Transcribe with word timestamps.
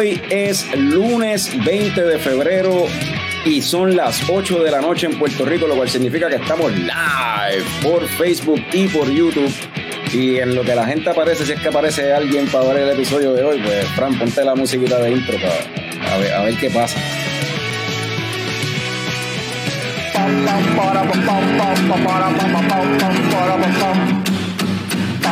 Hoy 0.00 0.18
es 0.30 0.74
lunes 0.74 1.52
20 1.62 2.02
de 2.02 2.18
febrero 2.18 2.86
y 3.44 3.60
son 3.60 3.94
las 3.94 4.30
8 4.30 4.62
de 4.62 4.70
la 4.70 4.80
noche 4.80 5.04
en 5.04 5.18
Puerto 5.18 5.44
Rico, 5.44 5.66
lo 5.66 5.76
cual 5.76 5.90
significa 5.90 6.30
que 6.30 6.36
estamos 6.36 6.72
live 6.72 7.64
por 7.82 8.08
Facebook 8.08 8.62
y 8.72 8.88
por 8.88 9.10
YouTube. 9.10 9.52
Y 10.10 10.38
en 10.38 10.54
lo 10.54 10.62
que 10.62 10.74
la 10.74 10.86
gente 10.86 11.10
aparece, 11.10 11.44
si 11.44 11.52
es 11.52 11.60
que 11.60 11.68
aparece 11.68 12.14
alguien 12.14 12.46
para 12.46 12.68
ver 12.68 12.78
el 12.78 12.90
episodio 12.92 13.34
de 13.34 13.44
hoy, 13.44 13.60
pues 13.62 13.86
Fran, 13.88 14.18
ponte 14.18 14.42
la 14.42 14.54
musiquita 14.54 14.98
de 15.00 15.10
intro 15.10 15.36
para 15.38 16.14
a 16.14 16.16
ver, 16.16 16.32
a 16.32 16.44
ver 16.44 16.56
qué 16.56 16.70
pasa. 16.70 16.98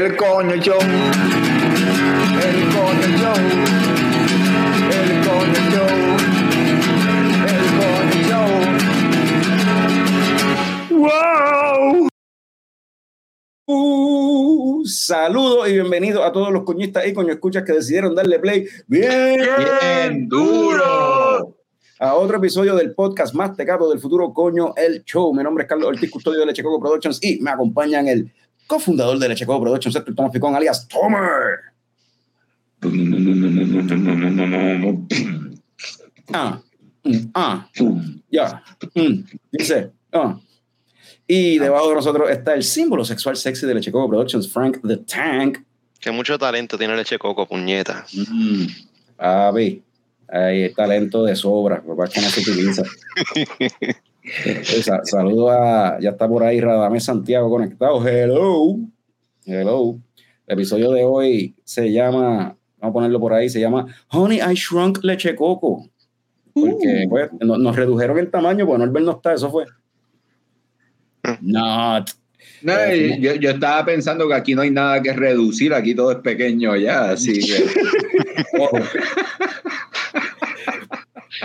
el 0.00 0.16
coño 0.16 0.56
show, 0.56 0.78
el 0.80 0.88
coño 2.72 3.06
show, 3.18 3.34
el 4.96 5.10
coño 5.26 5.60
show, 5.70 5.92
el 7.46 7.62
coño 7.76 8.18
show. 8.28 8.48
¡Wow! 10.98 12.08
Uh, 13.66 14.82
saludos 14.86 15.68
y 15.68 15.72
bienvenidos 15.74 16.24
a 16.24 16.32
todos 16.32 16.50
los 16.50 16.64
coñistas 16.64 17.06
y 17.06 17.12
coño 17.12 17.34
escuchas 17.34 17.64
que 17.64 17.74
decidieron 17.74 18.14
darle 18.14 18.38
play 18.38 18.66
bien, 18.86 19.40
Bien 19.40 20.26
duro. 20.30 21.58
a 21.98 22.14
otro 22.14 22.38
episodio 22.38 22.74
del 22.74 22.94
podcast 22.94 23.34
más 23.34 23.54
tecato 23.54 23.90
del 23.90 24.00
futuro 24.00 24.32
coño 24.32 24.72
el 24.76 25.04
show. 25.04 25.34
Mi 25.34 25.42
nombre 25.42 25.64
es 25.64 25.68
Carlos 25.68 25.88
Ortiz, 25.88 26.10
custodio 26.10 26.40
de 26.40 26.46
Leche 26.46 26.62
Coco 26.62 26.80
Productions 26.80 27.22
y 27.22 27.38
me 27.40 27.50
acompañan 27.50 28.08
el 28.08 28.32
cofundador 28.70 29.18
de 29.18 29.28
Leche 29.28 29.44
Coco 29.44 29.62
Productions, 29.62 29.96
Héctor 29.96 30.14
Tomás 30.14 30.30
Picón, 30.30 30.54
alias 30.54 30.86
Tomer. 30.86 31.58
Ah, 36.32 36.60
mm, 37.02 37.30
ah, 37.34 37.68
ya, 38.30 38.62
mm, 38.94 39.24
dice, 39.50 39.90
ah. 40.12 40.38
Y 41.26 41.58
debajo 41.58 41.88
de 41.88 41.94
nosotros 41.96 42.30
está 42.30 42.54
el 42.54 42.62
símbolo 42.62 43.04
sexual 43.04 43.36
sexy 43.36 43.66
de 43.66 43.74
Leche 43.74 43.90
Coco 43.90 44.08
Productions, 44.08 44.50
Frank 44.50 44.78
the 44.86 44.98
Tank. 44.98 45.58
Que 45.98 46.12
mucho 46.12 46.38
talento 46.38 46.78
tiene 46.78 46.96
leche 46.96 47.18
coco, 47.18 47.46
puñeta. 47.46 48.06
Mm, 48.12 48.66
papi, 49.16 49.82
hay 50.28 50.72
talento 50.72 51.24
de 51.24 51.34
sobra, 51.34 51.82
papá 51.82 52.08
que 52.08 52.20
no 52.20 52.28
se 52.28 52.40
utiliza. 52.40 52.84
Eh, 54.22 54.62
sa- 54.82 55.04
Saludo 55.04 55.50
a, 55.50 55.98
ya 56.00 56.10
está 56.10 56.28
por 56.28 56.42
ahí 56.44 56.60
Radamés 56.60 57.04
Santiago 57.04 57.48
conectado. 57.50 58.06
Hello, 58.06 58.76
hello. 59.46 59.98
El 60.46 60.54
episodio 60.54 60.90
de 60.92 61.04
hoy 61.04 61.54
se 61.64 61.90
llama, 61.92 62.56
vamos 62.78 62.90
a 62.90 62.92
ponerlo 62.92 63.20
por 63.20 63.32
ahí, 63.32 63.48
se 63.48 63.60
llama 63.60 63.86
Honey, 64.10 64.38
I 64.40 64.54
Shrunk 64.54 64.98
Leche 65.02 65.34
Coco. 65.34 65.88
Porque 66.52 67.06
pues, 67.08 67.30
no- 67.40 67.56
nos 67.56 67.76
redujeron 67.76 68.18
el 68.18 68.30
tamaño, 68.30 68.66
porque 68.66 68.84
Norbert 68.84 69.06
no 69.06 69.12
está, 69.12 69.32
eso 69.34 69.50
fue. 69.50 69.64
Not. 71.40 72.10
No, 72.62 72.72
y 72.94 73.20
yo, 73.20 73.34
yo 73.36 73.50
estaba 73.50 73.84
pensando 73.84 74.26
que 74.28 74.34
aquí 74.34 74.54
no 74.54 74.62
hay 74.62 74.70
nada 74.70 75.00
que 75.00 75.12
reducir, 75.12 75.72
aquí 75.72 75.94
todo 75.94 76.10
es 76.12 76.18
pequeño 76.18 76.76
ya, 76.76 77.10
así 77.12 77.38
que. 77.40 77.64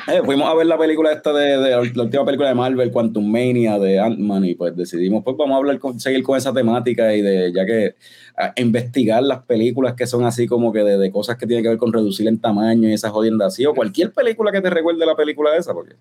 Eh, 0.08 0.22
fuimos 0.26 0.48
a 0.50 0.54
ver 0.56 0.66
la 0.66 0.78
película 0.78 1.12
esta 1.12 1.32
de, 1.34 1.58
de- 1.58 1.70
la 1.94 2.04
última 2.04 2.26
película 2.26 2.50
de 2.50 2.56
Marvel, 2.56 2.92
Quantum 2.92 3.26
Mania 3.26 3.80
de 3.80 4.00
Ant-Man 4.00 4.44
y 4.46 4.56
pues 4.56 4.76
decidimos 4.76 5.24
pues 5.24 5.38
vamos 5.38 5.56
a 5.56 5.58
hablar 5.58 5.80
con, 5.80 6.00
seguir 6.00 6.22
con 6.24 6.38
esa 6.38 6.54
temática 6.54 7.14
y 7.16 7.22
de 7.22 7.52
ya 7.54 7.66
que 7.66 7.96
a 8.38 8.52
investigar 8.58 9.24
las 9.24 9.44
películas 9.44 9.94
que 9.94 10.06
son 10.06 10.26
así 10.26 10.48
como 10.48 10.74
que 10.74 10.80
de, 10.84 10.98
de 10.98 11.12
cosas 11.12 11.38
que 11.38 11.48
tienen 11.48 11.64
que 11.64 11.70
ver 11.70 11.78
con 11.78 11.94
reducir 11.94 12.28
en 12.28 12.40
tamaño 12.40 12.90
y 12.90 12.94
esas 12.94 13.12
jodiendas 13.12 13.54
así 13.54 13.66
o 13.66 13.74
cualquier 13.74 14.12
película 14.12 14.52
que 14.52 14.60
te 14.60 14.70
recuerde 14.70 15.06
la 15.06 15.16
película 15.16 15.56
esa 15.56 15.74
porque 15.74 15.96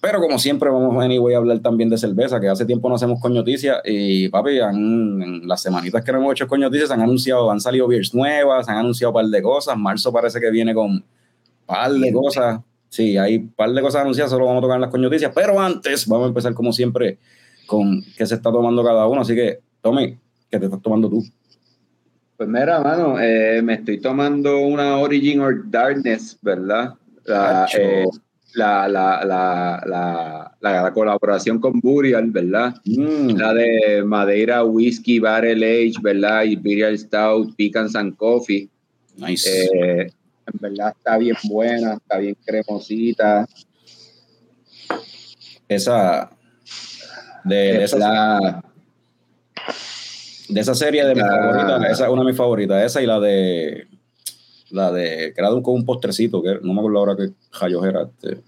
pero 0.00 0.20
como 0.20 0.38
siempre 0.38 0.68
vamos 0.68 1.02
a 1.02 1.08
voy 1.18 1.32
a 1.34 1.38
hablar 1.38 1.60
también 1.60 1.88
de 1.88 1.96
cerveza 1.96 2.40
que 2.40 2.48
hace 2.48 2.66
tiempo 2.66 2.88
no 2.90 2.96
hacemos 2.96 3.18
con 3.20 3.32
noticias 3.32 3.78
y 3.84 4.28
papi 4.28 4.60
han- 4.60 5.22
en 5.22 5.48
las 5.48 5.62
semanitas 5.62 6.04
que 6.04 6.12
no 6.12 6.18
hemos 6.18 6.32
hecho 6.32 6.46
con 6.46 6.60
noticias 6.60 6.90
han 6.90 7.00
anunciado 7.00 7.50
han 7.50 7.60
salido 7.60 7.88
beers 7.88 8.14
nuevas 8.14 8.68
han 8.68 8.76
anunciado 8.76 9.10
un 9.10 9.14
par 9.14 9.26
de 9.26 9.40
cosas 9.42 9.76
marzo 9.78 10.12
parece 10.12 10.38
que 10.40 10.50
viene 10.50 10.74
con 10.74 11.02
par 11.64 11.90
de 11.92 12.12
cosas 12.12 12.60
Sí, 12.92 13.16
hay 13.16 13.36
un 13.36 13.48
par 13.52 13.70
de 13.70 13.80
cosas 13.80 14.02
anunciadas, 14.02 14.30
solo 14.30 14.44
vamos 14.44 14.60
a 14.60 14.62
tocar 14.64 14.74
en 14.76 14.82
las 14.82 14.90
coñoticias, 14.90 15.32
pero 15.34 15.58
antes 15.58 16.06
vamos 16.06 16.26
a 16.26 16.28
empezar 16.28 16.52
como 16.52 16.74
siempre 16.74 17.16
con 17.66 18.02
qué 18.18 18.26
se 18.26 18.34
está 18.34 18.52
tomando 18.52 18.84
cada 18.84 19.06
uno, 19.06 19.22
así 19.22 19.34
que 19.34 19.60
Tommy, 19.80 20.18
¿qué 20.50 20.58
te 20.58 20.66
estás 20.66 20.82
tomando 20.82 21.08
tú? 21.08 21.24
pues 22.36 22.48
mira, 22.50 22.80
mano, 22.80 23.18
eh, 23.18 23.62
me 23.62 23.74
estoy 23.74 23.98
tomando 24.00 24.58
una 24.58 24.98
Origin 24.98 25.40
or 25.40 25.62
Darkness, 25.70 26.36
¿verdad? 26.42 26.92
La, 27.24 27.66
eh, 27.78 28.04
la, 28.54 28.86
la, 28.88 29.24
la, 29.24 29.82
la, 29.86 30.56
la- 30.60 30.82
la 30.82 30.92
colaboración 30.92 31.60
con 31.60 31.78
Burial, 31.80 32.30
¿verdad? 32.30 32.74
Mm, 32.84 33.36
La 33.36 33.54
de 33.54 34.02
Madeira 34.04 34.64
Whiskey 34.64 35.18
Barrel 35.20 35.62
Age, 35.62 35.94
¿verdad? 36.02 36.42
Imperial 36.44 36.98
Stout, 36.98 37.54
Pecans 37.56 37.94
and 37.96 38.16
Coffee. 38.16 38.68
nice. 39.16 39.48
Eh, 39.48 40.10
en 40.52 40.58
verdad 40.60 40.94
está 40.96 41.18
bien 41.18 41.36
buena, 41.44 41.94
está 41.94 42.18
bien 42.18 42.36
cremosita. 42.44 43.46
esa 45.68 46.30
de, 47.44 47.54
de 47.54 47.84
Es 47.84 47.92
esa, 47.92 47.98
la, 47.98 48.64
de 50.48 50.60
esa 50.60 50.74
serie 50.74 51.04
de 51.04 51.14
mis 51.14 51.24
favoritas, 51.24 51.90
esa 51.90 52.04
es 52.04 52.10
una 52.10 52.22
de 52.22 52.26
mis 52.26 52.36
favoritas, 52.36 52.84
esa 52.84 53.02
y 53.02 53.06
la 53.06 53.20
de 53.20 53.88
la 54.70 54.90
de 54.90 55.32
que 55.34 55.40
era 55.40 55.50
con 55.50 55.74
un 55.74 55.84
postrecito, 55.84 56.42
que 56.42 56.58
no 56.62 56.72
me 56.72 56.80
acuerdo 56.80 56.98
ahora 56.98 57.16
qué 57.16 57.30
rayos 57.60 57.84
era. 57.84 58.02
este. 58.02 58.42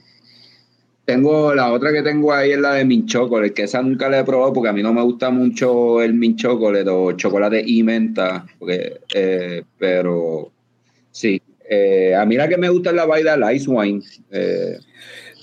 Tengo 1.05 1.55
la 1.55 1.71
otra 1.71 1.93
que 1.93 2.03
tengo 2.03 2.33
ahí 2.33 2.53
es 2.53 2.59
la 2.59 2.75
de 2.75 2.85
Mint 2.87 3.07
Chocolate, 3.07 3.53
que 3.53 3.65
esa 3.65 3.83
nunca 3.83 4.09
la 4.09 4.21
he 4.21 4.25
probado 4.25 4.55
porque 4.55 4.71
a 4.71 4.73
mí 4.73 4.83
no 4.83 4.95
me 4.95 5.03
gusta 5.03 5.31
mucho 5.31 6.01
el 6.01 6.15
Mint 6.15 6.39
Chocolate 6.39 6.89
o 6.89 7.13
chocolate 7.13 7.63
y 7.65 7.83
menta, 7.83 8.47
porque, 8.59 9.01
eh, 9.15 9.65
pero 9.79 10.51
sí. 11.11 11.43
Eh, 11.75 12.15
a 12.15 12.25
mí 12.25 12.37
la 12.37 12.49
que 12.49 12.57
me 12.57 12.69
gusta 12.69 12.91
es 12.91 12.97
la 12.97 13.07
Vaida 13.07 13.53
Ice 13.53 13.69
Wine. 13.69 14.03
Eh, 14.31 14.79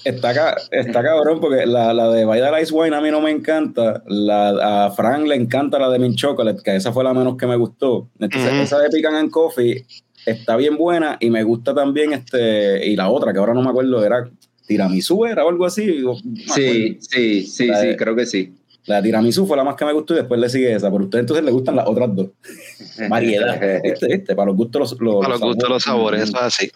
Está, 0.03 0.57
está 0.71 1.03
cabrón 1.03 1.39
porque 1.39 1.65
la, 1.65 1.93
la 1.93 2.09
de 2.09 2.25
Vaida 2.25 2.59
Ice 2.59 2.73
Wine 2.73 2.95
a 2.95 3.01
mí 3.01 3.11
no 3.11 3.21
me 3.21 3.29
encanta. 3.29 4.03
La, 4.07 4.85
a 4.85 4.91
Frank 4.91 5.27
le 5.27 5.35
encanta 5.35 5.77
la 5.77 5.89
de 5.89 5.99
Mint 5.99 6.15
Chocolate, 6.15 6.61
que 6.63 6.75
esa 6.75 6.91
fue 6.91 7.03
la 7.03 7.13
menos 7.13 7.37
que 7.37 7.45
me 7.45 7.55
gustó. 7.55 8.09
Entonces, 8.19 8.51
esa 8.53 8.79
de 8.79 8.89
Pican 8.89 9.15
and 9.15 9.29
Coffee 9.29 9.85
está 10.25 10.55
bien 10.55 10.77
buena 10.77 11.17
y 11.19 11.29
me 11.29 11.43
gusta 11.43 11.73
también 11.73 12.13
este. 12.13 12.87
Y 12.87 12.95
la 12.95 13.09
otra, 13.09 13.31
que 13.31 13.39
ahora 13.39 13.53
no 13.53 13.61
me 13.61 13.69
acuerdo, 13.69 14.03
era 14.03 14.27
Tiramisú, 14.65 15.25
era 15.25 15.45
o 15.45 15.49
algo 15.49 15.65
así. 15.65 16.01
no 16.03 16.15
sí, 16.15 16.97
sí, 16.99 17.43
sí, 17.43 17.69
sí, 17.71 17.95
creo 17.95 18.15
que 18.15 18.25
sí. 18.25 18.55
La 18.85 19.01
Tiramisú 19.01 19.45
fue 19.45 19.57
la 19.57 19.63
más 19.63 19.75
que 19.75 19.85
me 19.85 19.93
gustó 19.93 20.13
y 20.13 20.17
después 20.17 20.39
le 20.39 20.49
sigue 20.49 20.73
esa. 20.73 20.89
Pero 20.89 21.03
a 21.03 21.05
ustedes 21.05 21.23
entonces 21.23 21.45
les 21.45 21.53
gustan 21.53 21.75
las 21.75 21.87
otras 21.87 22.15
dos. 22.15 22.27
Variedad. 23.09 23.59
¿Viste? 23.83 24.07
¿Viste? 24.07 24.35
Para 24.35 24.47
los 24.47 24.55
gustos 24.55 24.79
los, 24.79 25.01
los, 25.01 25.25
A 25.25 25.29
los 25.29 25.39
gustos 25.39 25.69
los 25.69 25.83
sabores, 25.83 26.23
eso 26.23 26.37
es 26.37 26.43
así. 26.43 26.71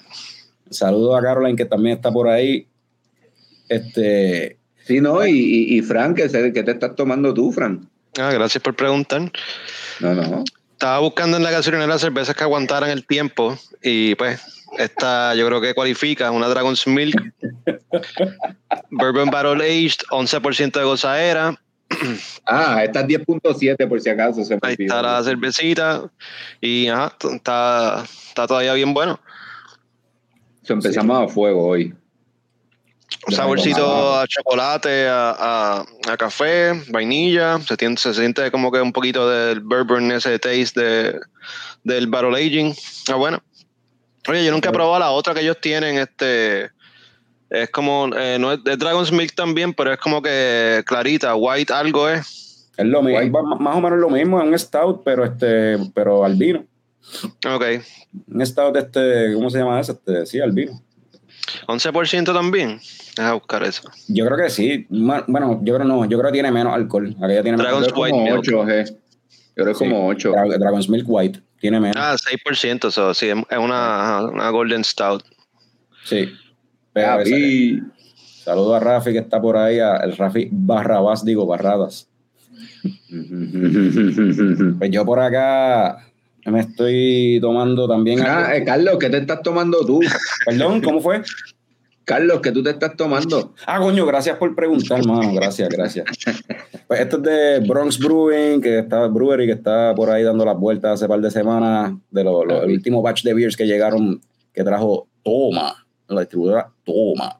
Saludos 0.69 1.18
a 1.18 1.22
Caroline, 1.22 1.56
que 1.56 1.66
también 1.66 1.96
está 1.98 2.12
por 2.12 2.28
ahí. 2.28 2.68
Este. 3.69 4.57
Sí, 4.86 5.02
¿no? 5.02 5.25
Y, 5.25 5.31
y, 5.31 5.78
y 5.78 5.81
Frank, 5.81 6.16
¿qué, 6.16 6.30
te 6.30 6.72
estás 6.72 6.96
tomando 6.96 7.34
tú, 7.34 7.52
Frank? 7.52 7.86
Ah, 8.19 8.31
gracias 8.31 8.62
por 8.62 8.75
preguntar. 8.75 9.31
No, 10.00 10.13
no. 10.13 10.44
Estaba 10.74 11.00
buscando 11.00 11.38
en 11.38 11.44
la 11.44 11.51
gasolinera 11.51 11.98
cervezas 11.98 12.36
que 12.36 12.44
aguantaran 12.44 12.90
el 12.90 13.06
tiempo 13.06 13.58
y 13.81 14.13
pues 14.16 14.42
esta 14.78 15.34
yo 15.34 15.48
creo 15.48 15.62
que 15.62 15.74
cualifica, 15.74 16.31
una 16.31 16.48
Dragon's 16.48 16.86
Milk, 16.86 17.34
Bourbon 18.92 19.30
Barrel 19.30 19.62
Aged, 19.62 20.06
11% 20.12 20.72
de 20.74 20.84
gozadera. 20.84 21.60
Ah, 22.46 22.84
esta 22.84 23.02
es 23.02 23.08
10.7 23.08 23.88
por 23.88 24.00
si 24.02 24.10
acaso. 24.10 24.44
Se 24.44 24.54
me 24.56 24.60
Ahí 24.64 24.76
está 24.80 25.02
la 25.02 25.24
cervecita 25.24 26.10
y 26.62 26.88
ajá, 26.88 27.16
está, 27.34 28.04
está 28.28 28.48
todavía 28.48 28.74
bien 28.74 28.94
bueno. 28.94 29.20
So, 30.64 30.74
empezamos 30.74 31.24
a 31.24 31.28
fuego 31.34 31.66
hoy. 31.68 31.94
Un 33.28 33.34
saborcito 33.34 34.16
a 34.20 34.28
chocolate, 34.28 35.08
a, 35.08 35.32
a- 35.80 35.86
a 36.12 36.18
café, 36.18 36.74
vainilla. 36.90 37.60
Se, 37.60 37.78
tiene- 37.78 37.98
se 37.98 38.14
siente 38.14 38.50
como 38.52 38.72
que 38.72 38.82
un 38.82 38.92
poquito 38.94 39.30
del 39.30 39.60
bourbon, 39.62 40.12
ese 40.12 40.38
taste 40.40 40.80
de, 40.82 41.20
del 41.84 42.08
barrel 42.08 42.36
aging. 42.36 42.76
Ah, 43.12 43.16
bueno. 43.16 43.42
Oye, 44.28 44.44
yo 44.44 44.52
nunca 44.52 44.70
he 44.70 44.74
probado 44.74 45.00
la 45.00 45.12
otra 45.12 45.34
que 45.34 45.42
ellos 45.42 45.58
tienen, 45.62 45.98
este. 45.98 46.70
Es 47.50 47.69
como, 47.69 48.09
eh, 48.15 48.38
no 48.39 48.51
es 48.51 48.63
de 48.63 48.75
Dragon's 48.75 49.12
Milk 49.12 49.33
también, 49.36 49.74
pero 49.74 49.94
es 49.94 50.00
como 50.00 50.21
que 50.21 50.83
clarita, 50.86 51.36
white 51.36 51.71
algo 51.71 52.09
es. 52.09 52.71
Es 52.77 52.86
lo 52.86 53.01
mismo, 53.01 53.44
más 53.57 53.75
o 53.75 53.81
menos 53.81 54.00
lo 54.00 54.09
mismo, 54.09 54.42
es 54.42 54.47
un 54.47 54.59
stout, 54.59 55.01
pero 55.06 55.24
este, 55.24 55.77
pero 55.94 56.25
albino. 56.25 56.65
Ok. 57.47 57.63
Un 58.27 58.45
stout 58.45 58.75
este, 58.75 59.33
¿cómo 59.33 59.50
se 59.50 59.59
llama 59.59 59.80
ese? 59.80 59.94
Este, 59.94 60.25
sí, 60.25 60.39
albino. 60.39 60.81
11% 61.68 62.33
también. 62.33 62.80
Deja 63.15 63.33
buscar 63.33 63.63
eso. 63.63 63.83
Yo 64.07 64.25
creo 64.25 64.38
que 64.38 64.50
sí. 64.50 64.88
Bueno, 64.89 65.62
yo 65.63 65.75
creo 65.75 65.86
no, 65.86 66.06
yo 66.06 66.18
creo 66.18 66.31
que 66.31 66.33
tiene 66.33 66.51
menos 66.51 66.74
alcohol. 66.74 67.15
Aquella 67.21 67.44
tiene 67.44 67.57
Dragon's 67.57 67.88
menos 67.88 67.98
White 67.98 68.18
Milk. 68.18 68.39
8, 68.39 68.63
G. 68.63 68.98
Yo 69.56 69.63
creo 69.63 69.74
que 69.74 69.74
como 69.74 70.07
8. 70.07 70.33
Dragon's 70.59 70.89
Milk 70.89 71.06
White. 71.07 71.41
Tiene 71.59 71.80
menos. 71.80 71.95
Ah, 71.98 72.15
6%, 72.15 72.91
so, 72.91 73.13
sí, 73.13 73.27
es 73.27 73.57
una, 73.57 74.21
una 74.25 74.50
Golden 74.50 74.83
Stout. 74.83 75.24
Sí. 76.03 76.30
Pero 76.95 77.27
y 77.27 77.83
Saludo 78.44 78.75
a 78.75 78.80
Rafi 78.80 79.12
que 79.12 79.19
está 79.19 79.42
por 79.42 79.57
ahí, 79.57 79.80
a 79.80 79.97
el 79.97 80.15
Rafi 80.15 80.50
Barrabás, 80.51 81.24
digo, 81.25 81.45
Barradas. 81.45 82.07
pues 84.80 84.92
yo 84.92 85.06
por 85.06 85.19
acá 85.19 85.97
me 86.45 86.59
estoy 86.59 87.39
tomando 87.42 87.88
también. 87.88 88.21
Ah, 88.24 88.56
eh, 88.56 88.63
Carlos, 88.63 88.97
¿qué 89.00 89.09
te 89.09 89.18
estás 89.18 89.42
tomando 89.42 89.86
tú? 89.86 90.00
Perdón, 90.45 90.81
¿cómo 90.81 91.01
fue? 91.01 91.21
Carlos, 92.03 92.39
¿qué 92.42 92.51
tú 92.51 92.62
te 92.62 92.69
estás 92.69 92.95
tomando? 92.95 93.56
Ah, 93.65 93.80
coño, 93.80 94.06
gracias 94.06 94.38
por 94.38 94.53
preguntar, 94.56 95.00
hermano. 95.00 95.33
Gracias, 95.33 95.68
gracias. 95.69 96.06
Pues 96.88 97.00
esto 97.00 97.18
es 97.18 97.24
de 97.24 97.59
Bronx 97.68 97.98
Brewing, 97.98 98.62
que 98.62 98.77
está 98.80 99.07
Brewery, 99.07 99.48
que 99.48 99.53
está 99.53 99.95
por 99.95 100.12
ahí 100.12 100.21
dando 100.21 100.45
las 100.45 100.56
vueltas 100.56 100.91
hace 100.94 101.07
par 101.07 101.19
de 101.19 101.31
semanas, 101.31 101.94
de 102.12 102.24
lo, 102.24 102.45
lo- 102.45 102.62
el 102.63 102.71
último 102.74 103.01
batch 103.01 103.24
de 103.24 103.33
beers 103.33 103.57
que 103.57 103.65
llegaron, 103.65 104.21
que 104.53 104.63
trajo 104.63 105.07
Toma, 105.24 105.85
la 106.07 106.22
distribuidora 106.22 106.72
Toma. 106.84 107.40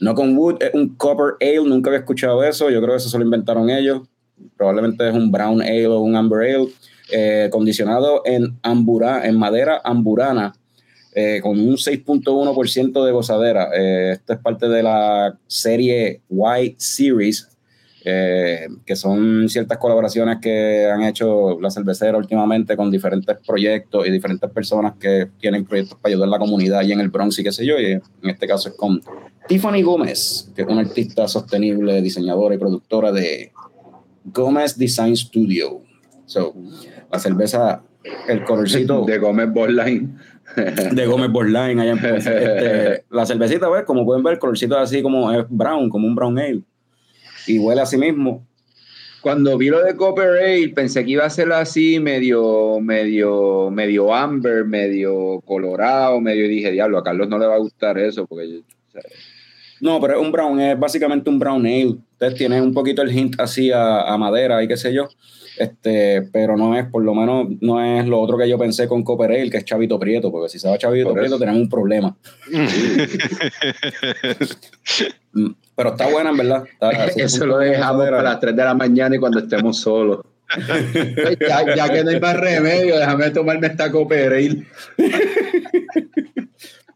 No 0.00 0.14
con 0.14 0.36
Wood, 0.36 0.62
es 0.62 0.74
un 0.74 0.94
Copper 0.96 1.34
Ale, 1.40 1.68
nunca 1.68 1.90
había 1.90 2.00
escuchado 2.00 2.44
eso, 2.44 2.70
yo 2.70 2.80
creo 2.80 2.92
que 2.92 2.98
eso 2.98 3.08
se 3.08 3.18
lo 3.18 3.24
inventaron 3.24 3.70
ellos. 3.70 4.02
Probablemente 4.56 5.08
es 5.08 5.14
un 5.14 5.32
Brown 5.32 5.62
Ale 5.62 5.86
o 5.86 6.00
un 6.00 6.14
Amber 6.14 6.54
Ale, 6.54 6.68
eh, 7.10 7.48
condicionado 7.50 8.22
en, 8.24 8.58
en 8.62 9.38
madera 9.38 9.80
amburana, 9.84 10.54
eh, 11.14 11.40
con 11.42 11.58
un 11.58 11.76
6.1% 11.76 13.04
de 13.04 13.12
gozadera. 13.12 13.70
Eh, 13.74 14.12
esto 14.12 14.34
es 14.34 14.38
parte 14.40 14.68
de 14.68 14.82
la 14.82 15.38
serie 15.46 16.20
Y 16.28 16.74
Series, 16.76 17.55
eh, 18.08 18.68
que 18.84 18.94
son 18.94 19.48
ciertas 19.48 19.78
colaboraciones 19.78 20.38
que 20.40 20.88
han 20.88 21.02
hecho 21.02 21.58
la 21.60 21.72
cervecera 21.72 22.16
últimamente 22.16 22.76
con 22.76 22.88
diferentes 22.88 23.36
proyectos 23.44 24.06
y 24.06 24.12
diferentes 24.12 24.48
personas 24.48 24.94
que 24.96 25.26
tienen 25.40 25.64
proyectos 25.64 25.98
para 25.98 26.12
ayudar 26.12 26.28
a 26.28 26.30
la 26.30 26.38
comunidad 26.38 26.84
y 26.84 26.92
en 26.92 27.00
el 27.00 27.08
Bronx 27.08 27.36
y 27.40 27.42
qué 27.42 27.50
sé 27.50 27.66
yo. 27.66 27.80
Y 27.80 27.94
en 27.94 28.02
este 28.22 28.46
caso 28.46 28.68
es 28.68 28.76
con 28.76 29.02
Tiffany 29.48 29.82
Gómez, 29.82 30.52
que 30.54 30.62
es 30.62 30.68
una 30.68 30.82
artista 30.82 31.26
sostenible, 31.26 32.00
diseñadora 32.00 32.54
y 32.54 32.58
productora 32.58 33.10
de 33.10 33.50
Gómez 34.24 34.78
Design 34.78 35.16
Studio. 35.16 35.80
So, 36.26 36.54
la 37.10 37.18
cerveza, 37.18 37.82
el 38.28 38.44
colorcito 38.44 39.04
De 39.06 39.18
Gómez 39.18 39.52
Borline. 39.52 40.10
de 40.92 41.06
Gómez 41.06 41.32
Borline. 41.32 41.80
Allá 41.80 41.90
en. 41.90 42.04
Este, 42.16 43.04
la 43.10 43.26
cervecita, 43.26 43.68
¿ves? 43.68 43.82
Como 43.82 44.04
pueden 44.04 44.22
ver, 44.22 44.34
el 44.34 44.38
colorcito 44.38 44.76
es 44.76 44.82
así 44.82 45.02
como 45.02 45.32
es 45.32 45.44
brown, 45.48 45.90
como 45.90 46.06
un 46.06 46.14
brown 46.14 46.38
ale. 46.38 46.62
Y 47.46 47.58
huele 47.58 47.80
así 47.80 47.96
mismo. 47.96 48.46
Cuando 49.20 49.58
vi 49.58 49.70
lo 49.70 49.82
de 49.82 49.96
Copper 49.96 50.38
Ale, 50.38 50.68
pensé 50.68 51.04
que 51.04 51.10
iba 51.12 51.24
a 51.24 51.30
ser 51.30 51.50
así, 51.52 51.98
medio, 51.98 52.78
medio, 52.80 53.70
medio 53.70 54.14
amber, 54.14 54.64
medio 54.64 55.40
colorado, 55.44 56.20
medio. 56.20 56.46
Dije, 56.46 56.70
diablo, 56.70 56.98
a 56.98 57.02
Carlos 57.02 57.28
no 57.28 57.38
le 57.38 57.46
va 57.46 57.56
a 57.56 57.58
gustar 57.58 57.98
eso, 57.98 58.26
porque 58.26 58.58
o 58.58 58.92
sea, 58.92 59.02
No, 59.80 60.00
pero 60.00 60.14
es 60.14 60.20
un 60.24 60.30
brown, 60.30 60.60
es 60.60 60.78
básicamente 60.78 61.28
un 61.28 61.40
brown 61.40 61.66
ale. 61.66 61.96
Entonces 62.12 62.38
tiene 62.38 62.62
un 62.62 62.72
poquito 62.72 63.02
el 63.02 63.16
hint 63.16 63.40
así 63.40 63.72
a, 63.72 64.02
a 64.02 64.16
madera 64.16 64.62
y 64.62 64.68
qué 64.68 64.76
sé 64.76 64.94
yo. 64.94 65.08
Este, 65.58 66.22
pero 66.32 66.56
no 66.56 66.76
es, 66.78 66.84
por 66.86 67.02
lo 67.02 67.14
menos, 67.14 67.48
no 67.60 67.82
es 67.82 68.06
lo 68.06 68.20
otro 68.20 68.36
que 68.36 68.48
yo 68.48 68.58
pensé 68.58 68.86
con 68.86 69.02
Copper 69.02 69.30
Ale, 69.30 69.48
que 69.50 69.56
es 69.58 69.64
Chavito 69.64 69.98
Prieto, 69.98 70.30
porque 70.30 70.48
si 70.50 70.58
se 70.58 70.68
va 70.68 70.76
Chavito 70.76 71.08
Por 71.08 71.18
Prieto 71.18 71.38
tenemos 71.38 71.60
un 71.62 71.68
problema. 71.70 72.16
Mm, 75.32 75.48
Pero 75.74 75.90
está 75.90 76.08
buena, 76.10 76.30
en 76.30 76.36
verdad. 76.36 76.64
Está- 76.70 76.90
eso 77.16 77.46
lo 77.46 77.58
dejamos 77.58 78.04
para 78.04 78.22
las 78.22 78.40
3 78.40 78.56
de 78.56 78.64
la 78.64 78.74
mañana 78.74 79.16
y 79.16 79.18
cuando 79.18 79.38
estemos 79.40 79.78
solos. 79.80 80.20
ya, 81.40 81.74
ya 81.74 81.88
que 81.92 82.04
no 82.04 82.10
hay 82.10 82.20
más 82.20 82.36
remedio, 82.36 82.98
déjame 82.98 83.30
tomarme 83.30 83.66
esta 83.66 83.90
Copper 83.90 84.32
Ale. 84.32 84.66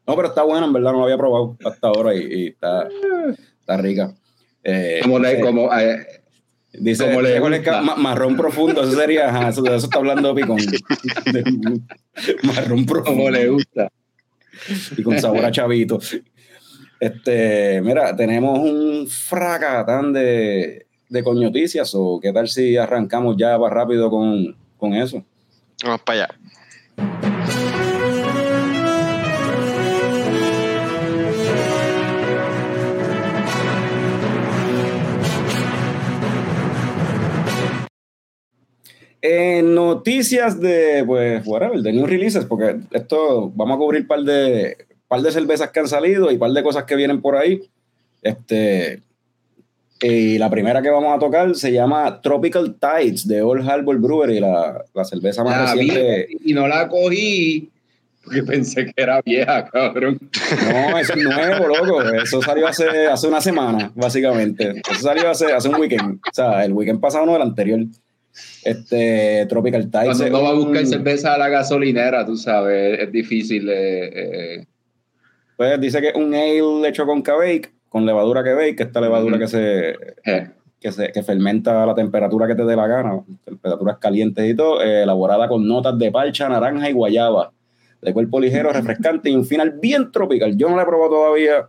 No, 0.07 0.17
pero 0.17 0.29
está 0.29 0.43
buena, 0.43 0.67
en 0.67 0.73
verdad, 0.73 0.93
no 0.93 0.99
lo 0.99 1.05
había 1.05 1.17
probado 1.19 1.57
hasta 1.65 1.89
ahora 1.89 2.15
y, 2.15 2.19
y 2.21 2.47
está, 2.49 2.89
está 3.61 3.77
rica. 3.77 4.13
Eh, 4.63 5.01
Como 5.03 5.19
le, 5.19 5.31
dice- 5.31 5.43
como, 5.43 5.73
eh, 5.79 6.20
dice, 6.81 7.05
como 7.07 7.21
le 7.23 7.31
"Déjale 7.31 7.59
gusta". 7.59 7.71
ca- 7.73 7.83
ma- 7.83 7.97
marrón 7.97 8.37
profundo, 8.37 8.83
eso 8.83 8.93
sería, 8.99 9.29
ajá, 9.29 9.49
eso, 9.51 9.63
de 9.63 9.77
eso 9.77 9.87
está 9.87 9.99
hablando 9.99 10.35
Picón. 10.35 10.59
Marrón 12.43 12.87
profundo. 12.87 13.05
como 13.05 13.31
le 13.31 13.49
gusta. 13.49 13.89
y 14.97 15.03
con 15.03 15.19
sabor 15.21 15.45
a 15.45 15.51
chavito. 15.51 15.99
Este, 16.99 17.81
mira, 17.83 18.15
tenemos 18.15 18.59
un 18.59 19.07
fracatán 19.09 20.13
de, 20.13 20.87
de 21.09 21.23
coñoticias, 21.23 21.93
o 21.95 22.21
qué 22.21 22.33
tal 22.33 22.49
si 22.49 22.77
arrancamos 22.77 23.37
ya 23.39 23.57
más 23.59 23.73
rápido 23.73 24.11
con, 24.11 24.55
con 24.77 24.93
eso. 24.95 25.25
Vamos 25.83 26.03
para 26.03 26.25
allá. 26.25 26.35
En 39.23 39.75
noticias 39.75 40.61
de, 40.61 41.05
pues, 41.07 41.47
whatever, 41.47 41.81
de 41.81 41.93
new 41.93 42.07
releases, 42.07 42.45
porque 42.45 42.77
esto, 42.91 43.51
vamos 43.55 43.77
a 43.77 43.79
cubrir 43.79 44.03
un 44.03 44.07
par 44.09 44.21
de, 44.21 44.77
par 45.09 45.21
de 45.21 45.33
cervezas 45.33 45.71
que 45.71 45.81
han 45.81 45.89
salido 45.89 46.31
y 46.31 46.39
par 46.39 46.51
de 46.53 46.63
cosas 46.63 46.85
que 46.85 46.97
vienen 46.97 47.21
por 47.21 47.37
ahí. 47.37 47.61
Este, 48.23 49.03
y 50.01 50.39
la 50.39 50.49
primera 50.49 50.81
que 50.81 50.91
vamos 50.91 51.15
a 51.15 51.19
tocar 51.19 51.55
se 51.55 51.73
llama 51.73 52.21
Tropical 52.23 52.77
Tides 52.77 53.29
de 53.29 53.43
Old 53.43 53.69
Harbor 53.69 53.99
Brewery, 53.99 54.41
la, 54.41 54.85
la 54.95 55.05
cerveza 55.05 55.45
más 55.45 55.75
La 55.75 55.75
vi 55.75 55.91
reciente. 55.91 56.29
y 56.45 56.53
no 56.55 56.67
la 56.67 56.89
cogí 56.89 57.71
porque 58.25 58.43
pensé 58.43 58.87
que 58.87 58.93
era 58.97 59.21
vieja, 59.23 59.65
cabrón. 59.67 60.19
No, 60.71 60.99
eso 60.99 61.15
es 61.15 61.25
nuevo, 61.25 61.69
loco. 61.69 62.03
Eso 62.03 62.43
salió 62.43 62.67
hace, 62.69 63.07
hace 63.07 63.27
una 63.27 63.41
semana, 63.41 63.91
básicamente. 63.95 64.83
Eso 64.91 65.01
salió 65.01 65.31
hace, 65.31 65.53
hace 65.53 65.69
un 65.69 65.77
weekend. 65.77 66.21
O 66.31 66.33
sea, 66.33 66.65
el 66.65 66.73
weekend 66.73 67.01
pasado, 67.01 67.27
no 67.27 67.37
el 67.37 67.43
anterior. 67.43 67.81
Este, 68.65 69.47
Tropical 69.49 69.91
Tides. 69.91 70.05
Cuando 70.19 70.27
uno 70.29 70.43
va 70.43 70.49
a 70.51 70.55
buscar 70.55 70.83
un- 70.83 70.87
cerveza 70.87 71.35
a 71.35 71.39
la 71.39 71.49
gasolinera, 71.49 72.25
tú 72.27 72.37
sabes, 72.37 72.99
es 73.01 73.11
difícil. 73.13 73.69
eh, 73.71 74.11
eh, 74.61 74.67
Pues 75.57 75.81
dice 75.81 76.01
que 76.01 76.09
es 76.09 76.15
un 76.15 76.35
ale 76.35 76.89
hecho 76.89 77.07
con 77.07 77.23
Quebec, 77.23 77.73
con 77.89 78.05
levadura 78.07 78.43
Quebec, 78.45 78.77
que 78.77 78.83
esta 78.85 79.01
levadura 79.01 79.37
Ujú. 79.37 79.45
que 79.45 79.49
se, 79.49 79.89
eh. 80.25 80.51
que 80.81 80.93
se 80.93 81.13
que 81.13 81.23
fermenta 81.23 81.83
a 81.83 81.87
la 81.87 81.95
temperatura 81.95 82.47
que 82.47 82.55
te 82.55 82.65
dé 82.65 82.75
la 82.77 82.87
gana, 82.87 83.21
temperaturas 83.45 83.99
calientes 83.99 84.49
y 84.51 84.55
todo, 84.55 84.83
eh, 84.83 85.03
elaborada 85.03 85.49
con 85.49 85.67
notas 85.67 85.99
de 85.99 86.11
parcha, 86.11 86.49
naranja 86.49 86.89
y 86.89 86.93
guayaba, 86.95 87.53
de 88.01 88.13
cuerpo 88.15 88.41
ligero, 88.41 88.73
refrescante 88.73 89.29
y 89.31 89.35
un 89.35 89.45
final 89.45 89.73
bien 89.73 90.11
tropical. 90.11 90.57
Yo 90.57 90.71
no 90.71 90.77
la 90.77 90.83
he 90.83 90.87
probado 90.87 91.11
todavía, 91.11 91.69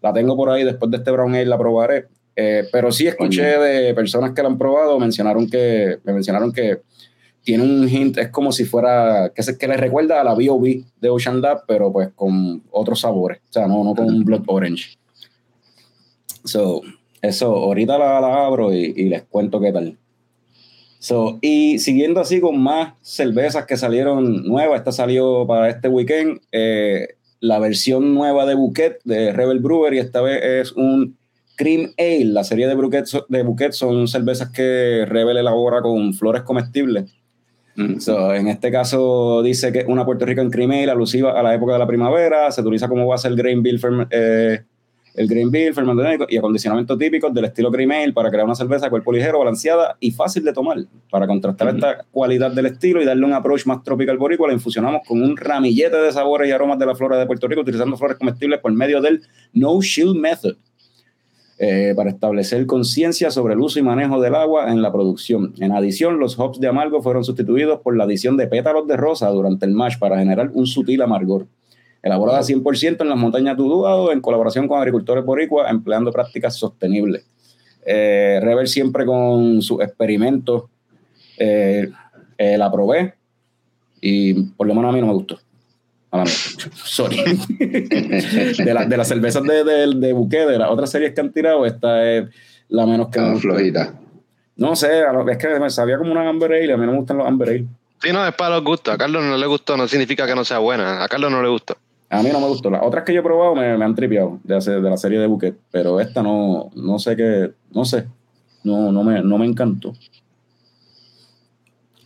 la 0.00 0.12
tengo 0.14 0.34
por 0.36 0.48
ahí, 0.50 0.64
después 0.64 0.90
de 0.90 0.96
este 0.98 1.10
brown 1.10 1.34
ale 1.34 1.44
la 1.46 1.58
probaré, 1.58 2.06
eh, 2.36 2.68
pero 2.70 2.92
sí 2.92 3.06
escuché 3.06 3.58
de 3.58 3.94
personas 3.94 4.32
que 4.32 4.42
la 4.42 4.48
han 4.48 4.58
probado, 4.58 5.00
mencionaron 5.00 5.48
que, 5.48 5.98
me 6.04 6.12
mencionaron 6.12 6.52
que 6.52 6.82
tiene 7.42 7.64
un 7.64 7.88
hint, 7.88 8.18
es 8.18 8.28
como 8.28 8.52
si 8.52 8.64
fuera, 8.64 9.32
que, 9.34 9.42
se, 9.42 9.56
que 9.56 9.66
le 9.66 9.76
recuerda 9.76 10.20
a 10.20 10.24
la 10.24 10.34
B.O.B. 10.34 10.84
de 11.00 11.08
Ocean 11.08 11.40
Lab, 11.40 11.62
pero 11.66 11.92
pues 11.92 12.10
con 12.14 12.62
otros 12.70 13.00
sabores, 13.00 13.38
o 13.48 13.52
sea, 13.52 13.66
no, 13.66 13.82
no 13.82 13.94
con 13.94 14.06
un 14.06 14.24
Blood 14.24 14.44
Orange. 14.48 14.98
So, 16.44 16.82
eso, 17.22 17.46
ahorita 17.54 17.98
la, 17.98 18.20
la 18.20 18.46
abro 18.46 18.72
y, 18.72 18.92
y 18.96 19.08
les 19.08 19.22
cuento 19.22 19.60
qué 19.60 19.72
tal. 19.72 19.96
So, 20.98 21.38
y 21.40 21.78
siguiendo 21.78 22.20
así 22.20 22.40
con 22.40 22.60
más 22.60 22.94
cervezas 23.00 23.64
que 23.64 23.76
salieron 23.76 24.44
nuevas, 24.44 24.80
esta 24.80 24.92
salió 24.92 25.46
para 25.46 25.68
este 25.70 25.88
weekend, 25.88 26.40
eh, 26.52 27.16
la 27.40 27.58
versión 27.58 28.14
nueva 28.14 28.46
de 28.46 28.54
Bouquet 28.54 28.98
de 29.04 29.32
Rebel 29.32 29.60
Brewery, 29.60 29.98
esta 29.98 30.20
vez 30.20 30.42
es 30.42 30.72
un 30.72 31.15
Cream 31.56 31.92
Ale, 31.98 32.26
la 32.26 32.44
serie 32.44 32.68
de 32.68 32.74
Bouquet, 32.74 33.04
de 33.28 33.42
Bouquet 33.42 33.72
son 33.72 34.06
cervezas 34.08 34.50
que 34.50 35.04
Rebel 35.06 35.38
elabora 35.38 35.80
con 35.82 36.14
flores 36.14 36.42
comestibles. 36.42 37.12
Mm. 37.76 37.98
So, 37.98 38.34
en 38.34 38.48
este 38.48 38.70
caso 38.70 39.42
dice 39.42 39.72
que 39.72 39.84
una 39.88 40.04
Puerto 40.04 40.24
Rican 40.24 40.50
Cream 40.50 40.70
Ale 40.70 40.90
alusiva 40.90 41.38
a 41.38 41.42
la 41.42 41.54
época 41.54 41.74
de 41.74 41.78
la 41.78 41.86
primavera, 41.86 42.50
se 42.50 42.60
utiliza 42.60 42.88
como 42.88 43.06
base 43.06 43.28
el 43.28 43.36
grain 43.36 43.62
bill 43.62 43.80
eh, 44.10 44.60
el 45.16 45.28
green 45.28 45.50
beer, 45.50 45.74
fermentación 45.74 46.26
y 46.28 46.36
acondicionamiento 46.36 46.96
típicos 46.96 47.32
del 47.32 47.46
estilo 47.46 47.70
cream 47.70 47.90
ale 47.90 48.12
para 48.12 48.30
crear 48.30 48.44
una 48.44 48.54
cerveza 48.54 48.86
de 48.86 48.90
cuerpo 48.90 49.12
ligero, 49.12 49.38
balanceada 49.38 49.96
y 49.98 50.10
fácil 50.10 50.44
de 50.44 50.52
tomar. 50.52 50.78
Para 51.10 51.26
contrastar 51.26 51.68
esta 51.68 52.04
cualidad 52.10 52.52
del 52.52 52.66
estilo 52.66 53.02
y 53.02 53.06
darle 53.06 53.24
un 53.24 53.32
approach 53.32 53.66
más 53.66 53.82
tropical 53.82 54.18
boricua, 54.18 54.48
la 54.48 54.54
infusionamos 54.54 55.02
con 55.06 55.22
un 55.22 55.36
ramillete 55.36 55.96
de 55.96 56.12
sabores 56.12 56.48
y 56.48 56.52
aromas 56.52 56.78
de 56.78 56.86
la 56.86 56.94
flora 56.94 57.18
de 57.18 57.26
Puerto 57.26 57.48
Rico, 57.48 57.62
utilizando 57.62 57.96
flores 57.96 58.18
comestibles 58.18 58.60
por 58.60 58.72
medio 58.72 59.00
del 59.00 59.22
No 59.52 59.80
Shield 59.80 60.16
Method. 60.16 60.56
Eh, 61.58 61.94
para 61.96 62.10
establecer 62.10 62.66
conciencia 62.66 63.30
sobre 63.30 63.54
el 63.54 63.60
uso 63.60 63.78
y 63.78 63.82
manejo 63.82 64.20
del 64.20 64.34
agua 64.34 64.70
en 64.70 64.82
la 64.82 64.92
producción. 64.92 65.54
En 65.58 65.72
adición, 65.72 66.18
los 66.18 66.38
hops 66.38 66.60
de 66.60 66.68
amargo 66.68 67.02
fueron 67.02 67.24
sustituidos 67.24 67.80
por 67.80 67.96
la 67.96 68.04
adición 68.04 68.36
de 68.36 68.46
pétalos 68.46 68.86
de 68.86 68.96
rosa 68.96 69.28
durante 69.30 69.66
el 69.66 69.72
mash 69.72 69.98
para 69.98 70.18
generar 70.18 70.50
un 70.52 70.66
sutil 70.66 71.02
amargor 71.02 71.46
elaborada 72.06 72.40
100% 72.40 73.00
en 73.00 73.08
las 73.08 73.18
montañas 73.18 73.56
de 73.56 73.62
Uduado 73.64 74.12
en 74.12 74.20
colaboración 74.20 74.68
con 74.68 74.78
agricultores 74.78 75.24
boricuas 75.24 75.68
empleando 75.70 76.12
prácticas 76.12 76.54
sostenibles. 76.54 77.26
Eh, 77.84 78.38
Rever 78.40 78.68
siempre 78.68 79.04
con 79.04 79.60
sus 79.60 79.80
experimentos 79.80 80.64
eh, 81.36 81.88
eh, 82.38 82.58
la 82.58 82.70
probé 82.70 83.14
y 84.00 84.34
por 84.34 84.68
lo 84.68 84.74
menos 84.74 84.90
a 84.90 84.92
mí 84.92 85.00
no 85.00 85.08
me 85.08 85.14
gustó. 85.14 85.38
A 86.16 86.24
la 86.24 86.24
mía. 86.24 86.32
Sorry. 86.84 87.16
de, 87.58 88.74
la- 88.74 88.84
de 88.86 88.96
las 88.96 89.08
cervezas 89.08 89.42
de, 89.42 89.64
de, 89.64 89.94
de 89.94 90.12
Buque, 90.12 90.38
de 90.46 90.58
las 90.58 90.70
otras 90.70 90.90
series 90.90 91.12
que 91.14 91.20
han 91.20 91.32
tirado, 91.32 91.64
esta 91.66 92.04
es 92.10 92.26
la 92.68 92.86
menos 92.86 93.08
que 93.08 93.20
me 93.20 93.38
flojita. 93.38 93.94
No 94.56 94.74
sé, 94.74 95.02
es 95.30 95.36
que 95.38 95.58
me 95.60 95.70
sabía 95.70 95.98
como 95.98 96.12
una 96.12 96.28
Amber 96.28 96.52
Ale, 96.52 96.72
a 96.72 96.76
mí 96.76 96.86
no 96.86 96.92
me 96.92 96.98
gustan 96.98 97.18
los 97.18 97.26
Amber 97.26 97.48
Ale. 97.50 97.66
Sí, 98.02 98.12
no, 98.12 98.26
es 98.26 98.34
para 98.34 98.56
los 98.56 98.64
gustos. 98.64 98.94
A 98.94 98.98
Carlos 98.98 99.22
no 99.24 99.36
le 99.36 99.46
gustó, 99.46 99.76
no 99.76 99.86
significa 99.88 100.26
que 100.26 100.34
no 100.34 100.44
sea 100.44 100.58
buena. 100.58 101.02
A 101.02 101.08
Carlos 101.08 101.30
no 101.30 101.42
le 101.42 101.48
gustó. 101.48 101.76
A 102.08 102.22
mí 102.22 102.28
no 102.32 102.40
me 102.40 102.46
gustó. 102.46 102.70
Las 102.70 102.82
otras 102.84 103.04
que 103.04 103.12
yo 103.12 103.20
he 103.20 103.22
probado 103.22 103.54
me, 103.54 103.76
me 103.76 103.84
han 103.84 103.94
tripeado 103.94 104.38
de, 104.44 104.56
hace- 104.56 104.80
de 104.80 104.90
la 104.90 104.96
serie 104.96 105.18
de 105.18 105.26
Buquet, 105.26 105.56
pero 105.70 106.00
esta 106.00 106.22
no, 106.22 106.70
no 106.74 106.98
sé 106.98 107.16
qué, 107.16 107.50
no 107.72 107.84
sé, 107.84 108.06
no, 108.64 108.92
no, 108.92 109.02
me, 109.02 109.22
no 109.22 109.38
me 109.38 109.46
encantó. 109.46 109.92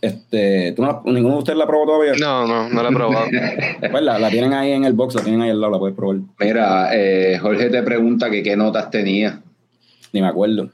Este, 0.01 0.71
¿tú 0.75 0.81
no 0.81 0.87
la- 1.05 1.11
¿Ninguno 1.11 1.35
de 1.35 1.39
ustedes 1.39 1.59
la 1.59 1.67
probó 1.67 1.85
todavía? 1.85 2.13
No, 2.19 2.47
no, 2.47 2.67
no 2.69 2.81
la 2.83 2.89
he 2.89 2.91
probado. 2.93 3.25
Pues 3.91 4.03
la, 4.03 4.17
la 4.17 4.29
tienen 4.29 4.51
ahí 4.53 4.71
en 4.71 4.83
el 4.85 4.93
box, 4.93 5.13
la 5.15 5.21
tienen 5.21 5.41
ahí 5.41 5.51
al 5.51 5.61
lado, 5.61 5.73
la 5.73 5.79
puedes 5.79 5.95
probar. 5.95 6.17
Mira, 6.39 6.89
eh, 6.93 7.37
Jorge 7.39 7.69
te 7.69 7.83
pregunta 7.83 8.29
que 8.29 8.41
qué 8.41 8.55
notas 8.55 8.89
tenía. 8.89 9.41
Ni 10.11 10.21
me 10.21 10.27
acuerdo. 10.27 10.69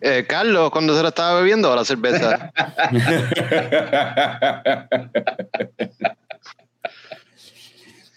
Eh, 0.00 0.24
Carlos, 0.28 0.70
cuando 0.70 0.94
se 0.96 1.02
la 1.02 1.08
estaba 1.08 1.40
bebiendo 1.40 1.74
la 1.74 1.84
cerveza. 1.84 2.52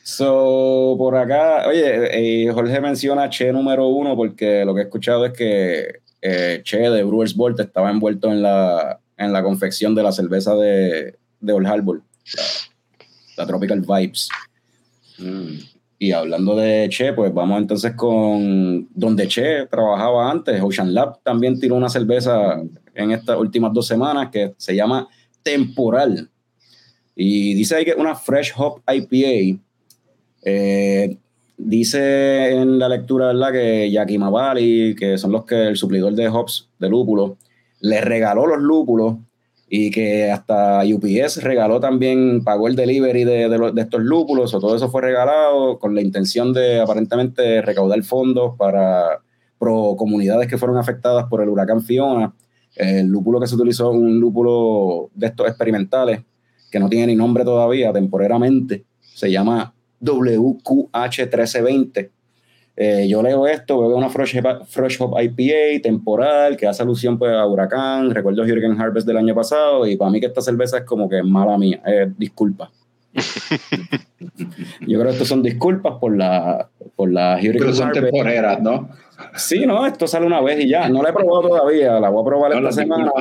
So, 0.03 0.95
por 0.97 1.15
acá, 1.15 1.67
oye, 1.67 2.43
eh, 2.45 2.51
Jorge 2.51 2.81
menciona 2.81 3.29
Che 3.29 3.51
número 3.51 3.87
uno 3.87 4.15
porque 4.15 4.65
lo 4.65 4.73
que 4.73 4.81
he 4.81 4.83
escuchado 4.83 5.25
es 5.25 5.33
que 5.33 6.01
eh, 6.21 6.61
Che 6.63 6.77
de 6.77 7.03
Brewers 7.03 7.35
Vault 7.35 7.59
estaba 7.59 7.89
envuelto 7.89 8.29
en 8.31 8.41
la, 8.41 8.99
en 9.21 9.31
la 9.31 9.43
confección 9.43 9.93
de 9.93 10.03
la 10.03 10.11
cerveza 10.11 10.55
de, 10.55 11.17
de 11.39 11.53
Old 11.53 11.67
Harbor, 11.67 12.01
la, 12.35 12.43
la 13.37 13.47
Tropical 13.47 13.81
Vibes. 13.81 14.29
Mm. 15.17 15.57
Y 15.99 16.11
hablando 16.13 16.55
de 16.55 16.89
Che, 16.89 17.13
pues 17.13 17.31
vamos 17.31 17.61
entonces 17.61 17.93
con 17.95 18.89
donde 18.93 19.27
Che 19.27 19.67
trabajaba 19.67 20.31
antes. 20.31 20.59
Ocean 20.61 20.93
Lab 20.93 21.21
también 21.21 21.59
tiró 21.59 21.75
una 21.75 21.89
cerveza 21.89 22.59
en 22.95 23.11
estas 23.11 23.37
últimas 23.37 23.71
dos 23.71 23.85
semanas 23.85 24.29
que 24.31 24.55
se 24.57 24.75
llama 24.75 25.07
Temporal. 25.43 26.27
Y 27.15 27.53
dice 27.53 27.75
ahí 27.75 27.85
que 27.85 27.93
una 27.93 28.15
Fresh 28.15 28.53
Hop 28.57 28.81
IPA. 28.91 29.61
Eh, 30.43 31.17
dice 31.55 32.49
en 32.49 32.79
la 32.79 32.89
lectura, 32.89 33.27
¿verdad? 33.27 33.51
Que 33.51 33.91
Yakima 33.91 34.31
Valley, 34.31 34.95
que 34.95 35.19
son 35.19 35.31
los 35.31 35.45
que 35.45 35.67
el 35.67 35.77
suplidor 35.77 36.13
de 36.13 36.27
hops 36.27 36.67
de 36.79 36.89
lúpulos, 36.89 37.33
le 37.81 38.01
regaló 38.01 38.45
los 38.47 38.59
lúpulos 38.59 39.17
y 39.69 39.89
que 39.91 40.29
hasta 40.31 40.81
UPS 40.85 41.41
regaló 41.43 41.79
también, 41.79 42.43
pagó 42.43 42.67
el 42.67 42.75
delivery 42.75 43.23
de, 43.23 43.47
de 43.49 43.57
los- 43.57 43.73
de 43.73 43.81
estos 43.81 44.01
lúpulos, 44.01 44.53
o 44.53 44.59
todo 44.59 44.75
eso 44.75 44.89
fue 44.89 45.01
regalado 45.01 45.79
con 45.79 45.95
la 45.95 46.01
intención 46.01 46.51
de 46.53 46.79
aparentemente 46.81 47.61
recaudar 47.61 48.03
fondos 48.03 48.55
para 48.57 49.19
pro 49.57 49.95
comunidades 49.97 50.47
que 50.47 50.57
fueron 50.57 50.77
afectadas 50.77 51.25
por 51.29 51.41
el 51.41 51.49
huracán 51.49 51.81
Fiona. 51.81 52.33
El 52.75 53.07
lúpulo 53.07 53.39
que 53.39 53.47
se 53.47 53.55
utilizó 53.55 53.91
un 53.91 54.19
lúpulo 54.19 55.09
de 55.13 55.27
estos 55.27 55.47
experimentales 55.47 56.21
que 56.71 56.79
no 56.79 56.89
tiene 56.89 57.07
ni 57.07 57.15
nombre 57.15 57.43
todavía, 57.45 57.93
temporeramente, 57.93 58.85
se 58.99 59.31
llama 59.31 59.73
WQH1320. 60.01 62.09
Eh, 62.83 63.07
yo 63.07 63.21
leo 63.21 63.45
esto, 63.45 63.79
veo 63.79 63.95
una 63.95 64.09
Fresh 64.09 64.39
Hop, 64.39 64.65
Fresh 64.65 64.99
Hop 64.99 65.15
IPA 65.21 65.83
temporal 65.83 66.57
que 66.57 66.65
hace 66.65 66.81
alusión 66.81 67.19
pues, 67.19 67.31
a 67.31 67.45
Huracán, 67.45 68.09
recuerdo 68.09 68.41
Hurricane 68.41 68.75
Harvest 68.81 69.05
del 69.05 69.17
año 69.17 69.35
pasado 69.35 69.85
y 69.85 69.97
para 69.97 70.09
mí 70.09 70.19
que 70.19 70.25
esta 70.25 70.41
cerveza 70.41 70.79
es 70.79 70.83
como 70.83 71.07
que 71.07 71.21
mala 71.21 71.59
mía, 71.59 71.79
eh, 71.85 72.11
disculpa. 72.17 72.71
yo 74.87 74.99
creo 74.99 75.03
que 75.03 75.11
estos 75.11 75.27
son 75.27 75.43
disculpas 75.43 75.99
por 75.99 76.17
la, 76.17 76.69
por 76.95 77.11
la 77.11 77.35
Hurricane 77.35 77.59
Pero 77.59 77.73
son 77.75 77.89
Harvest. 77.89 78.03
temporeras, 78.05 78.61
¿no? 78.63 78.89
Sí, 79.35 79.63
no, 79.67 79.85
esto 79.85 80.07
sale 80.07 80.25
una 80.25 80.41
vez 80.41 80.65
y 80.65 80.67
ya, 80.67 80.89
no 80.89 81.03
la 81.03 81.09
he 81.09 81.13
probado 81.13 81.49
todavía, 81.49 81.99
la 81.99 82.09
voy 82.09 82.23
a 82.23 82.25
probar 82.25 82.51
No, 82.53 82.67
esta 82.67 82.81
semana. 82.81 83.11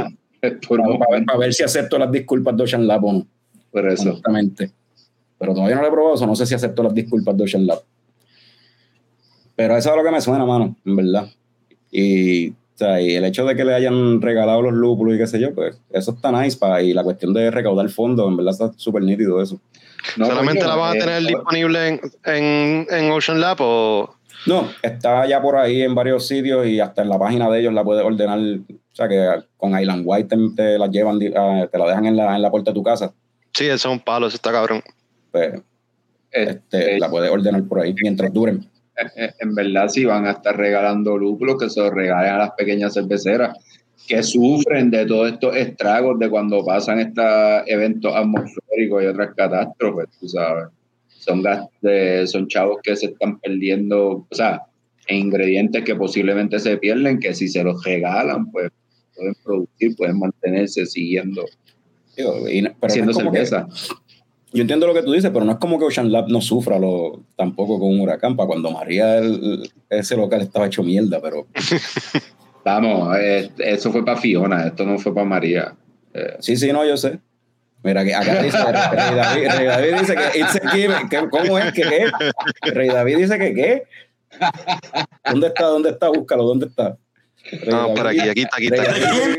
Es 0.40 0.54
para, 0.66 1.36
ver 1.36 1.52
si 1.52 1.64
acepto 1.64 1.98
las 1.98 2.10
disculpas 2.10 2.56
de 2.56 2.62
Ocean 2.62 2.86
Lab 2.86 3.04
o 3.04 3.12
no 3.12 3.26
por 3.70 3.86
eso. 3.86 4.08
honestamente. 4.08 4.70
Pero 5.38 5.52
todavía 5.52 5.76
no 5.76 5.82
lo 5.82 5.88
he 5.88 5.90
probado, 5.90 6.16
so 6.16 6.26
no 6.26 6.34
sé 6.34 6.46
si 6.46 6.54
acepto 6.54 6.82
las 6.82 6.94
disculpas 6.94 7.36
de 7.36 7.44
Ocean 7.44 7.66
Lab. 7.66 7.82
Pero 9.60 9.76
eso 9.76 9.90
es 9.90 9.96
lo 9.96 10.02
que 10.02 10.10
me 10.10 10.22
suena, 10.22 10.46
mano, 10.46 10.74
en 10.86 10.96
verdad. 10.96 11.28
Y, 11.90 12.48
o 12.48 12.54
sea, 12.76 12.98
y 12.98 13.14
el 13.14 13.26
hecho 13.26 13.44
de 13.44 13.54
que 13.54 13.66
le 13.66 13.74
hayan 13.74 14.22
regalado 14.22 14.62
los 14.62 14.72
lúpulos 14.72 15.14
y 15.14 15.18
qué 15.18 15.26
sé 15.26 15.38
yo, 15.38 15.54
pues 15.54 15.78
eso 15.90 16.12
está 16.12 16.32
nice. 16.32 16.56
Pa, 16.56 16.80
y 16.80 16.94
la 16.94 17.04
cuestión 17.04 17.34
de 17.34 17.50
recaudar 17.50 17.90
fondos, 17.90 18.26
en 18.26 18.38
verdad 18.38 18.52
está 18.52 18.72
súper 18.78 19.02
nítido 19.02 19.42
eso. 19.42 19.60
No, 20.16 20.28
¿Solamente 20.28 20.64
la 20.64 20.76
van 20.76 20.94
a 20.94 20.96
eh, 20.96 21.00
tener 21.00 21.22
disponible 21.24 21.88
en, 21.88 22.00
en, 22.24 22.86
en 22.88 23.10
Ocean 23.10 23.38
Lab 23.38 23.58
o 23.60 24.16
No, 24.46 24.66
está 24.80 25.26
ya 25.26 25.42
por 25.42 25.56
ahí 25.56 25.82
en 25.82 25.94
varios 25.94 26.26
sitios 26.26 26.66
y 26.66 26.80
hasta 26.80 27.02
en 27.02 27.10
la 27.10 27.18
página 27.18 27.50
de 27.50 27.60
ellos 27.60 27.74
la 27.74 27.84
puedes 27.84 28.02
ordenar. 28.02 28.38
O 28.38 28.94
sea, 28.94 29.08
que 29.08 29.44
con 29.58 29.78
Island 29.78 30.04
White 30.06 30.34
te, 30.34 30.56
te 30.56 30.78
la 30.78 30.86
llevan, 30.86 31.18
ah, 31.36 31.68
te 31.70 31.76
la 31.76 31.86
dejan 31.86 32.06
en 32.06 32.16
la, 32.16 32.34
en 32.34 32.40
la 32.40 32.50
puerta 32.50 32.70
de 32.70 32.76
tu 32.76 32.82
casa. 32.82 33.12
Sí, 33.52 33.66
eso 33.66 33.90
es 33.90 33.92
un 33.92 34.00
palo, 34.00 34.26
eso 34.26 34.36
está 34.36 34.52
cabrón. 34.52 34.82
Pues 35.30 35.60
este, 36.30 36.96
eh, 36.96 36.98
la 36.98 37.10
puedes 37.10 37.30
ordenar 37.30 37.62
por 37.64 37.80
ahí 37.80 37.94
mientras 38.02 38.32
duren. 38.32 38.66
en 39.40 39.54
verdad 39.54 39.88
sí 39.88 40.04
van 40.04 40.26
a 40.26 40.32
estar 40.32 40.56
regalando 40.56 41.16
lúpulos 41.18 41.56
que 41.60 41.70
se 41.70 41.80
los 41.80 41.90
regalen 41.92 42.32
a 42.32 42.38
las 42.38 42.50
pequeñas 42.52 42.94
cerveceras 42.94 43.56
que 44.06 44.22
sufren 44.22 44.90
de 44.90 45.06
todos 45.06 45.32
estos 45.32 45.54
estragos 45.56 46.18
de 46.18 46.28
cuando 46.28 46.64
pasan 46.64 46.98
estos 46.98 47.24
eventos 47.66 48.12
atmosféricos 48.14 49.02
y 49.02 49.06
otras 49.06 49.34
catástrofes, 49.36 50.08
tú 50.18 50.28
sabes. 50.28 50.64
Son, 51.18 51.42
de- 51.82 52.26
son 52.26 52.48
chavos 52.48 52.78
que 52.82 52.96
se 52.96 53.06
están 53.06 53.38
perdiendo, 53.38 54.26
o 54.28 54.34
sea, 54.34 54.62
en 55.06 55.18
ingredientes 55.18 55.84
que 55.84 55.94
posiblemente 55.94 56.58
se 56.58 56.76
pierden, 56.78 57.20
que 57.20 57.34
si 57.34 57.46
se 57.46 57.62
los 57.62 57.84
regalan, 57.84 58.50
pues 58.50 58.70
pueden 59.14 59.34
producir, 59.44 59.94
pueden 59.96 60.18
mantenerse 60.18 60.86
siguiendo 60.86 61.44
Digo, 62.16 62.48
y 62.48 62.62
no 62.62 62.70
haciendo 62.82 63.12
que- 63.12 63.22
cerveza. 63.22 63.68
Yo 64.52 64.62
entiendo 64.62 64.86
lo 64.88 64.94
que 64.94 65.02
tú 65.02 65.12
dices, 65.12 65.30
pero 65.32 65.44
no 65.44 65.52
es 65.52 65.58
como 65.58 65.78
que 65.78 65.84
Ocean 65.84 66.10
Lab 66.10 66.28
no 66.28 66.40
sufra 66.40 66.78
lo, 66.78 67.22
tampoco 67.36 67.78
con 67.78 67.90
un 67.90 68.00
huracán. 68.00 68.36
Para 68.36 68.48
cuando 68.48 68.70
María, 68.72 69.18
el- 69.18 69.70
ese 69.88 70.16
local 70.16 70.40
estaba 70.42 70.66
hecho 70.66 70.82
mierda, 70.82 71.20
pero 71.22 71.46
Vamos, 72.64 73.16
eh, 73.18 73.50
eso 73.58 73.90
fue 73.92 74.04
para 74.04 74.20
Fiona, 74.20 74.66
esto 74.66 74.84
no 74.84 74.98
fue 74.98 75.14
para 75.14 75.26
María. 75.26 75.74
Eh, 76.12 76.36
sí, 76.40 76.56
sí, 76.56 76.72
no, 76.72 76.84
yo 76.86 76.96
sé. 76.96 77.18
Mira, 77.82 78.04
que 78.04 78.14
acá 78.14 78.42
dice, 78.42 78.58
Rey 78.58 79.14
David, 79.16 79.48
Rey 79.56 79.66
David 79.66 79.94
dice 80.00 80.14
que 80.14 80.38
it's 80.40 80.56
a 80.56 80.70
given. 80.70 81.08
¿Qué- 81.08 81.28
¿Cómo 81.30 81.56
es 81.58 81.72
que 81.72 81.82
qué? 81.82 82.10
Rey 82.72 82.88
David 82.88 83.16
dice 83.18 83.38
que 83.38 83.54
qué. 83.54 83.84
¿Dónde 85.30 85.46
está? 85.46 85.64
¿Dónde 85.64 85.90
está? 85.90 86.08
Búscalo, 86.10 86.42
¿dónde 86.44 86.66
está? 86.66 86.98
Rey 87.50 87.60
No, 87.70 87.82
David- 87.88 87.94
por 87.96 88.06
aquí, 88.08 88.20
aquí 88.20 88.40
está, 88.42 88.56
aquí 88.56 88.68
Rey 88.68 88.80
está. 88.80 88.92
David- 88.92 89.36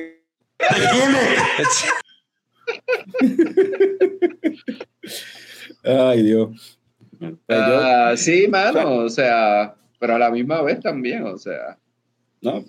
Ay, 5.84 6.24
Dios. 6.24 6.80
Pues 7.20 7.32
yo- 7.48 7.80
Ah, 7.82 8.14
sí, 8.18 8.48
mano, 8.48 8.96
o 8.96 9.10
sea, 9.10 9.76
pero 10.00 10.16
a 10.16 10.20
la 10.20 10.32
misma 10.32 10.62
vez 10.62 10.80
también, 10.80 11.24
o 11.24 11.38
sea. 11.38 11.78
No, 12.42 12.64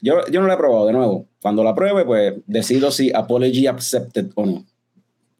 yo, 0.00 0.26
yo 0.30 0.40
no 0.40 0.46
la 0.46 0.54
he 0.54 0.58
probado 0.58 0.86
de 0.86 0.92
nuevo. 0.92 1.26
Cuando 1.40 1.64
la 1.64 1.74
pruebe, 1.74 2.04
pues 2.04 2.34
decido 2.46 2.90
si 2.90 3.10
apology 3.14 3.66
accepted 3.66 4.26
o 4.34 4.44
no. 4.46 4.66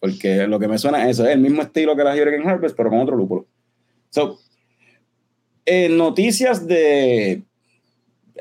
Porque 0.01 0.47
lo 0.47 0.59
que 0.59 0.69
me 0.69 0.79
suena 0.79 1.05
es 1.05 1.11
eso, 1.19 1.25
es 1.27 1.33
el 1.35 1.41
mismo 1.41 1.63
estilo 1.63 1.95
que 1.97 2.05
la 2.05 2.15
Hurricane 2.15 2.49
Harvest, 2.51 2.77
pero 2.77 2.91
con 2.91 3.01
otro 3.01 3.17
lúpulo. 3.17 3.47
So, 4.11 4.39
en 5.67 5.97
noticias 5.97 6.67
de, 6.67 7.43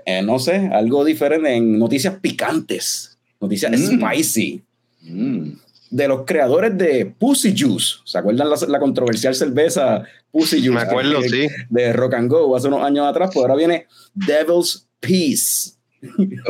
eh, 0.06 0.22
no 0.24 0.40
sé, 0.40 0.70
algo 0.74 1.04
diferente, 1.06 1.54
en 1.56 1.78
noticias 1.80 2.18
picantes, 2.20 3.18
noticias 3.40 3.72
Mm. 3.72 4.00
spicy. 4.00 4.62
mm, 5.02 5.52
de 5.96 6.08
los 6.08 6.24
creadores 6.26 6.76
de 6.78 7.06
Pussy 7.06 7.54
Juice. 7.58 7.98
¿Se 8.04 8.18
acuerdan 8.18 8.50
la, 8.50 8.56
la 8.68 8.80
controversial 8.80 9.36
cerveza 9.36 10.04
Pussy 10.32 10.58
Juice? 10.58 10.72
Me 10.72 10.82
acuerdo, 10.82 11.22
de, 11.22 11.30
sí. 11.30 11.48
De 11.70 11.94
Rock 11.94 12.16
and 12.16 12.32
Go 12.32 12.56
hace 12.56 12.68
unos 12.68 12.84
años 12.84 13.06
atrás, 13.06 13.30
pues 13.32 13.44
ahora 13.44 13.56
viene 13.56 13.86
Devil's 14.16 14.88
Peace. 15.00 15.74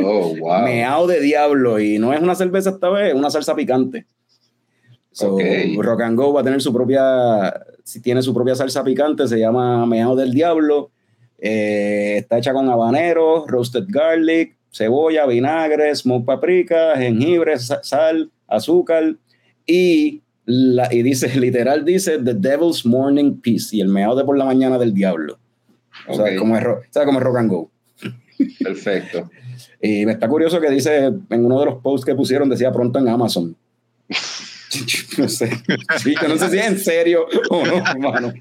Oh, 0.02 0.34
wow. 0.40 0.62
Meao 0.62 1.06
de 1.06 1.20
diablo. 1.20 1.78
Y 1.78 1.98
no 1.98 2.12
es 2.14 2.20
una 2.22 2.34
cerveza 2.34 2.70
esta 2.70 2.88
vez, 2.88 3.08
es 3.08 3.14
una 3.14 3.28
salsa 3.30 3.54
picante. 3.54 4.06
So. 5.12 5.36
Rock 5.78 6.00
and 6.00 6.16
Go 6.18 6.32
va 6.32 6.40
a 6.40 6.44
tener 6.44 6.60
su 6.62 6.72
propia, 6.72 7.54
si 7.84 8.00
tiene 8.00 8.22
su 8.22 8.32
propia 8.34 8.54
salsa 8.56 8.82
picante, 8.82 9.28
se 9.28 9.38
llama 9.38 9.84
Meao 9.86 10.16
del 10.16 10.32
Diablo. 10.32 10.90
Eh, 11.38 12.16
está 12.18 12.38
hecha 12.38 12.52
con 12.54 12.68
habanero, 12.70 13.44
roasted 13.46 13.84
garlic, 13.88 14.56
cebolla, 14.72 15.26
vinagre, 15.26 15.94
smoke 15.94 16.24
paprika, 16.24 16.96
jengibre, 16.96 17.58
sa- 17.58 17.82
sal, 17.82 18.30
azúcar 18.48 19.16
y, 19.66 20.22
la, 20.46 20.92
y 20.92 21.02
dice, 21.02 21.28
literal 21.40 21.84
dice 21.84 22.18
The 22.18 22.34
Devil's 22.34 22.84
Morning 22.86 23.40
Peace 23.40 23.74
y 23.76 23.80
el 23.80 23.88
meao 23.88 24.14
de 24.16 24.24
por 24.24 24.36
la 24.36 24.44
mañana 24.44 24.78
del 24.78 24.92
diablo. 24.94 25.38
O 26.08 26.14
sea, 26.16 26.36
como 26.36 26.56
es, 26.56 26.62
ro- 26.62 26.80
o 26.80 26.92
sea, 26.92 27.04
como 27.04 27.18
es 27.18 27.24
Rock 27.24 27.36
and 27.38 27.50
Go. 27.50 27.70
Perfecto. 28.62 29.30
Y 29.80 30.04
me 30.06 30.12
está 30.12 30.28
curioso 30.28 30.60
que 30.60 30.70
dice, 30.70 31.04
en 31.06 31.44
uno 31.44 31.60
de 31.60 31.66
los 31.66 31.76
posts 31.82 32.06
que 32.06 32.14
pusieron, 32.14 32.48
decía 32.48 32.72
pronto 32.72 32.98
en 32.98 33.06
Amazon. 33.08 33.54
no 35.18 35.28
sé. 35.28 35.50
Sí, 35.98 36.14
yo 36.20 36.26
no 36.28 36.38
sé 36.38 36.48
si 36.50 36.58
es 36.58 36.66
en 36.66 36.78
serio 36.78 37.26
o 37.50 37.64
no, 37.66 37.76
hermano. 37.86 38.32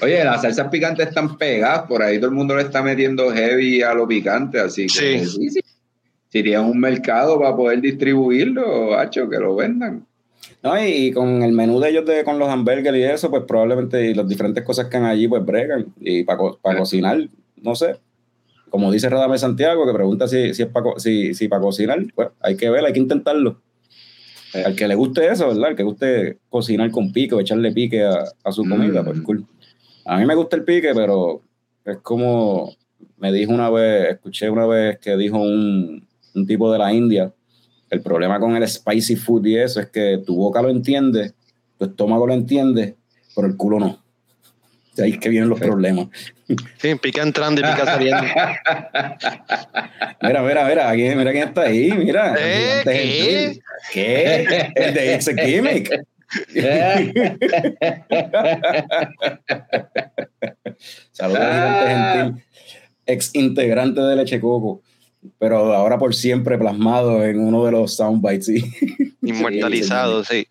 Oye, 0.00 0.24
las 0.24 0.42
salsas 0.42 0.68
picantes 0.68 1.08
están 1.08 1.36
pegadas, 1.36 1.82
por 1.88 2.02
ahí 2.02 2.16
todo 2.18 2.30
el 2.30 2.34
mundo 2.36 2.56
le 2.56 2.62
está 2.62 2.80
metiendo 2.82 3.30
heavy 3.32 3.82
a 3.82 3.92
lo 3.92 4.06
picante, 4.06 4.58
así 4.60 4.86
que 4.86 5.20
Sí. 5.24 5.26
sí, 5.28 5.50
sí. 5.50 5.60
Si 6.32 6.42
tienes 6.42 6.66
un 6.66 6.80
mercado 6.80 7.38
para 7.38 7.54
poder 7.54 7.82
distribuirlo, 7.82 8.98
hacho, 8.98 9.28
que 9.28 9.36
lo 9.38 9.54
vendan. 9.54 10.06
No, 10.62 10.82
y, 10.82 10.88
y 10.88 11.12
con 11.12 11.42
el 11.42 11.52
menú 11.52 11.78
de 11.78 11.90
ellos, 11.90 12.06
de, 12.06 12.24
con 12.24 12.38
los 12.38 12.48
hamburgues 12.48 12.94
y 12.94 13.02
eso, 13.02 13.28
pues 13.30 13.42
probablemente 13.46 14.10
y 14.10 14.14
las 14.14 14.26
diferentes 14.26 14.64
cosas 14.64 14.86
que 14.86 14.96
han 14.96 15.04
allí, 15.04 15.28
pues 15.28 15.44
bregan. 15.44 15.92
Y 16.00 16.24
para 16.24 16.38
cocinar, 16.78 17.28
no 17.56 17.74
sé. 17.74 17.96
Como 18.70 18.90
dice 18.90 19.10
Radame 19.10 19.36
Santiago, 19.36 19.84
que 19.86 19.92
pregunta 19.92 20.26
si, 20.26 20.54
si 20.54 20.62
es 20.62 20.68
para 20.68 20.98
si, 20.98 21.34
si 21.34 21.50
cocinar, 21.50 21.98
pues 22.14 22.28
hay 22.40 22.56
que 22.56 22.70
ver, 22.70 22.82
hay 22.86 22.94
que 22.94 23.00
intentarlo. 23.00 23.60
Eh. 24.54 24.62
Al 24.64 24.74
que 24.74 24.88
le 24.88 24.94
guste 24.94 25.30
eso, 25.30 25.48
¿verdad? 25.48 25.66
Al 25.66 25.76
que 25.76 25.82
guste 25.82 26.38
cocinar 26.48 26.90
con 26.90 27.12
pique 27.12 27.34
o 27.34 27.40
echarle 27.40 27.72
pique 27.72 28.04
a, 28.04 28.24
a 28.42 28.52
su 28.52 28.66
comida, 28.66 29.02
Mm. 29.02 29.04
pues 29.04 29.20
cool. 29.20 29.46
A 30.06 30.16
mí 30.16 30.24
me 30.24 30.34
gusta 30.34 30.56
el 30.56 30.64
pique, 30.64 30.92
pero 30.94 31.42
es 31.84 31.98
como 31.98 32.74
me 33.18 33.30
dijo 33.32 33.52
una 33.52 33.68
vez, 33.68 34.12
escuché 34.14 34.48
una 34.48 34.66
vez 34.66 34.98
que 34.98 35.16
dijo 35.16 35.36
un, 35.38 36.08
un 36.34 36.46
tipo 36.46 36.72
de 36.72 36.78
la 36.78 36.92
India, 36.92 37.32
el 37.90 38.00
problema 38.00 38.40
con 38.40 38.56
el 38.56 38.66
spicy 38.66 39.16
food 39.16 39.46
y 39.46 39.58
eso 39.58 39.80
es 39.80 39.88
que 39.88 40.22
tu 40.24 40.36
boca 40.36 40.62
lo 40.62 40.70
entiende, 40.70 41.32
tu 41.78 41.84
estómago 41.84 42.26
lo 42.26 42.34
entiende, 42.34 42.96
pero 43.34 43.46
el 43.46 43.56
culo 43.56 43.78
no. 43.78 44.02
De 44.96 45.04
ahí 45.04 45.12
es 45.12 45.18
que 45.18 45.30
vienen 45.30 45.48
los 45.48 45.58
problemas. 45.58 46.08
Sí, 46.78 46.94
pica 46.96 47.22
entrando 47.22 47.60
y 47.60 47.64
pica 47.64 47.84
saliendo. 47.84 48.22
Mira, 50.22 50.42
mira, 50.42 50.68
mira, 50.68 50.90
aquí, 50.90 51.02
mira 51.14 51.32
quién 51.32 51.48
está 51.48 51.62
ahí, 51.62 51.90
mira. 51.92 52.34
¿Eh? 52.38 52.82
Gentil. 52.84 53.62
¿Qué? 53.92 54.70
El 54.74 54.94
de 54.94 55.14
It's 55.14 55.28
a 55.28 55.34
Gimmick. 55.34 55.90
Saludos, 61.12 61.42
Gigante 61.42 61.88
Gentil, 61.88 62.42
ex 63.06 63.34
integrante 63.34 64.00
de 64.00 64.16
Leche 64.16 64.40
Coco, 64.40 64.80
pero 65.38 65.72
ahora 65.72 65.98
por 65.98 66.14
siempre 66.14 66.58
plasmado 66.58 67.24
en 67.24 67.40
uno 67.40 67.64
de 67.64 67.72
los 67.72 67.94
soundbites. 67.96 68.46
¿sí? 68.46 68.72
Inmortalizado, 69.22 70.24
sí. 70.24 70.46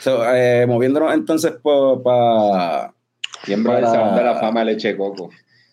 So, 0.00 0.22
eh, 0.34 0.66
moviéndonos 0.66 1.14
entonces 1.14 1.54
para. 1.62 2.92
Siempre 3.44 3.74
el 3.74 3.80
Para- 3.82 3.90
salón 3.94 4.16
de 4.16 4.24
la 4.24 4.34
fama 4.40 4.60
de 4.60 4.66
leche 4.66 4.88
de 4.88 4.96
coco. 4.96 5.30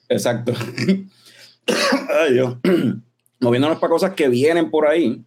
Exacto. 0.09 0.53
Ay, 1.67 2.33
Dios. 2.33 2.57
Moviéndonos 3.39 3.79
para 3.79 3.91
cosas 3.91 4.13
que 4.13 4.27
vienen 4.29 4.69
por 4.69 4.87
ahí. 4.87 5.21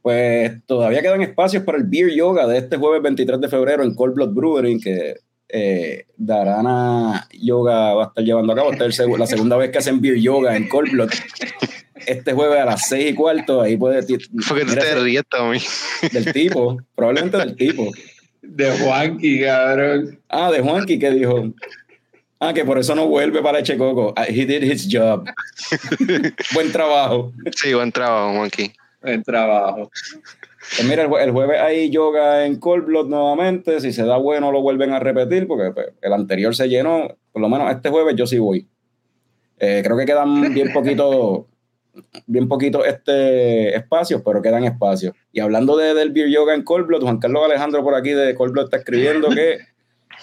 Pues 0.00 0.64
todavía 0.66 1.02
quedan 1.02 1.22
espacios 1.22 1.62
para 1.64 1.78
el 1.78 1.84
Beer 1.84 2.14
Yoga 2.14 2.46
de 2.46 2.58
este 2.58 2.76
jueves 2.76 3.02
23 3.02 3.40
de 3.40 3.48
febrero 3.48 3.82
en 3.82 3.94
Cold 3.94 4.14
Blood 4.14 4.30
Brewing, 4.34 4.80
que 4.80 5.16
eh, 5.56 6.06
Darana 6.16 7.28
Yoga 7.32 7.94
va 7.94 8.04
a 8.04 8.06
estar 8.08 8.24
llevando 8.24 8.52
a 8.52 8.56
cabo. 8.56 8.72
Esta 8.72 8.86
es 8.86 8.98
el 8.98 9.06
seg- 9.08 9.18
la 9.18 9.26
segunda 9.26 9.56
vez 9.56 9.70
que 9.70 9.78
hacen 9.78 10.00
Beer 10.00 10.16
Yoga 10.18 10.56
en 10.56 10.68
Cold 10.68 10.90
Blood. 10.90 11.10
Este 12.06 12.32
jueves 12.32 12.58
a 12.58 12.64
las 12.64 12.88
6 12.88 13.12
y 13.12 13.14
cuarto, 13.14 13.62
ahí 13.62 13.76
puede. 13.76 14.02
Porque 14.48 14.64
tú 14.64 14.74
te 14.74 14.94
ríes, 14.96 15.22
Tommy. 15.28 15.60
del 16.12 16.32
tipo, 16.32 16.76
probablemente 16.96 17.36
del 17.38 17.54
tipo. 17.56 17.90
De 18.42 18.70
Juanqui, 18.78 19.40
cabrón. 19.42 20.18
Ah, 20.28 20.50
de 20.50 20.60
Juanqui 20.60 20.98
que 20.98 21.10
dijo. 21.12 21.52
Ah, 22.40 22.52
que 22.52 22.64
por 22.64 22.78
eso 22.78 22.94
no 22.96 23.06
vuelve 23.06 23.40
para 23.40 23.58
Leche 23.58 23.78
Coco. 23.78 24.12
Ah, 24.16 24.26
He 24.28 24.44
did 24.44 24.62
his 24.64 24.86
job. 24.90 25.24
Buen 26.52 26.72
trabajo. 26.72 27.32
Sí, 27.56 27.72
buen 27.72 27.90
trabajo, 27.92 28.34
Monkey. 28.34 28.72
En 29.02 29.22
trabajo. 29.22 29.90
Pues 30.76 30.88
mira, 30.88 31.02
el, 31.02 31.08
jue- 31.08 31.22
el 31.22 31.30
jueves 31.30 31.60
hay 31.60 31.90
yoga 31.90 32.46
en 32.46 32.56
Cold 32.58 32.86
Blood 32.86 33.08
nuevamente. 33.08 33.80
Si 33.80 33.92
se 33.92 34.04
da 34.04 34.16
bueno, 34.16 34.50
lo 34.50 34.62
vuelven 34.62 34.92
a 34.92 34.98
repetir 34.98 35.46
porque 35.46 35.70
pues, 35.72 35.88
el 36.02 36.12
anterior 36.12 36.54
se 36.56 36.68
llenó. 36.68 37.08
Por 37.32 37.42
lo 37.42 37.48
menos 37.48 37.70
este 37.70 37.90
jueves 37.90 38.16
yo 38.16 38.26
sí 38.26 38.38
voy. 38.38 38.66
Eh, 39.58 39.82
creo 39.84 39.96
que 39.96 40.06
quedan 40.06 40.52
bien 40.54 40.72
poquito, 40.72 41.46
bien 42.26 42.48
poquito 42.48 42.84
este 42.84 43.76
espacios, 43.76 44.22
pero 44.24 44.42
quedan 44.42 44.64
espacios. 44.64 45.14
Y 45.32 45.40
hablando 45.40 45.76
de, 45.76 45.94
del 45.94 46.10
Beer 46.12 46.28
Yoga 46.30 46.54
en 46.54 46.62
Cold 46.62 46.86
Blood, 46.86 47.02
Juan 47.02 47.18
Carlos 47.18 47.44
Alejandro 47.44 47.82
por 47.84 47.94
aquí 47.94 48.10
de 48.10 48.34
Cold 48.34 48.52
Blood 48.52 48.64
está 48.64 48.78
escribiendo 48.78 49.28
que 49.30 49.58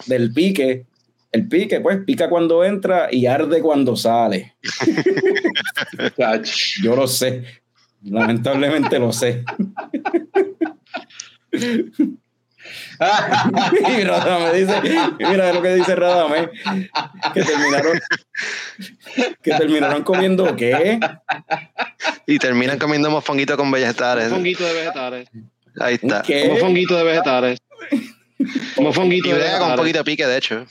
del 0.08 0.34
pique, 0.34 0.86
el 1.32 1.47
pique, 1.47 1.80
pues 1.80 1.99
pica 2.06 2.30
cuando 2.30 2.63
entra 2.65 3.08
y 3.12 3.25
arde 3.25 3.62
cuando 3.62 3.95
sale. 3.95 4.56
Yo 6.82 6.95
lo 6.95 7.08
sé. 7.08 7.43
Lamentablemente 8.04 9.00
lo 9.00 9.12
sé. 9.12 9.44
Y 13.02 14.04
Radame 14.04 14.54
dice, 14.54 14.80
mira 15.18 15.52
lo 15.52 15.62
que 15.62 15.76
dice 15.76 15.96
Radame, 15.96 16.50
que 17.34 17.44
terminaron, 17.44 18.00
que 19.42 19.52
terminaron 19.52 20.04
comiendo 20.04 20.56
qué? 20.56 21.00
Y 22.28 22.38
terminan 22.38 22.78
comiendo 22.78 23.10
mofonguito 23.10 23.58
con 23.58 23.72
vegetales. 23.72 24.28
Un 24.28 24.38
fonguito 24.38 24.64
de 24.64 24.74
vegetales. 24.74 25.28
Ahí 25.80 25.96
está. 25.96 26.22
¿Qué? 26.22 26.48
Como 26.48 26.58
fonguito 26.58 26.96
de 26.96 27.04
vegetales. 27.04 27.60
Como 28.76 28.94
fonguito 28.94 29.30
Y 29.30 29.32
de 29.32 29.38
brega 29.38 29.58
con 29.60 29.72
un 29.72 29.76
vegetales. 29.78 29.80
poquito 29.80 29.98
de 29.98 30.04
pique, 30.04 30.28
de 30.28 30.38
hecho. 30.38 30.66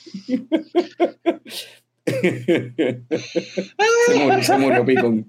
Se 4.07 4.15
murió, 4.15 4.43
se 4.43 4.59
murió 4.59 4.85
Picón. 4.85 5.27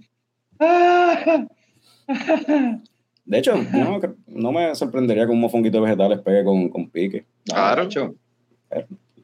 De 3.26 3.38
hecho, 3.38 3.54
no, 3.72 4.00
no 4.28 4.52
me 4.52 4.74
sorprendería 4.76 5.26
que 5.26 5.32
un 5.32 5.40
mofonguito 5.40 5.78
de 5.78 5.84
vegetales 5.84 6.20
pegue 6.20 6.44
con, 6.44 6.70
con 6.70 6.90
pique. 6.90 7.24
Claro. 7.46 7.88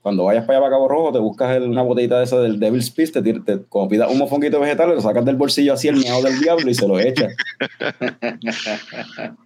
Cuando 0.01 0.23
vayas 0.23 0.45
para 0.45 0.59
allá 0.59 0.65
para 0.65 0.75
Cabo 0.75 0.87
Rojo, 0.87 1.11
te 1.11 1.19
buscas 1.19 1.57
el- 1.57 1.63
una 1.63 1.81
botellita 1.81 2.17
de 2.19 2.23
esa 2.23 2.39
del 2.39 2.59
Devil's 2.59 2.89
Peace, 2.91 3.11
te, 3.11 3.21
te- 3.41 3.63
como 3.67 3.89
pidas 3.89 4.09
un 4.09 4.17
mofonguito 4.19 4.57
de 4.57 4.63
vegetales, 4.63 4.95
lo 4.95 5.01
sacas 5.01 5.25
del 5.25 5.35
bolsillo 5.35 5.73
así 5.73 5.87
el 5.89 5.97
miado 5.97 6.21
del 6.21 6.39
diablo 6.39 6.69
y 6.69 6.73
se 6.75 6.87
lo 6.87 6.99
echas. 6.99 7.33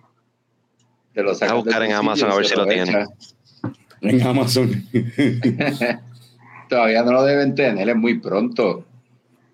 Te 1.14 1.24
lo 1.24 1.34
sacas 1.36 1.52
a 1.52 1.56
buscar 1.56 1.84
en 1.84 1.92
Amazon 1.94 2.32
a 2.32 2.36
ver 2.36 2.46
si 2.46 2.56
lo 2.56 2.66
tienen. 2.66 2.88
echas. 2.90 3.36
En 4.02 4.22
Amazon. 4.26 4.72
Todavía 6.70 7.04
no 7.04 7.12
lo 7.12 7.24
deben 7.24 7.54
tener, 7.54 7.90
es 7.90 7.96
muy 7.96 8.20
pronto. 8.20 8.86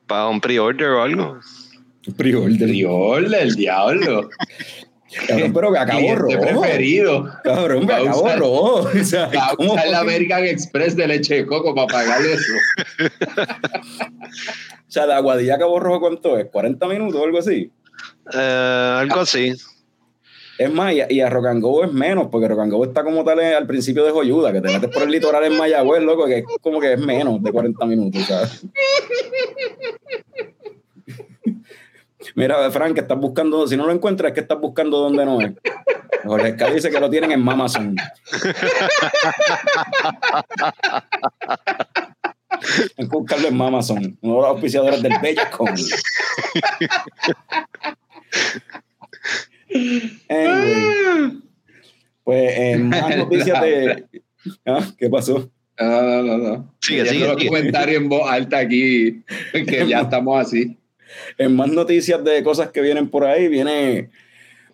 Para 0.05 0.27
un 0.27 0.39
pre-order 0.39 0.89
o 0.89 1.01
algo. 1.01 1.39
Pre-order. 2.15 2.69
Dios, 2.69 3.33
el 3.33 3.55
diablo. 3.55 4.29
Cabrón, 5.27 5.53
pero 5.53 5.71
que 5.71 5.79
acabó 5.79 6.15
rojo. 6.15 6.39
preferido. 6.39 7.29
Cabrón, 7.43 7.85
me 7.85 7.93
acabó 7.93 8.23
usar- 8.23 8.39
rojo. 8.39 8.89
O 8.99 9.03
sea, 9.03 9.27
Va 9.27 9.47
a 9.51 9.55
¿cómo 9.55 9.73
usar 9.73 9.85
el 9.87 9.91
fue 9.95 9.99
que- 9.99 10.11
American 10.11 10.45
Express 10.45 10.95
de 10.95 11.07
leche 11.07 11.35
de 11.35 11.45
coco 11.45 11.73
para 11.73 11.87
pagar 11.87 12.21
eso. 12.21 12.53
O 14.87 14.89
sea, 14.89 15.05
de 15.05 15.13
Aguadilla 15.13 15.55
a 15.55 15.59
Cabo 15.59 15.79
Rojo, 15.81 15.99
¿cuánto 15.99 16.37
es? 16.37 16.45
¿40 16.49 16.87
minutos 16.87 17.19
o 17.19 17.23
algo 17.25 17.39
así? 17.39 17.69
Eh, 18.33 18.95
algo 18.99 19.19
así. 19.19 19.53
Es 20.57 20.71
más, 20.73 20.93
y 20.93 21.01
a, 21.01 21.11
y 21.11 21.19
a 21.19 21.29
Rock 21.29 21.47
and 21.47 21.61
Go 21.61 21.83
es 21.83 21.91
menos, 21.91 22.29
porque 22.31 22.47
Rock 22.47 22.61
and 22.61 22.71
Go 22.71 22.85
está 22.85 23.03
como 23.03 23.23
tal 23.25 23.39
en- 23.41 23.53
al 23.53 23.67
principio 23.67 24.05
de 24.05 24.11
Joyuda, 24.11 24.53
que 24.53 24.61
te 24.61 24.69
metes 24.71 24.89
por 24.89 25.03
el 25.03 25.09
litoral 25.11 25.43
en 25.43 25.57
Mayagüez, 25.57 26.01
loco, 26.03 26.25
que 26.25 26.37
es 26.39 26.45
como 26.61 26.79
que 26.79 26.93
es 26.93 26.99
menos 26.99 27.43
de 27.43 27.51
40 27.51 27.85
minutos, 27.85 28.23
¿sabes? 28.25 28.65
Mira, 32.35 32.69
Frank, 32.71 32.93
que 32.93 33.01
estás 33.01 33.17
buscando, 33.17 33.67
si 33.67 33.77
no 33.77 33.85
lo 33.85 33.91
encuentras, 33.91 34.29
es 34.29 34.33
que 34.33 34.41
estás 34.41 34.59
buscando 34.59 34.97
donde 34.99 35.25
no 35.25 35.41
es. 35.41 35.53
Jorge 36.23 36.49
Escal 36.49 36.73
dice 36.73 36.89
que 36.89 36.99
lo 36.99 37.09
tienen 37.09 37.31
en 37.31 37.47
Amazon. 37.47 37.95
Hay 42.97 43.07
que 43.07 43.15
buscarlo 43.17 43.47
en 43.47 43.61
Amazon, 43.61 44.17
uno 44.21 44.35
de 44.35 44.41
los 44.41 44.49
auspiciadores 44.49 45.01
del 45.03 45.13
Bellacon. 45.21 45.75
Anyway. 50.29 51.37
noticias 53.17 53.61
de. 53.61 54.05
Ah, 54.65 54.85
¿Qué 54.97 55.09
pasó? 55.09 55.49
No, 55.79 56.01
no, 56.01 56.23
no, 56.23 56.37
no. 56.37 56.73
Sigue, 56.81 57.05
sigue, 57.05 57.27
los 57.27 57.37
sigue. 57.37 57.49
comentarios 57.49 58.01
en 58.01 58.09
voz 58.09 58.29
alta 58.29 58.57
aquí, 58.57 59.23
que 59.51 59.87
ya 59.87 60.01
estamos 60.01 60.41
así. 60.41 60.77
En 61.37 61.55
más 61.55 61.69
noticias 61.69 62.23
de 62.23 62.43
cosas 62.43 62.71
que 62.71 62.81
vienen 62.81 63.09
por 63.09 63.25
ahí, 63.25 63.47
viene 63.47 64.09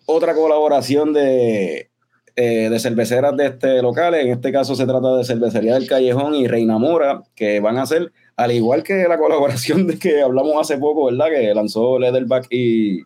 otra 0.05 0.33
colaboración 0.33 1.13
de, 1.13 1.89
eh, 2.35 2.67
de 2.69 2.79
cerveceras 2.79 3.37
de 3.37 3.45
este 3.45 3.81
local. 3.83 4.15
En 4.15 4.29
este 4.29 4.51
caso 4.51 4.75
se 4.75 4.87
trata 4.87 5.15
de 5.15 5.23
Cervecería 5.23 5.75
del 5.75 5.87
Callejón 5.87 6.33
y 6.33 6.47
Reina 6.47 6.79
Mora, 6.79 7.21
que 7.35 7.59
van 7.59 7.77
a 7.77 7.83
hacer, 7.83 8.11
al 8.35 8.51
igual 8.51 8.81
que 8.81 9.05
la 9.07 9.17
colaboración 9.19 9.85
de 9.85 9.99
que 9.99 10.21
hablamos 10.21 10.55
hace 10.59 10.79
poco, 10.79 11.05
¿verdad? 11.05 11.27
Que 11.27 11.53
lanzó 11.53 11.99
Leatherback 11.99 12.47
y, 12.49 13.01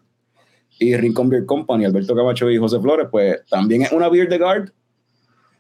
y 0.80 0.96
Rincon 0.96 1.28
Beer 1.28 1.46
Company, 1.46 1.84
Alberto 1.84 2.16
Camacho 2.16 2.50
y 2.50 2.58
José 2.58 2.80
Flores, 2.80 3.08
pues 3.12 3.46
también 3.50 3.82
es 3.82 3.92
una 3.92 4.08
Beer 4.08 4.30
de 4.30 4.38
Guard. 4.38 4.72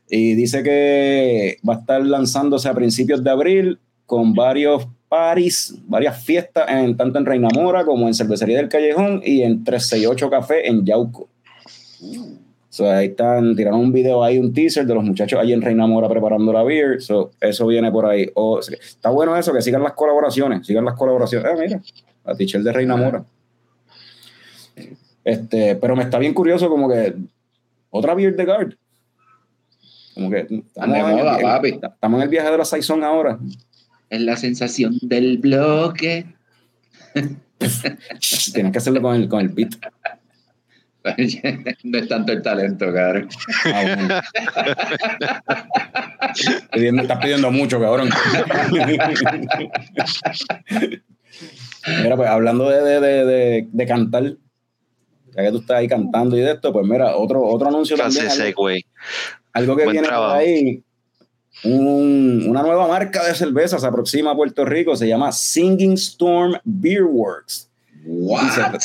Y 0.09 0.35
dice 0.35 0.63
que 0.63 1.57
va 1.67 1.73
a 1.73 1.79
estar 1.79 2.01
lanzándose 2.05 2.69
a 2.69 2.73
principios 2.73 3.21
de 3.21 3.29
abril 3.29 3.79
con 4.05 4.33
varios 4.33 4.87
paris, 5.09 5.75
varias 5.85 6.21
fiestas, 6.23 6.69
en, 6.69 6.95
tanto 6.97 7.17
en 7.19 7.25
Reina 7.25 7.47
Mora 7.53 7.85
como 7.85 8.07
en 8.07 8.13
Cervecería 8.13 8.57
del 8.57 8.69
Callejón 8.69 9.21
y 9.23 9.41
en 9.41 9.63
368 9.63 10.29
Café 10.29 10.67
en 10.67 10.85
Yauco. 10.85 11.29
So, 12.69 12.89
ahí 12.91 13.07
están, 13.07 13.55
tiraron 13.55 13.79
un 13.79 13.91
video 13.91 14.23
ahí, 14.23 14.37
un 14.37 14.53
teaser 14.53 14.85
de 14.85 14.93
los 14.93 15.03
muchachos 15.03 15.39
ahí 15.39 15.51
en 15.51 15.61
Reina 15.61 15.87
Mora 15.87 16.07
preparando 16.07 16.53
la 16.53 16.63
beer. 16.63 17.01
So, 17.01 17.31
eso 17.41 17.65
viene 17.65 17.91
por 17.91 18.05
ahí. 18.05 18.29
Está 18.79 19.09
bueno 19.09 19.35
eso, 19.35 19.51
que 19.53 19.61
sigan 19.61 19.81
las 19.81 19.93
colaboraciones, 19.93 20.67
sigan 20.67 20.85
las 20.85 20.95
colaboraciones. 20.95 21.49
Ah, 21.51 21.55
mira, 21.59 21.81
la 22.25 22.35
teacher 22.35 22.61
de 22.61 22.71
Reina 22.71 22.95
Mora. 22.95 23.23
Este, 25.23 25.75
pero 25.75 25.95
me 25.95 26.03
está 26.03 26.19
bien 26.19 26.33
curioso 26.33 26.69
como 26.69 26.87
que 26.87 27.15
otra 27.89 28.13
beer 28.13 28.35
de 28.35 28.45
guard. 28.45 28.73
Como 30.13 30.29
que 30.29 30.63
moda, 30.75 31.37
en, 31.37 31.41
papi. 31.41 31.79
estamos 31.81 32.17
en 32.17 32.23
el 32.23 32.29
viaje 32.29 32.51
de 32.51 32.57
la 32.57 32.65
Saison 32.65 33.03
ahora. 33.03 33.39
Es 34.09 34.21
la 34.21 34.37
sensación 34.37 34.97
del 35.01 35.37
bloque. 35.37 36.25
Tienes 38.53 38.71
que 38.71 38.77
hacerlo 38.77 39.01
con 39.01 39.15
el, 39.15 39.27
con 39.27 39.41
el 39.41 39.49
beat. 39.49 39.73
no 41.83 41.97
es 41.99 42.07
tanto 42.09 42.33
el 42.33 42.41
talento, 42.41 42.91
cabrón. 42.93 43.29
Ah, 43.65 43.83
bueno. 46.71 47.01
Estás 47.01 47.19
pidiendo 47.19 47.49
mucho, 47.51 47.79
cabrón. 47.79 48.09
mira, 52.03 52.15
pues 52.15 52.29
hablando 52.29 52.69
de, 52.69 52.81
de, 52.81 52.99
de, 52.99 53.25
de- 53.25 53.67
de 53.71 53.85
cantar, 53.85 54.23
ya 54.23 55.43
que 55.43 55.51
tú 55.51 55.57
estás 55.59 55.77
ahí 55.77 55.87
cantando 55.87 56.37
y 56.37 56.41
de 56.41 56.51
esto, 56.53 56.73
pues 56.73 56.85
mira, 56.85 57.15
otro, 57.15 57.41
otro 57.43 57.67
anuncio 57.69 57.95
también. 57.97 58.27
algo-. 58.29 58.69
Algo 59.53 59.75
que 59.75 59.83
Buen 59.85 59.93
viene 59.93 60.07
trabajo. 60.07 60.33
por 60.33 60.41
ahí. 60.41 60.83
Un- 61.63 62.45
una 62.47 62.61
nueva 62.61 62.87
marca 62.87 63.23
de 63.25 63.33
cerveza 63.33 63.79
se 63.79 63.87
aproxima 63.87 64.31
a 64.31 64.35
Puerto 64.35 64.63
Rico, 64.65 64.95
se 64.95 65.07
llama 65.07 65.31
Singing 65.31 65.93
Storm 65.93 66.53
Beer 66.63 67.03
Works. 67.03 67.69
What? 68.05 68.79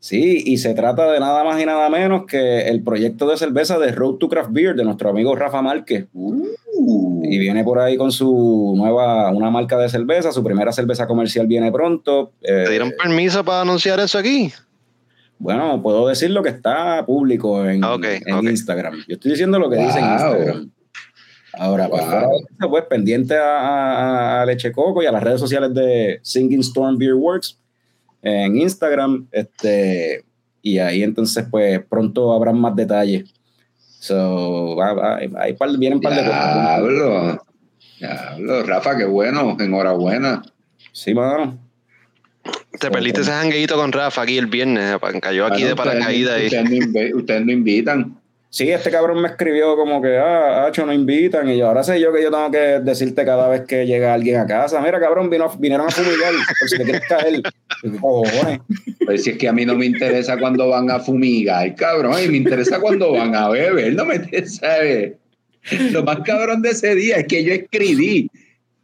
Sí, 0.00 0.42
y 0.46 0.58
se 0.58 0.74
trata 0.74 1.10
de 1.12 1.20
nada 1.20 1.42
más 1.44 1.60
y 1.60 1.66
nada 1.66 1.88
menos 1.90 2.24
que 2.26 2.68
el 2.68 2.82
proyecto 2.82 3.28
de 3.28 3.36
cerveza 3.36 3.78
de 3.78 3.90
Road 3.92 4.14
to 4.14 4.28
Craft 4.28 4.50
Beer 4.52 4.74
de 4.76 4.84
nuestro 4.84 5.10
amigo 5.10 5.34
Rafa 5.34 5.60
Márquez. 5.60 6.06
Uh, 6.14 7.24
Y 7.24 7.38
viene 7.38 7.62
por 7.64 7.78
ahí 7.80 7.96
con 7.96 8.10
su 8.12 8.74
nueva, 8.76 9.30
una 9.32 9.50
marca 9.50 9.76
de 9.76 9.88
cerveza, 9.88 10.32
su 10.32 10.42
primera 10.42 10.72
cerveza 10.72 11.06
comercial 11.06 11.46
viene 11.46 11.70
pronto. 11.72 12.32
Eh, 12.40 12.62
¿Te 12.64 12.70
dieron 12.70 12.92
permiso 12.96 13.44
para 13.44 13.62
anunciar 13.62 13.98
eso 14.00 14.18
aquí? 14.18 14.52
bueno, 15.40 15.80
puedo 15.82 16.08
decir 16.08 16.30
lo 16.30 16.42
que 16.42 16.48
está 16.48 17.04
público 17.06 17.64
en, 17.66 17.84
Ah, 17.84 17.96
en. 18.02 18.48
Instagram. 18.48 18.94
Yo 19.06 19.14
estoy 19.14 19.32
diciendo 19.32 19.58
lo 19.58 19.68
que 19.68 19.76
dice 19.76 19.98
en. 19.98 20.04
Instagram. 20.12 20.70
Ahora, 21.58 21.88
pues, 21.88 22.04
fuera 22.04 22.28
pues 22.68 22.84
pendiente 22.84 23.36
a, 23.36 23.58
a- 23.58 24.42
a 24.42 24.46
Leche 24.46 24.70
Coco 24.72 25.02
y 25.02 25.06
a 25.06 25.12
las 25.12 25.22
redes 25.22 25.40
sociales 25.40 25.74
de 25.74 26.20
Singing 26.22 26.60
Storm 26.60 26.96
Beer 26.98 27.14
Works 27.14 27.58
en 28.22 28.56
Instagram. 28.56 29.26
Este, 29.32 30.24
y 30.62 30.78
ahí 30.78 31.02
entonces, 31.02 31.46
pues 31.50 31.80
pronto 31.88 32.32
habrán 32.32 32.58
más 32.60 32.76
detalles. 32.76 33.32
So, 34.00 34.76
va- 34.76 34.92
va- 34.92 35.16
hay 35.16 35.54
par- 35.54 35.76
vienen 35.76 35.98
un 35.98 36.02
par 36.02 36.14
de 36.14 36.24
cosas. 36.24 36.54
Diablo. 36.54 37.42
Diablo, 37.98 38.62
Rafa, 38.62 38.96
qué 38.96 39.04
bueno. 39.04 39.56
Enhorabuena. 39.58 40.42
Sí, 40.92 41.12
mano. 41.14 41.58
Te 42.78 42.90
perdiste 42.92 43.22
ese 43.22 43.32
jangueito 43.32 43.74
con 43.74 43.90
Rafa 43.90 44.22
aquí 44.22 44.38
el 44.38 44.46
viernes. 44.46 44.98
pa- 45.00 45.12
Cayó 45.20 45.46
aquí 45.46 45.62
Bueno, 45.62 45.68
de 45.70 45.74
paracaídas. 45.76 46.40
y- 46.40 46.44
Ustedes, 46.46 46.70
invi- 46.70 47.14
ustedes 47.16 47.44
no 47.44 47.52
invitan. 47.52 48.17
Sí, 48.50 48.70
este 48.70 48.90
cabrón 48.90 49.20
me 49.20 49.28
escribió 49.28 49.76
como 49.76 50.00
que, 50.00 50.16
ah, 50.16 50.64
Hacho, 50.66 50.86
no 50.86 50.92
invitan. 50.92 51.48
Y 51.50 51.58
yo, 51.58 51.68
ahora 51.68 51.82
sé 51.82 52.00
yo 52.00 52.12
que 52.12 52.22
yo 52.22 52.30
tengo 52.30 52.50
que 52.50 52.80
decirte 52.80 53.24
cada 53.24 53.46
vez 53.48 53.62
que 53.66 53.86
llega 53.86 54.14
alguien 54.14 54.36
a 54.40 54.46
casa. 54.46 54.80
Mira, 54.80 54.98
cabrón, 54.98 55.28
vinieron 55.58 55.86
a 55.86 55.90
fumigar. 55.90 56.32
Por 56.58 56.68
si 56.68 56.78
te 56.78 56.84
quieres 56.84 57.02
caer. 57.06 57.42
¿Qué 57.82 57.90
cojones? 58.00 58.60
Pues 59.04 59.24
si 59.24 59.30
es 59.30 59.38
que 59.38 59.48
a 59.48 59.52
mí 59.52 59.66
no 59.66 59.74
me 59.74 59.84
interesa 59.84 60.38
cuando 60.38 60.68
van 60.68 60.90
a 60.90 60.98
fumigar, 60.98 61.74
cabrón. 61.74 62.14
Y 62.24 62.28
me 62.28 62.38
interesa 62.38 62.80
cuando 62.80 63.12
van 63.12 63.34
a 63.34 63.50
beber. 63.50 63.92
No 63.94 64.06
me 64.06 64.16
interesa. 64.16 64.82
eh. 64.84 65.16
Lo 65.90 66.02
más 66.02 66.20
cabrón 66.20 66.62
de 66.62 66.70
ese 66.70 66.94
día 66.94 67.16
es 67.18 67.26
que 67.26 67.44
yo 67.44 67.52
escribí 67.52 68.30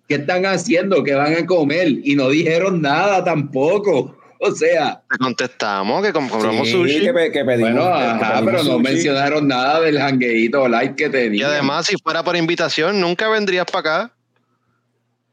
qué 0.09 0.17
están 0.17 0.45
haciendo, 0.45 1.03
qué 1.03 1.15
van 1.15 1.35
a 1.35 1.47
comer. 1.47 1.89
Y 2.05 2.15
no 2.17 2.29
dijeron 2.29 2.83
nada 2.83 3.25
tampoco. 3.25 4.15
O 4.53 4.55
sea, 4.55 5.01
Te 5.11 5.17
contestamos 5.19 6.05
que 6.05 6.13
com- 6.13 6.29
compramos 6.29 6.67
Sí, 6.67 6.73
sushi. 6.73 7.01
que, 7.01 7.31
que 7.33 7.45
pedimos. 7.45 7.73
bueno, 7.73 7.93
que- 7.95 7.99
que 7.99 8.25
ajá, 8.25 8.43
pero 8.45 8.63
no 8.65 8.79
mencionaron 8.79 9.49
nada 9.49 9.81
del 9.81 9.99
jangueíto 9.99 10.69
light 10.69 10.95
que 10.97 11.07
Y 11.07 11.11
tenía. 11.11 11.47
además, 11.49 11.87
si 11.87 11.97
fuera 11.97 12.23
por 12.23 12.37
invitación, 12.37 13.01
nunca 13.01 13.29
vendrías 13.29 13.65
para 13.67 13.79
acá. 13.81 14.15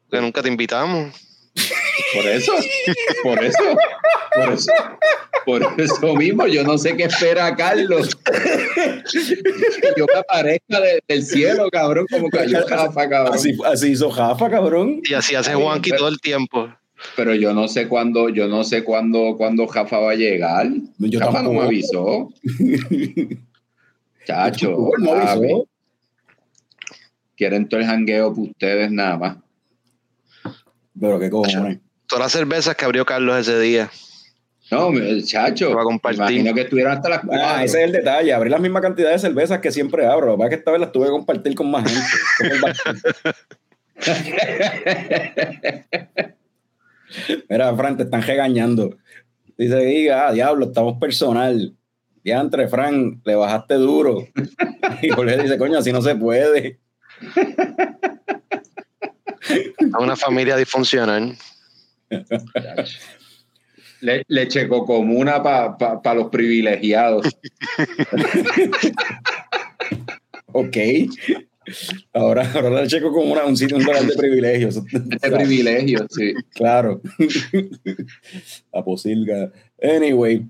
Que 0.10 0.22
nunca 0.22 0.42
te 0.42 0.48
invitamos. 0.50 1.14
Por 2.14 2.26
eso, 2.26 2.54
por 3.24 3.44
eso, 3.44 3.58
por 4.36 4.54
eso, 4.54 4.72
por 5.46 5.82
eso 5.82 6.16
mismo, 6.16 6.48
yo 6.48 6.64
no 6.64 6.78
sé 6.78 6.96
qué 6.96 7.04
espera 7.04 7.54
Carlos. 7.56 8.16
Que 8.26 9.94
yo 9.98 10.06
me 10.14 10.20
aparezca 10.20 10.80
de- 10.80 11.04
del 11.08 11.24
cielo, 11.24 11.70
cabrón, 11.70 12.06
como 12.10 12.30
cayó 12.30 12.66
Rafa, 12.68 13.10
cabrón. 13.10 13.36
Así, 13.36 13.58
así 13.66 13.92
hizo 13.92 14.10
Jafa, 14.10 14.50
cabrón. 14.50 15.02
Y 15.04 15.14
así 15.14 15.36
hace 15.36 15.54
Juanqui 15.54 15.92
todo 15.92 16.08
el 16.08 16.20
tiempo. 16.22 16.74
Pero 17.16 17.36
yo 17.36 17.54
no 17.54 17.68
sé 17.68 17.88
cuándo, 17.88 18.30
yo 18.30 18.48
no 18.48 18.64
sé 18.64 18.84
cuándo, 18.84 19.36
cuándo 19.38 19.68
Rafa 19.68 20.00
va 20.00 20.12
a 20.12 20.16
llegar. 20.16 20.68
Yo 20.98 21.20
Rafa 21.20 21.42
no 21.42 21.54
me 21.54 21.62
avisó. 21.62 22.30
Chacho, 24.26 24.92
no 25.00 25.14
avisó. 25.14 25.68
quieren 27.36 27.68
todo 27.68 27.80
el 27.80 27.86
jangueo 27.86 28.34
para 28.34 28.44
ustedes 28.44 28.92
nada 28.92 29.18
más. 29.18 29.38
Pero 31.00 31.20
qué 31.20 31.30
cojones. 31.30 31.80
Todas 32.08 32.26
las 32.26 32.32
cervezas 32.32 32.76
que 32.76 32.86
abrió 32.86 33.06
Carlos 33.06 33.40
ese 33.40 33.60
día. 33.60 33.90
No, 34.70 34.90
chacho, 35.22 35.76
va 35.76 35.82
a 35.82 35.84
me 35.84 35.84
compartir. 35.84 36.22
imagino 36.22 36.54
que 36.54 36.62
estuvieran 36.62 36.96
hasta 36.96 37.10
las 37.10 37.26
cuatro. 37.26 37.46
Ah, 37.46 37.64
ese 37.64 37.80
es 37.80 37.86
el 37.86 37.92
detalle. 37.92 38.34
Abrí 38.34 38.50
la 38.50 38.58
misma 38.58 38.80
cantidad 38.80 39.12
de 39.12 39.20
cervezas 39.20 39.60
que 39.60 39.70
siempre 39.70 40.06
abro. 40.06 40.28
Lo 40.28 40.34
que 40.34 40.38
pasa 40.38 40.46
es 40.46 40.50
que 40.50 40.56
esta 40.60 40.72
vez 40.72 40.80
las 40.80 40.92
tuve 40.94 41.08
que 41.08 41.12
compartir 41.12 41.56
con 41.56 41.72
más 41.72 41.92
gente. 41.92 42.06
Mira, 47.50 47.76
Fran, 47.76 47.98
te 47.98 48.04
están 48.04 48.22
regañando. 48.22 48.98
Dice, 49.58 49.78
diga, 49.78 50.28
ah, 50.28 50.34
diablo, 50.34 50.66
estamos 50.66 50.98
personal. 51.00 51.76
Ya 52.24 52.40
entre 52.40 52.68
Fran, 52.68 53.22
le 53.24 53.36
bajaste 53.36 53.76
duro. 53.76 54.28
Y 55.02 55.10
Jorge 55.10 55.42
dice, 55.42 55.58
coño, 55.58 55.80
así 55.80 55.92
no 55.92 56.02
se 56.02 56.16
puede. 56.16 56.80
A 59.94 60.00
una 60.00 60.16
familia 60.16 60.56
disfuncional. 60.56 61.36
Le, 64.02 64.24
leche 64.28 64.68
comuna 64.68 65.44
para 65.44 65.78
pa, 65.78 66.02
pa 66.02 66.14
los 66.14 66.30
privilegiados. 66.30 67.28
Ok. 70.54 70.78
Ahora, 72.14 72.50
ahora 72.56 72.82
le 72.82 72.88
checo 72.88 73.12
como 73.12 73.32
una, 73.34 73.46
un 73.46 73.56
sitio, 73.58 73.78
un 73.78 73.84
lugar 73.84 74.04
de 74.06 74.16
privilegios. 74.16 74.84
De 74.86 75.32
privilegios, 75.32 76.08
sí. 76.10 76.34
Claro. 76.54 77.02
La 78.74 78.84
posilga. 78.84 79.52
Anyway. 79.82 80.46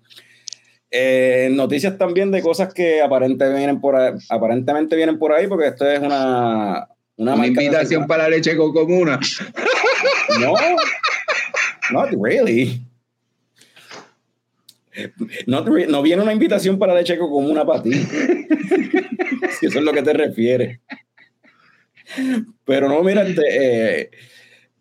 eh, 0.90 1.50
noticias 1.54 1.98
también 1.98 2.32
de 2.32 2.42
cosas 2.42 2.74
que 2.74 3.02
aparentemente 3.02 3.58
vienen 3.58 3.80
por 3.82 3.96
ahí, 3.96 4.14
aparentemente 4.30 4.96
vienen 4.96 5.18
por 5.20 5.32
ahí, 5.34 5.48
porque 5.48 5.68
esto 5.68 5.90
es 5.90 6.00
una, 6.00 6.88
una, 7.16 7.36
Una 7.36 7.48
invitación 7.48 8.08
para 8.08 8.24
la 8.24 8.30
leche 8.30 8.56
comuna. 8.58 9.20
No, 10.40 10.54
not 11.92 12.10
really. 12.22 12.82
Not 15.48 15.68
re- 15.70 15.88
no 15.88 16.02
viene 16.02 16.22
una 16.22 16.34
invitación 16.34 16.78
para 16.78 16.94
leche 16.94 17.18
como 17.18 17.38
una 17.38 17.66
para 17.66 17.82
ti. 17.84 17.94
si 19.60 19.66
eso 19.68 19.80
es 19.80 19.86
lo 19.86 19.94
que 19.94 20.02
te 20.04 20.12
refieres. 20.14 20.80
Pero 22.66 22.90
no, 22.90 23.04
mira, 23.04 23.26
eh, 23.28 24.10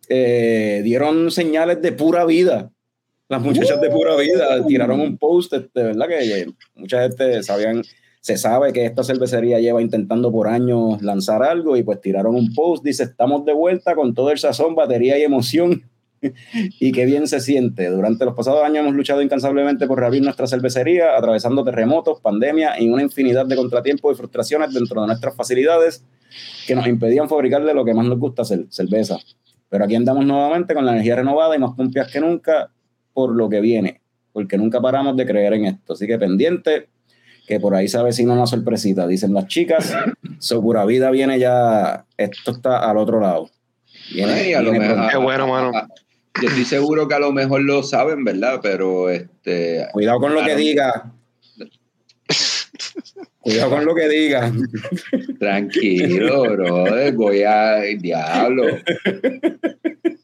eh, 0.09 0.81
dieron 0.83 1.31
señales 1.31 1.81
de 1.81 1.91
pura 1.91 2.25
vida. 2.25 2.71
Las 3.29 3.41
muchachas 3.41 3.79
de 3.79 3.89
pura 3.89 4.15
vida 4.17 4.65
tiraron 4.67 4.99
un 4.99 5.17
post, 5.17 5.53
este, 5.53 5.83
¿verdad? 5.83 6.07
Que 6.07 6.47
mucha 6.75 7.01
gente 7.03 7.41
se 7.41 7.51
habían, 7.51 7.81
se 8.19 8.37
sabe 8.37 8.73
que 8.73 8.85
esta 8.85 9.05
cervecería 9.05 9.59
lleva 9.59 9.81
intentando 9.81 10.31
por 10.31 10.49
años 10.49 11.01
lanzar 11.01 11.41
algo 11.41 11.77
y 11.77 11.83
pues 11.83 12.01
tiraron 12.01 12.35
un 12.35 12.53
post, 12.53 12.83
dice, 12.83 13.03
estamos 13.03 13.45
de 13.45 13.53
vuelta 13.53 13.95
con 13.95 14.13
todo 14.13 14.31
el 14.31 14.37
sazón, 14.37 14.75
batería 14.75 15.17
y 15.17 15.23
emoción. 15.23 15.89
y 16.79 16.91
qué 16.91 17.05
bien 17.05 17.27
se 17.27 17.39
siente. 17.39 17.89
Durante 17.89 18.25
los 18.25 18.35
pasados 18.35 18.63
años 18.63 18.79
hemos 18.79 18.93
luchado 18.93 19.21
incansablemente 19.21 19.87
por 19.87 19.99
reabrir 19.99 20.23
nuestra 20.23 20.47
cervecería, 20.47 21.17
atravesando 21.17 21.63
terremotos, 21.63 22.19
pandemia 22.21 22.79
y 22.79 22.89
una 22.89 23.01
infinidad 23.01 23.45
de 23.45 23.55
contratiempos 23.55 24.13
y 24.13 24.17
frustraciones 24.17 24.73
dentro 24.73 25.01
de 25.01 25.07
nuestras 25.07 25.35
facilidades 25.35 26.05
que 26.67 26.75
nos 26.75 26.87
impedían 26.87 27.27
fabricarle 27.27 27.73
lo 27.73 27.83
que 27.83 27.93
más 27.93 28.05
nos 28.05 28.19
gusta, 28.19 28.43
cerveza. 28.45 29.17
Pero 29.69 29.85
aquí 29.85 29.95
andamos 29.95 30.25
nuevamente 30.25 30.73
con 30.73 30.85
la 30.85 30.91
energía 30.91 31.15
renovada 31.15 31.55
y 31.55 31.59
más 31.59 31.71
pompias 31.75 32.11
que 32.11 32.19
nunca 32.19 32.71
por 33.13 33.35
lo 33.35 33.49
que 33.49 33.61
viene, 33.61 34.01
porque 34.31 34.57
nunca 34.57 34.81
paramos 34.81 35.15
de 35.17 35.25
creer 35.25 35.53
en 35.53 35.65
esto. 35.65 35.93
Así 35.93 36.07
que 36.07 36.17
pendiente, 36.17 36.89
que 37.47 37.59
por 37.59 37.75
ahí 37.75 37.87
se 37.87 37.97
avecina 37.97 38.33
una 38.33 38.45
sorpresita, 38.45 39.07
dicen 39.07 39.33
las 39.33 39.47
chicas. 39.47 39.93
Su 40.39 40.61
pura 40.61 40.85
vida 40.85 41.09
viene 41.11 41.39
ya, 41.39 42.05
esto 42.17 42.51
está 42.51 42.89
al 42.89 42.97
otro 42.97 43.19
lado. 43.19 43.49
Viene, 44.13 44.53
Qué 45.09 45.17
bueno, 45.17 45.47
mano. 45.47 45.71
Yo 46.39 46.47
estoy 46.47 46.65
seguro 46.65 47.07
que 47.07 47.15
a 47.15 47.19
lo 47.19 47.31
mejor 47.31 47.61
lo 47.63 47.83
saben, 47.83 48.23
¿verdad? 48.23 48.59
Pero 48.61 49.09
este. 49.09 49.87
Cuidado 49.91 50.19
con 50.19 50.33
lo 50.33 50.43
que 50.43 50.55
diga. 50.55 51.11
Cuidado 53.39 53.69
con 53.71 53.85
lo 53.85 53.95
que 53.95 54.07
diga. 54.07 54.51
Tranquilo, 55.39 56.43
bro. 56.43 56.85
Voy 57.13 57.43
a. 57.43 57.81
Diablo. 57.99 58.63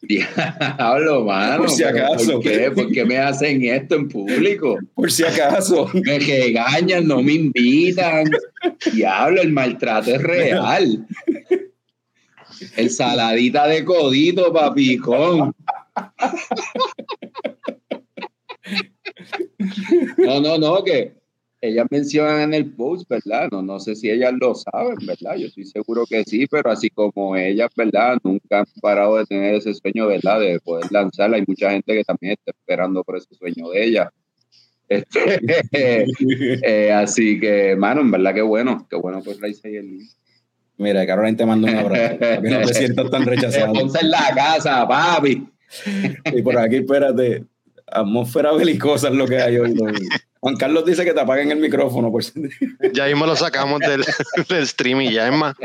Diablo, 0.01 1.25
mano. 1.25 1.57
Por 1.57 1.69
si 1.69 1.83
acaso. 1.83 2.33
¿Por 2.33 2.43
qué? 2.43 2.71
¿Por 2.71 2.91
qué 2.91 3.03
me 3.03 3.17
hacen 3.17 3.63
esto 3.65 3.95
en 3.95 4.07
público? 4.07 4.77
Por 4.95 5.11
si 5.11 5.23
acaso. 5.23 5.89
Me 5.93 6.19
regañan, 6.19 7.07
no 7.07 7.21
me 7.21 7.33
invitan. 7.33 8.29
Diablo, 8.93 9.41
el 9.41 9.51
maltrato 9.51 10.15
es 10.15 10.21
real. 10.21 11.05
El 12.75 12.89
saladita 12.89 13.67
de 13.67 13.83
codito, 13.83 14.53
papicón. 14.53 15.53
No, 20.17 20.41
no, 20.41 20.57
no, 20.57 20.83
que 20.83 21.13
ellas 21.61 21.87
mencionan 21.89 22.41
en 22.41 22.53
el 22.53 22.71
post, 22.73 23.09
¿verdad? 23.09 23.49
No, 23.51 23.61
no 23.61 23.79
sé 23.79 23.95
si 23.95 24.09
ellas 24.09 24.33
lo 24.39 24.53
saben, 24.53 24.97
¿verdad? 25.05 25.35
Yo 25.37 25.47
estoy 25.47 25.65
seguro 25.65 26.05
que 26.05 26.23
sí, 26.23 26.45
pero 26.47 26.69
así 26.71 26.89
como 26.89 27.35
ellas, 27.35 27.69
¿verdad? 27.75 28.17
Nunca 28.23 28.59
han 28.59 28.65
parado 28.81 29.17
de 29.17 29.25
tener 29.25 29.55
ese 29.55 29.73
sueño, 29.73 30.07
¿verdad? 30.07 30.39
De 30.39 30.59
poder 30.59 30.91
lanzarla. 30.91 31.37
Hay 31.37 31.43
mucha 31.47 31.71
gente 31.71 31.93
que 31.93 32.03
también 32.03 32.33
está 32.33 32.51
esperando 32.51 33.03
por 33.03 33.17
ese 33.17 33.33
sueño 33.35 33.69
de 33.69 33.83
ella. 33.83 34.11
Este, 34.89 36.05
eh, 36.63 36.93
así 36.93 37.41
que, 37.41 37.75
mano, 37.75 37.99
en 37.99 38.09
verdad 38.09 38.33
que 38.33 38.41
bueno, 38.41 38.87
qué 38.89 38.95
bueno 38.95 39.21
pues 39.21 39.37
Raíz 39.41 39.59
y 39.65 39.75
el 39.75 39.99
Mira, 40.77 41.05
Carolina 41.05 41.35
te 41.35 41.45
mando 41.45 41.67
un 41.67 41.75
abrazo, 41.75 42.19
que 42.19 42.49
no 42.49 42.61
te 42.61 42.73
sientas 42.73 43.09
tan 43.09 43.25
rechazado. 43.25 43.73
Ponte 43.73 43.99
en 43.99 44.11
la 44.11 44.31
casa, 44.33 44.87
papi. 44.87 45.45
y 46.33 46.41
por 46.41 46.57
aquí, 46.57 46.77
espérate, 46.77 47.45
atmósfera 47.87 48.51
belicosa 48.53 49.09
es 49.09 49.15
lo 49.15 49.27
que 49.27 49.41
hay 49.41 49.57
hoy. 49.57 49.75
Juan 50.39 50.55
Carlos 50.55 50.85
dice 50.85 51.03
que 51.03 51.13
te 51.13 51.19
apaguen 51.19 51.51
el 51.51 51.59
micrófono. 51.59 52.11
Por... 52.11 52.23
Ya 52.93 53.05
mismo 53.07 53.25
lo 53.25 53.35
sacamos 53.35 53.79
del, 53.79 54.03
del 54.49 54.67
stream 54.67 55.01
y 55.01 55.11
ya 55.13 55.27
es 55.27 55.33
más. 55.33 55.55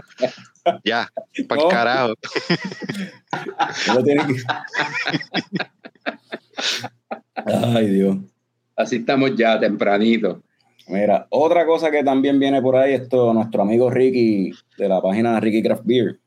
Ya, 0.85 1.11
para 1.49 1.62
el 1.62 1.69
carajo. 1.69 2.15
Ay, 7.75 7.87
Dios. 7.88 8.17
Así 8.77 8.97
estamos 8.97 9.37
ya 9.37 9.61
tempranito. 9.61 10.43
Mira, 10.88 11.27
otra 11.31 11.65
cosa 11.67 11.91
que 11.91 12.03
también 12.03 12.38
viene 12.38 12.61
por 12.61 12.77
ahí, 12.77 12.95
esto, 12.95 13.33
nuestro 13.33 13.62
amigo 13.62 13.91
Ricky 13.91 14.53
de 14.77 14.88
la 14.88 15.01
página 15.01 15.38
Ricky 15.38 15.62
Craft 15.62 15.83
Beer, 15.85 16.19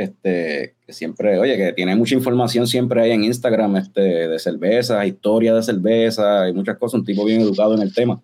este, 0.00 0.76
que 0.86 0.92
siempre, 0.94 1.38
oye, 1.38 1.58
que 1.58 1.72
tiene 1.74 1.94
mucha 1.94 2.14
información 2.14 2.66
siempre 2.66 3.02
ahí 3.02 3.10
en 3.10 3.24
Instagram, 3.24 3.76
este, 3.76 4.00
de 4.00 4.38
cerveza, 4.38 5.04
historia 5.04 5.54
de 5.54 5.62
cerveza 5.62 6.48
y 6.48 6.54
muchas 6.54 6.78
cosas, 6.78 7.00
un 7.00 7.04
tipo 7.04 7.22
bien 7.22 7.42
educado 7.42 7.74
en 7.74 7.82
el 7.82 7.92
tema. 7.92 8.22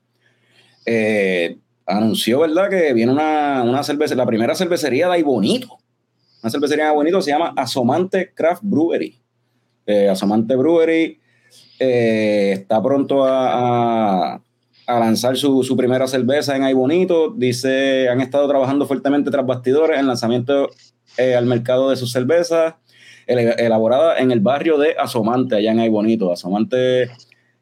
Eh, 0.87 1.59
anunció, 1.85 2.41
¿verdad?, 2.41 2.71
que 2.71 2.95
viene 2.95 3.13
una, 3.13 3.63
una 3.63 3.83
cerveza, 3.83 4.15
la 4.15 4.25
primera 4.25 4.55
cervecería 4.55 5.07
de 5.09 5.15
ahí 5.15 5.23
bonito. 5.23 5.77
Una 6.43 6.51
cervecería 6.51 6.87
de 6.87 6.95
bonito 6.95 7.21
se 7.21 7.33
llama 7.33 7.53
Asomante 7.55 8.33
Craft 8.33 8.63
Brewery. 8.65 9.21
Eh, 9.85 10.09
Asomante 10.09 10.57
Brewery 10.57 11.21
eh, 11.79 12.53
está 12.55 12.83
pronto 12.83 13.27
a, 13.27 14.41
a 14.87 14.99
lanzar 14.99 15.37
su, 15.37 15.63
su, 15.63 15.77
primera 15.77 16.07
cerveza 16.07 16.57
en 16.57 16.65
Ay 16.65 16.73
Bonito. 16.73 17.35
Dice, 17.37 18.09
han 18.09 18.23
estado 18.23 18.49
trabajando 18.49 18.87
fuertemente 18.87 19.31
tras 19.31 19.45
bastidores 19.45 20.01
en 20.01 20.07
lanzamiento 20.07 20.71
eh, 21.17 21.35
al 21.35 21.47
mercado 21.47 21.91
de 21.91 21.97
sus 21.97 22.13
cervezas, 22.13 22.75
elaborada 23.27 24.19
en 24.19 24.31
el 24.31 24.41
barrio 24.41 24.79
de 24.79 24.95
Asomante, 24.99 25.57
allá 25.57 25.73
en 25.73 25.81
Ay 25.81 25.89
Bonito. 25.89 26.31
Asomante, 26.31 27.11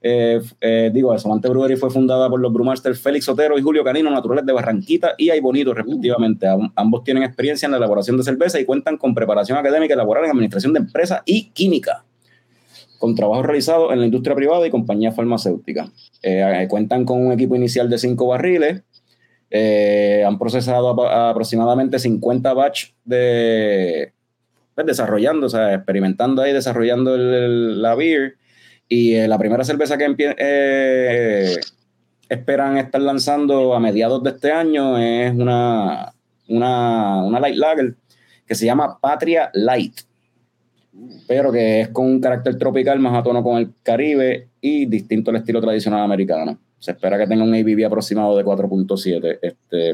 eh, 0.03 0.41
eh, 0.61 0.91
digo, 0.93 1.13
Asomante 1.13 1.49
Brewery 1.49 1.77
fue 1.77 1.91
fundada 1.91 2.29
por 2.29 2.41
los 2.41 2.53
brewmasters 2.53 3.01
Félix 3.01 3.29
Otero 3.29 3.59
y 3.59 3.63
Julio 3.63 3.83
Canino, 3.85 4.11
naturales 4.11 4.45
de 4.45 4.53
Barranquita 4.53 5.15
y 5.17 5.31
Ay 5.31 5.41
Bonito, 5.41 5.73
respectivamente. 5.73 6.47
ambos 6.75 7.05
tienen 7.05 7.23
experiencia 7.23 7.67
en 7.67 7.73
la 7.73 7.79
elaboración 7.79 8.17
de 8.17 8.25
cerveza 8.25 8.61
y 8.61 8.65
cuentan 8.65 8.99
con 8.99 9.15
preparación 9.15 9.57
académica 9.57 9.95
elaboral 9.95 10.25
en 10.25 10.31
administración 10.31 10.73
de 10.73 10.81
empresas 10.81 11.23
y 11.25 11.51
química 11.51 12.05
con 12.99 13.15
trabajo 13.15 13.43
realizado 13.43 13.93
en 13.93 14.01
la 14.01 14.07
industria 14.07 14.35
privada 14.35 14.67
y 14.67 14.71
compañías 14.71 15.15
farmacéuticas. 15.15 15.91
cuentan 16.69 17.05
con 17.05 17.27
un 17.27 17.33
equipo 17.33 17.55
inicial 17.55 17.91
de 17.91 17.99
cinco 17.99 18.29
barriles, 18.29 18.83
eh, 19.57 20.25
han 20.27 20.37
procesado 20.37 21.01
aproximadamente 21.09 22.01
50 22.01 22.53
batch 22.55 22.87
de 23.05 24.13
pues, 24.75 24.85
desarrollando, 24.85 25.47
o 25.47 25.49
sea, 25.49 25.75
experimentando 25.75 26.43
ahí, 26.43 26.53
desarrollando 26.53 27.17
la 27.17 27.95
beer. 27.95 28.35
Y 28.89 29.15
eh, 29.15 29.29
la 29.29 29.39
primera 29.39 29.63
cerveza 29.63 29.97
que 29.97 30.13
eh, 30.19 31.57
esperan 32.29 32.79
estar 32.79 33.01
lanzando 33.01 33.75
a 33.75 33.79
mediados 33.79 34.25
de 34.25 34.31
este 34.31 34.51
año 34.51 34.99
es 34.99 35.33
una, 35.33 36.13
una, 36.49 37.23
una 37.23 37.39
light 37.39 37.57
lager 37.57 37.95
que 38.49 38.57
se 38.57 38.67
llama 38.67 38.99
Patria 39.01 39.51
Light, 39.55 40.01
pero 41.29 41.53
que 41.53 41.83
es 41.83 41.89
con 41.91 42.07
un 42.07 42.21
carácter 42.21 42.59
tropical 42.59 42.99
más 42.99 43.17
a 43.17 43.23
tono 43.23 43.45
con 43.45 43.59
el 43.59 43.73
Caribe 43.85 44.49
y 44.61 44.87
distinto 44.87 45.31
al 45.31 45.37
estilo 45.37 45.61
tradicional 45.61 46.03
americano. 46.03 46.59
Se 46.85 46.91
espera 46.91 47.17
que 47.17 47.27
tenga 47.27 47.45
un 47.45 47.55
ABV 47.55 47.87
aproximado 47.87 48.37
de 48.37 48.45
4.7. 48.45 49.39
Este, 49.41 49.93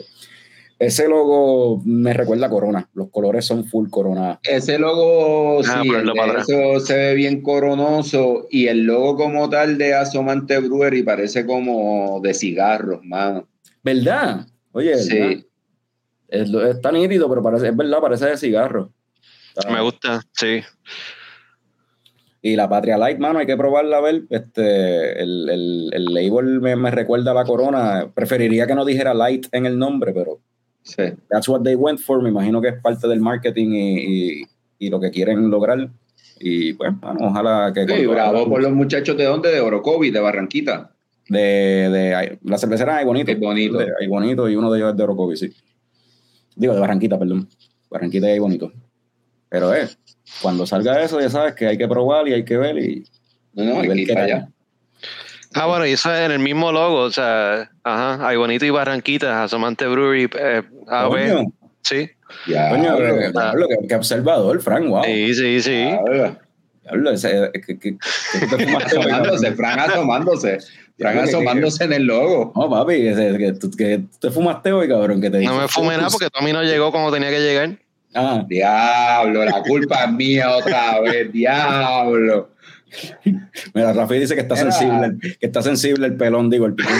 ese 0.76 1.08
logo 1.08 1.80
me 1.84 2.12
recuerda 2.12 2.48
a 2.48 2.50
Corona. 2.50 2.90
Los 2.94 3.10
colores 3.10 3.44
son 3.44 3.64
full 3.64 3.88
Corona. 3.90 4.40
Ese 4.42 4.76
logo, 4.76 5.60
ah, 5.60 5.82
sí, 5.84 5.88
eso 6.40 6.80
se 6.80 6.96
ve 6.96 7.14
bien 7.14 7.42
coronoso. 7.42 8.48
Y 8.50 8.66
el 8.66 8.82
logo 8.82 9.14
como 9.14 9.48
tal 9.48 9.78
de 9.78 9.94
Asomante 9.94 10.58
Brewery 10.58 11.04
parece 11.04 11.46
como 11.46 12.18
de 12.24 12.34
cigarros, 12.34 13.04
mano. 13.04 13.46
¿Verdad? 13.84 14.48
Oye, 14.72 14.98
sí. 14.98 15.46
Es, 16.26 16.50
tan 16.82 16.94
nítido, 16.94 17.28
pero 17.28 17.40
parece, 17.40 17.68
es 17.68 17.76
verdad, 17.76 18.00
parece 18.00 18.26
de 18.26 18.36
cigarro. 18.36 18.92
Me 19.70 19.80
gusta, 19.80 20.20
sí. 20.32 20.60
Y 22.42 22.56
la 22.56 22.68
Patria 22.68 22.96
Light, 22.96 23.18
mano, 23.18 23.38
hay 23.38 23.46
que 23.46 23.56
probarla 23.56 23.98
a 23.98 24.00
ver. 24.00 24.22
Este, 24.30 25.20
el, 25.20 25.48
el, 25.50 25.90
el 25.92 26.04
label 26.06 26.60
me, 26.60 26.74
me, 26.74 26.90
recuerda 26.90 27.32
a 27.32 27.34
la 27.34 27.44
corona. 27.44 28.10
Preferiría 28.14 28.66
que 28.66 28.74
no 28.74 28.84
dijera 28.84 29.12
Light 29.12 29.46
en 29.52 29.66
el 29.66 29.78
nombre, 29.78 30.12
pero 30.14 30.40
sí. 30.82 31.02
that's 31.28 31.48
what 31.48 31.62
they 31.62 31.74
went 31.74 32.00
for. 32.00 32.22
Me 32.22 32.30
imagino 32.30 32.62
que 32.62 32.68
es 32.68 32.80
parte 32.80 33.06
del 33.08 33.20
marketing 33.20 33.68
y, 33.72 34.40
y, 34.40 34.42
y 34.78 34.88
lo 34.88 34.98
que 34.98 35.10
quieren 35.10 35.50
lograr. 35.50 35.90
Y 36.40 36.72
pues, 36.72 36.98
bueno, 36.98 37.18
ojalá 37.20 37.70
que. 37.74 37.86
Sí, 37.86 38.06
bravo 38.06 38.48
por 38.48 38.62
los 38.62 38.72
muchachos 38.72 39.16
de 39.18 39.24
dónde? 39.24 39.52
De 39.52 39.60
Orocovi, 39.60 40.10
de 40.10 40.20
Barranquita. 40.20 40.92
De, 41.28 41.90
de 41.90 42.38
la 42.42 42.58
cervecera 42.58 42.96
hay 42.96 43.04
bonito. 43.04 43.32
bonito. 43.38 43.78
hay 43.78 44.06
bonito 44.08 44.48
y 44.48 44.56
uno 44.56 44.72
de 44.72 44.78
ellos 44.78 44.92
es 44.92 44.96
de 44.96 45.02
Orocovi, 45.02 45.36
sí. 45.36 45.52
Digo, 46.56 46.72
de 46.72 46.80
Barranquita, 46.80 47.18
perdón. 47.18 47.46
Barranquita 47.90 48.28
y 48.28 48.32
hay 48.32 48.38
bonito. 48.38 48.72
Pero 49.50 49.74
es, 49.74 49.98
cuando 50.42 50.66
salga 50.66 51.02
eso, 51.02 51.20
ya 51.20 51.30
sabes 51.30 51.54
que 51.54 51.66
hay 51.66 51.78
que 51.78 51.88
probar 51.88 52.28
y 52.28 52.34
hay 52.34 52.44
que 52.44 52.56
ver 52.56 52.78
y, 52.78 53.04
no, 53.54 53.80
ver 53.80 54.06
qué 54.06 54.18
allá. 54.18 54.48
Ah, 55.54 55.66
bueno, 55.66 55.84
y 55.84 55.92
eso 55.92 56.14
es 56.14 56.20
en 56.20 56.30
el 56.30 56.38
mismo 56.38 56.70
logo, 56.70 56.98
o 57.00 57.10
sea, 57.10 57.70
ajá, 57.82 58.26
hay 58.26 58.36
bonito 58.36 58.64
y 58.64 58.70
Barranquita, 58.70 59.42
Asomante 59.42 59.86
Brewery, 59.86 60.30
eh, 60.38 60.62
a 60.86 61.08
ver, 61.08 61.44
sí. 61.82 62.08
Ya, 62.46 62.70
Coño, 62.70 62.92
hablo, 62.92 63.66
que, 63.68 63.88
que, 63.88 63.94
observador, 63.96 64.60
Frank, 64.62 64.86
wow. 64.86 65.02
Sí, 65.04 65.34
sí, 65.34 65.60
sí. 65.60 65.90
Hablo, 66.88 67.10
ese, 67.10 67.50
que, 67.66 67.78
que, 67.78 67.96
asomándose, 71.00 71.84
en 71.84 71.92
el 71.92 72.04
logo. 72.04 72.52
No, 72.54 72.70
papi, 72.70 72.94
que, 72.94 73.14
que, 73.38 73.76
que, 73.76 74.02
te 74.20 74.30
fumaste 74.30 74.72
hoy, 74.72 74.88
cabrón. 74.88 75.20
Que 75.20 75.30
te 75.30 75.40
no 75.40 75.56
me 75.56 75.68
fumé 75.68 75.96
nada 75.96 76.08
porque 76.10 76.28
tú 76.30 76.38
a 76.38 76.42
mí 76.42 76.52
no 76.52 76.62
llegó 76.62 76.92
como 76.92 77.12
tenía 77.12 77.30
que 77.30 77.40
llegar. 77.40 77.78
Ah. 78.14 78.44
Diablo, 78.48 79.44
la 79.44 79.62
culpa 79.62 80.04
es 80.04 80.12
mía 80.12 80.50
otra 80.56 81.00
vez, 81.00 81.32
diablo. 81.32 82.50
Mira, 83.74 83.92
Rafi 83.92 84.18
dice 84.18 84.34
que 84.34 84.40
está 84.40 84.56
Mira. 84.56 84.72
sensible, 84.72 85.36
que 85.38 85.46
está 85.46 85.62
sensible 85.62 86.06
el 86.08 86.16
pelón, 86.16 86.50
digo, 86.50 86.66
el 86.66 86.74
picón. 86.74 86.94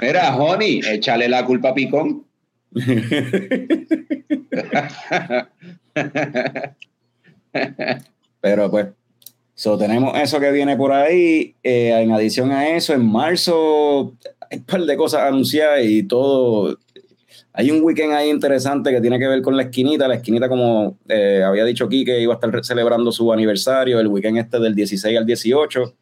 Mira, 0.00 0.36
Honey, 0.36 0.80
échale 0.90 1.28
la 1.28 1.44
culpa 1.44 1.70
a 1.70 1.74
Picón. 1.74 2.26
Pero 8.40 8.70
pues, 8.70 8.88
so, 9.54 9.78
tenemos 9.78 10.18
eso 10.18 10.40
que 10.40 10.50
viene 10.52 10.76
por 10.76 10.92
ahí. 10.92 11.54
Eh, 11.62 11.98
en 12.02 12.12
adición 12.12 12.50
a 12.52 12.68
eso, 12.68 12.92
en 12.94 13.06
marzo 13.06 14.14
hay 14.50 14.58
un 14.58 14.64
par 14.64 14.82
de 14.82 14.96
cosas 14.96 15.22
anunciadas 15.22 15.80
y 15.84 16.02
todo. 16.02 16.78
Hay 17.54 17.70
un 17.70 17.82
weekend 17.82 18.14
ahí 18.14 18.30
interesante 18.30 18.90
que 18.90 19.00
tiene 19.00 19.18
que 19.18 19.28
ver 19.28 19.42
con 19.42 19.56
la 19.56 19.64
esquinita. 19.64 20.08
La 20.08 20.14
esquinita, 20.14 20.48
como 20.48 20.96
eh, 21.08 21.42
había 21.44 21.64
dicho 21.64 21.84
aquí, 21.84 22.04
que 22.04 22.20
iba 22.20 22.32
a 22.32 22.36
estar 22.36 22.64
celebrando 22.64 23.12
su 23.12 23.30
aniversario, 23.32 24.00
el 24.00 24.08
weekend 24.08 24.38
este 24.38 24.58
del 24.58 24.74
16 24.74 25.18
al 25.18 25.26
18. 25.26 25.94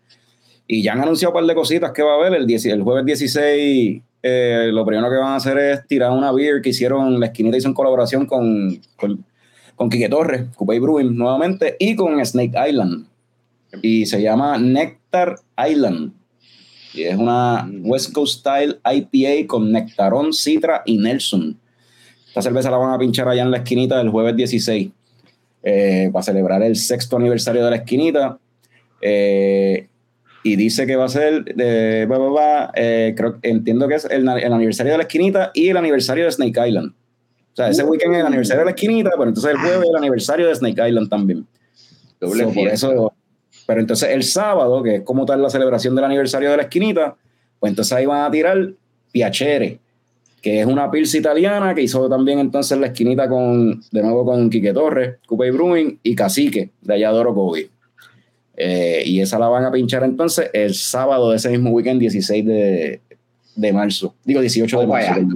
Y 0.68 0.82
ya 0.82 0.92
han 0.92 1.00
anunciado 1.00 1.32
un 1.32 1.40
par 1.40 1.44
de 1.46 1.54
cositas 1.54 1.90
que 1.90 2.02
va 2.02 2.12
a 2.12 2.16
haber. 2.16 2.34
El, 2.34 2.46
10 2.46 2.66
el 2.66 2.82
jueves 2.82 3.04
16, 3.04 4.02
eh, 4.22 4.70
lo 4.72 4.86
primero 4.86 5.10
que 5.10 5.16
van 5.16 5.32
a 5.32 5.36
hacer 5.36 5.58
es 5.58 5.86
tirar 5.88 6.12
una 6.12 6.30
beer 6.30 6.62
que 6.62 6.68
hicieron, 6.68 7.18
la 7.18 7.26
esquinita 7.26 7.56
hizo 7.56 7.66
en 7.66 7.74
colaboración 7.74 8.26
con, 8.26 8.80
con, 8.96 9.24
con 9.74 9.90
Quique 9.90 10.08
Torres, 10.08 10.44
Coupé 10.54 10.78
Brewing 10.78 11.16
nuevamente, 11.16 11.74
y 11.80 11.96
con 11.96 12.24
Snake 12.24 12.52
Island. 12.68 13.06
Y 13.82 14.06
se 14.06 14.22
llama 14.22 14.56
Nectar 14.58 15.40
Island. 15.68 16.12
Y 16.92 17.05
es 17.05 17.16
una 17.16 17.70
West 17.83 18.12
Coast 18.12 18.40
Style 18.40 18.79
IPA 18.85 19.46
con 19.46 19.70
Nectarón, 19.70 20.33
Citra 20.33 20.83
y 20.85 20.98
Nelson. 20.98 21.59
Esta 22.29 22.42
cerveza 22.42 22.70
la 22.70 22.76
van 22.76 22.94
a 22.94 22.98
pinchar 22.98 23.29
allá 23.29 23.42
en 23.42 23.50
la 23.50 23.59
esquinita 23.59 23.98
del 23.98 24.09
jueves 24.09 24.37
16 24.37 24.90
eh, 25.62 26.11
para 26.12 26.22
celebrar 26.22 26.62
el 26.62 26.76
sexto 26.76 27.16
aniversario 27.16 27.64
de 27.64 27.70
la 27.70 27.76
esquinita. 27.76 28.38
Eh, 29.00 29.88
y 30.42 30.57
dice 30.57 30.87
que 30.87 30.96
va 30.96 31.05
a 31.05 31.09
ser, 31.09 31.44
de, 31.44 32.07
bla, 32.07 32.72
eh, 32.74 33.14
creo, 33.16 33.38
entiendo 33.42 33.87
que 33.88 33.96
es 33.96 34.05
el, 34.07 34.26
el, 34.29 34.53
aniversario 34.53 34.92
de 34.92 34.98
la 34.98 35.03
esquinita 35.05 35.50
y 35.53 35.68
el 35.68 35.76
aniversario 35.76 36.24
de 36.24 36.33
Snake 36.33 36.68
Island. 36.68 36.92
O 37.53 37.57
sea, 37.57 37.68
ese 37.68 37.85
weekend 37.85 38.14
es 38.14 38.20
el 38.20 38.26
aniversario 38.26 38.61
de 38.61 38.64
la 38.66 38.70
esquinita, 38.70 39.11
pero 39.11 39.29
entonces 39.29 39.50
el 39.50 39.59
jueves 39.59 39.83
es 39.83 39.90
el 39.90 39.96
aniversario 39.96 40.46
de 40.46 40.55
Snake 40.55 40.88
Island 40.88 41.09
también. 41.11 41.46
Doble 42.20 42.44
So, 42.44 42.53
por 42.53 42.68
eso, 42.68 43.12
pero 43.70 43.83
entonces 43.83 44.09
el 44.09 44.24
sábado, 44.24 44.83
que 44.83 44.96
es 44.96 45.02
como 45.02 45.24
tal 45.24 45.40
la 45.40 45.48
celebración 45.48 45.94
del 45.94 46.04
aniversario 46.04 46.50
de 46.50 46.56
la 46.56 46.64
esquinita, 46.64 47.14
pues 47.61 47.70
entonces 47.70 47.92
ahí 47.92 48.04
van 48.04 48.24
a 48.24 48.28
tirar 48.28 48.72
Piacere, 49.12 49.78
que 50.42 50.59
es 50.59 50.66
una 50.66 50.90
pilsa 50.90 51.18
italiana 51.18 51.72
que 51.72 51.83
hizo 51.83 52.09
también 52.09 52.40
entonces 52.40 52.76
la 52.80 52.88
esquinita 52.88 53.28
con, 53.28 53.80
de 53.92 54.02
nuevo 54.02 54.24
con 54.24 54.50
Quique 54.50 54.72
Torres, 54.72 55.18
Coupé 55.24 55.52
Brewing 55.52 56.00
y 56.02 56.16
Cacique, 56.16 56.72
de 56.80 56.94
allá 56.94 57.12
de 57.12 57.18
Orocovi. 57.20 57.70
Eh, 58.56 59.04
y 59.06 59.20
esa 59.20 59.38
la 59.38 59.46
van 59.46 59.64
a 59.64 59.70
pinchar 59.70 60.02
entonces 60.02 60.50
el 60.52 60.74
sábado 60.74 61.30
de 61.30 61.37
ese 61.37 61.50
mismo 61.50 61.70
weekend, 61.70 62.00
16 62.00 62.44
de, 62.44 63.00
de 63.54 63.72
marzo. 63.72 64.16
Digo, 64.24 64.40
18 64.40 64.80
de 64.80 64.87
marzo. 64.88 65.12
vaya. 65.12 65.28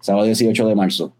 Sábado 0.00 0.24
18 0.24 0.68
de 0.68 0.74
marzo. 0.74 1.12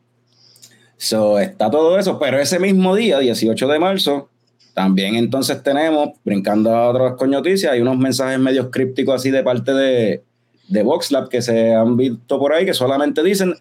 So, 0.96 1.38
está 1.38 1.70
todo 1.70 1.98
eso, 1.98 2.18
pero 2.18 2.40
ese 2.40 2.58
mismo 2.58 2.96
día, 2.96 3.18
18 3.18 3.68
de 3.68 3.78
marzo, 3.78 4.30
también 4.74 5.16
entonces 5.16 5.62
tenemos, 5.62 6.10
brincando 6.24 6.74
a 6.74 6.88
otras 6.88 7.28
noticias, 7.28 7.72
hay 7.72 7.80
unos 7.80 7.98
mensajes 7.98 8.38
medio 8.38 8.70
crípticos 8.70 9.16
así 9.16 9.30
de 9.30 9.42
parte 9.42 9.72
de, 9.72 10.22
de 10.68 10.82
VoxLab 10.82 11.28
que 11.28 11.42
se 11.42 11.74
han 11.74 11.96
visto 11.96 12.38
por 12.38 12.52
ahí 12.52 12.64
que 12.64 12.74
solamente 12.74 13.22
dicen 13.22 13.54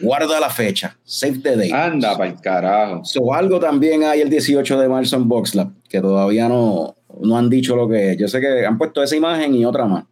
guarda 0.00 0.38
la 0.38 0.50
fecha, 0.50 0.96
save 1.04 1.38
the 1.38 1.56
date. 1.56 1.72
Anda 1.72 2.16
para 2.16 2.30
el 2.30 2.40
carajo. 2.40 3.04
So, 3.04 3.32
algo 3.32 3.58
también 3.58 4.04
hay 4.04 4.20
el 4.20 4.30
18 4.30 4.78
de 4.78 4.88
marzo 4.88 5.16
en 5.16 5.28
VoxLab 5.28 5.70
que 5.88 6.00
todavía 6.00 6.48
no, 6.48 6.96
no 7.20 7.36
han 7.36 7.48
dicho 7.48 7.76
lo 7.76 7.88
que 7.88 8.12
es. 8.12 8.16
Yo 8.16 8.28
sé 8.28 8.40
que 8.40 8.64
han 8.64 8.78
puesto 8.78 9.02
esa 9.02 9.16
imagen 9.16 9.54
y 9.54 9.64
otra 9.64 9.86
más. 9.86 10.04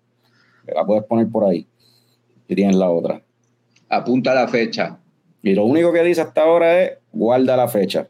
La 0.67 0.85
puedes 0.85 1.05
poner 1.05 1.29
por 1.29 1.45
ahí. 1.45 1.67
Y 2.49 2.55
tienes 2.55 2.77
la 2.77 2.91
otra. 2.91 3.23
Apunta 3.89 4.35
la 4.35 4.49
fecha. 4.49 4.99
Y 5.43 5.55
lo 5.55 5.65
único 5.65 5.93
que 5.93 6.03
dice 6.03 6.21
hasta 6.21 6.43
ahora 6.43 6.83
es 6.83 6.93
guarda 7.13 7.57
la 7.57 7.69
fecha. 7.69 8.09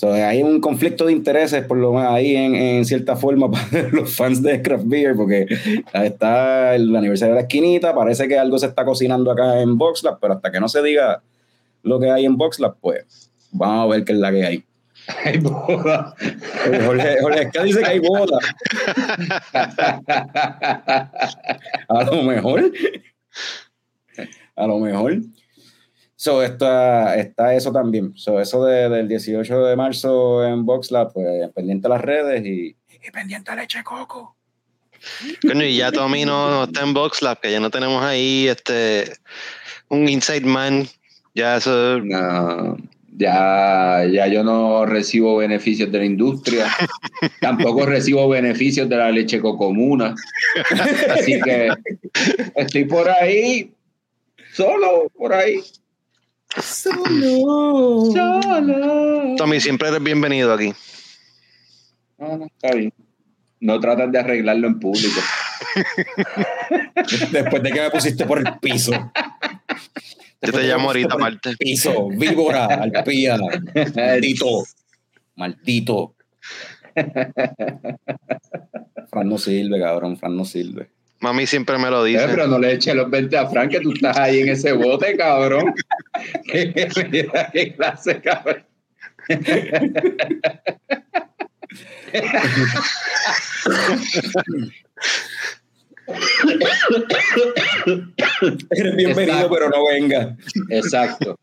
So, 0.00 0.14
hay 0.14 0.42
un 0.42 0.62
conflicto 0.62 1.04
de 1.04 1.12
intereses, 1.12 1.62
por 1.66 1.76
lo 1.76 1.92
menos 1.92 2.10
ahí 2.10 2.34
en, 2.34 2.54
en 2.54 2.86
cierta 2.86 3.16
forma, 3.16 3.50
para 3.50 3.90
los 3.92 4.16
fans 4.16 4.42
de 4.42 4.62
Craft 4.62 4.84
Beer, 4.86 5.14
porque 5.14 5.46
está 5.92 6.74
el 6.74 6.96
aniversario 6.96 7.34
de 7.34 7.40
la 7.42 7.46
esquinita, 7.46 7.94
parece 7.94 8.26
que 8.26 8.38
algo 8.38 8.58
se 8.58 8.64
está 8.64 8.86
cocinando 8.86 9.30
acá 9.30 9.60
en 9.60 9.76
VoxLab, 9.76 10.18
pero 10.18 10.32
hasta 10.32 10.50
que 10.50 10.58
no 10.58 10.70
se 10.70 10.82
diga 10.82 11.22
lo 11.82 12.00
que 12.00 12.10
hay 12.10 12.24
en 12.24 12.38
VoxLab, 12.38 12.76
pues 12.80 13.30
vamos 13.52 13.84
a 13.84 13.88
ver 13.94 14.06
qué 14.06 14.12
es 14.12 14.18
la 14.18 14.30
que 14.30 14.46
hay. 14.46 14.64
Ay, 15.22 15.36
boda. 15.36 16.14
Jorge, 16.86 17.16
Jorge 17.20 17.42
Esca 17.42 17.62
dice 17.62 17.82
que 17.82 17.90
hay 17.90 17.98
boda. 17.98 18.38
A 21.88 22.04
lo 22.04 22.22
mejor. 22.22 22.72
A 24.56 24.66
lo 24.66 24.78
mejor. 24.78 25.20
So, 26.20 26.42
está, 26.42 27.16
está 27.16 27.54
eso 27.54 27.72
también. 27.72 28.12
So, 28.14 28.42
eso 28.42 28.62
de- 28.66 28.90
del 28.90 29.08
18 29.08 29.64
de 29.64 29.74
marzo 29.74 30.44
en 30.44 30.66
VoxLab, 30.66 31.14
pues 31.14 31.48
pendiente 31.54 31.86
a 31.86 31.90
las 31.92 32.02
redes 32.02 32.44
y, 32.44 32.76
y 32.90 33.10
pendiente 33.10 33.50
a 33.50 33.56
leche 33.56 33.82
coco. 33.82 34.36
Coño, 35.40 35.64
y 35.64 35.78
ya 35.78 35.90
Tommy 35.90 36.26
no, 36.26 36.50
no 36.50 36.64
está 36.64 36.82
en 36.82 36.92
VoxLab, 36.92 37.40
que 37.40 37.50
ya 37.50 37.58
no 37.58 37.70
tenemos 37.70 38.02
ahí 38.04 38.48
este 38.48 39.10
un 39.88 40.10
inside 40.10 40.44
man. 40.44 40.86
Ya 41.34 41.56
eso. 41.56 42.00
No, 42.00 42.76
ya, 43.16 44.04
ya 44.04 44.26
yo 44.26 44.44
no 44.44 44.84
recibo 44.84 45.38
beneficios 45.38 45.90
de 45.90 45.98
la 46.00 46.04
industria. 46.04 46.66
Tampoco 47.40 47.86
recibo 47.86 48.28
beneficios 48.28 48.90
de 48.90 48.96
la 48.96 49.10
leche 49.10 49.40
cocomuna. 49.40 50.14
Así 51.16 51.40
que 51.40 51.70
estoy 52.56 52.84
por 52.84 53.08
ahí, 53.08 53.72
solo 54.52 55.10
por 55.16 55.32
ahí. 55.32 55.62
Solo. 56.58 58.10
Solo. 58.12 59.36
Tommy, 59.36 59.60
siempre 59.60 59.88
eres 59.88 60.02
bienvenido 60.02 60.52
aquí. 60.52 60.72
No, 62.18 62.38
no, 62.38 62.46
está 62.46 62.74
bien. 62.74 62.92
No 63.60 63.78
tratas 63.78 64.10
de 64.10 64.18
arreglarlo 64.18 64.66
en 64.66 64.80
público. 64.80 65.20
Después 67.30 67.62
de 67.62 67.70
que 67.70 67.80
me 67.80 67.90
pusiste 67.90 68.24
por 68.24 68.38
el 68.38 68.58
piso. 68.58 68.92
Yo 70.42 70.52
te 70.52 70.62
llamo 70.62 70.88
ahorita 70.88 71.14
aparte. 71.14 71.56
Piso, 71.58 72.08
víbora, 72.08 72.66
alpía, 72.66 73.38
maldito, 73.94 74.64
maldito. 75.36 76.14
Fran 79.10 79.28
no 79.28 79.38
sirve, 79.38 79.78
cabrón, 79.78 80.16
Fran 80.16 80.36
no 80.36 80.44
sirve. 80.44 80.90
Mami 81.20 81.46
siempre 81.46 81.76
me 81.78 81.90
lo 81.90 82.06
Eh, 82.06 82.10
dice. 82.10 82.26
pero 82.28 82.46
no 82.46 82.58
le 82.58 82.72
eches 82.72 82.94
los 82.94 83.10
20 83.10 83.36
a 83.36 83.46
Frank, 83.48 83.70
que 83.70 83.80
tú 83.80 83.92
estás 83.92 84.16
ahí 84.16 84.40
en 84.40 84.48
ese 84.48 84.72
bote, 84.72 85.16
cabrón. 85.16 85.74
¿Qué, 86.50 86.72
qué 87.52 87.74
clase, 87.74 88.20
cabrón. 88.20 88.64
Eres 98.70 98.96
bienvenido, 98.96 99.34
Exacto. 99.36 99.50
pero 99.54 99.68
no 99.70 99.86
venga. 99.86 100.36
Exacto. 100.70 101.38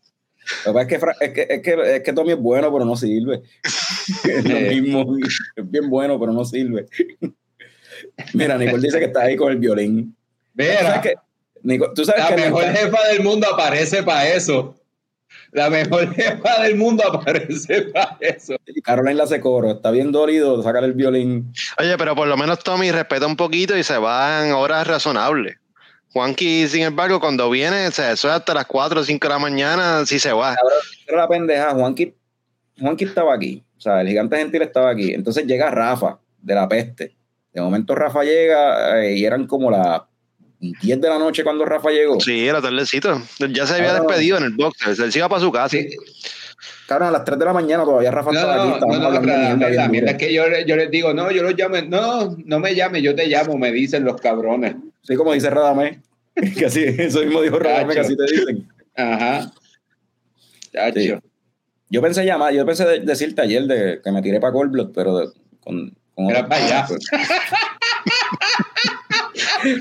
Lo 0.66 0.74
que 0.86 0.98
pasa 0.98 1.12
es 1.20 1.32
que, 1.32 1.40
es 1.42 1.48
que, 1.48 1.54
es 1.54 1.62
que, 1.62 1.96
es 1.96 2.02
que 2.02 2.12
Tommy 2.12 2.32
es 2.32 2.38
bueno, 2.38 2.72
pero 2.72 2.84
no 2.84 2.96
sirve. 2.96 3.42
Es 4.24 4.44
lo 4.44 4.56
Eh. 4.56 4.80
mismo. 4.80 5.16
Es 5.56 5.70
bien 5.70 5.88
bueno, 5.90 6.18
pero 6.18 6.32
no 6.32 6.44
sirve. 6.44 6.86
Mira, 8.34 8.56
Nicole 8.58 8.82
dice 8.82 8.98
que 8.98 9.06
está 9.06 9.22
ahí 9.22 9.36
con 9.36 9.52
el 9.52 9.58
violín. 9.58 10.14
¿Tú 10.56 10.64
sabes 10.64 10.82
Mira, 10.82 11.00
que, 11.00 11.14
tú 11.94 12.04
sabes 12.04 12.22
la 12.22 12.28
que 12.28 12.36
mejor 12.42 12.64
Nicole- 12.64 12.76
jefa 12.76 13.08
del 13.08 13.22
mundo 13.22 13.46
aparece 13.52 14.02
para 14.02 14.28
eso. 14.28 14.74
La 15.52 15.68
mejor 15.70 16.12
jefa 16.14 16.62
del 16.62 16.76
mundo 16.76 17.04
aparece 17.06 17.82
para 17.82 18.16
eso. 18.20 18.56
Caroline 18.82 19.14
la 19.16 19.24
hace 19.24 19.40
coro, 19.40 19.72
está 19.72 19.90
bien 19.90 20.10
dolido, 20.12 20.62
sacar 20.62 20.84
el 20.84 20.92
violín. 20.94 21.52
Oye, 21.78 21.96
pero 21.98 22.14
por 22.14 22.26
lo 22.28 22.36
menos 22.36 22.58
Tommy 22.60 22.90
respeta 22.90 23.26
un 23.26 23.36
poquito 23.36 23.76
y 23.76 23.82
se 23.82 23.98
va 23.98 24.46
en 24.46 24.52
horas 24.52 24.86
razonables. 24.86 25.56
Juanqui, 26.12 26.66
sin 26.68 26.82
embargo, 26.82 27.20
cuando 27.20 27.50
viene, 27.50 27.86
o 27.86 27.90
sea, 27.90 28.12
eso 28.12 28.28
es 28.28 28.34
hasta 28.34 28.54
las 28.54 28.64
4 28.64 29.00
o 29.00 29.04
5 29.04 29.26
de 29.28 29.34
la 29.34 29.38
mañana, 29.38 30.06
sí 30.06 30.18
se 30.18 30.32
va. 30.32 30.56
Pero 31.06 31.18
la 31.18 31.28
pendeja, 31.28 31.70
Juanqui, 31.72 32.14
Juanqui 32.80 33.04
estaba 33.04 33.34
aquí, 33.34 33.62
o 33.76 33.80
sea, 33.80 34.00
el 34.00 34.08
gigante 34.08 34.38
gentil 34.38 34.62
estaba 34.62 34.90
aquí. 34.90 35.12
Entonces 35.12 35.44
llega 35.46 35.70
Rafa, 35.70 36.18
de 36.40 36.54
la 36.54 36.66
peste. 36.66 37.14
De 37.52 37.60
momento 37.60 37.94
Rafa 37.94 38.22
llega 38.24 39.02
eh, 39.04 39.16
y 39.16 39.24
eran 39.24 39.46
como 39.46 39.70
las 39.70 40.02
10 40.60 41.00
de 41.00 41.08
la 41.08 41.18
noche 41.18 41.42
cuando 41.44 41.64
Rafa 41.64 41.90
llegó. 41.90 42.20
Sí, 42.20 42.46
era 42.46 42.60
tardecito. 42.60 43.20
Ya 43.50 43.66
se 43.66 43.74
había 43.74 43.90
Ah. 43.96 44.00
despedido 44.00 44.38
en 44.38 44.44
el 44.44 44.50
box. 44.54 44.98
Él 45.00 45.12
se 45.12 45.18
iba 45.18 45.28
para 45.28 45.40
su 45.40 45.50
casa. 45.52 45.68
Sí. 45.68 45.88
Cabrón, 46.86 47.08
a 47.08 47.12
las 47.12 47.24
3 47.24 47.38
de 47.38 47.44
la 47.44 47.52
mañana 47.52 47.84
todavía 47.84 48.10
Rafa 48.10 48.32
No, 48.32 48.38
estaba 48.40 48.54
aquí. 48.54 48.62
no, 48.62 48.68
no, 48.68 48.74
estábamos 48.74 48.98
no, 49.00 49.06
hablando 49.06 49.26
pero 49.28 49.38
de 49.38 49.42
la, 49.44 49.48
mierda 49.56 49.68
la 49.68 49.70
bien 49.82 49.90
mierda 49.90 50.12
duro. 50.12 50.18
es 50.18 50.26
que 50.26 50.34
yo, 50.34 50.42
yo 50.66 50.76
les 50.76 50.90
digo, 50.90 51.14
no, 51.14 51.30
yo 51.30 51.42
los 51.42 51.54
llamo, 51.54 51.76
no, 51.88 52.36
no 52.44 52.58
me 52.60 52.74
llames, 52.74 53.02
yo 53.02 53.14
te 53.14 53.26
llamo, 53.26 53.56
me 53.58 53.70
dicen 53.72 54.04
los 54.04 54.20
cabrones. 54.20 54.74
Sí, 55.02 55.14
como 55.16 55.32
dice 55.32 55.50
Radamé. 55.50 56.00
Que 56.56 56.66
así, 56.66 56.84
eso 56.84 57.20
mismo 57.20 57.42
dijo 57.42 57.58
Radamé, 57.58 57.94
que 57.94 58.00
así 58.00 58.16
te 58.16 58.22
dicen. 58.24 58.68
Ajá. 58.96 59.52
Chacho. 60.72 61.00
Sí. 61.00 61.14
Yo 61.90 62.02
pensé 62.02 62.24
llamar, 62.24 62.52
yo 62.52 62.64
pensé 62.66 62.84
de- 62.86 63.00
decirte 63.00 63.40
ayer 63.42 63.64
de, 63.64 64.00
que 64.02 64.12
me 64.12 64.20
tiré 64.22 64.40
para 64.40 64.52
Cold 64.52 64.70
Blood, 64.70 64.90
pero 64.94 65.18
de- 65.18 65.28
con, 65.60 65.96
Era 66.18 66.48
para 66.48 66.64
allá. 66.64 66.86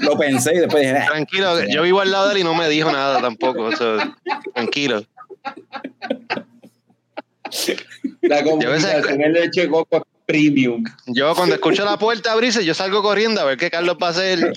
Lo 0.02 0.18
pensé 0.18 0.54
y 0.56 0.60
después 0.60 0.84
dije, 0.84 0.98
"Ah". 0.98 1.06
Tranquilo, 1.08 1.64
yo 1.68 1.82
vivo 1.82 2.02
al 2.02 2.12
lado 2.12 2.28
de 2.28 2.34
él 2.34 2.40
y 2.40 2.44
no 2.44 2.54
me 2.54 2.70
dijo 2.70 2.92
nada 2.92 3.20
tampoco. 3.22 3.70
tranquilo. 4.54 5.04
La 8.22 8.44
comunicación 8.44 9.22
en 9.22 9.34
leche 9.34 9.68
coco 9.70 9.98
es 9.98 10.04
premium. 10.26 10.84
Yo 11.08 11.34
cuando 11.36 11.56
escucho 11.56 11.86
la 11.86 11.98
puerta 11.98 12.34
abrirse, 12.34 12.64
yo 12.66 12.74
salgo 12.74 13.02
corriendo 13.02 13.40
a 13.42 13.46
ver 13.46 13.58
qué 13.58 13.70
Carlos 13.72 13.98
va 14.02 14.08
a 14.08 14.10
hacer. 14.12 14.54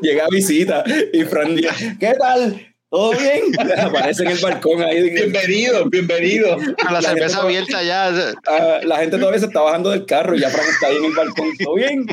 llega 0.00 0.24
a 0.24 0.28
visita 0.30 0.84
y 1.12 1.24
Fran 1.24 1.56
dice, 1.56 1.96
¿qué 1.98 2.14
tal? 2.18 2.75
¿Todo 2.88 3.10
bien? 3.12 3.42
Aparece 3.80 4.22
en 4.22 4.30
el 4.30 4.38
balcón 4.38 4.82
ahí. 4.82 5.10
Bienvenido, 5.10 5.90
bienvenido. 5.90 6.56
Con 6.56 6.92
la 6.92 7.02
cerveza 7.02 7.42
abierta 7.42 7.82
ya. 7.82 8.08
Ah, 8.46 8.78
la 8.82 8.98
gente 8.98 9.18
todavía 9.18 9.40
se 9.40 9.46
está 9.46 9.60
bajando 9.60 9.90
del 9.90 10.06
carro 10.06 10.36
y 10.36 10.40
ya 10.40 10.50
Fran 10.50 10.68
está 10.68 10.86
ahí 10.86 10.96
en 10.96 11.06
el 11.06 11.14
balcón. 11.14 11.48
¿Todo 11.62 11.74
bien? 11.74 12.06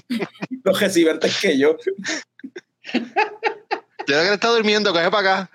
Los 0.63 0.79
recibe 0.79 1.11
antes 1.11 1.39
que 1.39 1.57
yo. 1.57 1.77
Yo 2.93 3.01
creo 4.05 4.23
que 4.23 4.33
está 4.33 4.49
durmiendo, 4.49 4.91
coge 4.91 5.11
para 5.11 5.45
acá. 5.45 5.49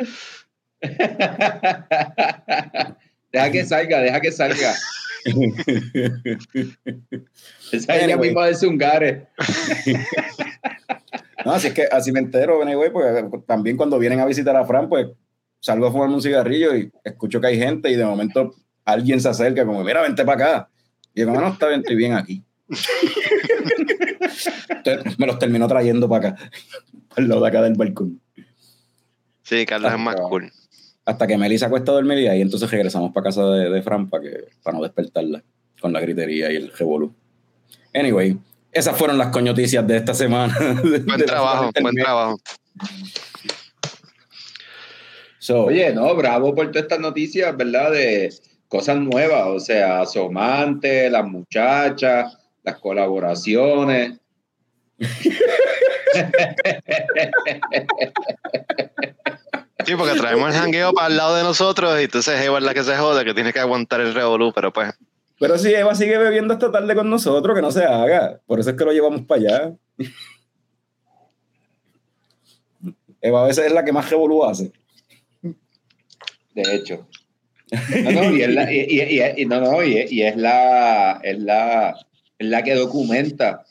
Deja 3.33 3.51
que 3.51 3.64
salga, 3.64 4.01
deja 4.01 4.21
que 4.21 4.31
salga. 4.33 4.75
Esa 7.73 7.97
es 7.97 8.09
la 8.09 8.16
misma 8.16 8.47
de 8.47 8.55
Zungares. 8.55 9.23
No, 11.45 11.53
así 11.53 11.69
es 11.69 11.75
que 11.75 11.85
así 11.85 12.12
me 12.12 12.21
entero, 12.21 12.61
anyway, 12.62 12.91
porque 12.91 13.25
también 13.47 13.77
cuando 13.77 13.99
vienen 13.99 14.21
a 14.21 14.27
visitar 14.27 14.57
a 14.57 14.64
Fran, 14.66 14.89
pues 14.89 15.07
salgo 15.61 15.87
a 15.87 15.93
fumarme 15.93 16.14
un 16.14 16.23
cigarrillo 16.23 16.77
y 16.77 16.91
escucho 17.05 17.41
que 17.41 17.47
hay 17.47 17.59
gente 17.59 17.91
y 17.91 17.97
de 17.97 18.05
momento 18.05 18.55
alguien 18.85 19.21
se 19.21 19.29
acerca 19.29 19.64
como, 19.64 19.83
mira, 19.85 20.03
vente 20.03 20.25
para 20.25 20.45
acá. 20.45 20.69
Y 21.14 21.21
yo, 21.21 21.27
no, 21.27 21.49
está 21.49 21.69
bien, 21.69 21.81
estoy 21.81 21.97
bien 21.97 22.14
aquí. 22.14 22.43
Entonces, 24.69 25.19
me 25.19 25.27
los 25.27 25.39
terminó 25.39 25.66
trayendo 25.66 26.09
para 26.09 26.31
acá, 26.31 26.51
al 27.16 27.29
lado 27.29 27.41
de 27.43 27.49
acá 27.49 27.62
del 27.62 27.75
balcón. 27.75 28.21
Sí, 29.43 29.64
Carlos 29.64 29.93
es 29.93 29.99
más 29.99 30.16
cool. 30.16 30.53
Hasta 31.05 31.27
que 31.27 31.39
Meli 31.39 31.57
se 31.57 31.64
acuesta 31.64 31.93
a 31.93 31.95
dormir 31.95 32.19
y 32.19 32.27
ahí 32.27 32.43
entonces 32.43 32.71
regresamos 32.71 33.12
para 33.12 33.25
casa 33.25 33.43
de, 33.47 33.71
de 33.71 33.83
Fran 33.83 34.11
para, 34.11 34.23
que, 34.23 34.49
para 34.62 34.77
no 34.77 34.83
despertarla 34.83 35.43
con 35.81 35.93
la 35.93 36.01
gritería 36.01 36.53
y 36.53 36.57
el 36.57 36.71
revolú. 36.73 37.14
Anyway, 37.99 38.38
esas 38.70 38.96
fueron 38.96 39.18
las 39.18 39.28
coñoticias 39.28 39.86
de 39.86 39.96
esta 39.96 40.14
semana. 40.14 40.57
Buen 40.82 41.26
trabajo, 41.26 41.70
buen 41.80 41.96
trabajo. 41.96 42.38
So, 45.40 45.64
Oye, 45.64 45.92
no, 45.92 46.14
bravo 46.14 46.55
por 46.55 46.66
todas 46.68 46.82
estas 46.84 47.01
noticias, 47.01 47.57
¿verdad? 47.57 47.90
De 47.92 48.32
cosas 48.68 48.99
nuevas, 48.99 49.46
o 49.46 49.59
sea, 49.59 50.03
Asomante, 50.03 51.11
las 51.11 51.26
muchachas, 51.26 52.36
las 52.62 52.78
colaboraciones. 52.78 54.18
Sí, 59.86 59.94
porque 59.96 60.18
traemos 60.18 60.55
el 60.55 60.61
jangueo 60.61 60.92
para 60.92 61.07
el 61.09 61.16
lado 61.16 61.36
de 61.36 61.42
nosotros 61.42 61.99
y 61.99 62.05
entonces 62.05 62.40
Eva 62.42 62.59
es 62.59 62.64
la 62.64 62.74
que 62.74 62.84
se 62.84 62.96
jode, 62.96 63.24
que 63.24 63.32
tiene 63.32 63.53
que 63.53 63.61
aguantar 63.61 64.01
el 64.03 64.14
revolú, 64.14 64.53
pero 64.55 64.72
pues. 64.72 64.92
Pero 65.41 65.57
si 65.59 65.72
Eva 65.72 65.95
sigue 65.95 66.18
bebiendo 66.18 66.55
esta 66.55 66.70
tarde 66.72 66.95
con 66.95 67.09
nosotros, 67.09 67.55
que 67.55 67.62
no 67.62 67.70
se 67.70 67.84
haga. 67.84 68.41
Por 68.47 68.59
eso 68.61 68.70
es 68.70 68.76
que 68.76 68.84
lo 68.84 68.93
llevamos 68.93 69.22
para 69.22 69.41
allá. 69.41 69.72
Eva 73.20 73.43
a 73.43 73.47
veces 73.47 73.66
es 73.66 73.72
la 73.72 73.84
que 73.84 73.93
más 73.93 74.09
revolú 74.11 74.45
hace. 74.45 74.72
De 75.43 76.74
hecho. 76.74 77.07
No, 78.03 78.11
no, 78.12 78.34
y 78.34 78.43
es 78.43 78.55
la, 78.55 78.72
y, 78.72 78.78
y- 78.89 79.20
y- 79.20 79.43
y- 79.43 79.47
no, 79.47 79.61
no, 79.61 79.82
y, 79.84 80.07
y 80.11 80.22
es 80.22 80.36
la, 80.36 81.20
es 81.22 81.39
la, 81.39 81.91
es 82.39 82.47
la 82.49 82.62
que 82.62 82.74
documenta 82.74 83.64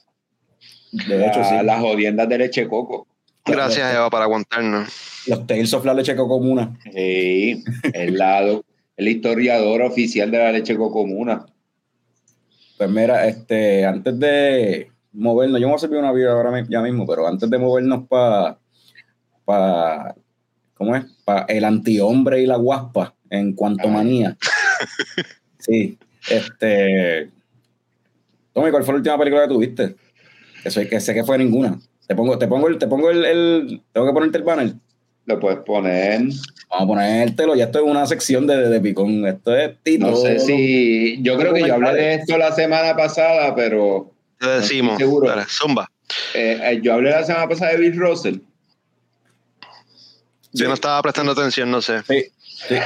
De 0.91 1.25
hecho, 1.25 1.39
la- 1.39 1.59
sí. 1.59 1.65
las 1.65 1.79
jodiendas 1.81 2.29
de 2.29 2.37
leche 2.37 2.67
coco. 2.67 3.07
Gracias, 3.45 3.93
Eva, 3.95 4.09
por 4.09 4.21
aguantarnos. 4.21 5.23
Los 5.27 5.47
Tales 5.47 5.73
of 5.73 5.83
la 5.85 5.93
leche 5.93 6.15
comuna. 6.15 6.77
Sí, 6.93 7.63
es 7.93 8.11
la, 8.11 8.41
la 8.97 9.09
historiadora 9.09 9.87
oficial 9.87 10.29
de 10.29 10.37
la 10.37 10.51
leche 10.51 10.75
comuna. 10.77 11.45
Pues 12.77 12.89
mira, 12.89 13.27
este, 13.27 13.85
antes 13.85 14.19
de 14.19 14.91
movernos, 15.13 15.59
yo 15.59 15.67
me 15.67 15.71
voy 15.71 15.77
a 15.77 15.79
servir 15.79 15.97
una 15.99 16.11
vida 16.11 16.31
ahora 16.31 16.63
ya 16.69 16.81
mismo, 16.81 17.05
pero 17.07 17.27
antes 17.27 17.49
de 17.49 17.57
movernos 17.57 18.07
para, 18.07 18.59
para, 19.45 20.15
¿cómo 20.75 20.95
es? 20.95 21.05
Para 21.25 21.45
el 21.45 21.65
antihombre 21.65 22.41
y 22.41 22.45
la 22.45 22.57
guaspa 22.57 23.15
en 23.29 23.53
cuanto 23.53 23.87
manía. 23.87 24.37
Sí, 25.59 25.97
este, 26.29 27.29
Tommy, 28.53 28.71
¿cuál 28.71 28.83
fue 28.83 28.93
la 28.93 28.97
última 28.99 29.17
película 29.17 29.41
que 29.43 29.47
tuviste? 29.53 29.95
Que, 30.63 30.69
soy, 30.71 30.87
que 30.87 30.99
sé 30.99 31.13
que 31.13 31.23
fue 31.23 31.37
ninguna. 31.37 31.77
Te 32.07 32.15
pongo, 32.15 32.37
te 32.37 32.47
pongo 32.47 32.67
el, 32.67 32.77
te 32.77 32.87
pongo 32.87 33.09
el, 33.09 33.25
el- 33.25 33.81
tengo 33.91 34.07
que 34.07 34.13
ponerte 34.13 34.37
el 34.37 34.43
banner. 34.43 34.73
Lo 35.27 35.39
puedes 35.39 35.59
poner. 35.59 36.21
Vamos 36.69 36.83
a 36.83 36.87
ponértelo, 36.87 37.55
ya 37.55 37.65
esto 37.65 37.79
es 37.79 37.85
una 37.85 38.05
sección 38.07 38.47
de, 38.47 38.55
de, 38.57 38.69
de 38.69 38.79
picón. 38.81 39.25
Esto 39.27 39.55
es 39.55 39.75
Tito. 39.83 40.07
No 40.07 40.15
sé 40.15 40.39
si. 40.39 41.21
Yo 41.21 41.37
creo 41.37 41.53
que 41.53 41.67
yo 41.67 41.75
hablé 41.75 41.93
de 41.93 42.13
esto 42.15 42.37
la 42.37 42.51
semana 42.53 42.95
pasada, 42.95 43.53
pero 43.53 44.11
Te 44.39 44.47
decimos. 44.47 44.97
seguro. 44.97 45.27
Dale, 45.27 45.43
Zumba. 45.47 45.91
eh, 46.33 46.59
eh, 46.63 46.79
yo 46.81 46.93
hablé 46.93 47.11
la 47.11 47.23
semana 47.25 47.47
pasada 47.47 47.71
de 47.73 47.77
Bill 47.77 47.99
Russell. 47.99 48.37
Yo 50.53 50.67
no 50.67 50.73
estaba 50.73 50.99
prestando 51.01 51.33
atención, 51.33 51.69
no 51.69 51.81
sé. 51.81 52.01
Sí, 52.07 52.23
sí. 52.67 52.75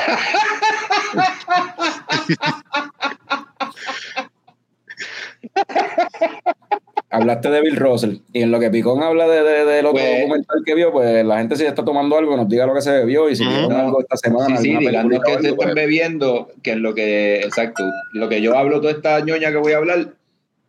Hablaste 7.13 7.49
de 7.49 7.61
Bill 7.61 7.75
Russell 7.75 8.17
y 8.31 8.41
en 8.41 8.51
lo 8.51 8.59
que 8.59 8.69
Picón 8.69 9.03
habla 9.03 9.27
de, 9.27 9.43
de, 9.43 9.65
del 9.65 9.85
otro 9.85 9.99
Pues- 9.99 10.21
documental 10.21 10.57
que 10.65 10.75
vio, 10.75 10.91
pues 10.93 11.25
la 11.25 11.39
gente 11.39 11.57
si 11.57 11.65
está 11.65 11.83
tomando 11.83 12.17
algo 12.17 12.37
nos 12.37 12.47
diga 12.47 12.65
lo 12.65 12.73
que 12.73 12.81
se 12.81 12.91
bebió 12.91 13.29
y 13.29 13.35
si 13.35 13.43
Ujú. 13.43 13.51
vieron 13.51 13.73
algo 13.73 13.99
esta 13.99 14.15
semana. 14.15 14.55
Sí, 14.57 14.69
sí, 14.71 14.77
que 14.77 14.85
se 14.91 15.49
están 15.49 15.55
pues, 15.57 15.75
bebiendo, 15.75 16.49
que 16.63 16.71
es 16.71 16.77
lo 16.77 16.95
que, 16.95 17.41
exacto, 17.41 17.83
lo 18.13 18.29
que 18.29 18.41
yo 18.41 18.57
hablo, 18.57 18.79
toda 18.79 18.93
esta 18.93 19.19
ñoña 19.19 19.51
que 19.51 19.57
voy 19.57 19.73
a 19.73 19.77
hablar, 19.77 20.13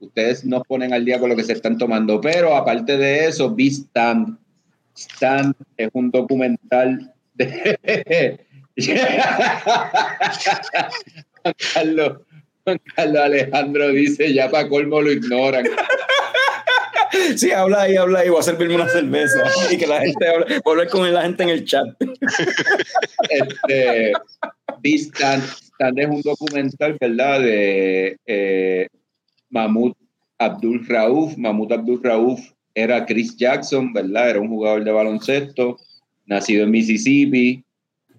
ustedes 0.01 0.45
nos 0.45 0.65
ponen 0.67 0.93
al 0.93 1.05
día 1.05 1.21
con 1.21 1.31
lo 1.31 1.37
que 1.37 1.45
se 1.45 1.53
están 1.53 1.79
tomando. 1.79 2.21
Pero 2.21 2.57
aparte 2.57 2.97
de 2.97 3.27
eso, 3.27 3.51
vi 3.51 3.69
Stand. 3.69 4.37
Stand 4.97 5.55
es 5.77 5.91
un 5.93 6.11
documental 6.11 7.13
de. 7.35 8.41
Juan 11.43 11.55
Carlos, 11.75 12.19
Juan 12.65 12.81
Carlos 12.97 13.23
Alejandro 13.23 13.89
dice: 13.91 14.33
ya 14.35 14.51
para 14.51 14.69
colmo 14.69 15.01
lo 15.01 15.13
ignoran. 15.13 15.67
Sí, 17.37 17.51
habla 17.51 17.83
ahí, 17.83 17.97
habla 17.97 18.21
ahí, 18.21 18.29
voy 18.29 18.41
a 18.41 18.43
servirme 18.43 18.75
una 18.77 18.89
cerveza 18.89 19.43
y 19.71 19.77
que 19.79 19.87
la 19.87 20.01
gente 20.01 20.29
hable, 20.29 20.47
voy 20.47 20.61
a 20.67 20.71
hablar 20.71 20.89
con 20.89 21.13
la 21.13 21.23
gente 21.23 21.43
en 21.43 21.49
el 21.49 21.65
chat. 21.65 21.87
este, 23.31 24.13
Stand. 24.85 25.43
Stand 25.45 25.99
es 25.99 26.09
un 26.09 26.23
documental, 26.23 26.97
¿verdad? 27.01 27.41
De 27.41 28.17
eh, 28.27 28.89
Mahmoud 29.51 29.93
Abdul 30.39 30.87
Rauf. 30.87 31.37
Mahmoud 31.37 31.73
Abdul 31.73 32.03
Rauf 32.03 32.41
era 32.75 33.05
Chris 33.07 33.37
Jackson, 33.37 33.93
¿verdad? 33.93 34.31
Era 34.31 34.41
un 34.41 34.49
jugador 34.49 34.85
de 34.85 34.93
baloncesto, 34.93 35.79
nacido 36.27 36.65
en 36.65 36.71
Mississippi, 36.71 37.63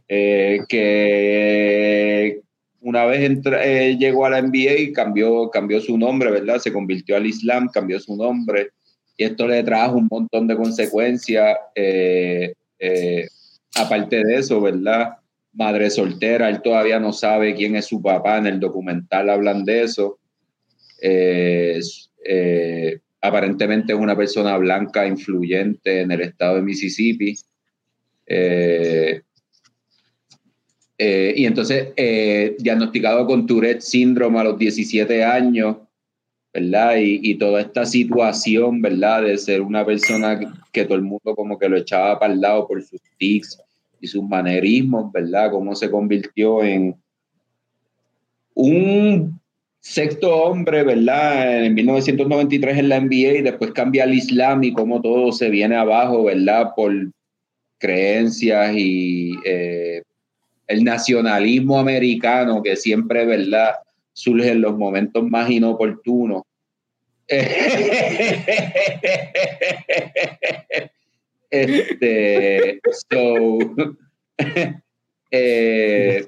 eh, 0.08 0.60
que 0.70 2.40
una 2.82 3.06
vez 3.06 3.22
entra- 3.22 3.64
eh, 3.66 3.98
llegó 3.98 4.26
a 4.26 4.30
la 4.30 4.42
NBA 4.42 4.92
cambió, 4.94 5.50
cambió 5.50 5.80
su 5.80 5.98
nombre, 5.98 6.30
¿verdad? 6.32 6.60
Se 6.60 6.72
convirtió 6.74 7.16
al 7.16 7.26
Islam, 7.26 7.70
cambió 7.74 8.00
su 8.00 8.16
nombre. 8.16 8.70
Y 9.18 9.26
esto 9.26 9.48
le 9.48 9.64
trajo 9.64 9.98
un 9.98 10.08
montón 10.10 10.48
de 10.48 10.56
consecuencias. 10.56 11.58
eh, 11.76 12.54
eh, 12.80 13.28
aparte 13.76 14.24
de 14.24 14.36
eso, 14.36 14.62
¿verdad? 14.62 15.18
Madre 15.54 15.90
soltera, 15.90 16.50
él 16.50 16.62
todavía 16.62 17.00
no 17.00 17.14
sabe 17.14 17.56
quién 17.56 17.76
es 17.76 17.86
su 17.86 18.02
papá, 18.02 18.38
en 18.38 18.48
el 18.48 18.60
documental 18.60 19.30
hablan 19.30 19.64
de 19.64 19.84
eso. 19.84 20.20
Eh, 21.02 21.80
eh, 22.26 23.00
aparentemente 23.22 23.94
es 23.94 24.00
una 24.00 24.18
persona 24.18 24.58
blanca 24.58 25.06
influyente 25.08 26.02
en 26.02 26.12
el 26.12 26.22
estado 26.22 26.56
de 26.56 26.62
Mississippi. 26.62 27.36
Eh, 28.26 29.22
eh, 30.98 31.34
y 31.36 31.46
entonces, 31.46 31.90
eh, 31.96 32.56
diagnosticado 32.60 33.26
con 33.26 33.46
Tourette 33.46 33.82
síndrome 33.82 34.40
a 34.40 34.44
los 34.44 34.58
17 34.58 35.24
años, 35.24 35.78
¿verdad? 36.54 36.98
Y, 36.98 37.20
y 37.24 37.36
toda 37.36 37.62
esta 37.62 37.86
situación, 37.86 38.82
¿verdad? 38.82 39.24
De 39.24 39.38
ser 39.38 39.62
una 39.62 39.86
persona 39.86 40.40
que, 40.72 40.86
todo 40.86 40.96
el 40.96 41.02
mundo 41.02 41.36
como 41.36 41.58
que 41.58 41.68
lo 41.68 41.78
echaba 41.78 42.20
para 42.20 42.34
el 42.34 42.42
lado 42.42 42.68
por 42.68 42.82
sus 42.84 43.02
tics 43.18 43.60
y 44.00 44.08
sus 44.08 44.24
manerismos, 44.24 45.12
¿verdad? 45.12 45.50
Cómo 45.52 45.76
se 45.76 45.90
convirtió 45.90 46.64
en 46.64 46.96
un 48.54 49.40
sexto 49.80 50.36
hombre, 50.44 50.84
¿verdad? 50.84 51.66
En 51.66 51.74
1993 51.74 52.78
en 52.78 52.90
la 52.90 53.00
NBA 53.00 53.40
y 53.40 53.42
después 53.42 53.72
cambia 53.72 54.04
al 54.04 54.14
Islam 54.14 54.64
y 54.64 54.74
cómo 54.74 55.02
todo 55.02 55.32
se 55.32 55.50
viene 55.50 55.76
abajo, 55.76 56.26
¿verdad? 56.26 56.70
Por 56.76 56.94
creencias 57.80 58.76
y 58.76 59.34
eh, 59.44 60.04
el 60.68 60.84
nacionalismo 60.84 61.80
americano 61.80 62.62
que 62.62 62.76
siempre, 62.76 63.26
¿verdad? 63.26 63.72
Surgen 64.14 64.62
los 64.62 64.78
momentos 64.78 65.24
más 65.24 65.50
inoportunos. 65.50 66.44
Este, 71.54 72.82
so, 73.12 73.60
eh, 75.30 76.26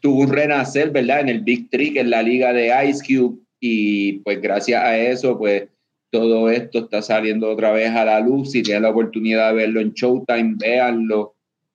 tuvo 0.00 0.22
un 0.22 0.32
renacer, 0.32 0.90
¿verdad? 0.90 1.20
En 1.20 1.28
el 1.28 1.40
Big 1.42 1.68
Three, 1.68 1.92
que 1.92 2.00
es 2.00 2.06
la 2.06 2.22
liga 2.22 2.54
de 2.54 2.72
Ice 2.88 3.02
Cube, 3.06 3.38
y 3.60 4.14
pues 4.20 4.40
gracias 4.40 4.82
a 4.82 4.96
eso, 4.96 5.36
pues 5.36 5.68
todo 6.10 6.50
esto 6.50 6.80
está 6.80 7.02
saliendo 7.02 7.50
otra 7.50 7.70
vez 7.72 7.90
a 7.90 8.06
la 8.06 8.20
luz. 8.20 8.52
Si 8.52 8.62
tienen 8.62 8.84
la 8.84 8.90
oportunidad 8.90 9.50
de 9.50 9.56
verlo 9.56 9.80
en 9.80 9.92
Showtime, 9.92 10.54
véanlo. 10.56 11.34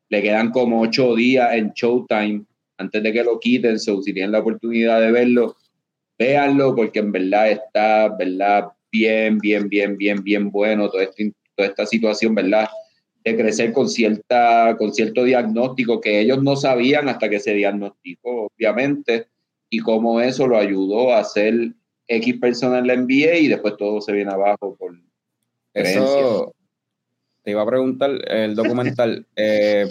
Le 0.10 0.24
quedan 0.24 0.50
como 0.50 0.82
ocho 0.82 1.16
días 1.16 1.54
en 1.54 1.72
Showtime 1.74 2.46
antes 2.78 3.04
de 3.04 3.14
que 3.14 3.24
lo 3.24 3.40
quiten. 3.40 3.80
So, 3.80 4.02
si 4.02 4.14
tienen 4.14 4.32
la 4.32 4.40
oportunidad 4.40 5.02
de 5.02 5.12
verlo, 5.12 5.56
véanlo, 6.18 6.76
porque 6.76 7.00
en 7.00 7.12
verdad 7.12 7.52
está, 7.52 8.16
¿verdad? 8.18 8.70
Bien, 8.92 9.38
bien, 9.40 9.68
bien, 9.68 9.98
bien, 9.98 10.24
bien 10.24 10.52
bueno 10.52 10.90
todo 10.90 11.02
esto 11.02 11.24
toda 11.56 11.70
esta 11.70 11.86
situación, 11.86 12.36
¿verdad? 12.36 12.68
De 13.24 13.36
crecer 13.36 13.72
con, 13.72 13.90
cierta, 13.90 14.76
con 14.78 14.94
cierto 14.94 15.24
diagnóstico 15.24 16.02
que 16.02 16.20
ellos 16.20 16.44
no 16.44 16.56
sabían 16.56 17.08
hasta 17.08 17.30
que 17.30 17.40
se 17.40 17.54
diagnosticó, 17.54 18.48
obviamente, 18.48 19.28
y 19.70 19.80
cómo 19.80 20.20
eso 20.20 20.48
lo 20.48 20.58
ayudó 20.58 21.14
a 21.14 21.24
ser 21.24 21.72
X 22.08 22.38
persona 22.40 22.80
en 22.80 22.88
la 22.88 22.96
NBA 22.96 23.38
y 23.38 23.48
después 23.48 23.78
todo 23.78 24.02
se 24.02 24.12
viene 24.12 24.32
abajo 24.32 24.76
por 24.76 24.96
Eso 25.74 26.54
te 27.46 27.52
iba 27.52 27.62
a 27.62 27.68
preguntar, 27.68 28.12
el 28.28 28.56
documental, 28.56 29.26
eh, 29.36 29.88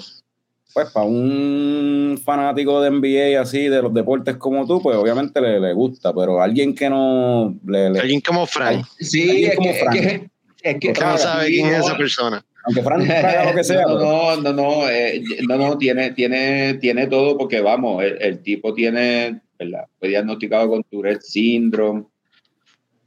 pues 0.75 0.91
para 0.91 1.07
un 1.07 2.21
fanático 2.23 2.83
de 2.83 2.91
NBA 2.91 3.41
así, 3.41 3.69
de 3.69 3.81
los 3.81 3.95
deportes 3.95 4.37
como 4.37 4.67
tú, 4.67 4.83
pues 4.83 4.97
obviamente 4.97 5.41
le, 5.41 5.73
gusta, 5.73 6.13
pero 6.13 6.43
alguien 6.43 6.75
que 6.75 6.91
no... 6.91 7.57
Le, 7.65 7.87
alguien 7.87 8.21
como 8.21 8.45
Frank. 8.45 8.85
Sí, 8.99 9.45
es 9.45 9.55
como 9.55 9.73
Frank. 9.73 10.29
Es 10.63 10.79
que 10.81 10.93
no 10.93 11.17
sabe 11.17 11.47
quién 11.47 11.67
es 11.69 11.85
esa 11.85 11.97
persona. 11.97 12.45
Aunque 12.65 12.83
Fran 12.83 13.03
haga 13.11 13.51
lo 13.51 13.55
que 13.55 13.63
sea. 13.63 13.85
No, 13.85 14.37
no, 14.41 14.53
no, 14.53 14.91
eh, 14.91 15.23
no, 15.47 15.57
no, 15.57 15.79
tiene, 15.79 16.11
tiene, 16.11 16.75
tiene 16.75 17.07
todo 17.07 17.39
porque 17.39 17.61
vamos, 17.61 18.03
el, 18.03 18.43
tipo 18.43 18.75
tiene, 18.75 19.43
¿verdad? 19.59 19.85
Fue 20.01 20.09
diagnosticado 20.09 20.69
con 20.71 20.83
Tourette 20.83 21.23
Syndrome, 21.23 22.05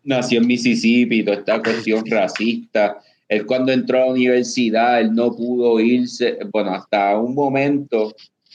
nació 0.03 0.39
en 0.39 0.47
Mississippi, 0.47 1.24
toda 1.24 1.38
esta 1.38 1.61
cuestión 1.61 2.05
racista. 2.05 3.01
Él 3.30 3.45
cuando 3.45 3.71
entró 3.71 3.97
a 3.97 4.05
la 4.05 4.11
universidad, 4.11 5.01
él 5.01 5.13
no 5.13 5.36
pudo 5.36 5.80
irse, 5.80 6.38
bueno, 6.51 6.73
hasta 6.73 7.17
un 7.17 7.36
momento 7.36 8.13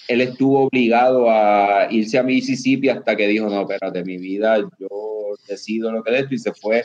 él 0.09 0.21
estuvo 0.21 0.65
obligado 0.65 1.31
a 1.31 1.89
irse 1.91 2.19
a 2.19 2.23
Mississippi 2.23 2.89
hasta 2.89 3.17
que 3.17 3.29
dijo, 3.29 3.49
no, 3.49 3.63
espérate, 3.63 4.05
mi 4.05 4.19
vida, 4.19 4.59
yo 4.79 4.89
decido 5.49 5.93
lo 5.93 6.03
que 6.03 6.13
es 6.13 6.23
esto 6.23 6.35
y 6.35 6.39
se 6.39 6.53
fue 6.55 6.85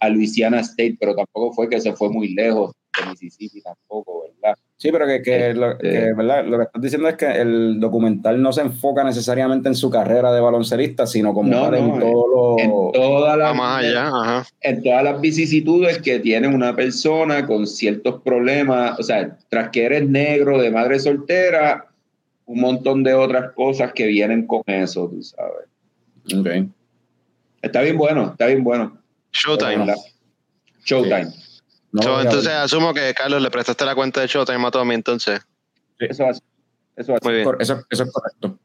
a 0.00 0.08
Louisiana 0.08 0.60
State, 0.60 0.96
pero 1.00 1.14
tampoco 1.14 1.52
fue 1.52 1.68
que 1.68 1.80
se 1.80 1.94
fue 1.94 2.10
muy 2.10 2.34
lejos 2.34 2.72
de 2.98 3.10
Mississippi 3.10 3.62
tampoco, 3.62 4.24
¿verdad? 4.42 4.56
Sí, 4.78 4.92
pero 4.92 5.08
que, 5.08 5.22
que, 5.22 5.54
lo, 5.54 5.76
que, 5.76 6.12
¿verdad? 6.14 6.44
lo 6.46 6.56
que 6.56 6.62
estás 6.62 6.80
diciendo 6.80 7.08
es 7.08 7.16
que 7.16 7.26
el 7.26 7.80
documental 7.80 8.40
no 8.40 8.52
se 8.52 8.60
enfoca 8.60 9.02
necesariamente 9.02 9.68
en 9.68 9.74
su 9.74 9.90
carrera 9.90 10.32
de 10.32 10.40
baloncerista, 10.40 11.04
sino 11.04 11.34
como 11.34 11.50
no, 11.50 11.74
en 11.74 11.98
todo 11.98 12.28
lo, 12.28 12.58
en 12.60 12.92
todas 12.92 13.36
las, 13.36 13.56
más 13.56 13.82
allá, 13.82 14.06
ajá. 14.06 14.46
en 14.60 14.80
todas 14.84 15.02
las 15.02 15.20
vicisitudes 15.20 15.98
que 15.98 16.20
tiene 16.20 16.46
una 16.46 16.76
persona 16.76 17.44
con 17.44 17.66
ciertos 17.66 18.22
problemas, 18.22 19.00
o 19.00 19.02
sea, 19.02 19.36
tras 19.48 19.70
que 19.70 19.84
eres 19.84 20.08
negro, 20.08 20.62
de 20.62 20.70
madre 20.70 21.00
soltera, 21.00 21.88
un 22.46 22.60
montón 22.60 23.02
de 23.02 23.14
otras 23.14 23.52
cosas 23.54 23.92
que 23.92 24.06
vienen 24.06 24.46
con 24.46 24.62
eso, 24.66 25.08
tú 25.08 25.20
sabes. 25.24 25.66
Ok. 26.38 26.70
Está 27.62 27.82
bien 27.82 27.98
bueno, 27.98 28.28
está 28.30 28.46
bien 28.46 28.62
bueno. 28.62 28.96
Showtime. 29.32 29.92
Showtime. 30.84 31.47
No, 32.04 32.20
entonces 32.20 32.52
asumo 32.52 32.94
que 32.94 33.14
Carlos 33.14 33.42
le 33.42 33.50
prestaste 33.50 33.84
la 33.84 33.94
cuenta 33.94 34.20
de 34.20 34.26
Showtime 34.26 34.66
a 34.66 34.70
Tommy, 34.70 34.94
entonces. 34.94 35.40
Sí. 35.98 36.06
Eso, 36.08 36.26
hace, 36.26 36.40
eso, 36.96 37.14
hace. 37.14 37.24
Muy 37.24 37.34
bien. 37.34 37.48
Eso, 37.58 37.82
eso, 37.90 38.02
es 38.04 38.12
correcto. 38.12 38.58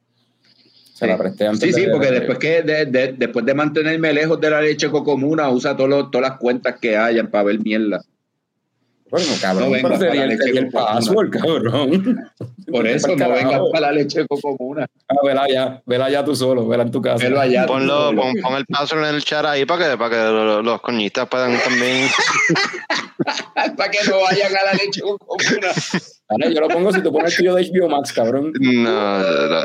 Se 0.93 1.05
sí. 1.05 1.07
la 1.07 1.17
presté 1.17 1.47
antes. 1.47 1.61
Sí, 1.61 1.73
sí, 1.73 1.85
de, 1.85 1.91
porque 1.91 2.07
de, 2.07 2.19
después, 2.19 2.37
que 2.37 2.61
de, 2.61 2.85
de, 2.85 3.13
después 3.13 3.45
de 3.45 3.53
mantenerme 3.53 4.13
lejos 4.13 4.39
de 4.39 4.49
la 4.49 4.61
leche 4.61 4.89
cocomuna, 4.89 5.49
usa 5.49 5.75
todo 5.75 6.09
todas 6.09 6.29
las 6.29 6.39
cuentas 6.39 6.75
que 6.79 6.95
hayan 6.95 7.29
para 7.29 7.45
ver 7.45 7.59
mierda. 7.59 8.03
Bueno, 9.13 9.27
cabrón, 9.39 9.65
no 9.65 9.69
vengas 9.69 9.99
para 9.99 10.15
la 10.15 10.25
leche 10.25 10.49
el 10.57 10.69
password, 10.69 11.29
cabrón. 11.29 12.31
Por 12.65 12.87
eso 12.87 13.15
no 13.15 13.29
vengas 13.29 13.61
para 13.71 13.81
la 13.81 13.91
leche 13.91 14.25
comuna. 14.25 14.87
Ah, 15.07 15.13
vela 15.23 15.43
allá, 15.43 15.83
vela 15.85 16.05
allá 16.05 16.25
tú 16.25 16.35
solo, 16.35 16.67
vela 16.67 16.81
en 16.81 16.89
tu 16.89 16.99
casa. 16.99 17.23
Velo 17.23 17.39
allá 17.39 17.67
Ponlo, 17.67 18.15
pon, 18.15 18.33
pon, 18.41 18.55
el 18.55 18.65
password 18.65 19.07
en 19.09 19.13
el 19.13 19.23
chat 19.23 19.45
ahí 19.45 19.65
para 19.65 19.91
que, 19.91 19.97
para 19.99 20.09
que 20.09 20.15
los, 20.15 20.65
los 20.65 20.81
coñistas 20.81 21.29
puedan 21.29 21.55
también. 21.59 22.07
para 23.77 23.91
que 23.91 23.99
no 24.09 24.19
vayan 24.19 24.51
a 24.51 24.63
la 24.63 24.73
leche 24.83 25.01
comuna. 25.01 25.67
Vale, 26.29 26.51
yo 26.55 26.61
lo 26.61 26.67
pongo 26.69 26.91
si 26.91 27.03
tú 27.03 27.11
pones 27.11 27.33
el 27.33 27.37
tuyo 27.37 27.53
de 27.53 27.69
HBO 27.69 27.89
Max, 27.89 28.13
cabrón. 28.13 28.51
No, 28.59 29.19
no, 29.19 29.47
no. 29.47 29.63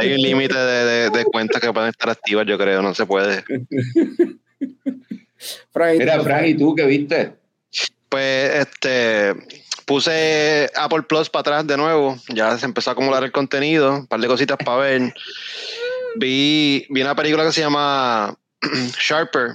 hay 0.00 0.14
un 0.14 0.20
límite 0.20 0.58
de, 0.58 0.84
de, 0.84 1.10
de 1.10 1.24
cuentas 1.26 1.62
que 1.62 1.72
pueden 1.72 1.90
estar 1.90 2.10
activas, 2.10 2.44
yo 2.48 2.58
creo, 2.58 2.82
no 2.82 2.92
se 2.92 3.06
puede. 3.06 3.44
Frank, 5.70 5.98
Mira, 5.98 6.20
Frank, 6.20 6.46
¿y 6.46 6.56
tú 6.56 6.74
qué 6.74 6.86
viste? 6.86 7.41
Pues 8.12 8.54
este 8.56 9.34
puse 9.86 10.70
Apple 10.74 11.00
Plus 11.08 11.30
para 11.30 11.40
atrás 11.40 11.66
de 11.66 11.78
nuevo, 11.78 12.18
ya 12.28 12.58
se 12.58 12.66
empezó 12.66 12.90
a 12.90 12.92
acumular 12.92 13.24
el 13.24 13.32
contenido, 13.32 13.94
un 14.00 14.06
par 14.06 14.20
de 14.20 14.28
cositas 14.28 14.58
para 14.62 14.76
ver. 14.76 15.14
Vi, 16.16 16.86
vi 16.90 17.00
una 17.00 17.14
película 17.14 17.42
que 17.46 17.52
se 17.52 17.62
llama 17.62 18.36
Sharper. 19.00 19.52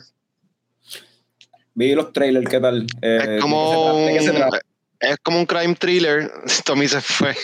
Vi 1.76 1.94
los 1.94 2.12
trailers, 2.12 2.50
¿qué 2.50 2.60
tal? 2.60 2.88
Eh, 3.04 3.36
es, 3.36 3.42
como 3.42 3.96
un, 3.96 4.10
es 4.10 5.18
como 5.22 5.38
un 5.38 5.46
crime 5.46 5.76
thriller. 5.76 6.32
Tommy 6.66 6.88
se 6.88 7.00
fue. 7.00 7.36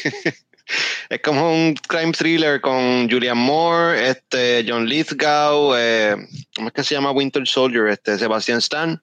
es 1.10 1.22
como 1.22 1.54
un 1.54 1.76
crime 1.76 2.12
thriller 2.12 2.60
con 2.60 3.08
Julian 3.08 3.38
Moore, 3.38 4.10
este, 4.10 4.66
John 4.68 4.88
Lithgow, 4.88 5.76
eh, 5.78 6.16
¿cómo 6.56 6.70
es 6.70 6.74
que 6.74 6.84
se 6.84 6.96
llama 6.96 7.12
Winter 7.12 7.46
Soldier? 7.46 7.90
Este, 7.90 8.18
Sebastian 8.18 8.58
Stan 8.58 9.00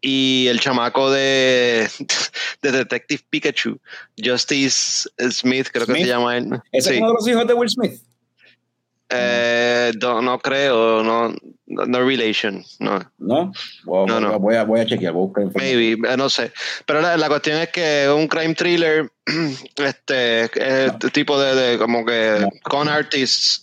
y 0.00 0.46
el 0.48 0.60
chamaco 0.60 1.10
de, 1.10 1.88
de 2.62 2.72
Detective 2.72 3.22
Pikachu, 3.30 3.78
Justice 4.22 5.08
Smith, 5.30 5.68
creo 5.72 5.86
Smith. 5.86 5.96
que 5.98 6.04
se 6.04 6.08
llama 6.08 6.36
él. 6.36 6.60
¿Ese 6.72 6.90
sí. 6.90 6.94
es 6.96 7.00
uno 7.00 7.08
de 7.08 7.14
los 7.14 7.28
hijos 7.28 7.46
de 7.46 7.54
Will 7.54 7.70
Smith? 7.70 8.00
Eh, 9.10 9.90
no, 10.02 10.20
no, 10.20 10.38
creo, 10.38 11.02
no, 11.02 11.34
no 11.66 12.04
relation, 12.04 12.62
no. 12.78 13.10
¿No? 13.16 13.52
Wow, 13.84 14.06
no, 14.06 14.20
no. 14.20 14.38
Voy, 14.38 14.56
a, 14.56 14.64
voy 14.64 14.80
a 14.80 14.86
chequear, 14.86 15.14
voy 15.14 15.22
a 15.22 15.26
buscar 15.26 15.62
Maybe, 15.62 15.92
eh, 15.92 16.16
no 16.16 16.28
sé. 16.28 16.52
Pero 16.84 17.00
la, 17.00 17.16
la, 17.16 17.28
cuestión 17.28 17.58
es 17.58 17.70
que 17.70 18.06
un 18.14 18.28
crime 18.28 18.54
thriller, 18.54 19.10
este, 19.76 20.42
este 20.42 21.10
tipo 21.10 21.40
de, 21.40 21.54
de, 21.54 21.78
como 21.78 22.04
que 22.04 22.46
con 22.64 22.86
artists, 22.88 23.62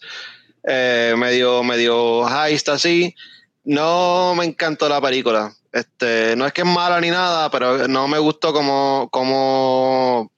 eh, 0.64 1.14
medio, 1.16 1.64
medio 1.64 2.28
heist 2.28 2.70
así. 2.70 3.16
No 3.64 4.34
me 4.36 4.46
encantó 4.46 4.90
la 4.90 5.00
película. 5.00 5.54
Este, 5.76 6.38
no 6.38 6.46
es 6.46 6.54
que 6.54 6.62
es 6.62 6.68
mala 6.68 7.02
ni 7.02 7.10
nada, 7.10 7.52
pero 7.52 7.86
no 7.90 8.08
me 8.08 8.18
gustó 8.18 8.54
como, 8.54 9.10
como, 9.12 10.32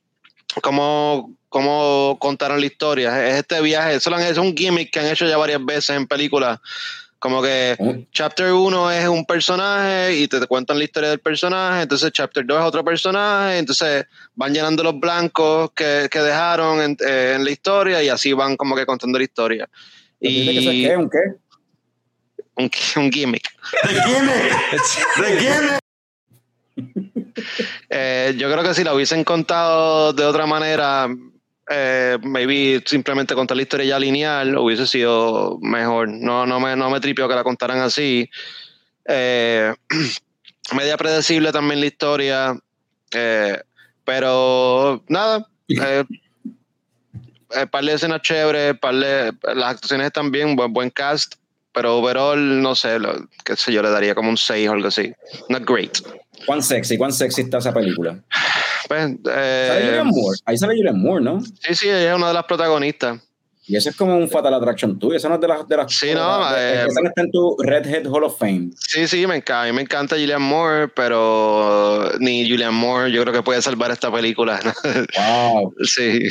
como, 0.63 1.37
como 1.47 2.17
contaron 2.19 2.59
la 2.59 2.65
historia. 2.65 3.29
Es 3.29 3.35
este 3.35 3.61
viaje, 3.61 3.93
eso 3.93 4.15
es 4.17 4.37
un 4.39 4.57
gimmick 4.57 4.91
que 4.91 4.99
han 4.99 5.05
hecho 5.05 5.27
ya 5.27 5.37
varias 5.37 5.63
veces 5.63 5.91
en 5.91 6.07
películas. 6.07 6.57
Como 7.19 7.43
que 7.43 7.77
¿Eh? 7.77 8.07
Chapter 8.11 8.51
1 8.51 8.91
es 8.91 9.07
un 9.07 9.25
personaje 9.25 10.15
y 10.15 10.27
te, 10.27 10.39
te, 10.39 10.47
cuentan 10.47 10.79
la 10.79 10.85
historia 10.85 11.11
del 11.11 11.19
personaje, 11.19 11.83
entonces 11.83 12.11
Chapter 12.11 12.43
2 12.43 12.59
es 12.59 12.65
otro 12.65 12.83
personaje, 12.83 13.59
entonces 13.59 14.05
van 14.33 14.55
llenando 14.55 14.81
los 14.81 14.99
blancos 14.99 15.69
que, 15.75 16.07
que 16.09 16.19
dejaron 16.19 16.81
en, 16.81 16.97
eh, 17.07 17.33
en, 17.35 17.45
la 17.45 17.51
historia 17.51 18.01
y 18.01 18.09
así 18.09 18.33
van 18.33 18.57
como 18.57 18.75
que 18.75 18.87
contando 18.87 19.19
la 19.19 19.23
historia. 19.23 19.69
Y, 20.19 20.45
que 20.45 20.59
eso 20.59 20.71
es 20.71 20.87
qué? 20.87 20.97
¿Un 20.97 21.09
qué? 21.11 21.46
Un, 22.57 22.69
un 22.97 23.11
gimmick. 23.11 23.49
The 23.83 24.01
gimmick. 24.01 24.53
The 25.15 25.39
gimmick. 25.39 25.79
Eh, 27.89 28.35
yo 28.37 28.51
creo 28.51 28.63
que 28.63 28.73
si 28.73 28.83
lo 28.83 28.93
hubiesen 28.95 29.23
contado 29.23 30.13
de 30.13 30.25
otra 30.25 30.45
manera, 30.45 31.07
eh, 31.69 32.17
maybe 32.23 32.81
simplemente 32.85 33.35
contar 33.35 33.57
la 33.57 33.63
historia 33.63 33.85
ya 33.85 33.99
lineal 33.99 34.57
hubiese 34.57 34.87
sido 34.87 35.57
mejor. 35.61 36.09
No, 36.09 36.45
no 36.45 36.59
me, 36.59 36.75
no 36.75 36.89
me 36.89 36.99
tripió 36.99 37.27
que 37.27 37.35
la 37.35 37.43
contaran 37.43 37.79
así. 37.79 38.29
Eh, 39.05 39.73
media 40.75 40.97
predecible 40.97 41.51
también 41.51 41.79
la 41.79 41.85
historia. 41.87 42.59
Eh, 43.11 43.59
pero 44.03 45.03
nada. 45.07 45.47
Par 47.71 47.83
de 47.85 47.93
escenas 47.93 48.21
chéveres, 48.23 48.77
par 48.77 48.93
de, 48.93 49.31
las 49.55 49.71
actuaciones 49.71 50.07
están 50.07 50.31
bien, 50.31 50.57
buen, 50.57 50.73
buen 50.73 50.89
cast. 50.89 51.35
Pero 51.77 51.97
overall, 51.99 52.61
no 52.61 52.73
sé, 52.73 52.97
lo, 52.97 53.13
qué 53.45 53.55
sé 53.55 53.71
yo, 53.71 53.83
le 53.83 53.91
daría 53.91 54.15
como 54.15 54.29
un 54.31 54.37
6 54.37 54.67
o 54.67 54.71
algo 54.73 54.87
así. 54.87 55.13
Not 55.49 55.63
great. 55.69 55.99
¿Cuán 56.47 56.63
sexy, 56.63 56.97
cuán 56.97 57.13
sexy 57.13 57.41
está 57.41 57.59
esa 57.59 57.71
película? 57.73 58.19
Pues, 58.87 59.11
eh, 59.31 59.65
¿Sale 59.67 59.85
Julian 59.85 60.07
Moore? 60.07 60.39
Ahí 60.45 60.57
sale 60.57 60.75
Julian 60.75 60.99
Moore, 60.99 61.23
¿no? 61.23 61.39
Sí, 61.41 61.75
sí, 61.75 61.87
ella 61.87 62.11
es 62.11 62.15
una 62.17 62.29
de 62.29 62.33
las 62.33 62.45
protagonistas. 62.45 63.19
Y 63.69 63.75
eso 63.75 63.89
es 63.89 63.95
como 63.95 64.17
un 64.17 64.27
Fatal 64.29 64.53
Attraction 64.55 64.97
2. 64.97 65.15
Eso 65.15 65.27
no 65.29 65.35
es 65.35 65.41
de 65.41 65.47
las. 65.49 65.67
De 65.67 65.75
las 65.77 65.93
Sí, 65.93 66.13
no, 66.15 66.49
de- 66.51 66.57
eh, 66.57 66.85
esa 66.87 67.01
no 67.01 67.09
está 67.09 67.21
en 67.21 67.31
tu 67.31 67.57
Redhead 67.59 68.07
Hall 68.07 68.23
of 68.23 68.39
Fame. 68.39 68.69
Sí, 68.79 69.07
sí, 69.07 69.27
me 69.27 69.35
encanta. 69.35 69.63
A 69.63 69.65
mí 69.65 69.73
me 69.73 69.81
encanta 69.81 70.15
Julian 70.15 70.41
Moore, 70.41 70.87
pero 70.87 72.11
ni 72.19 72.49
Julian 72.49 72.73
Moore 72.73 73.11
yo 73.11 73.21
creo 73.23 73.33
que 73.33 73.43
puede 73.43 73.61
salvar 73.61 73.91
esta 73.91 74.11
película. 74.11 74.59
Wow. 75.53 75.73
sí. 75.83 76.29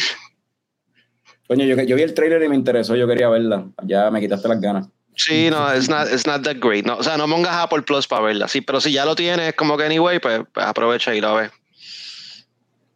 Coño, 1.46 1.64
yo, 1.66 1.80
yo 1.82 1.94
vi 1.94 2.02
el 2.02 2.14
trailer 2.14 2.42
y 2.42 2.48
me 2.48 2.56
interesó. 2.56 2.96
Yo 2.96 3.06
quería 3.06 3.28
verla. 3.28 3.66
Ya 3.84 4.10
me 4.10 4.20
quitaste 4.20 4.48
las 4.48 4.60
ganas. 4.60 4.88
Sí, 5.16 5.48
no, 5.50 5.74
it's 5.74 5.88
not, 5.88 6.08
it's 6.12 6.26
not 6.26 6.42
that 6.44 6.56
great. 6.60 6.84
No, 6.84 6.98
o 6.98 7.02
sea, 7.02 7.16
no 7.16 7.26
pongas 7.26 7.54
Apple 7.54 7.82
Plus 7.82 8.06
para 8.06 8.22
verla. 8.22 8.48
Sí, 8.48 8.60
pero 8.60 8.80
si 8.80 8.92
ya 8.92 9.04
lo 9.06 9.14
tienes, 9.16 9.54
como 9.54 9.76
que 9.76 9.84
anyway, 9.84 10.18
pues, 10.18 10.42
pues 10.52 10.66
aprovecha 10.66 11.14
y 11.14 11.20
la 11.22 11.32
ves. 11.32 11.50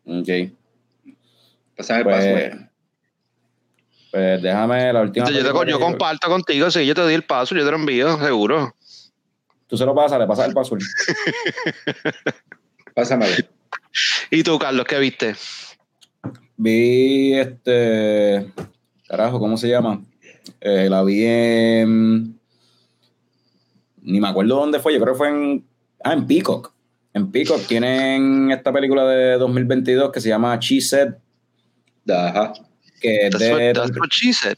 Ok. 0.04 0.52
Pásame 1.76 2.00
el 2.00 2.04
Pues, 2.04 2.16
password. 2.16 2.68
pues 4.10 4.42
déjame 4.42 4.92
la 4.92 5.00
última. 5.00 5.26
Entonces, 5.26 5.50
yo, 5.52 5.64
te- 5.64 5.72
comparto 5.78 6.28
contigo, 6.28 6.70
sí, 6.70 6.84
yo 6.84 6.94
te 6.94 7.00
doy 7.00 7.14
el 7.14 7.24
paso, 7.24 7.54
yo 7.54 7.64
te 7.64 7.70
lo 7.70 7.76
envío, 7.78 8.18
seguro. 8.18 8.74
Tú 9.66 9.78
se 9.78 9.86
lo 9.86 9.94
pasas, 9.94 10.18
le 10.18 10.26
pasas 10.26 10.48
el 10.48 10.52
password. 10.54 10.82
Pásamelo. 12.94 13.34
¿Y 14.30 14.42
tú, 14.42 14.58
Carlos, 14.58 14.86
qué 14.86 14.98
viste? 14.98 15.34
Vi 16.56 17.34
este. 17.34 18.52
Carajo, 19.08 19.38
¿cómo 19.38 19.56
se 19.56 19.68
llama? 19.68 20.00
Eh, 20.61 20.88
la 20.91 21.03
vi 21.03 21.24
en. 21.24 22.38
Ni 24.03 24.20
me 24.20 24.28
acuerdo 24.28 24.57
dónde 24.57 24.78
fue, 24.80 24.93
yo 24.95 25.01
creo 25.01 25.14
que 25.14 25.18
fue 25.18 25.28
en. 25.28 25.64
Ah, 26.03 26.12
en 26.14 26.26
Peacock. 26.26 26.72
En 27.12 27.30
Peacock 27.30 27.66
tienen 27.66 28.51
esta 28.51 28.72
película 28.72 29.05
de 29.07 29.32
2022 29.38 30.11
que 30.12 30.20
se 30.20 30.28
llama 30.28 30.57
She 30.61 30.80
Said, 30.80 31.14
Ajá. 32.09 32.53
que 33.01 33.26
es 33.26 33.30
That's 33.32 33.38
de. 33.45 33.53
what, 33.53 33.74
that's 33.74 33.99
what 33.99 34.09
she 34.11 34.32
said. 34.32 34.57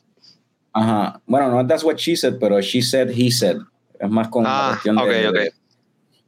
Ajá. 0.74 1.20
Bueno, 1.26 1.48
no 1.50 1.60
es 1.60 1.66
That's 1.66 1.84
What 1.84 1.96
She 1.96 2.16
Said, 2.16 2.36
pero 2.38 2.60
She 2.60 2.80
Said, 2.82 3.10
He 3.10 3.30
Said. 3.30 3.58
Es 3.98 4.08
más 4.10 4.28
con 4.28 4.44
la 4.44 4.50
Ah, 4.68 4.70
cuestión 4.72 4.98
ok, 4.98 5.06
de. 5.08 5.28
ok. 5.28 5.36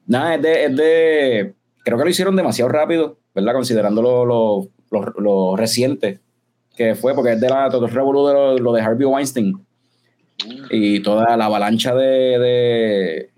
Nada, 0.06 0.34
es 0.34 0.42
de, 0.42 0.64
es 0.64 0.76
de. 0.76 1.54
Creo 1.84 1.98
que 1.98 2.04
lo 2.04 2.10
hicieron 2.10 2.36
demasiado 2.36 2.70
rápido, 2.70 3.18
¿verdad? 3.34 3.52
Considerando 3.54 4.02
lo, 4.02 4.24
lo, 4.26 4.68
lo- 4.90 5.14
lo 5.20 5.56
reciente 5.56 6.20
que 6.76 6.94
fue, 6.94 7.14
porque 7.14 7.32
es 7.32 7.40
de 7.40 7.48
la. 7.48 7.68
Todo 7.70 7.86
el 7.86 7.92
revolú 7.92 8.26
de 8.26 8.34
lo, 8.34 8.58
lo 8.58 8.72
de 8.72 8.80
Harvey 8.82 9.06
Weinstein. 9.06 9.54
Y 10.70 11.00
toda 11.00 11.36
la 11.36 11.46
avalancha 11.46 11.94
de. 11.94 12.38
de 12.38 13.30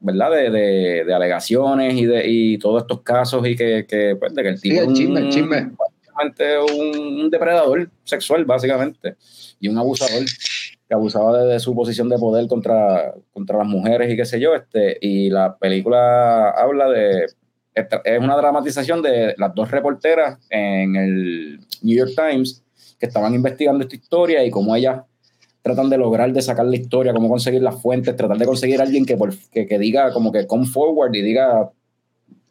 ¿Verdad? 0.00 0.30
De, 0.30 0.50
de, 0.50 1.04
de 1.04 1.14
alegaciones 1.14 1.94
y 1.94 2.06
de 2.06 2.22
y 2.26 2.58
todos 2.58 2.82
estos 2.82 3.02
casos 3.02 3.46
y 3.46 3.54
que, 3.54 3.84
que, 3.86 4.16
pues, 4.18 4.34
de 4.34 4.42
que 4.42 4.48
el 4.48 4.58
Sí, 4.58 4.70
tipo. 4.70 4.82
el 4.82 4.88
es 4.88 4.94
chisme, 4.98 5.18
el 5.20 5.24
un- 5.26 5.30
chisme. 5.30 5.70
básicamente 5.78 6.58
un, 6.58 7.20
un 7.24 7.30
depredador 7.30 7.90
sexual, 8.04 8.44
básicamente, 8.46 9.16
y 9.60 9.68
un 9.68 9.76
abusador 9.76 10.24
que 10.88 10.94
abusaba 10.94 11.44
de, 11.44 11.60
su 11.60 11.74
posición 11.74 12.08
de 12.08 12.16
poder 12.18 12.48
contra, 12.48 13.12
contra 13.32 13.58
las 13.58 13.66
mujeres 13.66 14.10
y 14.10 14.16
qué 14.16 14.24
sé 14.24 14.40
yo. 14.40 14.54
Este, 14.54 14.96
y 15.02 15.28
la 15.28 15.56
película 15.58 16.48
habla 16.50 16.88
de. 16.88 17.26
Es 18.04 18.18
una 18.18 18.36
dramatización 18.36 19.00
de 19.02 19.34
las 19.38 19.54
dos 19.54 19.70
reporteras 19.70 20.38
en 20.50 20.96
el 20.96 21.60
New 21.82 21.96
York 21.96 22.12
Times 22.16 22.64
que 23.00 23.06
estaban 23.06 23.34
investigando 23.34 23.82
esta 23.82 23.96
historia 23.96 24.44
y 24.44 24.50
cómo 24.50 24.76
ellas 24.76 25.02
tratan 25.62 25.90
de 25.90 25.98
lograr 25.98 26.32
de 26.32 26.40
sacar 26.42 26.66
la 26.66 26.76
historia, 26.76 27.12
cómo 27.12 27.28
conseguir 27.28 27.62
las 27.62 27.80
fuentes, 27.82 28.14
tratar 28.14 28.38
de 28.38 28.46
conseguir 28.46 28.78
a 28.80 28.84
alguien 28.84 29.04
que, 29.04 29.16
por- 29.16 29.34
que, 29.50 29.66
que 29.66 29.78
diga 29.78 30.12
como 30.12 30.30
que 30.30 30.46
come 30.46 30.66
forward 30.66 31.14
y 31.14 31.22
diga, 31.22 31.70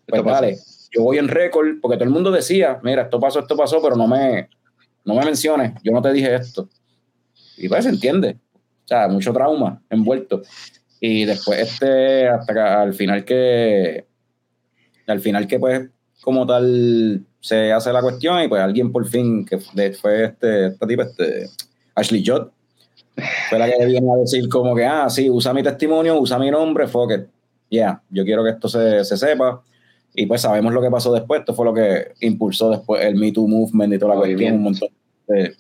pues 0.08 0.24
dale, 0.26 0.58
yo 0.92 1.04
voy 1.04 1.18
en 1.20 1.28
récord, 1.28 1.80
porque 1.82 1.98
todo 1.98 2.06
el 2.06 2.10
mundo 2.12 2.32
decía, 2.32 2.80
mira, 2.84 3.04
esto 3.04 3.20
pasó, 3.20 3.40
esto 3.40 3.56
pasó, 3.56 3.82
pero 3.82 3.96
no 3.96 4.08
me, 4.08 4.50
no 5.06 5.16
me 5.16 5.24
menciones, 5.26 5.74
yo 5.84 5.92
no 5.92 6.02
te 6.02 6.12
dije 6.12 6.34
esto. 6.36 6.68
Y 7.58 7.68
pues 7.70 7.84
se 7.84 7.90
entiende. 7.92 8.38
O 8.86 8.88
sea, 8.88 9.08
mucho 9.08 9.32
trauma 9.34 9.82
envuelto. 9.90 10.42
Y 11.00 11.26
después, 11.26 11.60
este, 11.60 12.28
hasta 12.28 12.54
que 12.54 12.60
al 12.60 12.94
final 12.94 13.24
que, 13.24 14.06
al 15.08 15.20
final 15.20 15.48
que 15.48 15.60
pues, 15.60 15.90
como 16.22 16.46
tal, 16.46 17.24
se 17.40 17.72
hace 17.72 17.92
la 17.94 18.02
cuestión 18.02 18.42
y 18.44 18.48
pues 18.48 18.62
alguien 18.62 18.92
por 18.92 19.06
fin, 19.08 19.46
que 19.46 19.58
fue 19.60 20.26
este, 20.26 20.68
esta 20.68 20.88
tipa, 20.88 21.04
este, 21.04 21.50
Ashley 21.96 22.24
Judd, 22.26 22.48
fue 23.50 23.60
la 23.60 23.70
que 23.70 23.86
viene 23.86 24.08
a 24.12 24.18
decir 24.18 24.48
como 24.50 24.76
que, 24.76 24.86
ah, 24.86 25.10
sí, 25.10 25.30
usa 25.30 25.54
mi 25.54 25.64
testimonio, 25.64 26.20
usa 26.20 26.38
mi 26.40 26.50
nombre, 26.52 26.88
fuck 26.88 27.12
it. 27.12 27.22
Yeah, 27.70 28.02
yo 28.10 28.24
quiero 28.24 28.44
que 28.44 28.50
esto 28.52 28.68
se, 28.68 29.04
se 29.06 29.16
sepa. 29.18 29.62
Y 30.16 30.26
pues 30.26 30.42
sabemos 30.42 30.74
lo 30.74 30.82
que 30.82 30.90
pasó 30.90 31.14
después. 31.14 31.42
Esto 31.42 31.54
fue 31.54 31.66
lo 31.66 31.74
que 31.74 32.14
impulsó 32.22 32.72
después 32.72 33.06
el 33.06 33.16
Me 33.16 33.32
Too 33.32 33.48
Movement 33.48 33.94
y 33.94 34.00
toda 34.00 34.16
la 34.16 34.22
cuestión. 34.22 34.56
Un 34.56 34.64
montón 34.64 34.90
de, 35.28 35.56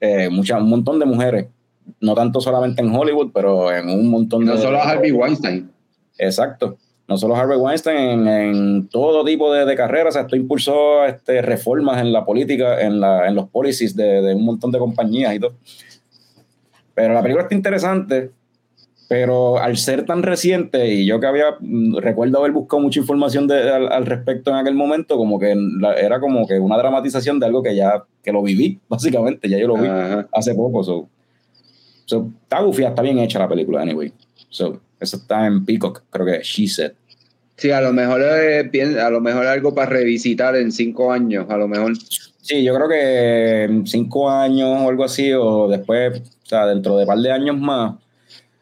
eh, 0.00 0.28
mucha- 0.28 0.58
un 0.58 0.68
montón 0.68 0.98
de 0.98 1.06
mujeres. 1.06 1.46
No 2.00 2.14
tanto 2.14 2.40
solamente 2.42 2.82
en 2.82 2.94
Hollywood, 2.94 3.30
pero 3.32 3.72
en 3.72 3.88
un 3.88 4.08
montón 4.08 4.42
Y 4.42 4.46
no 4.46 4.56
de. 4.56 4.60
solo 4.62 4.78
a 4.78 4.82
Harvey 4.90 5.12
Weinstein. 5.12 5.70
Exacto. 6.18 6.76
No 7.06 7.18
solo 7.18 7.36
Harvey 7.36 7.58
Weinstein, 7.58 7.96
en, 7.98 8.28
en 8.28 8.88
todo 8.88 9.24
tipo 9.24 9.52
de, 9.52 9.66
de 9.66 9.76
carreras. 9.76 10.16
Esto 10.16 10.36
impulsó 10.36 11.04
este, 11.04 11.42
reformas 11.42 12.00
en 12.00 12.12
la 12.12 12.24
política, 12.24 12.80
en, 12.80 12.98
la, 13.00 13.28
en 13.28 13.34
los 13.34 13.48
policies 13.50 13.94
de, 13.94 14.22
de 14.22 14.34
un 14.34 14.44
montón 14.44 14.70
de 14.72 14.78
compañías 14.78 15.34
y 15.34 15.38
todo. 15.40 15.52
Pero 16.94 17.12
la 17.12 17.20
película 17.22 17.42
está 17.42 17.54
interesante, 17.54 18.30
pero 19.08 19.58
al 19.58 19.76
ser 19.76 20.06
tan 20.06 20.22
reciente, 20.22 20.86
y 20.94 21.04
yo 21.06 21.20
que 21.20 21.26
había, 21.26 21.56
mm, 21.60 21.96
recuerdo 21.98 22.38
haber 22.38 22.52
buscado 22.52 22.80
mucha 22.82 23.00
información 23.00 23.46
de- 23.48 23.70
al, 23.70 23.92
al 23.92 24.06
respecto 24.06 24.50
en 24.50 24.56
aquel 24.56 24.74
momento, 24.74 25.16
como 25.18 25.38
que 25.38 25.54
la- 25.56 25.94
era 25.94 26.20
como 26.20 26.46
que 26.46 26.58
una 26.58 26.78
dramatización 26.78 27.38
de 27.38 27.46
algo 27.46 27.62
que 27.62 27.74
ya, 27.76 28.04
que 28.22 28.32
lo 28.32 28.42
viví, 28.42 28.80
básicamente, 28.88 29.48
ya 29.48 29.58
yo 29.58 29.68
lo 29.68 29.76
vi 29.76 29.88
Ajá. 29.88 30.26
hace 30.32 30.54
poco. 30.54 30.82
So. 30.82 31.08
So, 32.06 32.28
está 32.42 32.60
bufia, 32.60 32.88
está 32.88 33.02
bien 33.02 33.18
hecha 33.18 33.38
la 33.38 33.48
película, 33.48 33.80
anyway. 33.82 34.12
So, 34.50 34.80
eso 35.00 35.16
está 35.16 35.46
en 35.46 35.64
Peacock, 35.64 36.02
creo 36.10 36.26
que 36.26 36.40
She 36.42 36.66
Said. 36.68 36.92
Sí, 37.56 37.70
a 37.70 37.80
lo 37.80 37.92
mejor 37.92 38.22
bien- 38.70 38.98
a 38.98 39.10
lo 39.10 39.20
mejor 39.20 39.46
algo 39.46 39.74
para 39.74 39.88
revisitar 39.90 40.56
en 40.56 40.72
cinco 40.72 41.12
años, 41.12 41.46
a 41.48 41.56
lo 41.56 41.68
mejor. 41.68 41.92
Sí, 42.42 42.62
yo 42.64 42.74
creo 42.74 42.88
que 42.88 43.62
en 43.64 43.86
cinco 43.86 44.28
años 44.28 44.68
o 44.82 44.88
algo 44.88 45.04
así, 45.04 45.32
o 45.32 45.68
después, 45.68 46.20
o 46.20 46.46
sea, 46.46 46.66
dentro 46.66 46.96
de 46.96 47.02
un 47.04 47.06
par 47.06 47.18
de 47.18 47.30
años 47.32 47.58
más, 47.58 47.94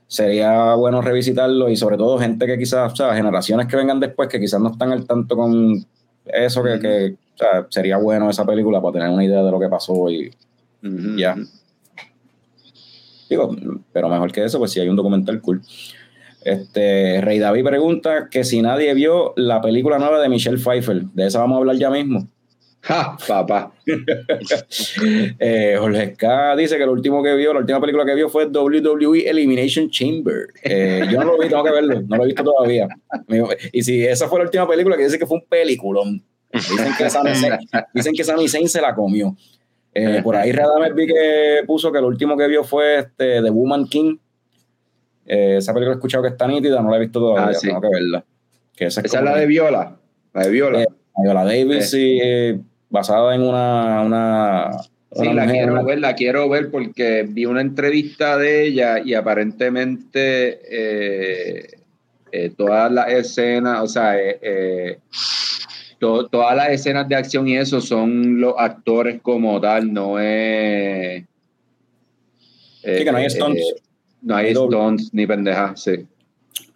sería 0.06 0.74
bueno 0.74 1.00
revisitarlo 1.00 1.70
y 1.70 1.76
sobre 1.76 1.96
todo 1.96 2.18
gente 2.18 2.46
que 2.46 2.58
quizás, 2.58 2.92
o 2.92 2.96
sea, 2.96 3.14
generaciones 3.14 3.66
que 3.66 3.76
vengan 3.76 3.98
después 3.98 4.28
que 4.28 4.38
quizás 4.38 4.60
no 4.60 4.70
están 4.70 4.92
al 4.92 5.06
tanto 5.06 5.36
con 5.36 5.84
eso, 6.26 6.62
que, 6.62 6.78
que, 6.78 7.16
o 7.34 7.38
sea, 7.38 7.66
sería 7.70 7.96
bueno 7.96 8.28
esa 8.28 8.44
película 8.44 8.80
para 8.82 8.92
tener 8.92 9.08
una 9.08 9.24
idea 9.24 9.42
de 9.42 9.50
lo 9.50 9.58
que 9.58 9.68
pasó 9.68 10.10
y. 10.10 10.30
Ya. 11.16 11.36
digo, 13.30 13.56
pero 13.92 14.08
mejor 14.08 14.30
que 14.32 14.44
eso, 14.44 14.58
pues 14.58 14.70
si 14.72 14.80
hay 14.80 14.88
un 14.88 14.96
documental 14.96 15.40
cool. 15.40 15.62
Este, 16.44 17.20
Rey 17.20 17.38
David 17.38 17.64
pregunta 17.64 18.28
que 18.30 18.44
si 18.44 18.62
nadie 18.62 18.92
vio 18.94 19.32
la 19.36 19.60
película 19.60 19.98
nueva 19.98 20.20
de 20.20 20.28
Michelle 20.28 20.58
Pfeiffer, 20.58 21.02
de 21.02 21.26
esa 21.26 21.40
vamos 21.40 21.56
a 21.56 21.58
hablar 21.58 21.76
ya 21.76 21.90
mismo. 21.90 22.26
Ja, 22.82 23.16
papá. 23.26 23.72
Eh, 25.38 25.76
Jorge 25.78 26.14
K 26.14 26.56
dice 26.56 26.76
que 26.76 26.86
lo 26.86 26.92
último 26.92 27.22
que 27.22 27.34
vio, 27.34 27.52
la 27.52 27.60
última 27.60 27.80
película 27.80 28.04
que 28.04 28.14
vio 28.14 28.28
fue 28.28 28.46
WWE 28.46 29.28
Elimination 29.28 29.88
Chamber. 29.90 30.46
Eh, 30.62 31.02
yo 31.10 31.18
no 31.18 31.32
lo 31.32 31.38
vi, 31.38 31.48
tengo 31.48 31.62
que 31.64 31.70
verlo, 31.70 32.02
no 32.02 32.16
lo 32.16 32.24
he 32.24 32.26
visto 32.26 32.42
todavía. 32.42 32.88
Y 33.72 33.82
si 33.82 34.04
esa 34.04 34.28
fue 34.28 34.38
la 34.40 34.44
última 34.46 34.68
película, 34.68 34.96
que 34.96 35.04
dice 35.04 35.18
que 35.18 35.26
fue 35.26 35.38
un 35.38 35.44
peliculón. 35.48 36.22
Dicen 36.52 36.92
que 36.98 37.10
Sami 37.10 37.30
dicen 37.94 38.14
que 38.14 38.24
Sami 38.24 38.48
Zayn 38.48 38.68
se 38.68 38.80
la 38.80 38.94
comió. 38.94 39.36
Eh, 39.94 40.20
por 40.22 40.36
ahí 40.36 40.52
Radames 40.52 40.94
vi 40.94 41.06
que 41.06 41.62
puso 41.66 41.92
que 41.92 42.00
lo 42.00 42.06
último 42.08 42.36
que 42.36 42.48
vio 42.48 42.64
fue 42.64 43.00
este, 43.00 43.42
The 43.42 43.50
Woman 43.50 43.86
King. 43.86 44.16
Eh, 45.26 45.56
esa 45.58 45.72
película 45.72 45.94
he 45.94 45.96
escuchado 45.98 46.22
que 46.24 46.30
está 46.30 46.46
nítida, 46.46 46.80
no 46.82 46.90
la 46.90 46.96
he 46.96 47.00
visto 47.00 47.20
todavía, 47.20 47.50
Ah, 47.50 47.54
sí. 47.54 47.68
tengo 47.68 47.80
que 47.80 47.88
verla. 47.88 48.24
Que 48.74 48.86
esa 48.86 49.00
es, 49.00 49.06
Esa 49.06 49.16
es 49.18 49.20
como 49.22 49.34
la 49.34 49.40
de 49.40 49.46
Viola. 49.46 49.96
La 50.34 50.42
de 50.42 50.50
Viola. 50.50 50.82
Eh, 50.82 50.86
Viola 51.22 51.44
Davis, 51.44 51.94
y, 51.94 52.18
eh, 52.22 52.58
basada 52.90 53.34
en 53.34 53.42
una, 53.42 54.02
una, 54.02 54.70
Sí, 55.14 55.20
una 55.28 55.34
la 55.34 55.42
mujer, 55.44 55.56
quiero 55.58 55.72
una- 55.72 55.82
ver, 55.82 55.98
la 56.00 56.14
quiero 56.14 56.48
ver 56.48 56.70
porque 56.70 57.26
vi 57.28 57.44
una 57.44 57.60
entrevista 57.60 58.36
de 58.38 58.64
ella 58.66 58.98
y 58.98 59.12
aparentemente 59.14 60.60
eh, 60.70 61.78
eh, 62.32 62.50
todas 62.56 62.90
las 62.90 63.08
escenas, 63.12 63.82
o 63.82 63.86
sea, 63.86 64.18
eh, 64.18 64.38
eh, 64.40 64.98
to- 65.98 66.26
todas 66.28 66.56
las 66.56 66.70
escenas 66.70 67.06
de 67.08 67.14
acción 67.14 67.46
y 67.46 67.58
eso 67.58 67.80
son 67.82 68.40
los 68.40 68.54
actores 68.56 69.20
como 69.20 69.60
tal, 69.60 69.92
no 69.92 70.18
es... 70.18 71.24
Sí, 72.82 73.04
que 73.04 73.12
no 73.12 73.18
hay 73.18 73.26
eh, 73.26 73.30
stunts. 73.30 73.74
No 74.22 74.36
hay 74.36 74.46
Hay 74.48 74.54
doble. 74.54 74.76
stunts 74.76 75.10
ni 75.12 75.26
pendejas, 75.26 75.80
sí. 75.82 76.06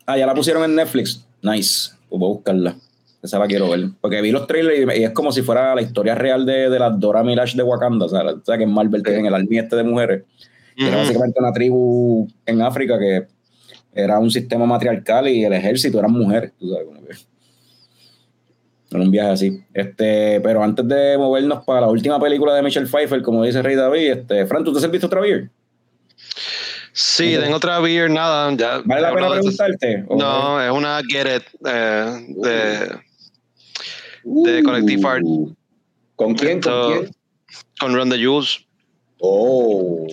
Ah, 0.07 0.17
ya 0.19 0.27
la 0.27 0.35
pusieron 0.35 0.63
en 0.65 0.75
Netflix. 0.77 1.27
Nice. 1.43 1.91
Pues 2.09 2.21
voy 2.21 2.31
a 2.31 2.35
buscarla. 2.35 2.77
Esa 3.23 3.39
la 3.39 3.47
quiero 3.47 3.69
ver. 3.71 3.89
Porque 4.01 4.21
vi 4.21 4.31
los 4.31 4.47
trailers 4.47 4.97
y, 4.97 5.01
y 5.01 5.05
es 5.05 5.11
como 5.11 5.33
si 5.33 5.43
fuera 5.43 5.75
la 5.75 5.83
historia 5.83 6.15
real 6.15 6.47
de, 6.47 6.71
de 6.71 6.79
las 6.79 6.99
Dora 7.01 7.23
Milaje 7.25 7.57
de 7.57 7.63
Wakanda. 7.65 8.07
O 8.07 8.09
sea, 8.09 8.23
la- 8.23 8.33
o 8.35 8.43
sea, 8.45 8.57
que 8.57 8.65
en 8.65 8.73
Marvel 8.73 9.01
Sí. 9.01 9.05
tienen 9.05 9.27
el 9.27 9.35
army 9.35 9.59
este 9.59 9.75
de 9.77 9.83
mujeres. 9.83 10.23
Era 10.77 10.99
básicamente 10.99 11.41
una 11.41 11.53
tribu 11.53 12.29
en 12.45 12.61
África 12.63 12.99
que 12.99 13.27
era 13.95 14.19
un 14.19 14.31
sistema 14.31 14.67
matriarcal 14.67 15.27
y 15.27 15.43
el 15.45 15.53
ejército 15.55 15.99
eran 15.99 16.13
mujeres. 16.13 16.53
tú 16.59 16.69
sabes, 16.71 16.87
como 16.87 17.01
que- 17.03 17.15
En 18.93 19.01
un 19.01 19.11
viaje 19.11 19.31
así. 19.31 19.61
Este, 19.75 20.41
pero 20.43 20.63
antes 20.63 20.87
de 20.87 21.19
movernos 21.19 21.65
para 21.65 21.81
la 21.81 21.89
última 21.89 22.21
película 22.21 22.55
de 22.55 22.63
Michelle 22.63 22.87
Pfeiffer, 22.87 23.23
como 23.23 23.43
dice 23.43 23.61
Rey 23.63 23.75
David, 23.75 24.11
este, 24.11 24.47
Fran, 24.47 24.63
¿tú 24.63 24.73
te 24.73 24.79
has 24.79 24.91
visto 24.91 25.07
otra 25.09 25.21
beer? 25.21 25.51
Sí, 26.99 27.37
tengo 27.39 27.57
otra 27.57 27.79
beer, 27.81 28.09
nada. 28.11 28.51
Ya, 28.57 28.81
¿Vale 28.87 29.03
la 29.03 29.15
pena 29.15 29.31
preguntarte? 29.33 30.05
¿O- 30.09 30.17
No, 30.17 30.63
es 30.63 30.71
una 30.71 31.03
Get 31.07 31.27
It 31.37 31.43
eh, 31.67 32.27
de, 32.29 33.01
de 34.25 34.63
Collective 34.63 35.07
Art 35.07 35.23
Uh. 35.23 35.53
¿Con 36.17 36.35
quién? 36.35 36.63
¿Con 36.63 36.93
quién? 37.03 37.11
con 37.79 37.95
Run 37.95 38.09
the 38.09 38.17
Jules. 38.25 38.65
Oh. 39.21 40.07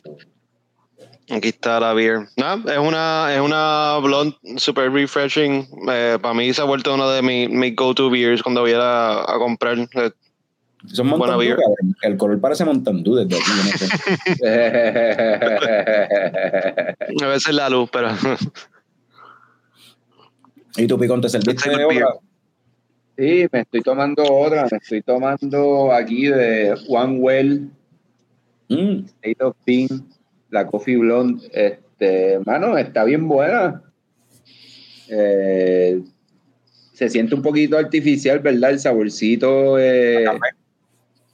Aquí 1.30 1.48
está 1.48 1.80
la 1.80 1.94
beer. 1.94 2.28
Nada, 2.36 2.74
es 2.74 2.80
una, 2.80 3.34
es 3.34 3.40
una 3.40 3.98
blonde 4.04 4.36
super 4.58 4.92
refreshing. 4.92 5.66
Eh, 5.90 6.18
para 6.22 6.34
mí 6.34 6.54
se 6.54 6.60
ha 6.62 6.66
vuelto 6.66 6.94
una 6.94 7.10
de 7.12 7.22
mis 7.22 7.50
mis 7.50 7.74
go-to 7.78 8.10
beers 8.10 8.44
cuando 8.44 8.60
voy 8.60 8.74
a, 8.74 9.22
a 9.22 9.38
comprar. 9.40 9.80
Eh, 9.80 10.12
Son 10.86 11.08
Mountain 11.08 11.32
Dew, 11.32 11.40
beer. 11.40 11.56
cabrón. 11.58 11.96
El 12.02 12.18
color 12.18 12.40
parece 12.42 12.66
Mountain 12.66 13.04
Dew 13.04 13.16
desde 13.16 13.38
aquí. 13.38 13.52
a 17.24 17.28
veces 17.28 17.54
la 17.54 17.70
luz, 17.70 17.90
pero 17.92 18.10
¿Y 20.78 20.88
tú, 20.88 20.98
Picón, 20.98 21.22
te 21.22 21.30
serviste 21.30 21.70
Tengo 21.70 21.78
de 21.78 21.86
otra? 21.86 22.08
Sí, 23.18 23.46
me 23.52 23.60
estoy 23.62 23.82
tomando 23.82 24.24
otra. 24.24 24.68
Me 24.72 24.78
estoy 24.78 25.02
tomando 25.04 25.92
aquí 25.94 26.26
de 26.28 26.76
One 26.88 27.20
Well, 27.20 27.70
Mm, 28.70 29.06
State 29.06 29.44
of 29.44 29.56
Bean, 29.68 30.08
la 30.50 30.66
Coffee 30.66 30.96
Blonde. 30.98 31.46
Este, 31.54 32.40
mano, 32.46 32.76
está 32.78 33.04
bien 33.04 33.28
buena. 33.28 33.84
Eh, 35.10 36.02
se 36.94 37.10
siente 37.10 37.36
un 37.36 37.42
poquito 37.42 37.78
artificial, 37.78 38.40
¿verdad? 38.40 38.72
El 38.72 38.80
saborcito 38.80 39.78
eh, 39.78 40.24
café. 40.26 40.40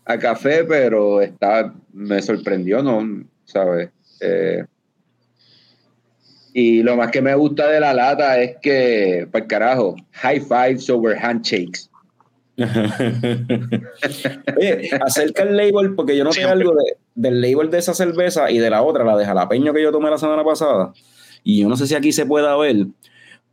A 0.06 0.18
café, 0.18 0.64
pero 0.64 1.22
está, 1.22 1.74
me 1.94 2.22
sorprendió, 2.22 2.82
¿no? 2.82 3.24
¿Sabes? 3.46 3.90
Eh, 4.22 4.64
y 6.54 6.82
lo 6.84 6.96
más 6.96 7.12
que 7.12 7.22
me 7.22 7.36
gusta 7.36 7.68
de 7.70 7.80
la 7.80 7.94
lata 7.94 8.40
es 8.42 8.58
que, 8.62 9.28
para 9.32 9.46
carajo, 9.48 9.96
high 10.14 10.40
fives 10.42 10.90
over 10.90 11.16
handshakes. 11.18 11.90
Oye, 14.58 14.90
acerca 15.06 15.44
el 15.44 15.56
label, 15.56 15.96
porque 15.96 16.18
yo 16.18 16.24
no 16.24 16.32
sé 16.34 16.44
algo 16.44 16.72
de- 16.74 16.98
del 17.16 17.42
label 17.42 17.70
de 17.70 17.78
esa 17.78 17.94
cerveza 17.94 18.50
y 18.52 18.58
de 18.60 18.70
la 18.70 18.82
otra, 18.82 19.04
la 19.04 19.16
de 19.18 19.26
jalapeño 19.26 19.74
que 19.74 19.82
yo 19.84 19.92
tomé 19.92 20.10
la 20.10 20.18
semana 20.18 20.44
pasada. 20.44 20.92
Y 21.44 21.62
yo 21.62 21.70
no 21.70 21.78
sé 21.78 21.88
si 21.88 21.96
aquí 21.96 22.12
se 22.12 22.26
pueda 22.26 22.56
ver, 22.58 22.88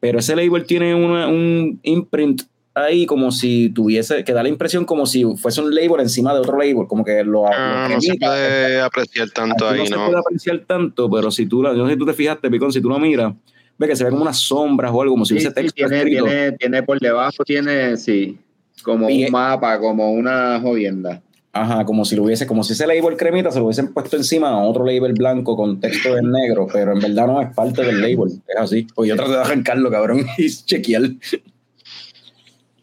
pero 0.01 0.19
ese 0.19 0.35
label 0.37 0.65
tiene 0.67 0.95
una- 0.95 1.29
un 1.29 1.79
imprint 1.83 2.43
ahí 2.77 3.07
como 3.07 3.33
si 3.33 3.71
tuviese, 3.71 4.23
que 4.23 4.33
da 4.35 4.43
la 4.43 4.51
impresión 4.51 4.85
como 4.85 5.07
si 5.07 5.25
fuese 5.37 5.63
un 5.63 5.75
label 5.75 6.01
encima 6.01 6.35
de 6.35 6.41
otro 6.41 6.59
label, 6.59 6.87
como 6.87 7.05
que 7.05 7.25
lo, 7.25 7.47
ah, 7.49 7.87
lo 7.89 7.95
no 7.95 8.01
se 8.03 8.17
puede 8.19 8.81
apreciar 8.83 9.31
tanto 9.31 9.67
ahí, 9.69 9.79
no 9.81 9.87
se 9.87 9.97
¿no? 9.97 10.05
puede 10.05 10.19
apreciar 10.19 10.59
tanto, 10.67 11.11
pero 11.11 11.31
si 11.31 11.47
tú, 11.47 11.63
la, 11.63 11.71
yo 11.71 11.79
no 11.79 11.87
sé 11.87 11.95
si 11.95 11.99
tú 11.99 12.05
te 12.07 12.13
fijaste, 12.13 12.51
Picón, 12.51 12.71
si 12.71 12.83
tú 12.83 12.91
lo 12.91 12.99
miras, 12.99 13.33
ve 13.79 13.89
que 13.89 13.97
se 13.97 14.05
ve 14.05 14.11
como 14.11 14.23
unas 14.23 14.39
sombras 14.39 14.93
o 14.93 15.01
algo, 15.01 15.15
como 15.15 15.25
si 15.25 15.31
Sí, 15.31 15.35
hubiese 15.37 15.49
sí, 15.49 15.55
texto 15.55 15.75
tiene, 15.75 15.97
escrito. 15.97 16.25
tiene, 16.27 16.53
tiene 16.53 16.83
por 16.83 17.01
debajo, 17.01 17.45
tiene, 17.45 17.97
sí, 17.97 18.39
como 18.83 19.09
Y- 19.09 19.25
un 19.25 19.33
mapa, 19.33 19.79
como 19.81 20.13
una 20.13 20.61
jodienda. 20.61 21.23
Ajá, 21.53 21.87
como 21.87 22.05
si 22.05 22.15
lo 22.15 22.25
hubiese, 22.25 22.47
como 22.47 22.63
si 22.63 22.75
ese 22.75 22.87
label 22.87 23.17
cremita 23.17 23.51
se 23.51 23.59
lo 23.59 23.65
hubiesen 23.65 23.91
puesto 23.95 24.19
encima 24.19 24.51
a 24.51 24.59
otro 24.59 24.85
label 24.85 25.15
blanco 25.15 25.57
con 25.57 25.81
texto 25.81 26.15
en 26.19 26.31
negro, 26.31 26.67
pero 26.71 26.93
en 26.93 27.01
verdad 27.01 27.27
no 27.27 27.41
es 27.41 27.55
parte 27.55 27.83
del 27.83 28.03
label, 28.03 28.43
es 28.47 28.57
así. 28.59 28.87
Pues 28.95 29.09
yo 29.09 29.17
traté 29.17 29.33
de 29.33 29.39
arrancarlo, 29.39 29.91
cabrón, 29.91 30.27
y 30.37 30.51
chequear. 30.51 31.05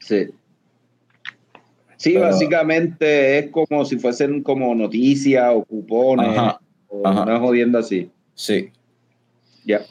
Sí. 0.05 0.27
Sí, 1.97 2.13
Pero- 2.13 2.25
básicamente 2.25 3.39
es 3.39 3.49
como 3.51 3.85
si 3.85 3.97
fuesen 3.97 4.43
como 4.43 4.75
noticias 4.75 5.51
o 5.55 5.63
cupones 5.63 6.37
Ajá, 6.37 6.59
o 6.89 7.07
ajá. 7.07 7.23
una 7.23 7.39
jodienda 7.39 7.79
así. 7.79 8.11
Sí. 8.35 8.71
Ya. 9.65 9.81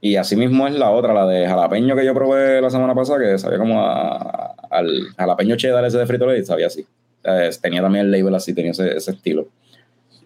Y 0.00 0.16
así 0.16 0.36
mismo 0.36 0.66
es 0.68 0.74
la 0.74 0.90
otra, 0.90 1.14
la 1.14 1.26
de 1.26 1.46
jalapeño 1.46 1.96
que 1.96 2.04
yo 2.04 2.12
probé 2.14 2.60
la 2.60 2.68
semana 2.70 2.94
pasada, 2.94 3.20
que 3.20 3.38
sabía 3.38 3.58
como 3.58 3.80
a- 3.84 4.54
al 4.70 5.08
jalapeño 5.16 5.56
cheddar 5.56 5.84
ese 5.84 5.98
de 5.98 6.06
Frito 6.06 6.26
Lay, 6.26 6.44
sabía 6.44 6.66
así. 6.66 6.86
Eh, 7.24 7.50
tenía 7.60 7.80
también 7.80 8.04
el 8.06 8.10
label 8.12 8.34
así, 8.34 8.52
tenía 8.52 8.72
ese, 8.72 8.94
ese 8.96 9.12
estilo. 9.12 9.48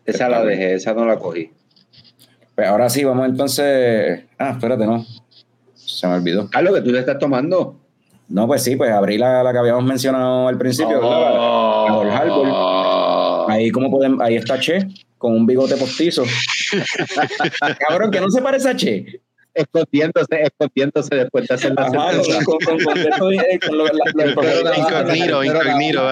Esa 0.05 0.29
la 0.29 0.45
dejé, 0.45 0.75
esa 0.75 0.93
no 0.95 1.07
la 1.07 1.19
cogí. 1.19 1.51
Pues 2.57 2.67
ahora 2.67 2.91
sí, 2.91 3.05
vamos 3.05 3.29
entonces. 3.29 4.25
Ah, 4.37 4.51
espérate, 4.51 4.85
no. 4.85 5.07
Se 5.75 6.07
me 6.09 6.15
olvidó. 6.15 6.51
Carlos, 6.51 6.75
que 6.75 6.81
tú 6.83 6.93
te 6.93 6.99
estás 6.99 7.19
tomando. 7.19 7.77
No, 8.31 8.47
pues 8.47 8.63
sí, 8.63 8.77
pues 8.77 8.91
abrí 8.93 9.19
la, 9.19 9.43
la 9.43 9.53
que 9.53 9.59
habíamos 9.59 9.85
mencionado 9.85 10.47
al 10.49 10.57
principio, 10.57 11.01
¿verdad? 11.01 11.21
La- 11.21 11.31
la 11.31 11.97
Old 11.97 12.11
Harbor. 12.13 13.51
Ahí 13.51 13.71
como 13.71 13.91
pueden, 13.91 14.23
ahí 14.23 14.37
está 14.37 14.59
Che, 14.59 14.87
con 15.19 15.33
un 15.35 15.45
bigote 15.47 15.77
postizo. 15.77 16.23
Cabrón, 17.89 18.11
que 18.11 18.21
no 18.21 18.31
se 18.31 18.41
parece 18.41 18.69
a 18.71 18.77
Che. 18.77 19.21
Escondiéndose, 19.53 20.43
escondiéndose 20.43 21.17
después 21.17 21.49
de 21.49 21.55
hacer 21.57 21.73
la 21.75 21.83
Ajá, 21.83 22.13
con, 22.45 22.59
con, 22.65 22.79
con, 23.19 23.35
eh, 23.35 23.59
Incognito, 24.79 25.43
incognito. 25.45 26.03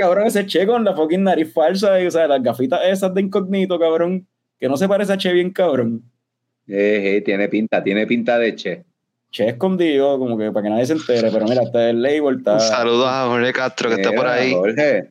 cabrón, 0.00 0.26
ese 0.26 0.46
Che 0.46 0.66
con 0.66 0.82
la 0.84 0.94
fucking 0.94 1.22
nariz 1.22 1.52
falsa, 1.52 2.00
y, 2.00 2.06
o 2.06 2.10
sea, 2.10 2.26
las 2.26 2.42
gafitas 2.42 2.80
esas 2.84 3.12
de 3.12 3.20
incógnito, 3.20 3.78
cabrón. 3.78 4.26
Que 4.58 4.68
no 4.68 4.76
se 4.78 4.88
parece 4.88 5.12
a 5.12 5.18
Che 5.18 5.32
bien, 5.32 5.50
cabrón. 5.50 6.02
Eh, 6.66 7.16
eh, 7.16 7.20
tiene 7.22 7.48
pinta, 7.48 7.82
tiene 7.82 8.06
pinta 8.06 8.38
de 8.38 8.54
che. 8.56 8.84
Che 9.30 9.48
escondido, 9.48 10.18
como 10.18 10.36
que 10.36 10.50
para 10.50 10.64
que 10.64 10.70
nadie 10.70 10.86
se 10.86 10.94
entere. 10.94 11.30
Pero 11.30 11.46
mira, 11.46 11.62
este 11.62 11.78
es 11.78 11.90
el 11.90 12.02
label, 12.02 12.38
está. 12.38 12.58
Saludos 12.58 13.06
a 13.08 13.26
Jorge 13.26 13.52
Castro 13.52 13.88
que 13.88 13.96
está 13.96 14.12
por 14.12 14.26
ahí. 14.26 14.52
Jorge. 14.52 15.10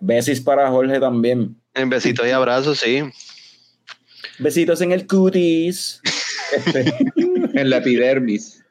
Besis 0.00 0.40
para 0.40 0.70
Jorge 0.70 1.00
también. 1.00 1.56
En 1.74 1.90
besitos 1.90 2.26
y 2.26 2.30
abrazos, 2.30 2.78
sí. 2.78 3.02
Besitos 4.38 4.80
en 4.82 4.92
el 4.92 5.06
cutis. 5.06 6.00
Este, 6.56 6.94
En 7.54 7.70
la 7.70 7.78
epidermis. 7.78 8.62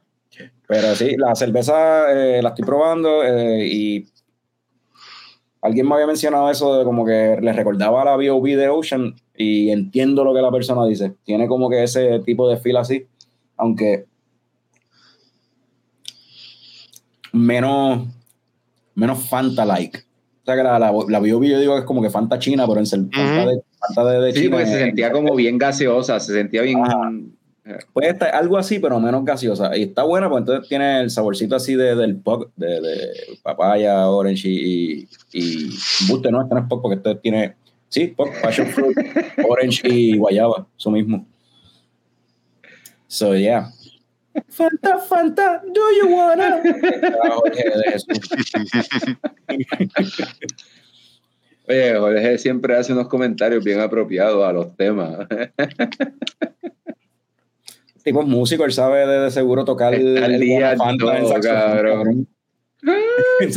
pero 0.67 0.95
sí, 0.95 1.15
la 1.17 1.35
cerveza 1.35 2.11
eh, 2.11 2.41
la 2.41 2.49
estoy 2.49 2.65
probando 2.65 3.23
eh, 3.23 3.67
y 3.67 4.07
alguien 5.61 5.87
me 5.87 5.95
había 5.95 6.07
mencionado 6.07 6.49
eso 6.51 6.77
de 6.77 6.85
como 6.85 7.05
que 7.05 7.37
le 7.41 7.53
recordaba 7.53 8.03
a 8.03 8.05
la 8.05 8.15
B.O.B. 8.15 8.55
de 8.55 8.69
Ocean 8.69 9.15
y 9.35 9.71
entiendo 9.71 10.23
lo 10.23 10.33
que 10.33 10.41
la 10.41 10.51
persona 10.51 10.85
dice. 10.85 11.13
Tiene 11.23 11.47
como 11.47 11.69
que 11.69 11.83
ese 11.83 12.19
tipo 12.19 12.47
de 12.47 12.57
feel 12.57 12.77
así, 12.77 13.07
aunque 13.57 14.05
menos, 17.35 18.07
menos 18.95 19.29
Fanta-like. 19.29 19.99
O 19.99 20.45
sea 20.45 20.55
que 20.55 20.63
la, 20.63 20.77
la, 20.77 20.91
la 20.91 21.19
yo 21.27 21.39
digo 21.39 21.73
que 21.73 21.79
es 21.79 21.85
como 21.85 22.01
que 22.01 22.09
Fanta 22.09 22.37
china, 22.37 22.67
pero 22.67 22.79
en 22.79 22.85
ser, 22.85 23.01
Fanta 23.11 23.45
de, 23.45 23.61
Fanta 23.79 24.11
de, 24.11 24.25
de 24.25 24.33
Sí, 24.33 24.41
China 24.41 24.57
porque 24.57 24.71
se 24.71 24.79
sentía 24.79 25.11
como 25.11 25.35
bien 25.35 25.57
gaseosa, 25.57 26.19
se 26.19 26.33
sentía 26.33 26.61
bien. 26.61 26.79
Ajá. 26.83 27.11
Puede 27.93 28.11
estar 28.11 28.33
algo 28.35 28.57
así, 28.59 28.77
pero 28.77 28.99
menos 28.99 29.25
gaseosa. 29.25 29.75
Y 29.75 29.83
está 29.83 30.03
buena, 30.03 30.29
pues 30.29 30.41
entonces 30.41 30.69
tiene 30.69 31.01
el 31.01 31.09
saborcito 31.09 31.55
así 31.55 31.73
de, 31.73 31.95
del 31.95 32.17
pug, 32.17 32.51
de, 32.55 32.79
de 32.79 33.09
papaya, 33.41 34.07
orange 34.07 34.47
y, 34.47 34.99
y, 35.01 35.07
y 35.33 35.69
buste, 36.07 36.31
no, 36.31 36.43
este 36.43 36.53
no 36.53 36.61
es 36.61 36.67
pug 36.67 36.83
porque 36.83 36.97
este 36.97 37.15
tiene, 37.15 37.55
sí, 37.89 38.07
pug, 38.09 38.29
passion 38.39 38.67
fruit, 38.67 38.95
orange 39.49 39.81
y 39.87 40.15
guayaba, 40.15 40.67
eso 40.77 40.91
mismo. 40.91 41.25
So, 43.07 43.35
yeah. 43.35 43.71
Fanta, 44.49 44.99
Fanta, 44.99 45.61
do 45.73 45.81
you 46.01 46.07
wanna? 46.15 46.61
Ah, 47.23 47.29
Jorge 47.35 47.63
de 47.63 47.91
Jesús. 47.91 48.19
Oye, 51.67 51.95
Jorge 51.97 52.37
siempre 52.37 52.75
hace 52.75 52.93
unos 52.93 53.07
comentarios 53.07 53.63
bien 53.63 53.79
apropiados 53.79 54.43
a 54.47 54.51
los 54.53 54.75
temas. 54.75 55.27
Tipo 58.03 58.21
es 58.21 58.27
músico, 58.27 58.65
él 58.65 58.71
sabe 58.71 59.07
de, 59.07 59.19
de 59.21 59.31
seguro 59.31 59.65
tocar 59.65 59.95
el, 59.95 60.17
el 60.17 60.39
día 60.39 60.73
en 60.73 60.77
Fanta 60.77 61.17
en 61.17 61.23
todo, 61.23 61.39
cabrón. 61.41 62.27
En 63.39 63.51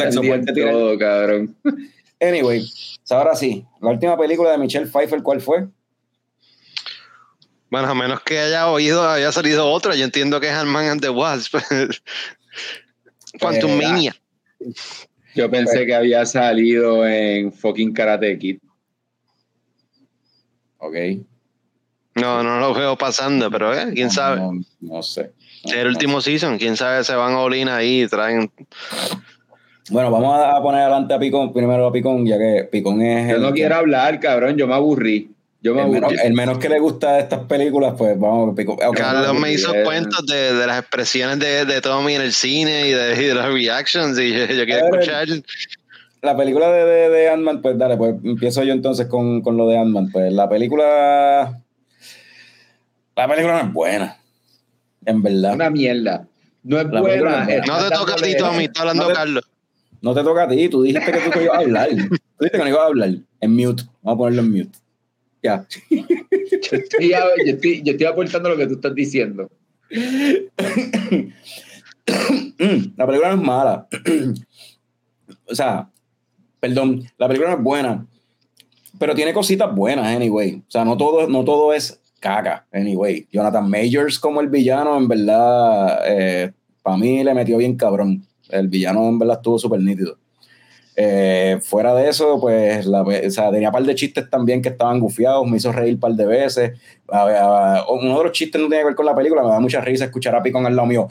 tira 0.55 0.71
el- 0.71 0.73
todo, 0.73 0.99
cabrón. 0.99 1.57
Anyway, 2.21 2.65
ahora 3.11 3.35
sí, 3.35 3.65
la 3.83 3.91
última 3.91 4.17
película 4.17 4.51
de 4.53 4.59
Michelle 4.59 4.87
Pfeiffer, 4.87 5.23
¿cuál 5.23 5.41
fue? 5.43 5.67
Bueno, 7.71 7.89
a 7.89 7.95
menos 7.95 8.21
que 8.23 8.39
haya 8.39 8.69
oído, 8.71 9.09
haya 9.09 9.31
salido 9.33 9.71
otra. 9.71 9.95
Yo 9.95 10.05
entiendo 10.05 10.41
que 10.41 10.47
es 10.49 10.53
Ant-Man 10.55 10.87
and 10.89 11.01
the 11.03 11.11
Wasp. 11.11 11.57
Quantum 13.41 13.71
Eh, 13.73 13.83
Mania. 13.83 14.17
Yo 15.35 15.51
pensé 15.51 15.85
que 15.87 15.95
había 15.95 16.25
salido 16.27 17.07
en 17.07 17.53
fucking 17.53 17.93
Karate 17.93 18.39
Kid. 18.39 18.59
Ok. 20.79 20.95
No, 22.15 22.43
no 22.43 22.59
lo 22.59 22.75
veo 22.75 22.97
pasando, 22.97 23.51
pero 23.51 23.73
eh, 23.79 23.93
quién 23.95 24.11
sabe. 24.11 24.41
No, 24.41 24.53
no 24.81 25.03
sé. 25.03 25.33
El 25.65 25.87
último 25.89 26.21
season, 26.21 26.59
quién 26.59 26.77
sabe, 26.77 27.05
se 27.05 27.15
van 27.15 27.35
a 27.35 27.41
Olin 27.41 27.69
ahí 27.69 28.03
y 28.03 28.09
traen. 28.09 28.51
Bueno, 29.91 30.11
vamos 30.11 30.35
a 30.37 30.57
a 30.57 30.63
poner 30.63 30.83
adelante 30.83 31.15
a 31.15 31.19
Picón, 31.19 31.53
primero 31.53 31.87
a 31.87 31.93
Picón, 31.93 32.27
ya 32.27 32.39
que 32.39 32.69
Picón 32.71 33.01
es 33.03 33.29
Yo 33.31 33.37
el 33.37 33.43
no 33.43 33.49
que- 33.49 33.55
quiero 33.61 33.77
hablar, 33.77 34.19
cabrón, 34.21 34.57
yo 34.57 34.67
me 34.67 34.75
aburrí. 34.75 35.31
Yo 35.61 35.75
me 35.75 35.83
El 35.83 35.89
menos, 35.89 36.13
aburrí. 36.13 36.27
el 36.27 36.33
menos 36.35 36.59
que 36.59 36.69
le 36.69 36.79
gusta 36.79 37.15
de 37.15 37.21
estas 37.21 37.41
películas, 37.47 37.95
pues 37.99 38.19
vamos. 38.19 38.55
pico- 38.57 38.75
ok. 38.75 38.97
Carlos 38.97 39.39
me 39.41 39.53
hizo 39.53 39.73
bien. 39.73 39.85
cuentos 39.85 40.25
de, 40.27 40.55
de 40.55 40.67
las 40.67 40.79
expresiones 40.81 41.39
de, 41.41 41.65
de 41.65 41.81
Tommy 41.81 42.15
en 42.15 42.23
el 42.23 42.33
cine 42.33 42.89
y 42.89 42.93
de, 42.93 43.21
y 43.23 43.27
de 43.27 43.35
las 43.35 43.53
reactions 43.53 44.19
y 44.21 44.33
yo, 44.33 44.47
yo 44.47 44.65
quiero 44.65 44.87
A 44.87 44.91
ver, 44.91 45.01
escuchar. 45.01 45.29
La 46.23 46.37
película 46.37 46.71
de, 46.71 46.85
de, 46.85 47.09
de 47.11 47.29
Ant-Man, 47.31 47.61
pues 47.63 47.77
dale, 47.79 47.97
pues 47.97 48.15
empiezo 48.25 48.63
yo 48.63 48.73
entonces 48.73 49.07
con, 49.07 49.41
con 49.43 49.57
lo 49.57 49.67
de 49.69 49.79
Ant-Man. 49.79 50.11
Pues 50.13 50.33
la 50.33 50.49
película. 50.49 51.61
La 53.17 53.29
película 53.29 53.63
no 53.63 53.69
es 53.69 53.73
buena. 53.75 54.17
En 55.05 55.23
verdad. 55.23 55.55
Una 55.55 55.71
mierda. 55.71 56.27
No 56.63 56.79
es 56.81 56.87
La 56.89 57.01
buena. 57.01 57.45
es 57.49 57.67
No 57.67 57.79
te 57.79 57.91
toca 57.95 58.13
a 58.13 58.17
ti, 58.17 58.37
Tommy, 58.37 58.65
está 58.65 58.81
hablando 58.83 59.03
No 59.05 59.09
te- 59.09 59.15
Carlos. 59.15 59.45
No 60.01 60.15
te 60.15 60.23
toca 60.23 60.45
a 60.45 60.49
ti, 60.49 60.69
tú 60.69 60.83
dijiste 60.83 61.11
que 61.11 61.19
tú 61.31 61.41
ibas 61.41 61.57
a 61.57 61.61
hablar. 61.61 61.89
Tú 62.39 62.45
dijiste 62.45 62.59
que 62.59 62.65
no 62.65 62.69
ibas 62.69 62.83
a 62.83 62.87
hablar. 62.87 63.11
En 63.41 63.57
mute. 63.57 63.83
Vamos 64.03 64.15
a 64.15 64.19
ponerlo 64.19 64.43
en 64.43 64.51
mute. 64.53 64.79
Ya. 65.43 65.67
Yo 65.91 66.77
estoy, 66.77 67.11
yo, 67.11 67.19
estoy, 67.45 67.83
yo 67.83 67.93
estoy 67.93 68.07
aportando 68.07 68.49
lo 68.49 68.57
que 68.57 68.67
tú 68.67 68.75
estás 68.75 68.95
diciendo. 68.95 69.51
La 72.97 73.07
película 73.07 73.29
no 73.29 73.35
es 73.35 73.47
mala. 73.47 73.87
o 75.47 75.55
sea, 75.55 75.89
perdón, 76.59 77.05
la 77.17 77.29
película 77.29 77.51
no 77.51 77.59
es 77.59 77.63
buena, 77.63 78.07
pero 78.99 79.15
tiene 79.15 79.33
cositas 79.33 79.73
buenas, 79.75 80.07
anyway. 80.07 80.57
O 80.57 80.71
sea, 80.71 80.85
no 80.85 80.97
todo, 80.97 81.29
no 81.29 81.45
todo 81.45 81.73
es 81.73 82.01
caca, 82.19 82.67
anyway. 82.73 83.29
Jonathan 83.31 83.71
Majors 83.71 84.19
como 84.19 84.41
el 84.41 84.49
villano, 84.49 84.97
en 84.97 85.07
verdad, 85.07 86.53
para 86.83 86.97
mí 86.97 87.23
le 87.23 87.35
metió 87.35 87.59
bien 87.59 87.77
cabrón. 87.77 88.27
El 88.49 88.69
villano, 88.69 89.09
en 89.09 89.19
verdad, 89.19 89.37
estuvo 89.37 89.59
súper 89.59 89.81
nítido. 89.81 90.19
Eh, 91.01 91.61
fuera 91.63 91.95
de 91.95 92.09
eso, 92.09 92.41
pues, 92.41 92.85
o 92.89 93.31
sea, 93.31 93.53
tenía 93.53 93.69
un 93.69 93.73
par 93.73 93.85
de 93.85 93.95
chistes 93.95 94.29
también 94.29 94.61
que 94.61 94.71
estaban 94.71 94.99
gufiados, 94.99 95.47
me 95.47 95.59
hizo 95.59 95.71
reír 95.71 95.95
un 95.95 96.01
par 96.01 96.11
de 96.11 96.27
veces. 96.27 96.73
Uno 97.07 98.19
de 98.19 98.25
los 98.25 98.33
chistes 98.33 98.61
no 98.61 98.67
tiene 98.67 98.83
que 98.83 98.87
ver 98.87 98.95
con 98.97 99.07
la 99.07 99.15
película, 99.15 99.45
me 99.45 99.49
da 99.51 99.61
mucha 99.61 99.81
risa 99.81 100.07
escuchar 100.07 100.35
a 100.35 100.43
Picón 100.43 100.67
al 100.67 100.75
lado 100.75 100.89
mío. 100.89 101.09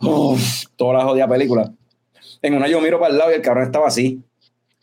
Oh, 0.00 0.36
toda 0.74 0.94
la 0.94 1.04
jodida 1.04 1.28
película. 1.28 1.70
En 2.42 2.54
una 2.54 2.66
yo 2.66 2.80
miro 2.80 2.98
para 2.98 3.12
el 3.12 3.18
lado 3.18 3.30
y 3.30 3.34
el 3.34 3.42
cabrón 3.42 3.66
estaba 3.66 3.86
así. 3.86 4.20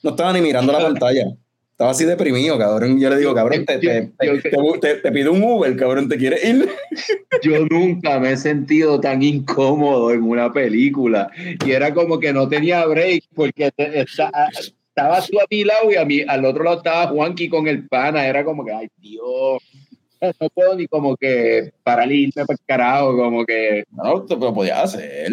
No 0.03 0.11
estaba 0.11 0.31
ni 0.31 0.39
mirando 0.39 0.71
la 0.71 0.79
pantalla. 0.79 1.35
Estaba 1.75 1.91
así 1.91 2.05
deprimido, 2.05 2.57
cabrón. 2.57 2.97
Yo 3.01 3.09
le 3.09 3.17
digo, 3.17 3.33
cabrón, 3.35 3.65
te, 3.65 3.77
te, 3.79 4.11
te, 4.79 4.95
te- 4.95 5.11
pido 5.11 5.33
un 5.33 5.43
Uber, 5.43 5.75
cabrón, 5.75 6.07
¿te 6.07 6.15
quieres 6.17 6.41
ir? 6.45 6.69
Yo 7.43 7.65
nunca 7.69 8.17
me 8.17 8.31
he 8.31 8.37
sentido 8.37 8.97
tan 9.01 9.21
incómodo 9.21 10.11
en 10.11 10.23
una 10.23 10.53
película. 10.53 11.29
Y 11.65 11.71
era 11.71 11.93
como 11.93 12.17
que 12.17 12.31
no 12.31 12.47
tenía 12.47 12.85
break 12.85 13.25
porque 13.35 13.71
te- 13.75 13.99
esta- 13.99 14.31
estabas 14.57 15.27
tú 15.27 15.37
a 15.37 15.43
mi 15.51 15.65
lado 15.65 15.91
y 15.91 15.95
a 15.97 16.05
mí, 16.05 16.21
al 16.25 16.45
otro 16.45 16.63
lado 16.63 16.77
estaba 16.77 17.07
Juanqui 17.07 17.49
con 17.49 17.67
el 17.67 17.85
pana. 17.89 18.25
Era 18.25 18.45
como 18.45 18.63
que, 18.63 18.71
ay, 18.71 18.87
Dios. 18.97 19.61
No 20.39 20.49
puedo 20.55 20.75
ni 20.75 20.87
como 20.87 21.17
que 21.17 21.73
parar 21.83 22.09
y 22.09 22.23
irme 22.23 22.45
para 22.45 22.53
el 22.57 22.65
carajo, 22.65 23.17
como 23.17 23.45
que, 23.45 23.83
No, 23.91 24.23
te 24.23 24.37
lo 24.37 24.53
podías 24.53 24.95
hacer. 24.95 25.29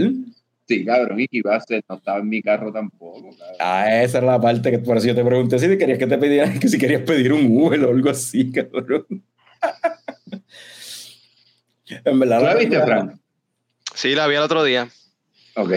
Sí, 0.76 0.84
cabrón, 0.84 1.20
y 1.20 1.28
que 1.28 1.38
iba 1.38 1.54
a 1.56 1.60
ser, 1.60 1.82
no 1.88 1.96
estaba 1.96 2.18
en 2.18 2.28
mi 2.28 2.40
carro 2.42 2.72
tampoco, 2.72 3.20
cabrón. 3.38 3.56
Ah, 3.60 4.02
esa 4.02 4.18
es 4.18 4.24
la 4.24 4.40
parte 4.40 4.70
que 4.70 4.78
por 4.78 4.96
eso 4.96 5.06
yo 5.08 5.14
te 5.14 5.24
pregunté 5.24 5.58
si 5.58 5.76
querías 5.78 5.98
que 5.98 6.06
te 6.06 6.18
pidieran, 6.18 6.58
que 6.60 6.68
si 6.68 6.78
querías 6.78 7.02
pedir 7.02 7.32
un 7.32 7.46
Uber 7.46 7.84
o 7.84 7.90
algo 7.90 8.10
así, 8.10 8.50
cabrón. 8.52 9.06
en 12.04 12.18
verdad. 12.18 12.38
¿Tú 12.38 12.44
la 12.44 12.54
viste, 12.54 12.70
película- 12.70 12.84
Fran? 12.86 13.20
Sí, 13.94 14.14
la 14.14 14.26
vi 14.26 14.36
el 14.36 14.42
otro 14.42 14.64
día. 14.64 14.88
Ok. 15.56 15.72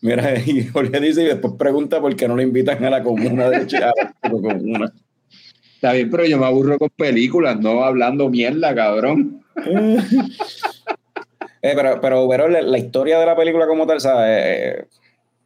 Mira, 0.00 0.38
y 0.46 0.66
Jorge 0.66 1.00
dice 1.00 1.22
y 1.22 1.26
después 1.26 1.54
pregunta 1.58 2.00
por 2.00 2.14
qué 2.16 2.26
no 2.28 2.36
lo 2.36 2.42
invitan 2.42 2.84
a 2.84 2.90
la 2.90 3.02
comuna 3.02 3.48
de 3.50 3.66
Chiapas. 3.66 4.12
comuna. 4.22 4.92
Está 5.74 5.92
bien, 5.92 6.10
pero 6.10 6.24
yo 6.24 6.38
me 6.38 6.46
aburro 6.46 6.78
con 6.78 6.88
películas, 6.90 7.60
no 7.60 7.84
hablando 7.84 8.28
mierda, 8.30 8.74
cabrón. 8.74 9.42
Eh, 11.70 11.72
pero, 12.00 12.28
pero, 12.28 12.48
la, 12.48 12.78
historia 12.78 13.18
de 13.18 13.26
la 13.26 13.36
película 13.36 13.66
como 13.66 13.86
tal, 13.86 14.00
¿sabes? 14.00 14.40
Eh, 14.44 14.84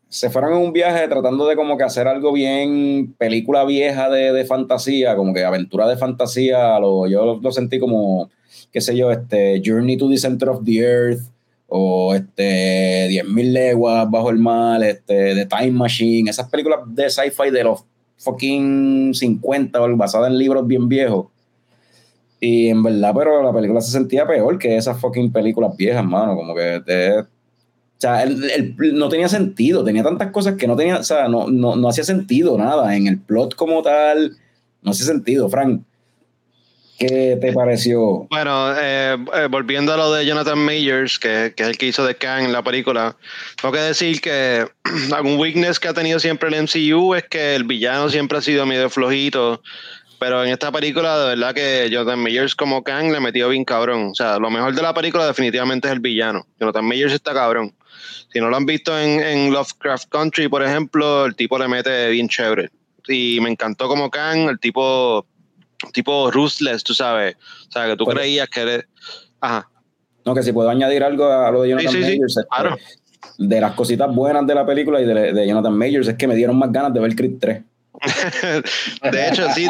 se 0.09 0.29
fueron 0.29 0.53
en 0.53 0.59
un 0.59 0.73
viaje 0.73 1.07
tratando 1.09 1.47
de 1.47 1.57
como 1.57 1.77
que 1.77 1.85
hacer 1.85 2.09
algo 2.09 2.33
bien 2.33 3.15
película 3.17 3.65
vieja 3.65 4.11
de, 4.11 4.33
de 4.33 4.45
fantasía, 4.45 5.15
como 5.17 5.33
que 5.33 5.45
aventura 5.45 5.89
de 5.89 5.97
fantasía, 5.97 6.79
lo, 6.79 7.07
yo 7.07 7.25
lo, 7.25 7.41
lo 7.41 7.53
sentí 7.53 7.79
como, 7.79 8.29
qué 8.73 8.81
sé 8.81 8.97
yo, 8.97 9.11
este 9.11 9.63
Journey 9.65 9.97
to 9.97 10.09
the 10.09 10.19
Center 10.19 10.49
of 10.49 10.65
the 10.65 10.79
Earth, 10.79 11.23
o 11.69 12.15
este 12.15 13.09
10.000 13.09 13.53
leguas 13.53 14.11
bajo 14.11 14.31
el 14.31 14.39
mar, 14.39 14.83
este 14.83 15.35
The 15.35 15.47
Time 15.47 15.71
Machine, 15.71 16.29
esas 16.29 16.51
películas 16.51 16.81
de 16.87 17.09
sci-fi 17.09 17.51
de 17.51 17.65
los 17.65 17.85
fucking 18.19 19.15
50 19.15 19.81
o 19.81 19.97
basadas 19.97 20.31
en 20.31 20.39
libros 20.39 20.67
bien 20.67 20.89
viejos. 20.89 21.27
Y 22.41 22.69
en 22.69 22.83
verdad, 22.83 23.13
pero 23.15 23.43
la 23.43 23.53
película 23.53 23.81
se 23.83 23.91
sentía 23.93 24.27
peor 24.27 24.59
que 24.59 24.77
esas 24.77 24.99
fucking 24.99 25.31
películas 25.31 25.77
viejas, 25.77 26.05
mano. 26.05 26.35
Como 26.35 26.55
que 26.55 26.81
te- 26.85 27.19
o 27.21 27.27
sea, 27.99 28.23
el- 28.23 28.51
el- 28.51 28.77
no 28.95 29.11
tenía 29.11 29.29
sentido, 29.29 29.85
tenía 29.85 30.03
tantas 30.03 30.31
cosas 30.31 30.55
que 30.55 30.67
no 30.67 30.75
tenía, 30.75 30.97
o 30.97 31.05
sea, 31.05 31.29
no, 31.29 31.49
no, 31.49 31.77
no 31.77 31.89
hacía 31.89 32.03
sentido 32.05 32.57
nada. 32.57 32.97
En 32.97 33.07
el 33.07 33.19
plot 33.19 33.55
como 33.55 33.83
tal, 33.83 34.37
no 34.83 34.93
hacía 34.93 35.05
sentido. 35.05 35.51
Frank, 35.51 35.83
¿qué 36.99 37.39
te 37.41 37.53
pareció? 37.53 38.27
Bueno, 38.31 38.73
eh, 38.79 39.17
eh, 39.35 39.49
volviendo 39.51 39.93
a 39.93 39.97
lo 39.99 40.13
de 40.13 40.25
Jonathan 40.27 40.59
Majors, 40.59 41.19
que, 41.19 41.53
que 41.57 41.63
es 41.63 41.69
el 41.69 41.79
que 41.79 41.87
hizo 41.89 42.05
de 42.07 42.15
Kang 42.15 42.45
en 42.45 42.53
la 42.53 42.63
película, 42.63 43.17
tengo 43.61 43.73
que 43.75 43.81
decir 43.81 44.21
que 44.23 44.67
algún 45.15 45.39
weakness 45.39 45.79
que 45.79 45.89
ha 45.89 45.95
tenido 45.95 46.19
siempre 46.21 46.49
el 46.49 46.55
MCU 46.55 47.15
es 47.15 47.25
que 47.25 47.55
el 47.55 47.65
villano 47.65 48.09
siempre 48.09 48.39
ha 48.39 48.43
sido 48.43 48.65
medio 48.67 48.89
flojito, 48.91 49.63
pero 50.21 50.45
en 50.45 50.51
esta 50.51 50.71
película 50.71 51.19
de 51.19 51.29
verdad 51.35 51.55
que 51.55 51.89
Jonathan 51.91 52.23
Majors 52.23 52.55
como 52.55 52.85
Kang 52.85 53.11
le 53.11 53.21
metió 53.21 53.49
bien 53.49 53.65
cabrón. 53.65 54.11
O 54.13 54.15
sea, 54.15 54.39
lo 54.39 54.51
mejor 54.51 54.75
de 54.75 54.83
la 54.83 54.93
película 54.93 55.27
definitivamente 55.27 55.89
es 55.89 55.93
el 55.93 56.01
villano. 56.01 56.47
Jonathan 56.61 56.85
Majors 56.85 57.15
está 57.15 57.33
cabrón. 57.33 57.75
Si 58.31 58.39
no 58.39 58.51
lo 58.51 58.57
han 58.57 58.67
visto 58.67 58.97
en, 58.97 59.19
en 59.19 59.51
Lovecraft 59.51 60.11
Country, 60.11 60.49
por 60.49 60.63
ejemplo, 60.63 61.25
el 61.25 61.35
tipo 61.35 61.59
le 61.59 61.69
mete 61.69 62.11
bien 62.11 62.29
chévere. 62.29 62.69
Y 63.09 63.39
me 63.41 63.49
encantó 63.51 63.89
como 63.89 64.11
Kang, 64.11 64.51
el 64.51 64.61
tipo 64.61 65.27
tipo 65.95 66.31
ruthless, 66.31 66.85
tú 66.85 66.93
sabes. 66.93 67.37
O 67.69 67.73
sea, 67.73 67.87
que 67.87 67.97
tú 67.97 68.05
creías 68.05 68.47
que 68.51 68.61
eres. 68.61 68.85
Ajá. 69.41 69.71
No, 70.27 70.35
que 70.35 70.43
si 70.43 70.53
puedo 70.53 70.69
añadir 70.69 71.03
algo 71.03 71.33
a 71.33 71.51
lo 71.51 71.63
de 71.63 71.71
Jonathan 71.71 71.93
Sí, 71.93 71.99
sí, 71.99 72.05
sí, 72.05 72.17
Majors. 72.19 72.37
este, 72.37 72.49
claro. 72.49 72.77
De 73.39 73.61
las 73.61 73.73
cositas 73.73 74.15
buenas 74.15 74.47
de 74.47 74.55
la 74.55 74.67
película 74.67 75.01
y 75.01 75.07
de, 75.07 75.33
de 75.33 75.49
Jonathan 75.49 75.73
Majors 75.77 76.09
es 76.09 76.15
que 76.17 76.27
me 76.27 76.35
dieron 76.35 76.59
más 76.59 76.71
ganas 76.71 76.93
de 76.93 77.01
ver 77.01 77.17
Creed 77.17 77.39
3. 77.41 77.63
De 79.13 79.29
hecho, 79.29 79.47
sí, 79.55 79.67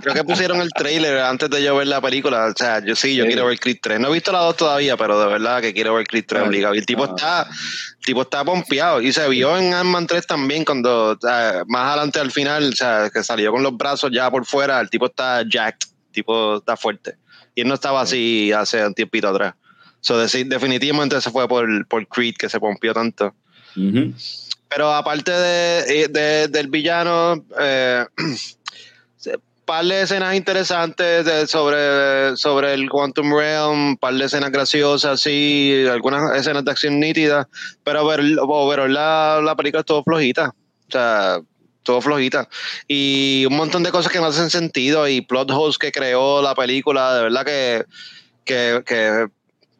creo 0.00 0.14
que 0.14 0.24
pusieron 0.24 0.60
el 0.60 0.70
trailer 0.70 1.18
antes 1.18 1.50
de 1.50 1.62
yo 1.62 1.76
ver 1.76 1.86
la 1.86 2.00
película. 2.00 2.46
O 2.46 2.52
sea, 2.56 2.84
yo 2.84 2.94
sí, 2.96 3.14
yo 3.16 3.24
Sí. 3.24 3.28
quiero 3.28 3.46
ver 3.46 3.58
Creed 3.58 3.78
3. 3.82 4.00
No 4.00 4.08
he 4.08 4.12
visto 4.12 4.32
la 4.32 4.38
2 4.40 4.56
todavía, 4.56 4.96
pero 4.96 5.18
de 5.20 5.26
verdad 5.26 5.60
que 5.60 5.74
quiero 5.74 5.94
ver 5.94 6.06
Creed 6.06 6.24
3 6.26 6.42
Ah, 6.42 6.46
obligado. 6.46 6.74
Y 6.74 6.78
el 6.78 6.86
tipo 6.86 7.04
ah. 7.04 7.12
está, 7.16 7.42
el 7.42 8.04
tipo 8.04 8.22
está 8.22 8.44
pompeado. 8.44 9.00
Y 9.02 9.12
se 9.12 9.28
vio 9.28 9.56
en 9.58 9.74
Ant-Man 9.74 10.06
3 10.06 10.26
también 10.26 10.64
cuando 10.64 11.10
o 11.12 11.18
sea, 11.20 11.62
más 11.66 11.88
adelante 11.92 12.20
al 12.20 12.30
final, 12.30 12.70
o 12.70 12.76
sea, 12.76 13.10
que 13.12 13.22
salió 13.24 13.50
con 13.52 13.62
los 13.62 13.76
brazos 13.76 14.10
ya 14.12 14.30
por 14.30 14.44
fuera, 14.46 14.80
el 14.80 14.88
tipo 14.90 15.06
está 15.06 15.42
jacked, 15.48 15.88
el 16.08 16.12
tipo 16.12 16.56
está 16.58 16.76
fuerte. 16.76 17.16
Y 17.54 17.62
él 17.62 17.68
no 17.68 17.74
estaba 17.74 18.00
así 18.02 18.52
hace 18.52 18.86
un 18.86 18.94
tiempito 18.94 19.28
atrás. 19.28 19.54
So, 20.00 20.22
deci- 20.22 20.46
definitivamente 20.46 21.20
se 21.20 21.30
fue 21.30 21.48
por, 21.48 21.86
por 21.88 22.06
Creed 22.06 22.34
que 22.38 22.48
se 22.48 22.60
pompió 22.60 22.94
tanto. 22.94 23.34
Ujú. 23.76 24.12
Pero 24.76 24.92
aparte 24.92 25.30
de, 25.32 26.08
de- 26.08 26.48
del 26.48 26.68
villano, 26.68 27.42
eh, 27.58 28.04
par 29.64 29.86
de 29.86 30.02
escenas 30.02 30.34
interesantes 30.34 31.50
sobre, 31.50 32.36
sobre 32.36 32.74
el 32.74 32.90
Quantum 32.90 33.34
Realm, 33.34 33.96
par 33.96 34.12
de 34.12 34.26
escenas 34.26 34.50
graciosas, 34.52 35.18
sí, 35.18 35.82
algunas 35.90 36.36
escenas 36.36 36.62
de 36.62 36.70
acción 36.72 37.00
nítidas, 37.00 37.46
pero 37.84 38.06
pero 38.06 38.86
la, 38.86 39.40
la 39.42 39.56
película 39.56 39.80
es 39.80 39.86
todo 39.86 40.04
flojita. 40.04 40.54
O 40.88 40.92
sea, 40.92 41.40
todo 41.82 42.02
flojita. 42.02 42.46
Y 42.86 43.46
un 43.48 43.56
montón 43.56 43.82
de 43.82 43.90
cosas 43.90 44.12
que 44.12 44.18
no 44.18 44.26
hacen 44.26 44.50
sentido 44.50 45.08
y 45.08 45.22
plot 45.22 45.52
holes 45.52 45.78
que 45.78 45.90
creó 45.90 46.42
la 46.42 46.54
película, 46.54 47.14
de 47.14 47.22
verdad 47.22 47.46
que, 47.46 47.86
que, 48.44 48.82
que 48.84 49.26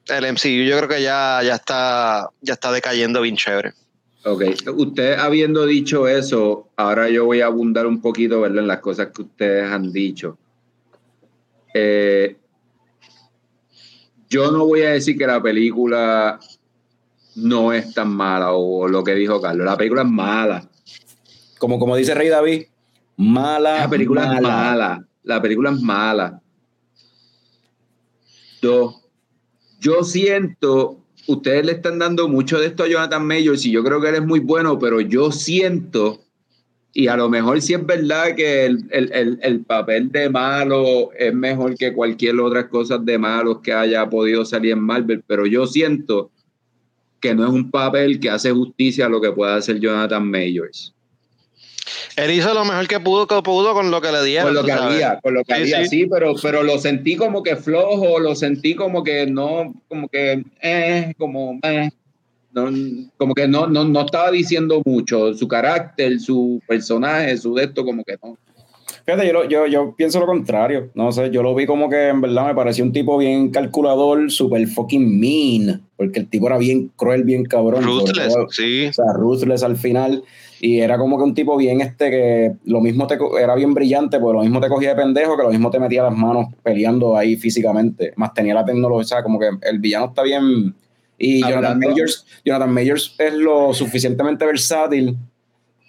el 0.08 0.32
MCU 0.32 0.64
yo 0.66 0.78
creo 0.78 0.88
que 0.88 1.02
ya, 1.02 1.42
ya 1.44 1.56
está 1.56 2.30
ya 2.40 2.54
está 2.54 2.72
decayendo 2.72 3.20
bien 3.20 3.36
chévere. 3.36 3.74
Ok, 4.28 4.42
usted 4.74 5.16
habiendo 5.20 5.64
dicho 5.66 6.08
eso, 6.08 6.70
ahora 6.74 7.08
yo 7.08 7.26
voy 7.26 7.42
a 7.42 7.46
abundar 7.46 7.86
un 7.86 8.00
poquito, 8.00 8.40
¿verdad? 8.40 8.58
En 8.58 8.66
las 8.66 8.80
cosas 8.80 9.12
que 9.14 9.22
ustedes 9.22 9.70
han 9.70 9.92
dicho. 9.92 10.36
Eh, 11.72 12.36
yo 14.28 14.50
no 14.50 14.66
voy 14.66 14.82
a 14.82 14.90
decir 14.90 15.16
que 15.16 15.28
la 15.28 15.40
película 15.40 16.40
no 17.36 17.72
es 17.72 17.94
tan 17.94 18.08
mala 18.08 18.50
o 18.50 18.88
lo 18.88 19.04
que 19.04 19.14
dijo 19.14 19.40
Carlos. 19.40 19.64
La 19.64 19.76
película 19.76 20.02
es 20.02 20.08
mala. 20.08 20.68
Como, 21.58 21.78
como 21.78 21.94
dice 21.94 22.12
Rey 22.12 22.28
David, 22.28 22.64
mala. 23.16 23.82
La 23.82 23.88
película 23.88 24.22
es 24.22 24.28
mala. 24.28 24.48
mala. 24.48 25.08
La 25.22 25.40
película 25.40 25.70
es 25.70 25.80
mala. 25.80 26.42
Dos. 28.60 29.04
Yo 29.78 30.02
siento 30.02 31.05
ustedes 31.28 31.64
le 31.66 31.72
están 31.72 31.98
dando 31.98 32.28
mucho 32.28 32.58
de 32.58 32.66
esto 32.66 32.84
a 32.84 32.88
Jonathan 32.88 33.26
Majors 33.26 33.64
y 33.66 33.70
yo 33.72 33.82
creo 33.84 34.00
que 34.00 34.08
él 34.08 34.14
es 34.16 34.24
muy 34.26 34.40
bueno, 34.40 34.78
pero 34.78 35.00
yo 35.00 35.30
siento, 35.32 36.20
y 36.92 37.08
a 37.08 37.16
lo 37.16 37.28
mejor 37.28 37.60
sí 37.60 37.74
es 37.74 37.84
verdad 37.84 38.34
que 38.34 38.64
el, 38.66 38.86
el- 38.90 39.12
el- 39.12 39.38
el 39.42 39.60
papel 39.64 40.10
de 40.10 40.30
malo 40.30 41.10
es 41.18 41.34
mejor 41.34 41.76
que 41.76 41.92
cualquier 41.92 42.40
otra 42.40 42.68
cosa 42.68 42.98
de 42.98 43.18
malos 43.18 43.60
que 43.60 43.72
haya 43.72 44.08
podido 44.08 44.44
salir 44.44 44.72
en 44.72 44.80
Marvel, 44.80 45.22
pero 45.26 45.46
yo 45.46 45.66
siento 45.66 46.30
que 47.20 47.34
no 47.34 47.44
es 47.46 47.52
un 47.52 47.70
papel 47.70 48.18
que 48.20 48.30
hace 48.30 48.50
justicia 48.52 49.06
a 49.06 49.08
lo 49.08 49.20
que 49.20 49.32
puede 49.32 49.52
hacer 49.54 49.78
Jonathan 49.80 50.28
Majors. 50.30 50.94
Él 52.16 52.30
hizo 52.32 52.52
lo 52.54 52.64
mejor 52.64 52.86
que 52.88 53.00
pudo, 53.00 53.26
que 53.26 53.40
pudo 53.42 53.72
con 53.74 53.90
lo 53.90 54.00
que 54.00 54.10
le 54.12 54.24
dieron. 54.24 54.46
Con 54.48 54.54
lo 54.54 54.64
que 54.64 54.72
sabes. 54.72 54.94
había, 54.94 55.20
con 55.20 55.34
lo 55.34 55.44
que 55.44 55.54
Sí, 55.54 55.60
había, 55.62 55.82
sí. 55.84 55.88
sí, 55.88 56.06
pero, 56.10 56.34
pero 56.42 56.62
lo 56.62 56.78
sentí 56.78 57.16
como 57.16 57.42
que 57.42 57.56
flojo, 57.56 58.18
lo 58.18 58.34
sentí 58.34 58.74
como 58.74 59.02
que 59.04 59.26
no, 59.26 59.74
como 59.88 60.08
que, 60.08 60.44
eh, 60.62 61.14
como, 61.18 61.58
eh, 61.62 61.90
no, 62.52 62.70
como 63.18 63.34
que 63.34 63.46
no, 63.46 63.66
no, 63.66 63.84
no 63.84 64.00
estaba 64.06 64.30
diciendo 64.30 64.80
mucho, 64.84 65.34
su 65.34 65.46
carácter, 65.46 66.18
su 66.20 66.60
personaje, 66.66 67.36
su 67.36 67.54
de 67.54 67.64
esto, 67.64 67.84
como 67.84 68.02
que 68.02 68.16
no. 68.22 68.36
Fíjate, 69.04 69.26
yo, 69.28 69.32
lo- 69.34 69.48
yo, 69.48 69.66
yo 69.68 69.94
pienso 69.96 70.18
lo 70.18 70.26
contrario. 70.26 70.90
No 70.94 71.12
sé, 71.12 71.30
yo 71.30 71.40
lo 71.42 71.54
vi 71.54 71.64
como 71.66 71.88
que 71.88 72.08
en 72.08 72.20
verdad 72.20 72.46
me 72.46 72.54
pareció 72.56 72.82
un 72.84 72.92
tipo 72.92 73.16
bien 73.18 73.50
calculador, 73.50 74.28
super 74.32 74.66
fucking 74.66 75.20
mean, 75.20 75.80
porque 75.96 76.18
el 76.20 76.28
tipo 76.28 76.48
era 76.48 76.58
bien 76.58 76.90
cruel, 76.96 77.22
bien 77.22 77.44
cabrón. 77.44 77.84
Ruthless, 77.84 78.32
todo, 78.34 78.48
sí. 78.50 78.86
O 78.86 78.92
sea, 78.92 79.04
ruthless 79.14 79.62
al 79.62 79.76
final. 79.76 80.24
Y 80.60 80.80
era 80.80 80.96
como 80.98 81.18
que 81.18 81.24
un 81.24 81.34
tipo 81.34 81.56
bien 81.56 81.80
este 81.80 82.10
que 82.10 82.52
lo 82.64 82.80
mismo 82.80 83.06
te 83.06 83.18
era 83.40 83.54
bien 83.54 83.74
brillante, 83.74 84.18
porque 84.18 84.38
lo 84.38 84.42
mismo 84.42 84.60
te 84.60 84.68
cogía 84.68 84.90
de 84.90 84.96
pendejo, 84.96 85.36
que 85.36 85.42
lo 85.42 85.50
mismo 85.50 85.70
te 85.70 85.78
metía 85.78 86.02
las 86.04 86.16
manos 86.16 86.46
peleando 86.62 87.16
ahí 87.16 87.36
físicamente. 87.36 88.12
Más 88.16 88.32
tenía 88.32 88.54
la 88.54 88.64
tecnología, 88.64 89.02
o 89.02 89.04
sea, 89.04 89.22
como 89.22 89.38
que 89.38 89.50
el 89.62 89.78
villano 89.78 90.06
está 90.06 90.22
bien. 90.22 90.74
Y 91.18 91.40
Jonathan 91.40 91.64
Hablando- 91.64 91.88
Majors, 91.88 92.26
Jonathan 92.44 92.72
Majors 92.74 93.14
es 93.18 93.34
lo 93.34 93.72
suficientemente 93.74 94.44
versátil 94.46 95.16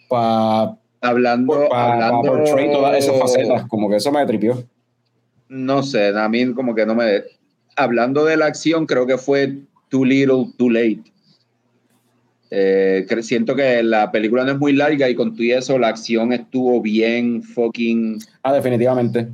para 0.09 0.78
Hablando, 0.99 1.74
hablando 1.74 2.22
portray 2.32 2.72
todas 2.72 2.97
esas 2.97 3.20
facetas. 3.20 3.65
Como 3.68 3.89
que 3.89 3.97
eso 3.97 4.11
me 4.11 4.26
tripió. 4.26 4.63
No 5.47 5.84
sé, 5.84 6.09
a 6.18 6.28
mí 6.28 6.53
como 6.53 6.76
que 6.76 6.86
no 6.86 6.95
me... 6.95 7.24
Hablando 7.76 8.26
de 8.26 8.36
la 8.36 8.47
acción, 8.47 8.86
creo 8.86 9.05
que 9.05 9.18
fue 9.18 9.59
Too 9.89 10.03
Little, 10.05 10.47
Too 10.57 10.70
Late. 10.72 11.03
Eh, 12.49 13.05
siento 13.21 13.55
que 13.55 13.83
la 13.83 14.11
película 14.11 14.43
no 14.45 14.51
es 14.53 14.57
muy 14.57 14.73
larga 14.73 15.09
y 15.09 15.15
con 15.15 15.33
todo 15.33 15.43
y 15.43 15.51
eso 15.51 15.77
la 15.77 15.89
acción 15.89 16.31
estuvo 16.33 16.81
bien 16.81 17.43
fucking 17.43 18.19
Ah, 18.43 18.53
definitivamente. 18.53 19.27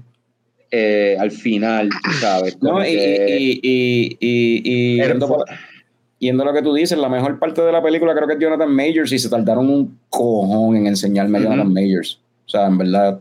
eh, 0.72 1.16
al 1.20 1.30
final, 1.32 1.90
tú 1.90 2.12
¿sabes? 2.20 2.58
No, 2.62 2.82
y, 2.82 2.92
que- 2.96 3.60
y, 3.62 4.18
y, 4.20 4.96
yendo, 4.98 5.28
fu- 5.28 5.34
por- 5.36 5.46
yendo 6.18 6.42
a 6.44 6.46
lo 6.48 6.54
que 6.54 6.64
tú 6.64 6.74
dices, 6.74 6.98
la 6.98 7.10
mejor 7.10 7.38
parte 7.38 7.62
de 7.62 7.72
la 7.72 7.84
película 7.84 8.16
creo 8.16 8.28
que 8.28 8.34
es 8.34 8.40
Jonathan 8.40 8.74
Majors 8.74 9.12
y 9.12 9.20
se 9.20 9.30
tardaron 9.30 9.70
un 9.70 10.00
cojón 10.10 10.76
en 10.78 10.88
enseñarme 10.88 11.38
a. 11.38 11.42
Jonathan 11.42 11.72
Majors. 11.72 12.20
O 12.46 12.50
sea, 12.50 12.66
en 12.66 12.78
verdad, 12.80 13.20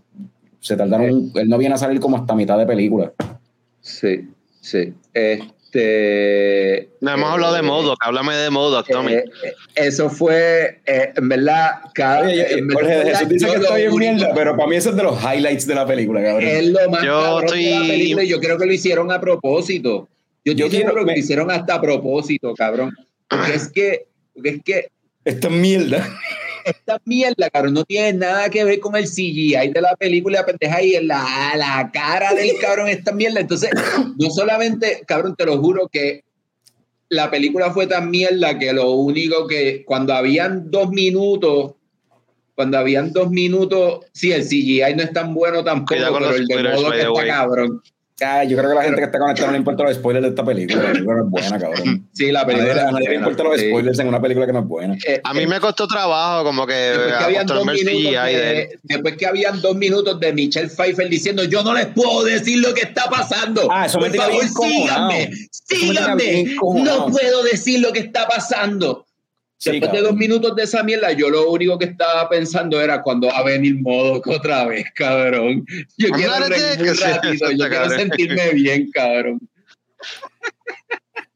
se 0.61 0.77
tardaron. 0.77 1.11
un- 1.13 1.33
él 1.35 1.49
no 1.49 1.59
viene 1.59 1.75
a 1.75 1.79
salir 1.79 2.01
como 2.01 2.17
hasta 2.17 2.35
mitad 2.35 2.57
de 2.57 2.65
película. 2.67 3.13
Sí, 3.83 4.29
sí. 4.63 4.95
Este. 5.13 5.45
No 7.01 7.13
hemos 7.15 7.31
hablado 7.31 7.55
de 7.55 7.61
eh, 7.61 7.63
Modoc, 7.63 7.97
háblame 8.01 8.35
de 8.37 8.51
Modoc, 8.51 8.87
Tommy. 8.89 9.13
eh, 9.15 9.25
eh, 9.45 9.53
eso 9.75 10.09
fue, 10.11 10.81
eh, 10.87 11.13
en 11.17 11.29
verdad, 11.29 11.71
cada. 11.95 12.27
Oye, 12.27 12.53
en 12.53 12.69
verdad, 12.69 12.83
Jorge 13.03 13.11
Jesús 13.11 13.29
dice 13.29 13.47
que 13.47 13.59
bien 13.59 13.93
único- 13.93 13.99
mierda, 13.99 14.35
pero 14.35 14.57
para 14.57 14.69
mí 14.69 14.77
eso 14.77 14.91
es 14.91 14.97
de 14.97 15.03
los 15.03 15.19
highlights 15.23 15.67
de 15.67 15.75
la 15.75 15.87
película, 15.87 16.23
cabrón. 16.23 16.45
Es 16.49 16.67
lo 16.67 16.91
más 16.91 17.03
Yo 17.05 17.21
cabrón 17.23 17.47
de 17.59 17.63
la 17.63 17.77
estoy- 17.77 17.89
película 17.89 18.25
y 18.25 18.29
yo 18.29 18.41
creo 18.41 18.59
que 18.59 18.67
lo 18.67 18.73
hicieron 18.73 19.11
a 19.13 19.21
propósito. 19.21 20.09
Yo, 20.45 20.53
Yo 20.55 20.69
quiero- 20.69 20.91
quiero 20.91 20.95
que 21.01 21.05
me- 21.07 21.13
lo 21.13 21.19
hicieron 21.19 21.51
hasta 21.51 21.75
a 21.75 21.81
propósito, 21.81 22.53
cabrón. 22.55 22.95
Porque 23.29 23.55
es 23.55 23.69
que, 23.71 24.07
porque 24.35 24.49
es 24.51 24.63
que 24.65 24.89
Esta 25.25 25.49
mierda. 25.49 26.05
Esta 26.65 27.01
mierda, 27.05 27.51
cabrón, 27.51 27.75
no 27.75 27.85
tiene 27.85 28.13
nada 28.15 28.49
que 28.51 28.65
ver 28.65 28.81
con 28.81 28.97
el 28.97 29.05
CGI 29.05 29.71
de 29.73 29.81
la 29.81 29.97
película, 29.97 30.45
pendeja, 30.45 30.83
y 30.83 30.93
la, 31.05 31.53
la 31.57 31.91
cara 31.93 32.35
del 32.35 32.57
cabrón, 32.61 32.89
esta 32.89 33.13
mierda. 33.13 33.41
Entonces, 33.41 33.71
no 34.19 34.31
solamente, 34.31 35.03
cabrón, 35.07 35.35
te 35.37 35.47
lo 35.47 35.59
juro 35.59 35.89
que 35.89 36.25
la 37.09 37.31
película 37.31 37.71
fue 37.71 37.87
tan 37.87 38.11
mierda 38.11 38.59
que 38.59 38.73
lo 38.73 38.93
único 38.93 39.47
que, 39.47 39.85
cuando 39.85 40.15
habían 40.15 40.71
dos 40.71 40.91
minutos, 40.91 41.75
cuando 42.55 42.79
habían 42.79 43.13
dos 43.13 43.31
minutos, 43.31 44.07
sí, 44.13 44.33
el 44.33 44.45
CGI 44.45 44.95
no 44.97 45.03
es 45.03 45.13
tan 45.13 45.35
bueno 45.35 45.63
tampoco, 45.63 46.01
pero 46.01 46.35
el 46.35 46.47
de 46.47 46.63
modo 46.63 46.91
que 46.91 46.99
está 46.99 47.13
way. 47.13 47.29
cabrón. 47.29 47.83
Ah, 48.21 48.45
yo 48.45 48.57
creo 48.57 48.69
que 48.69 48.75
la 48.77 48.83
gente 48.83 48.99
que 49.01 49.07
está 49.07 49.19
conectada 49.19 49.47
no 49.49 49.53
le 49.53 49.59
importa 49.59 49.83
los 49.85 49.95
spoilers 49.95 50.23
de 50.23 50.29
esta 50.29 50.45
película. 50.45 50.83
La 50.83 50.93
película 50.93 51.17
no 51.17 51.25
es 51.25 51.31
buena, 51.31 51.59
cabrón. 51.59 52.09
Sí, 52.13 52.31
la 52.31 52.45
película. 52.47 52.89
a 52.89 52.93
nadie 52.93 53.09
le 53.09 53.15
es 53.15 53.19
importan 53.21 53.45
los 53.47 53.51
buena, 53.55 53.63
sí. 53.63 53.69
spoilers 53.71 53.99
en 53.99 54.09
una 54.09 54.21
película 54.21 54.47
que 54.47 54.53
no 54.53 54.59
es 54.61 54.67
buena. 54.67 54.97
Eh, 55.07 55.21
A 55.25 55.35
mí 55.35 55.47
me 55.47 55.59
costó 55.61 55.89
trabajo 55.89 56.45
como 56.45 56.67
que 56.67 56.75
Después 56.75 57.15
que, 57.19 57.25
habían 57.25 57.47
dos 57.47 57.65
minutos 57.67 58.13
de 58.13 58.39
de, 58.39 58.79
después 58.83 59.17
que 59.17 59.27
habían 59.27 59.61
dos 59.63 59.75
minutos 59.77 60.21
de 60.21 60.33
Michelle 60.35 60.69
Pfeiffer 60.69 61.09
diciendo 61.09 61.43
yo 61.45 61.63
no 61.65 61.75
les 61.75 61.87
puedo 61.87 62.23
decir 62.25 62.59
lo 62.59 62.75
que 62.75 62.83
está 62.83 63.09
pasando. 63.11 63.67
Ah, 63.71 63.87
eso 63.87 63.99
me 63.99 64.11
Por 64.11 64.13
tenía 64.27 64.27
favor, 64.49 64.69
síganme, 64.69 65.31
me 65.31 65.37
síganme. 65.51 66.57
No 66.85 67.07
puedo 67.07 67.43
decir 67.45 67.81
lo 67.81 67.93
que 67.93 68.01
está 68.01 68.29
pasando. 68.29 69.07
Sí, 69.63 69.71
Después 69.79 69.93
de 69.93 70.01
dos 70.01 70.17
minutos 70.17 70.57
de 70.57 70.65
esa 70.65 70.83
mierda, 70.83 71.13
yo 71.13 71.31
lo 71.31 71.49
único 71.49 71.79
que 71.79 71.85
estaba 71.85 72.29
pensando 72.29 72.81
era 72.81 73.01
cuando 73.01 73.29
va 73.29 73.39
a 73.39 73.45
venir 73.45 73.81
Modoc 73.81 74.27
otra 74.27 74.67
vez, 74.67 74.87
cabrón. 74.93 75.65
Yo 75.97 76.09
quiero 76.11 76.33
Ándale, 76.33 76.57
reír 76.57 76.83
que 76.83 76.91
un 76.91 76.97
sí, 76.97 77.05
ratito, 77.05 77.45
yo 77.53 77.53
está 77.53 77.69
quiero 77.69 77.71
cabrón. 77.85 77.99
sentirme 77.99 78.51
bien, 78.55 78.91
cabrón. 78.91 79.39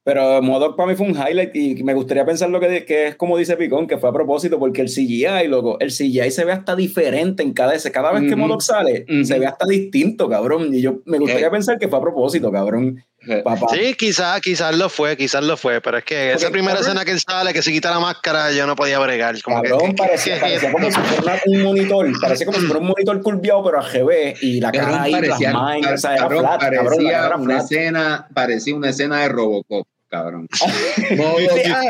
Pero 0.03 0.41
Modoc 0.43 0.77
para 0.77 0.89
mí 0.91 0.97
fue 0.97 1.07
un 1.07 1.17
highlight 1.17 1.55
y 1.55 1.83
me 1.85 1.93
gustaría 1.95 2.25
pensar 2.25 2.49
lo 2.51 2.59
que, 2.61 2.85
que 2.85 3.09
es 3.09 3.15
como 3.17 3.37
dice 3.39 3.57
Picón, 3.57 3.87
que 3.89 3.99
fue 3.99 4.09
a 4.09 4.13
propósito, 4.13 4.57
porque 4.59 4.81
el 4.81 4.89
CGI, 4.89 5.47
loco, 5.49 5.79
el 5.81 5.91
CGI 5.91 6.31
se 6.33 6.45
ve 6.45 6.51
hasta 6.53 6.75
diferente 6.77 7.45
en 7.45 7.53
cada 7.53 7.75
ese. 7.77 7.93
Cada 7.93 8.13
vez 8.13 8.29
que. 8.29 8.35
Modoc 8.37 8.61
sale, 8.61 9.05
se 9.25 9.39
ve 9.39 9.47
hasta 9.47 9.67
distinto, 9.67 10.29
cabrón. 10.29 10.73
Y 10.73 10.81
yo 10.81 11.01
me 11.07 11.19
gustaría 11.19 11.47
Eh. 11.47 11.51
pensar 11.51 11.79
que 11.79 11.87
fue 11.89 11.99
a 11.99 12.03
propósito, 12.03 12.51
cabrón. 12.51 13.03
Papá. 13.45 13.67
Sí, 13.73 13.95
quizás, 13.95 14.41
quizás 14.41 14.75
lo 14.77 14.89
fue, 14.89 15.17
quizás 15.17 15.43
lo 15.43 15.57
fue, 15.57 15.81
pero 15.81 15.99
es 15.99 16.05
que 16.05 16.33
esa 16.33 16.51
primera 16.51 16.75
cabrón- 16.75 16.87
escena 16.89 17.05
que 17.05 17.11
él 17.13 17.21
sale, 17.21 17.53
que 17.53 17.63
se 17.63 17.73
quita 17.73 17.91
la 17.91 17.99
máscara, 18.01 18.53
yo 18.53 18.67
no 18.67 18.77
podía 18.77 18.99
bregar. 18.99 19.41
Como 19.43 19.63
que- 19.63 19.69
Cabrón, 19.71 19.91
que- 19.91 19.97
parecía, 20.03 20.35
que- 20.37 20.41
parecía 20.41 20.73
como 20.73 20.91
si 20.91 21.01
fuera 21.01 21.41
un 21.47 21.63
monitor, 21.63 22.21
parecía 22.21 22.47
como 22.47 22.59
si 22.59 22.67
fuera 22.67 22.81
un 22.81 22.87
monitor 22.89 23.21
curviado, 23.23 23.65
pero 23.65 23.81
al 23.81 23.91
revés, 23.93 24.43
y 24.43 24.61
la 24.61 24.71
cara 24.73 25.03
ahí, 25.03 25.13
parecía, 25.13 25.53
las 25.53 25.55
manos, 25.63 25.93
o 25.93 25.97
sea, 25.99 26.13
era 26.13 26.21
cabrón, 26.23 26.41
flat, 26.41 26.61
cabrón, 26.61 26.75
la 26.85 26.85
parecía 26.91 27.27
una 27.37 27.45
flat. 27.45 27.63
escena, 27.63 28.29
parecía 28.35 28.75
una 28.77 28.91
escena 28.91 29.21
de 29.23 29.29
Robocop, 29.29 29.87
cabrón. 30.09 30.49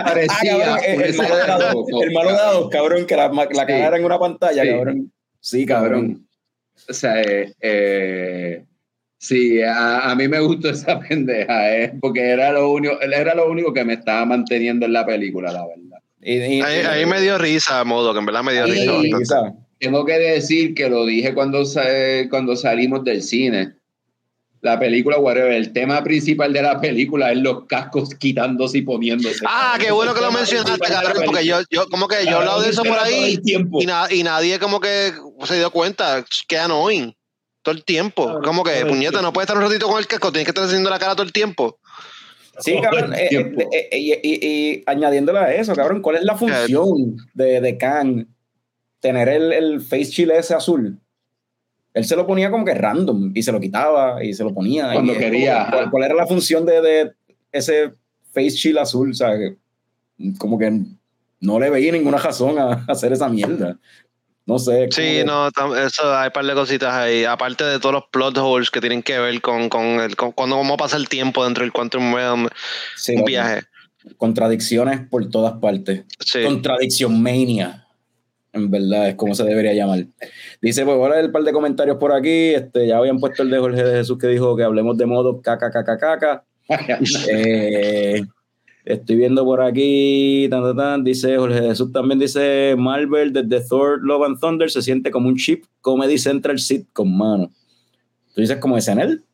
Parecía 0.04 0.78
el, 0.86 0.96
malo 1.04 1.04
escena 1.04 1.36
de 1.36 1.46
la 1.46 1.58
dos, 1.58 1.72
Robocop, 1.72 2.02
el 2.02 2.12
malo 2.12 2.28
de 2.30 2.34
la 2.36 2.42
cabrón. 2.42 2.60
dos, 2.62 2.70
cabrón, 2.70 3.06
que 3.06 3.16
la, 3.16 3.28
la 3.28 3.44
Sí. 3.44 3.50
cara 3.66 3.86
era 3.88 3.96
en 3.96 4.04
una 4.04 4.18
pantalla, 4.18 4.62
Sí. 4.62 4.68
cabrón. 4.70 5.12
Sí, 5.40 5.66
cabrón. 5.66 5.90
cabrón. 6.00 6.26
O 6.88 6.92
sea, 6.92 7.20
eh, 7.22 7.52
eh, 7.60 8.64
sí, 9.26 9.60
a, 9.62 10.10
a 10.10 10.14
mí 10.14 10.28
me 10.28 10.40
gustó 10.40 10.70
esa 10.70 10.98
pendeja, 11.00 11.76
eh, 11.76 11.92
porque 12.00 12.20
era 12.30 12.52
lo 12.52 12.70
único, 12.70 13.00
era 13.00 13.34
lo 13.34 13.50
único 13.50 13.72
que 13.72 13.84
me 13.84 13.94
estaba 13.94 14.24
manteniendo 14.24 14.86
en 14.86 14.92
la 14.92 15.04
película, 15.06 15.52
la 15.52 15.66
verdad. 15.66 15.98
Y, 16.20 16.34
y- 16.56 16.60
Ahí, 16.62 16.80
ahí 16.80 17.06
me 17.06 17.20
dio 17.20 17.38
risa, 17.38 17.84
modo, 17.84 18.12
que 18.12 18.18
en 18.20 18.26
verdad 18.26 18.42
me 18.42 18.52
dio 18.52 18.66
risa. 18.66 19.54
Tengo 19.78 20.04
que 20.06 20.18
decir 20.18 20.74
que 20.74 20.88
lo 20.88 21.04
dije 21.04 21.34
cuando, 21.34 21.62
cuando 22.30 22.56
salimos 22.56 23.04
del 23.04 23.22
cine. 23.22 23.74
La 24.62 24.78
película, 24.80 25.18
whatever, 25.18 25.52
el 25.52 25.72
tema 25.72 26.02
principal 26.02 26.52
de 26.52 26.62
la 26.62 26.80
película 26.80 27.30
es 27.30 27.38
los 27.38 27.66
cascos 27.66 28.08
quitándose 28.14 28.78
y 28.78 28.82
poniéndose. 28.82 29.44
Ah, 29.46 29.72
cabrón. 29.72 29.86
qué 29.86 29.92
bueno 29.92 30.14
que 30.14 30.20
lo 30.22 30.32
mencionaste, 30.32 30.88
cabrón, 30.88 31.22
porque 31.26 31.44
yo, 31.44 31.58
yo 31.70 31.86
como 31.88 32.08
que 32.08 32.24
yo 32.24 32.38
hablado 32.38 32.62
de 32.62 32.70
eso 32.70 32.82
por 32.82 32.98
ahí 32.98 33.38
y, 33.44 33.86
na- 33.86 34.08
y 34.10 34.22
nadie 34.24 34.58
como 34.58 34.80
que 34.80 35.12
se 35.44 35.56
dio 35.56 35.70
cuenta, 35.70 36.24
que 36.48 36.58
annoying 36.58 37.14
todo 37.66 37.74
el 37.74 37.84
tiempo. 37.84 38.40
Como 38.44 38.62
que, 38.62 38.86
puñeta, 38.86 39.20
no 39.22 39.32
puedes 39.32 39.48
estar 39.50 39.60
un 39.60 39.68
ratito 39.68 39.88
con 39.88 39.98
el 39.98 40.06
casco, 40.06 40.30
tienes 40.30 40.44
que 40.46 40.50
estar 40.52 40.64
haciendo 40.64 40.88
la 40.88 41.00
cara 41.00 41.14
todo 41.16 41.26
el 41.26 41.32
tiempo. 41.32 41.78
Sí, 42.60 42.78
cabrón. 42.80 43.12
eh, 43.14 43.28
eh, 43.30 43.88
eh, 43.90 43.98
y, 43.98 44.12
y- 44.12 44.46
y 44.78 44.82
añadiéndole 44.86 45.40
a 45.40 45.52
eso, 45.52 45.74
cabrón, 45.74 46.00
¿cuál 46.00 46.16
es 46.16 46.22
la 46.22 46.36
función 46.36 47.16
de, 47.34 47.60
de 47.60 47.76
Khan 47.76 48.28
tener 49.00 49.28
el, 49.28 49.52
el 49.52 49.80
face 49.80 50.06
chill 50.06 50.30
ese 50.30 50.54
azul? 50.54 50.96
Él 51.92 52.04
se 52.04 52.14
lo 52.14 52.24
ponía 52.26 52.50
como 52.50 52.64
que 52.64 52.74
random 52.74 53.32
y 53.34 53.42
se 53.42 53.50
lo 53.52 53.58
quitaba 53.60 54.22
y 54.24 54.32
se 54.32 54.44
lo 54.44 54.54
ponía. 54.54 54.92
Cuando 54.92 55.12
y 55.14 55.18
quería, 55.18 55.68
como- 55.72 55.90
¿cuál, 55.90 56.04
era 56.04 56.14
la 56.14 56.26
función 56.28 56.64
de, 56.64 56.80
de 56.80 57.12
ese 57.50 57.90
face 58.32 58.50
chill 58.52 58.78
azul? 58.78 59.10
O 59.10 59.14
sea, 59.14 59.32
como 60.38 60.56
que 60.58 60.82
no 61.40 61.58
le 61.58 61.68
veía 61.68 61.90
ninguna 61.92 62.18
razón 62.18 62.58
a, 62.58 62.72
a 62.72 62.84
hacer 62.92 63.12
esa 63.12 63.28
mierda. 63.28 63.76
No 64.46 64.60
sé. 64.60 64.86
Sí, 64.92 65.22
no, 65.26 65.48
eso 65.48 66.16
hay 66.16 66.28
un 66.28 66.32
par 66.32 66.46
de 66.46 66.54
cositas 66.54 66.94
ahí, 66.94 67.24
aparte 67.24 67.64
de 67.64 67.80
todos 67.80 67.94
los 67.94 68.04
plot 68.12 68.38
holes 68.38 68.70
que 68.70 68.80
tienen 68.80 69.02
que 69.02 69.18
ver 69.18 69.40
con, 69.40 69.68
con, 69.68 70.00
el, 70.00 70.14
con 70.14 70.30
cuando 70.30 70.56
cómo 70.56 70.76
pasa 70.76 70.96
el 70.96 71.08
tiempo 71.08 71.44
dentro 71.44 71.64
del 71.64 71.72
Quantum 71.72 72.14
Realm, 72.14 72.48
sí, 72.96 73.16
un 73.16 73.24
viaje. 73.24 73.62
Contradicciones 74.16 75.00
por 75.10 75.28
todas 75.28 75.54
partes. 75.54 76.04
Sí. 76.20 76.44
Contradicción 76.44 77.20
mania. 77.20 77.82
En 78.52 78.70
verdad, 78.70 79.08
es 79.08 79.16
como 79.16 79.34
se 79.34 79.44
debería 79.44 79.74
llamar. 79.74 80.06
Dice, 80.62 80.84
pues 80.84 80.94
ahora 80.94 81.20
el 81.20 81.30
par 81.32 81.42
de 81.42 81.52
comentarios 81.52 81.96
por 81.98 82.12
aquí. 82.12 82.54
Este, 82.54 82.86
ya 82.86 82.98
habían 82.98 83.18
puesto 83.18 83.42
el 83.42 83.50
de 83.50 83.58
Jorge 83.58 83.82
de 83.82 83.98
Jesús 83.98 84.16
que 84.16 84.28
dijo 84.28 84.56
que 84.56 84.62
hablemos 84.62 84.96
de 84.96 85.06
modo 85.06 85.42
caca, 85.42 85.70
caca, 85.70 85.98
caca. 85.98 86.44
Eh, 87.28 88.22
Estoy 88.86 89.16
viendo 89.16 89.44
por 89.44 89.60
aquí, 89.60 90.46
tan, 90.48 90.62
tan, 90.62 90.76
tan, 90.76 91.04
dice 91.04 91.36
Jorge 91.36 91.60
Jesús 91.60 91.90
también 91.92 92.20
dice 92.20 92.76
Marvel 92.78 93.32
desde 93.32 93.66
Thor 93.66 93.98
Love 94.00 94.26
and 94.26 94.40
Thunder 94.40 94.70
se 94.70 94.80
siente 94.80 95.10
como 95.10 95.28
un 95.28 95.34
chip 95.36 95.64
Comedy 95.80 96.18
Central 96.18 96.60
sitcom, 96.60 97.14
mano. 97.18 97.50
¿Tú 98.32 98.42
dices 98.42 98.58
como 98.58 98.80
SNL? 98.80 99.24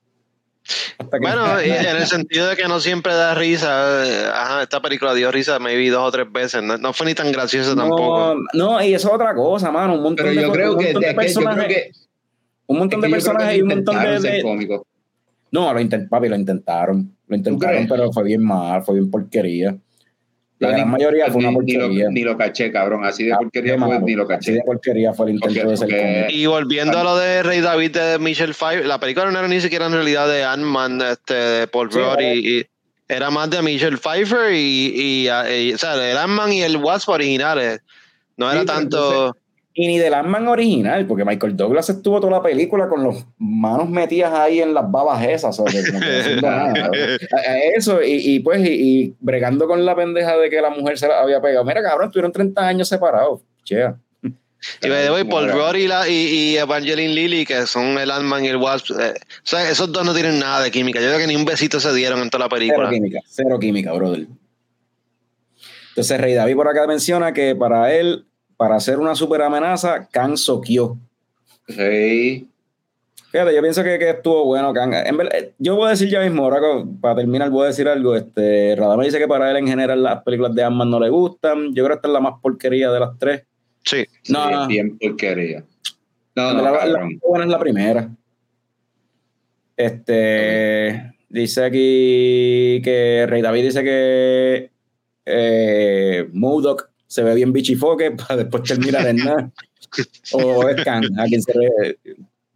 Bueno, 1.20 1.58
en 1.60 1.96
el 1.96 2.06
sentido 2.06 2.48
de 2.48 2.56
que 2.56 2.66
no 2.66 2.80
siempre 2.80 3.12
da 3.12 3.34
risa. 3.34 4.06
eh, 4.06 4.26
Ajá, 4.32 4.62
esta 4.62 4.80
película 4.80 5.12
dio 5.12 5.30
risa 5.30 5.58
maybe 5.58 5.90
dos 5.90 6.08
o 6.08 6.10
tres 6.12 6.32
veces. 6.32 6.62
No, 6.62 6.78
no 6.78 6.92
fue 6.94 7.06
ni 7.06 7.14
tan 7.14 7.30
graciosa 7.30 7.74
tampoco. 7.74 8.36
no, 8.54 8.70
no, 8.72 8.82
y 8.82 8.94
eso 8.94 9.08
es 9.08 9.14
otra 9.14 9.34
cosa, 9.34 9.70
mano. 9.70 9.94
Un 9.94 10.02
montón 10.02 10.24
Pero 10.26 10.40
de, 10.40 10.46
yo 10.46 10.52
creo 10.52 10.72
un 10.72 10.78
que, 10.78 10.84
montón 10.94 11.02
de 11.02 11.08
es 11.10 11.14
que 11.16 11.28
yo 11.28 11.40
creo 11.40 11.44
personajes, 11.44 11.66
que, 11.76 11.90
un 12.68 12.78
montón 12.78 13.00
de 13.00 13.08
personajes 13.10 13.58
y 13.58 13.62
un 13.62 13.68
montón 13.68 14.02
de, 14.02 14.20
de-. 14.20 14.80
No, 15.52 15.72
lo 15.72 15.80
intent, 15.80 16.08
papi, 16.08 16.28
lo 16.28 16.34
intentaron. 16.36 17.14
Lo 17.28 17.36
intentaron, 17.36 17.86
pero 17.86 18.12
fue 18.12 18.24
bien 18.24 18.42
mal, 18.42 18.82
fue 18.82 18.94
bien 18.96 19.10
porquería. 19.10 19.76
La 20.58 20.68
gran 20.68 20.80
ni- 20.86 20.92
mayoría 20.92 21.26
fue 21.26 21.38
una 21.40 21.48
ni 21.50 21.54
porquería. 21.56 22.04
lo, 22.06 22.10
ni 22.10 22.22
lo 22.22 22.36
caché, 22.36 22.70
cabrón. 22.72 23.04
Así 23.04 23.24
de 23.24 23.32
Ah, 23.32 23.38
porquería 23.38 23.72
qué 23.74 23.78
fue, 23.80 23.88
malo. 23.88 24.06
ni 24.06 24.14
lo 24.14 24.22
Así 24.22 24.28
caché. 24.30 24.52
de 24.52 24.62
porquería 24.64 25.12
fue 25.12 25.26
el 25.26 25.34
intento 25.34 25.68
de 25.70 25.76
ser 25.76 25.88
cómico. 25.90 26.26
Y 26.30 26.46
volviendo 26.46 26.98
a 26.98 27.04
lo 27.04 27.16
de 27.16 27.42
Rey 27.42 27.60
David 27.60 27.90
de 27.92 28.18
Michelle 28.18 28.54
Pfeiffer, 28.54 28.86
la 28.86 28.98
película 29.00 29.30
no 29.30 29.38
era 29.38 29.48
ni 29.48 29.60
siquiera 29.60 29.86
en 29.86 29.92
realidad 29.92 30.28
de 30.28 30.44
Ant-Man, 30.44 31.00
este, 31.02 31.34
de 31.34 31.66
Paul 31.66 31.90
Sí, 31.92 31.98
Rudd, 31.98 32.20
y, 32.20 32.58
y 32.60 32.66
era 33.08 33.30
más 33.30 33.50
de 33.50 33.60
Michelle 33.60 33.98
Pfeiffer 33.98 34.52
y, 34.54 34.56
y, 34.94 35.28
y, 35.28 35.72
o 35.74 35.78
sea, 35.78 35.94
el 36.10 36.16
Ant-Man 36.16 36.52
y 36.52 36.62
el 36.62 36.76
Wasp 36.76 37.08
originales. 37.10 37.80
No 38.36 38.50
era 38.50 38.60
Sí, 38.60 38.66
tanto. 38.66 39.36
Y 39.74 39.86
ni 39.86 39.98
del 39.98 40.12
Ant-Man 40.12 40.48
original, 40.48 41.06
porque 41.06 41.24
Michael 41.24 41.56
Douglas 41.56 41.88
estuvo 41.88 42.20
toda 42.20 42.32
la 42.32 42.42
película 42.42 42.88
con 42.88 43.04
las 43.06 43.26
manos 43.38 43.88
metidas 43.88 44.32
ahí 44.34 44.60
en 44.60 44.74
las 44.74 44.90
babas 44.90 45.24
esas, 45.26 45.58
o 45.58 45.66
sea, 45.66 45.82
que 45.82 46.40
nada. 46.42 46.90
Eso, 47.74 48.02
y, 48.02 48.34
y 48.34 48.40
pues, 48.40 48.60
y, 48.68 48.72
y 48.72 49.14
bregando 49.20 49.66
con 49.66 49.84
la 49.86 49.96
pendeja 49.96 50.36
de 50.36 50.50
que 50.50 50.60
la 50.60 50.68
mujer 50.68 50.98
se 50.98 51.08
la 51.08 51.22
había 51.22 51.40
pegado. 51.40 51.64
Mira, 51.64 51.82
cabrón, 51.82 52.08
estuvieron 52.08 52.32
30 52.32 52.60
años 52.66 52.88
separados. 52.88 53.40
Chea. 53.64 53.96
Y 54.80 54.88
the 54.88 55.10
way, 55.10 55.24
Paul 55.24 55.50
Rudd 55.50 55.74
y, 55.74 55.88
la, 55.88 56.08
y, 56.08 56.12
y 56.12 56.56
Evangeline 56.56 57.14
Lilly, 57.14 57.44
que 57.44 57.66
son 57.66 57.98
el 57.98 58.10
Ant-Man 58.10 58.44
y 58.44 58.48
el 58.48 58.58
Wasp, 58.58 58.90
eh, 58.90 59.14
o 59.14 59.40
sea, 59.42 59.68
esos 59.68 59.90
dos 59.90 60.04
no 60.04 60.14
tienen 60.14 60.38
nada 60.38 60.62
de 60.62 60.70
química. 60.70 61.00
Yo 61.00 61.06
creo 61.08 61.18
que 61.18 61.26
ni 61.26 61.34
un 61.34 61.44
besito 61.44 61.80
se 61.80 61.92
dieron 61.94 62.20
en 62.20 62.30
toda 62.30 62.44
la 62.44 62.48
Cero 62.48 62.58
película. 62.60 62.90
química, 62.90 63.20
cero 63.26 63.58
química, 63.58 63.92
brother. 63.92 64.26
Entonces, 65.88 66.20
Rey 66.20 66.34
David 66.34 66.54
por 66.54 66.68
acá 66.68 66.86
menciona 66.86 67.32
que 67.32 67.56
para 67.56 67.92
él, 67.92 68.24
para 68.62 68.76
hacer 68.76 69.00
una 69.00 69.16
super 69.16 69.42
amenaza, 69.42 70.06
Khan 70.08 70.36
soqueó. 70.36 70.96
Sí. 71.66 72.48
Fíjate, 73.32 73.52
yo 73.56 73.60
pienso 73.60 73.82
que, 73.82 73.98
que 73.98 74.10
estuvo 74.10 74.44
bueno. 74.44 74.72
En 74.76 75.16
verdad, 75.16 75.34
eh, 75.36 75.52
yo 75.58 75.74
voy 75.74 75.88
a 75.88 75.90
decir 75.90 76.08
ya 76.08 76.20
mismo, 76.20 76.44
ahora 76.44 76.60
que- 76.60 76.84
para 77.00 77.16
terminar, 77.16 77.50
voy 77.50 77.64
a 77.64 77.66
decir 77.68 77.88
algo. 77.88 78.14
Este, 78.14 78.76
Radamel 78.76 79.06
dice 79.06 79.18
que 79.18 79.26
para 79.26 79.50
él 79.50 79.56
en 79.56 79.66
general 79.66 80.00
las 80.00 80.22
películas 80.22 80.54
de 80.54 80.62
Ant-Man 80.62 80.90
no 80.90 81.00
le 81.00 81.08
gustan. 81.08 81.74
Yo 81.74 81.82
creo 81.82 81.88
que 81.88 81.94
esta 81.94 82.06
es 82.06 82.12
la 82.14 82.20
más 82.20 82.34
porquería 82.40 82.92
de 82.92 83.00
las 83.00 83.18
tres. 83.18 83.42
Sí. 83.84 84.04
Sí, 84.22 84.32
No. 84.32 84.68
bien 84.68 84.96
porquería. 84.96 85.64
No, 86.36 86.52
no, 86.54 86.62
la, 86.62 86.86
la 86.86 87.08
buena 87.26 87.46
es 87.46 87.50
la 87.50 87.58
primera. 87.58 88.08
Este 89.76 91.12
dice 91.28 91.64
aquí 91.64 92.80
que 92.84 93.26
Rey 93.28 93.42
David 93.42 93.64
dice 93.64 93.82
que 93.82 94.70
eh, 95.26 96.28
Modoc 96.32 96.91
se 97.12 97.22
ve 97.22 97.34
bien 97.34 97.52
bichifoque 97.52 98.10
para 98.16 98.38
después 98.38 98.62
terminar 98.62 99.06
en 99.06 99.16
nada. 99.16 99.50
o 100.32 100.66
es 100.66 100.82
Khan, 100.82 101.04
a 101.18 101.24
quien 101.26 101.42
se 101.42 101.52
ve. 101.58 101.98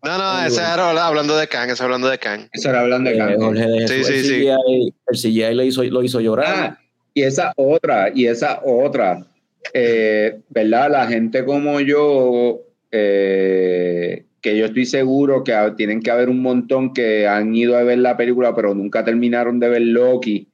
No, 0.03 0.17
no, 0.17 0.47
ese 0.47 0.61
era 0.61 1.07
hablando 1.07 1.37
de 1.37 1.47
Kang, 1.47 1.69
ese 1.69 1.83
hablando 1.83 2.09
de 2.09 2.19
Kang. 2.19 2.49
Eso 2.53 2.71
era 2.71 2.81
hablando 2.81 3.11
de 3.11 3.17
eh, 3.17 3.19
Kang. 3.19 3.37
Jorge 3.39 3.67
de 3.67 3.89
Sí, 3.89 4.05
sí, 4.05 4.13
el, 4.13 4.25
sí. 4.25 4.33
CGI, 4.33 4.95
el 5.09 5.19
CGI 5.19 5.55
lo 5.55 5.63
hizo, 5.65 5.85
lo 5.85 6.03
hizo 6.03 6.21
llorar. 6.21 6.55
Ah, 6.57 6.79
y 7.13 7.23
esa 7.23 7.53
otra, 7.57 8.11
y 8.15 8.27
esa 8.27 8.63
otra, 8.65 9.27
eh, 9.75 10.41
¿verdad? 10.49 10.91
La 10.91 11.07
gente 11.07 11.45
como 11.45 11.81
yo, 11.81 12.63
eh, 12.91 14.25
que 14.41 14.57
yo 14.57 14.67
estoy 14.67 14.87
seguro 14.87 15.45
que 15.45 15.55
tienen 15.77 16.01
que 16.01 16.11
haber 16.11 16.31
un 16.31 16.41
montón 16.41 16.95
que 16.95 17.27
han 17.27 17.55
ido 17.55 17.77
a 17.77 17.83
ver 17.83 17.99
la 17.99 18.17
película, 18.17 18.55
pero 18.55 18.75
nunca 18.75 19.05
terminaron 19.05 19.61
de 19.61 19.69
ver 19.69 19.83
Loki. 19.83 20.49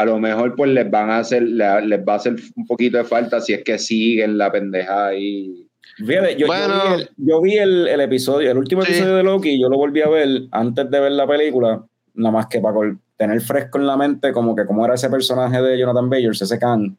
A 0.00 0.04
lo 0.06 0.18
mejor 0.18 0.54
pues 0.56 0.70
les 0.70 0.90
van 0.90 1.10
a 1.10 1.18
hacer, 1.18 1.42
le- 1.42 1.82
les 1.86 2.00
va 2.00 2.14
a 2.14 2.16
hacer 2.16 2.34
un 2.56 2.66
poquito 2.66 2.96
de 2.96 3.04
falta 3.04 3.38
si 3.38 3.52
es 3.52 3.62
que 3.62 3.78
siguen 3.78 4.38
la 4.38 4.50
pendeja 4.50 5.08
ahí. 5.08 5.66
Fíjate, 5.98 6.32
yo, 6.36 6.38
yo 6.38 6.46
Bueno. 6.46 6.74
vi, 6.74 6.94
el, 7.02 7.08
yo 7.18 7.40
vi 7.42 7.58
el- 7.58 7.86
el 7.86 8.00
episodio, 8.00 8.50
el 8.50 8.56
último 8.56 8.80
Sí. 8.80 8.92
episodio 8.92 9.16
de 9.16 9.22
Loki, 9.22 9.60
yo 9.60 9.68
lo 9.68 9.76
volví 9.76 10.00
a 10.00 10.08
ver 10.08 10.28
antes 10.52 10.90
de 10.90 11.00
ver 11.00 11.12
la 11.12 11.26
película, 11.26 11.84
nada 12.14 12.32
más 12.32 12.46
que 12.46 12.60
para 12.60 12.76
tener 13.18 13.42
fresco 13.42 13.76
en 13.78 13.86
la 13.86 13.98
mente 13.98 14.32
como 14.32 14.56
que 14.56 14.64
cómo 14.64 14.86
era 14.86 14.94
ese 14.94 15.10
personaje 15.10 15.60
de 15.60 15.78
Jonathan 15.78 16.08
Bayers, 16.08 16.40
ese 16.40 16.58
Khan, 16.58 16.96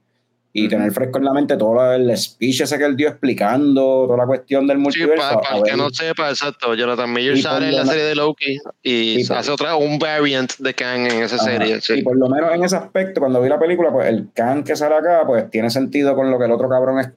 y 0.54 0.68
tener 0.68 0.92
fresco 0.92 1.18
en 1.20 1.26
la 1.26 1.34
mente 1.34 1.56
todo 1.56 1.94
el 1.94 2.16
speech 2.18 2.62
ese 2.62 2.78
que 2.78 2.84
él 2.86 2.96
dio 2.98 3.08
explicando, 3.08 4.04
toda 4.06 4.18
la 4.18 4.26
cuestión 4.26 4.68
del 4.68 4.78
Sí, 4.78 4.84
multiverso. 4.84 5.40
para, 5.42 5.56
a 5.56 5.58
el 5.58 5.64
que 5.64 5.78
no 5.78 5.90
sepa, 5.90 6.30
exacto. 6.30 6.74
Jonathan 6.76 7.10
Mayer 7.12 7.38
Y 7.38 7.42
sale 7.42 7.70
en 7.70 7.76
la 7.78 7.86
serie 7.86 8.04
de 8.04 8.16
Loki 8.16 8.58
y 8.84 9.22
Sí, 9.24 9.28
por- 9.30 9.38
hace 9.38 9.52
otra, 9.52 9.76
un 9.78 9.98
variant 9.98 10.52
de 10.58 10.74
Kang 10.74 11.08
en 11.10 11.24
esa 11.24 11.36
Ajá. 11.38 11.46
serie. 11.46 11.78
Y 11.78 11.82
Sí. 11.82 12.02
por 12.02 12.18
lo 12.18 12.28
menos 12.28 12.54
en 12.54 12.64
ese 12.66 12.76
aspecto, 12.76 13.22
cuando 13.22 13.42
vi 13.42 13.48
la 13.50 13.60
película, 13.60 13.92
pues 13.92 14.08
el 14.08 14.28
Khan 14.34 14.64
que 14.64 14.76
sale 14.76 14.96
acá, 14.96 15.22
pues 15.26 15.50
tiene 15.50 15.70
sentido 15.70 16.16
con 16.16 16.30
lo 16.30 16.38
que 16.38 16.46
el 16.46 16.52
otro 16.52 16.68
cabrón 16.68 17.00
es- 17.00 17.10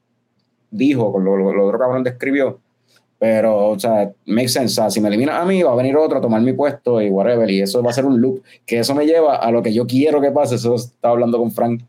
dijo, 0.70 1.12
con 1.12 1.24
lo 1.24 1.37
que 1.37 1.51
el 1.55 1.61
otro 1.61 1.78
cabrón 1.78 2.05
describió. 2.05 2.61
Pero, 3.18 3.68
o 3.70 3.78
sea, 3.78 4.11
makes 4.26 4.49
sense. 4.51 4.72
O 4.72 4.74
sea, 4.85 4.91
si 4.91 5.01
me 5.01 5.09
eliminas 5.09 5.41
a 5.41 5.45
mí, 5.45 5.62
va 5.62 5.72
a 5.72 5.76
venir 5.76 5.97
otro 5.97 6.18
a 6.18 6.20
tomar 6.20 6.41
mi 6.43 6.53
puesto 6.53 7.01
y 7.01 7.09
whatever. 7.09 7.49
Y 7.51 7.62
eso 7.62 7.82
va 7.82 7.91
a 7.91 7.95
ser 7.95 8.05
un 8.05 8.20
loop. 8.20 8.43
Que 8.66 8.80
eso 8.80 8.95
me 8.95 9.07
lleva 9.07 9.37
a 9.37 9.51
lo 9.51 9.62
que 9.62 9.72
yo 9.72 9.87
quiero 9.87 10.20
que 10.20 10.30
pase. 10.30 10.57
Eso 10.57 10.74
estaba 10.74 11.12
hablando 11.14 11.39
con 11.39 11.51
Frank. 11.53 11.82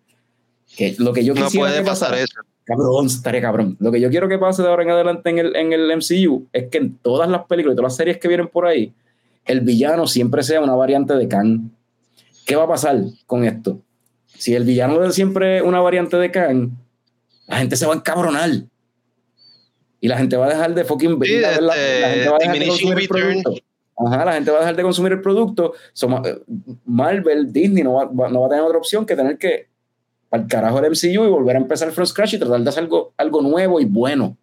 Que 0.75 0.95
lo 0.97 1.13
que 1.13 1.23
yo 1.23 1.33
No 1.33 1.47
puede 1.49 1.79
que 1.79 1.85
pasar 1.85 2.13
eso. 2.15 2.39
Cabrón, 2.65 3.05
estaría 3.05 3.41
cabrón. 3.41 3.77
Lo 3.79 3.91
que 3.91 4.01
yo 4.01 4.09
quiero 4.09 4.27
que 4.27 4.37
pase 4.39 4.63
de 4.63 4.69
ahora 4.69 4.83
en 4.83 4.89
adelante 4.89 5.29
en 5.29 5.37
el, 5.37 5.55
en 5.55 5.71
el 5.71 5.91
MCU 5.95 6.47
es 6.51 6.67
que 6.69 6.79
en 6.79 6.97
todas 6.97 7.29
las 7.29 7.45
películas 7.45 7.73
y 7.73 7.77
todas 7.77 7.91
las 7.91 7.97
series 7.97 8.17
que 8.17 8.27
vienen 8.27 8.47
por 8.47 8.65
ahí, 8.65 8.93
el 9.45 9.61
villano 9.61 10.07
siempre 10.07 10.41
sea 10.43 10.61
una 10.61 10.73
variante 10.73 11.13
de 11.13 11.27
Kang. 11.27 11.69
¿Qué 12.45 12.55
va 12.55 12.63
a 12.63 12.67
pasar 12.67 12.99
con 13.27 13.43
esto? 13.45 13.79
Si 14.27 14.53
el 14.55 14.63
villano 14.65 15.03
es 15.03 15.13
siempre 15.15 15.61
una 15.61 15.79
variante 15.79 16.17
de 16.17 16.31
Kang, 16.31 16.71
la 17.47 17.57
gente 17.57 17.75
se 17.75 17.85
va 17.85 17.93
a 17.93 17.97
encabronar. 17.97 18.49
Y 20.01 20.07
la 20.07 20.17
gente 20.17 20.35
va 20.35 20.47
a 20.47 20.49
dejar 20.49 20.73
de 20.73 20.83
fucking 20.83 21.19
Sí, 21.23 21.39
la, 21.39 21.51
este, 21.53 22.07
gente 22.09 22.29
va 22.29 22.35
a 22.35 22.39
dejar 22.39 22.59
de 22.59 22.67
consumir 22.67 22.99
el 22.99 23.07
producto. 23.07 23.55
Ajá, 23.97 24.25
la 24.25 24.33
gente 24.33 24.51
va 24.51 24.57
a 24.57 24.59
dejar 24.61 24.75
de 24.75 24.83
consumir 24.83 25.11
el 25.13 25.21
producto. 25.21 25.73
Marvel, 26.85 27.51
Disney 27.53 27.83
no 27.83 27.93
va- 27.93 28.29
no 28.29 28.41
va 28.41 28.47
a 28.47 28.49
tener 28.49 28.63
otra 28.63 28.77
opción 28.77 29.05
que 29.05 29.15
tener 29.15 29.37
que 29.37 29.67
al 30.35 30.47
carajo 30.47 30.79
el 30.79 30.91
MCU 30.91 31.25
y 31.25 31.29
volver 31.29 31.55
a 31.55 31.59
empezar 31.59 31.91
from 31.91 32.05
scratch 32.05 32.33
y 32.33 32.37
tratar 32.39 32.61
de 32.61 32.69
hacer 32.69 32.83
algo, 32.83 33.13
algo 33.17 33.41
nuevo 33.41 33.79
y 33.79 33.85
bueno. 33.85 34.37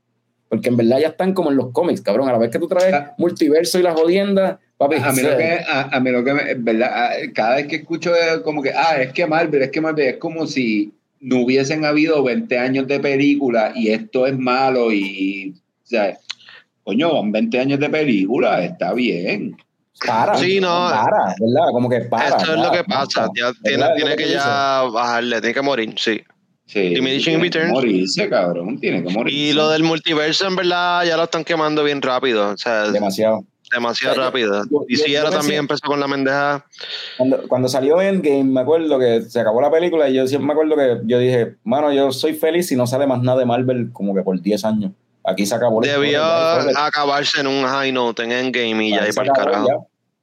Porque 0.48 0.68
en 0.68 0.76
verdad 0.76 0.98
ya 1.00 1.08
están 1.08 1.32
como 1.32 1.50
en 1.50 1.56
los 1.56 1.70
cómics, 1.70 2.00
cabrón. 2.02 2.28
A 2.28 2.32
la 2.32 2.38
vez 2.38 2.50
que 2.50 2.58
tú 2.58 2.68
traes 2.68 2.92
Ah. 2.92 3.14
multiverso 3.18 3.78
y 3.78 3.82
las 3.82 3.94
jodiendas, 3.98 4.58
papi. 4.76 4.96
A 4.96 5.12
mí 5.12 5.22
lo 5.22 5.36
que, 5.36 5.60
a, 5.66 5.82
a 5.96 6.00
mí 6.00 6.10
lo 6.10 6.22
que 6.24 6.34
me, 6.34 6.54
¿verdad? 6.54 6.90
Ah, 6.92 7.10
Cada 7.34 7.56
vez 7.56 7.66
que 7.68 7.76
escucho 7.76 8.12
como 8.44 8.62
que, 8.62 8.70
ah, 8.70 9.00
es 9.00 9.12
que 9.12 9.26
Marvel, 9.26 9.62
es 9.62 9.70
que 9.70 9.80
Marvel, 9.80 10.06
es 10.08 10.16
como 10.18 10.46
si 10.46 10.92
no 11.20 11.40
hubiesen 11.42 11.84
habido 11.84 12.22
20 12.22 12.58
años 12.58 12.86
de 12.86 13.00
película 13.00 13.72
y 13.74 13.88
esto 13.90 14.26
es 14.26 14.36
malo 14.36 14.92
y, 14.92 15.54
o 15.84 15.86
sea, 15.86 16.18
coño, 16.84 17.14
van 17.14 17.32
20 17.32 17.58
años 17.60 17.80
de 17.80 17.88
película, 17.88 18.62
está 18.64 18.92
bien. 18.92 19.56
Para. 20.06 20.34
Sí, 20.36 20.60
no. 20.60 20.68
Para, 20.68 21.34
¿verdad? 21.38 21.70
Como 21.72 21.88
que 21.88 22.00
para. 22.02 22.36
Eso 22.36 22.54
es 22.54 22.60
lo 22.60 22.70
que 22.70 22.84
pasa. 22.84 23.28
Ya 23.36 23.52
tiene, 23.62 24.16
que 24.16 24.28
ya 24.28 24.82
bajarle, 24.92 25.40
tiene 25.40 25.54
que 25.54 25.62
morir, 25.62 25.94
sí. 25.96 26.20
Sí, 26.66 26.80
Diminishing 26.94 27.34
tiene 27.40 27.50
que 27.50 27.58
returns. 27.58 27.72
morirse, 27.72 28.28
cabrón, 28.30 28.78
tiene 28.80 29.02
que 29.04 29.10
morirse. 29.12 29.38
Y 29.38 29.52
lo 29.52 29.68
del 29.68 29.82
multiverso, 29.82 30.46
en 30.46 30.56
verdad, 30.56 31.04
ya 31.04 31.16
lo 31.18 31.24
están 31.24 31.44
quemando 31.44 31.84
bien 31.84 32.00
rápido. 32.00 32.48
O 32.50 32.56
sea, 32.56 32.80
dices. 32.82 32.94
Demasiado. 32.94 33.44
demasiado 33.70 34.12
O 34.12 34.14
sea, 34.14 34.24
yo- 34.24 34.28
rápido. 34.30 34.64
yo- 34.70 34.84
Y 34.88 34.96
si 34.96 35.16
ahora 35.16 35.30
también 35.30 35.60
empezó 35.60 35.86
con 35.86 35.98
la 36.00 36.06
mendeja. 36.06 36.64
Cuando, 37.18 37.46
cuando 37.48 37.68
salió 37.68 38.00
Endgame, 38.00 38.44
me 38.44 38.60
acuerdo 38.60 38.98
que 38.98 39.22
se 39.22 39.40
acabó 39.40 39.60
la 39.60 39.70
película 39.70 40.08
y 40.08 40.14
yo 40.14 40.26
siempre 40.26 40.46
me 40.46 40.52
acuerdo 40.52 40.76
que 40.76 41.00
yo 41.06 41.18
dije, 41.18 41.56
mano, 41.64 41.92
yo 41.92 42.10
soy 42.12 42.34
feliz 42.34 42.68
si 42.68 42.76
no 42.76 42.86
sale 42.86 43.06
más 43.06 43.22
nada 43.22 43.38
de 43.40 43.44
Marvel 43.46 43.90
como 43.92 44.14
que 44.14 44.22
por 44.22 44.40
10 44.40 44.64
años. 44.64 44.92
Aquí 45.24 45.46
se 45.46 45.54
acabó 45.54 45.80
la 45.82 45.92
Debió 45.92 46.22
acabarse 46.24 47.40
en 47.40 47.46
un 47.46 47.64
high 47.64 47.92
note 47.92 48.22
en 48.24 48.32
Endgame 48.32 48.88
y 48.88 48.90
ya 48.90 49.04
se 49.06 49.12
para 49.14 49.28
el 49.28 49.32
carajo. 49.34 49.68
ya. 49.68 49.74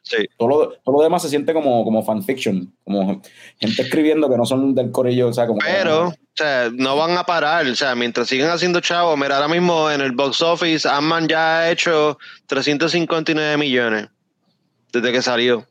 Sí. 0.09 0.27
Todo 0.37 0.49
lo, 0.49 0.69
todo 0.83 0.97
lo 0.97 1.03
demás 1.03 1.21
se 1.21 1.29
siente 1.29 1.53
como, 1.53 1.83
como 1.83 2.03
fanfiction, 2.03 2.73
como 2.83 3.21
gente 3.59 3.81
escribiendo 3.81 4.29
que 4.29 4.37
no 4.37 4.45
son 4.45 4.73
del 4.73 4.91
corillo, 4.91 5.27
o 5.27 5.33
sea, 5.33 5.45
como 5.45 5.59
Pero, 5.59 6.07
o 6.07 6.13
sea, 6.33 6.71
no 6.73 6.95
van 6.95 7.15
a 7.17 7.23
parar. 7.23 7.67
O 7.67 7.75
sea, 7.75 7.93
mientras 7.93 8.27
sigan 8.27 8.49
haciendo 8.49 8.79
chavos, 8.79 9.17
mira, 9.17 9.35
ahora 9.35 9.47
mismo 9.47 9.91
en 9.91 10.01
el 10.01 10.13
box 10.13 10.41
office, 10.41 10.87
Ant-Man 10.87 11.27
ya 11.27 11.59
ha 11.59 11.71
hecho 11.71 12.17
359 12.47 13.57
millones 13.57 14.09
desde 14.91 15.11
que 15.11 15.21
salió. 15.21 15.68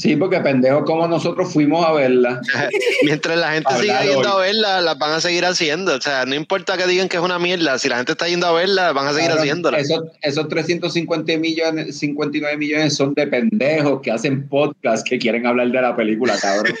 Sí, 0.00 0.16
porque 0.16 0.40
pendejos 0.40 0.84
como 0.84 1.06
nosotros 1.06 1.52
fuimos 1.52 1.84
a 1.84 1.92
verla. 1.92 2.40
Mientras 3.04 3.36
la 3.36 3.52
gente 3.52 3.74
siga 3.82 4.02
yendo 4.02 4.34
hoy. 4.34 4.44
a 4.44 4.46
verla, 4.46 4.80
las 4.80 4.98
van 4.98 5.12
a 5.12 5.20
seguir 5.20 5.44
haciendo. 5.44 5.94
O 5.94 6.00
sea, 6.00 6.24
no 6.24 6.34
importa 6.34 6.78
que 6.78 6.86
digan 6.86 7.06
que 7.06 7.18
es 7.18 7.22
una 7.22 7.38
mierda, 7.38 7.78
si 7.78 7.90
la 7.90 7.98
gente 7.98 8.12
está 8.12 8.26
yendo 8.26 8.46
a 8.46 8.52
verla, 8.52 8.92
van 8.92 9.08
a 9.08 9.12
seguir 9.12 9.30
haciéndola. 9.30 9.78
Esos, 9.78 10.04
esos 10.22 10.48
350 10.48 11.36
millones, 11.36 11.98
59 11.98 12.56
millones 12.56 12.96
son 12.96 13.12
de 13.12 13.26
pendejos 13.26 14.00
que 14.00 14.10
hacen 14.10 14.48
podcast 14.48 15.06
que 15.06 15.18
quieren 15.18 15.46
hablar 15.46 15.70
de 15.70 15.82
la 15.82 15.94
película, 15.94 16.34
cabrón. 16.40 16.74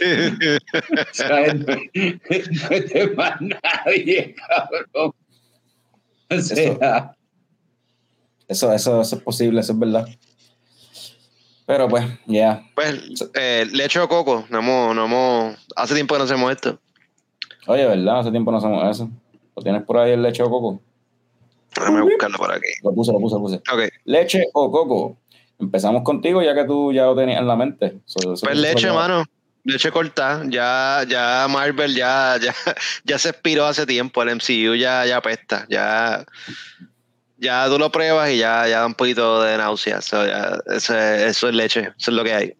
O 0.72 1.12
sea, 1.12 1.52
no, 1.52 1.66
no 1.94 2.70
es 2.70 2.90
de 2.90 3.12
más 3.14 3.34
nadie, 3.38 4.34
cabrón. 4.34 5.12
O 6.30 6.40
sea, 6.40 7.14
Eso, 8.48 8.72
eso, 8.72 9.02
eso 9.02 9.16
es 9.16 9.22
posible, 9.22 9.60
eso 9.60 9.72
es 9.74 9.78
verdad. 9.78 10.06
Pero 11.70 11.88
pues, 11.88 12.04
ya. 12.26 12.64
Pues, 12.74 13.00
eh, 13.34 13.64
leche 13.70 14.00
o 14.00 14.08
coco, 14.08 14.44
no 14.50 14.58
hemos, 14.58 14.92
no 14.96 15.04
hemos, 15.04 15.56
hace 15.76 15.94
tiempo 15.94 16.14
que 16.14 16.18
no 16.18 16.24
hacemos 16.24 16.50
esto. 16.50 16.80
Oye, 17.68 17.86
¿verdad? 17.86 18.18
Hace 18.18 18.32
tiempo 18.32 18.50
no 18.50 18.58
hacemos 18.58 18.90
eso. 18.90 19.08
¿Lo 19.54 19.62
tienes 19.62 19.84
por 19.84 19.98
ahí 19.98 20.10
el 20.10 20.20
leche 20.22 20.42
o 20.42 20.50
coco? 20.50 20.82
Déjame 21.76 22.02
buscarlo 22.02 22.38
por 22.38 22.50
aquí. 22.52 22.66
Lo 22.82 22.92
puse, 22.92 23.12
lo 23.12 23.20
puse, 23.20 23.36
lo 23.36 23.40
puse. 23.42 23.56
Ok, 23.72 23.88
Leche 24.04 24.48
o 24.52 24.68
coco. 24.72 25.16
Empezamos 25.60 26.02
contigo 26.02 26.42
ya 26.42 26.56
que 26.56 26.64
tú 26.64 26.92
ya 26.92 27.04
lo 27.04 27.14
tenías 27.14 27.38
en 27.38 27.46
la 27.46 27.54
mente. 27.54 28.00
So, 28.04 28.34
pues 28.34 28.56
leche, 28.58 28.88
lo- 28.88 28.94
mano. 28.94 29.24
Leche 29.62 29.92
corta, 29.92 30.42
ya, 30.48 31.04
ya 31.06 31.46
Marvel 31.48 31.94
ya, 31.94 32.36
ya, 32.42 32.52
ya 33.04 33.16
se 33.18 33.28
expiró 33.28 33.66
hace 33.66 33.86
tiempo, 33.86 34.22
el 34.24 34.34
MCU 34.34 34.74
ya, 34.74 35.06
ya 35.06 35.18
apesta, 35.18 35.66
ya, 35.68 36.24
ya 37.40 37.66
tú 37.68 37.78
lo 37.78 37.90
pruebas 37.90 38.30
y 38.30 38.38
ya, 38.38 38.68
ya 38.68 38.80
da 38.80 38.86
un 38.86 38.94
poquito 38.94 39.42
de 39.42 39.56
náusea, 39.56 40.00
so, 40.00 40.26
ya, 40.26 40.58
eso, 40.74 40.96
es, 40.98 41.22
eso 41.22 41.48
es 41.48 41.54
leche, 41.54 41.80
eso 41.98 42.10
es 42.10 42.16
lo 42.16 42.22
que 42.24 42.34
hay. 42.34 42.52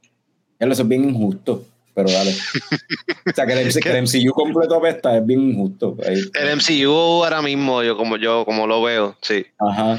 Eso 0.59 0.83
es 0.83 0.89
bien 0.89 1.09
injusto, 1.09 1.65
pero 1.95 2.11
dale. 2.11 2.31
o 3.27 3.33
sea, 3.35 3.47
que 3.47 3.53
el, 3.63 3.73
que 3.75 3.91
el 3.91 4.03
MCU 4.03 4.33
completo 4.33 4.75
apesta 4.77 5.17
es 5.17 5.25
bien 5.27 5.41
injusto. 5.51 5.97
Ahí- 6.07 6.23
El 6.35 6.57
MCU 6.57 6.91
ahora 7.25 7.41
mismo, 7.43 7.83
yo 7.83 7.97
como 7.97 8.17
yo, 8.17 8.45
como 8.45 8.67
lo 8.67 8.83
veo, 8.83 9.17
sí. 9.23 9.47
Ajá. 9.59 9.99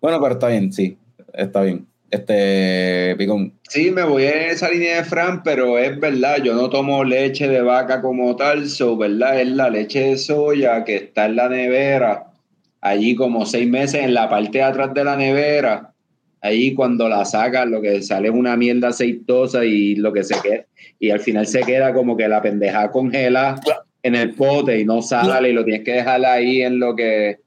Bueno, 0.00 0.20
pero 0.20 0.34
está 0.34 0.48
bien, 0.48 0.72
sí. 0.72 0.98
Está 1.32 1.62
bien. 1.62 1.86
Este, 2.10 3.14
Picón. 3.16 3.54
sí, 3.68 3.90
me 3.90 4.02
voy 4.02 4.24
en 4.24 4.50
esa 4.50 4.68
línea 4.68 4.96
de 4.96 5.04
Fran, 5.04 5.42
pero 5.42 5.78
es 5.78 5.98
verdad, 5.98 6.36
yo 6.42 6.52
no 6.54 6.68
tomo 6.68 7.02
leche 7.04 7.48
de 7.48 7.62
vaca 7.62 8.02
como 8.02 8.36
tal, 8.36 8.68
so, 8.68 8.98
¿verdad? 8.98 9.40
Es 9.40 9.48
la 9.48 9.70
leche 9.70 10.00
de 10.00 10.18
soya 10.18 10.84
que 10.84 10.96
está 10.96 11.24
en 11.24 11.36
la 11.36 11.48
nevera, 11.48 12.26
allí 12.82 13.14
como 13.14 13.46
seis 13.46 13.66
meses 13.68 14.02
en 14.02 14.12
la 14.12 14.28
parte 14.28 14.58
de 14.58 14.64
atrás 14.64 14.92
de 14.92 15.04
la 15.04 15.16
nevera. 15.16 15.94
Ahí 16.42 16.74
cuando 16.74 17.08
la 17.08 17.24
sacas, 17.24 17.66
lo 17.68 17.80
que 17.80 18.02
sale 18.02 18.28
es 18.28 18.34
una 18.34 18.56
mierda 18.56 18.88
aceitosa 18.88 19.64
y 19.64 19.94
lo 19.94 20.12
que 20.12 20.24
se 20.24 20.34
queda, 20.42 20.66
y 20.98 21.10
al 21.10 21.20
final 21.20 21.46
se 21.46 21.60
queda 21.60 21.94
como 21.94 22.16
que 22.16 22.26
la 22.28 22.42
pendeja 22.42 22.90
congela 22.90 23.60
en 24.02 24.16
el 24.16 24.34
pote 24.34 24.80
y 24.80 24.84
no 24.84 25.00
sale 25.00 25.50
y 25.50 25.52
lo 25.52 25.64
tienes 25.64 25.84
que 25.84 25.92
dejar 25.92 26.24
ahí 26.26 26.62
en 26.62 26.80
lo 26.80 26.96
que, 26.96 27.38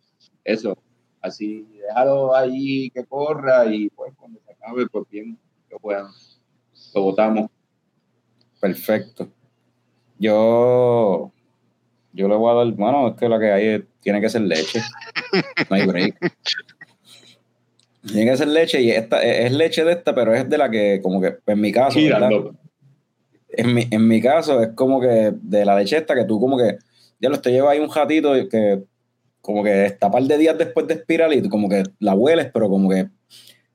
eso, 0.45 0.77
así, 1.21 1.67
déjalo 1.85 2.33
ahí 2.33 2.89
que 2.91 3.03
corra 3.03 3.65
y 3.65 3.89
pues 3.89 4.13
cuando 4.15 4.39
se 4.45 4.53
acabe, 4.53 4.87
pues 4.87 5.03
bien, 5.11 5.37
lo 5.69 5.77
puedan, 5.79 6.07
lo 6.93 7.01
botamos. 7.01 7.49
Perfecto. 8.61 9.27
Yo, 10.17 11.31
yo 12.13 12.27
le 12.29 12.35
voy 12.35 12.51
a 12.51 12.63
dar, 12.63 12.73
bueno, 12.73 13.09
es 13.09 13.15
que 13.15 13.27
lo 13.27 13.37
que 13.37 13.51
hay 13.51 13.65
es- 13.67 13.83
tiene 14.05 14.21
que 14.21 14.29
ser 14.29 14.43
leche. 14.43 14.81
No 15.67 15.75
hay 15.75 15.87
break. 15.87 16.15
Tiene 18.05 18.31
que 18.31 18.37
ser 18.37 18.47
leche 18.49 18.79
y 18.79 18.91
esta 18.91 19.19
es 19.19 19.51
leche 19.51 19.83
de 19.83 19.93
esta, 19.93 20.13
pero 20.13 20.35
es 20.35 20.47
de 20.47 20.59
la 20.59 20.69
que, 20.69 21.01
como 21.01 21.19
que, 21.19 21.37
en 21.47 21.59
mi 21.59 21.71
caso. 21.71 21.97
En 21.97 23.73
mi, 23.73 23.87
en 23.89 24.07
mi 24.07 24.21
caso 24.21 24.61
es 24.61 24.69
como 24.75 25.01
que 25.01 25.33
de 25.33 25.65
la 25.65 25.75
leche 25.75 25.97
esta 25.97 26.13
que 26.13 26.25
tú 26.25 26.39
como 26.39 26.55
que, 26.55 26.77
ya 27.19 27.29
lo 27.29 27.41
te 27.41 27.51
lleva 27.51 27.71
ahí 27.71 27.79
un 27.79 27.91
ratito 27.91 28.33
que 28.47 28.83
como 29.41 29.63
que 29.63 29.85
está 29.85 30.11
par 30.11 30.21
de 30.21 30.37
días 30.37 30.55
después 30.55 30.85
de 30.87 30.95
espiral 30.95 31.33
y 31.33 31.41
tú 31.41 31.49
como 31.49 31.67
que 31.67 31.81
la 31.99 32.13
hueles, 32.13 32.51
pero 32.53 32.69
como 32.69 32.87
que, 32.89 33.07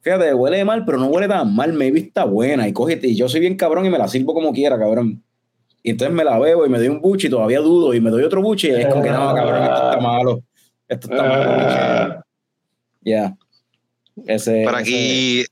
fíjate, 0.00 0.32
huele 0.32 0.64
mal, 0.64 0.84
pero 0.84 0.98
no 0.98 1.06
huele 1.06 1.26
tan 1.26 1.52
mal, 1.52 1.72
maybe 1.72 1.98
está 1.98 2.24
buena 2.24 2.68
y 2.68 2.72
coge, 2.72 3.00
y 3.02 3.16
yo 3.16 3.28
soy 3.28 3.40
bien 3.40 3.56
cabrón 3.56 3.84
y 3.84 3.90
me 3.90 3.98
la 3.98 4.06
sirvo 4.06 4.32
como 4.32 4.52
quiera, 4.52 4.78
cabrón. 4.78 5.24
Y 5.82 5.90
entonces 5.92 6.14
me 6.14 6.24
la 6.24 6.38
bebo 6.38 6.66
y 6.66 6.68
me 6.68 6.78
doy 6.78 6.88
un 6.88 7.00
buche 7.00 7.28
y 7.28 7.30
todavía 7.30 7.60
dudo 7.60 7.94
y 7.94 8.00
me 8.00 8.10
doy 8.10 8.22
otro 8.22 8.42
buche 8.42 8.68
y 8.68 8.72
es 8.80 8.86
como 8.86 9.02
que 9.02 9.10
no, 9.10 9.34
cabrón, 9.34 9.62
esto 9.62 9.74
está 9.90 10.00
malo. 10.00 10.42
Esto 10.88 11.10
está 11.10 11.22
malo. 11.22 11.44
Ah, 11.56 12.24
Ya. 13.00 13.34
Ese, 14.26 14.62
Por 14.64 14.74
ese- 14.74 14.80
aquí, 14.82 15.44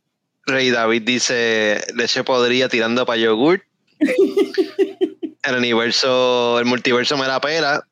Rey 0.44 0.70
David 0.70 1.02
dice: 1.05 1.80
leche 1.94 2.24
podría 2.24 2.68
tirando 2.68 3.06
para 3.06 3.18
yogurt. 3.18 3.62
el 5.44 5.56
universo, 5.56 6.59
el 6.59 6.66
multiverso 6.66 7.16
me 7.16 7.26
la 7.26 7.40
pela. 7.40 7.82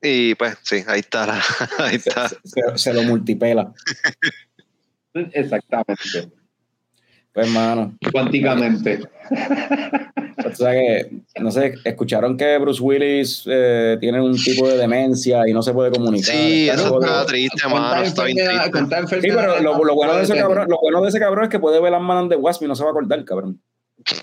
Y 0.00 0.34
pues, 0.36 0.56
sí, 0.62 0.82
ahí 0.86 1.00
está. 1.00 1.26
la- 1.26 1.42
ahí 1.78 1.96
está. 1.96 2.28
se, 2.28 2.36
se- 2.44 2.78
se 2.78 2.94
lo 2.94 3.02
multipela. 3.02 3.72
Exactamente. 5.14 6.30
Pues, 7.32 7.48
mano. 7.48 7.96
Cuánticamente. 8.12 9.00
O 10.44 10.54
sea 10.54 10.72
que, 10.72 11.10
no 11.40 11.50
sé, 11.50 11.74
escucharon 11.84 12.36
que 12.36 12.58
Bruce 12.58 12.82
Willis 12.82 13.44
eh, 13.46 13.96
tiene 14.00 14.20
un 14.20 14.36
tipo 14.36 14.68
de 14.68 14.76
demencia 14.76 15.48
y 15.48 15.52
no 15.52 15.62
se 15.62 15.72
puede 15.72 15.90
comunicar. 15.90 16.34
Sí, 16.34 16.68
eso 16.68 17.00
está 17.00 17.24
triste, 17.24 17.68
mano. 17.68 18.02
Está 18.02 18.24
bien 18.24 18.36
triste. 18.36 19.20
Sí, 19.20 19.28
pero 19.34 19.60
lo, 19.60 19.82
lo 19.82 19.94
bueno 19.94 20.16
de 20.16 20.24
ese 20.24 20.36
cabrón, 20.36 20.68
lo 20.68 20.78
bueno 20.80 21.00
de 21.02 21.08
ese 21.08 21.18
cabrón 21.18 21.44
es 21.44 21.50
que 21.50 21.58
puede 21.58 21.80
ver 21.80 21.92
las 21.92 22.02
manos 22.02 22.28
de 22.28 22.36
Wasp 22.36 22.62
y 22.62 22.66
no 22.66 22.74
se 22.74 22.82
va 22.82 22.90
a 22.90 22.92
acordar, 22.92 23.24
cabrón. 23.24 23.60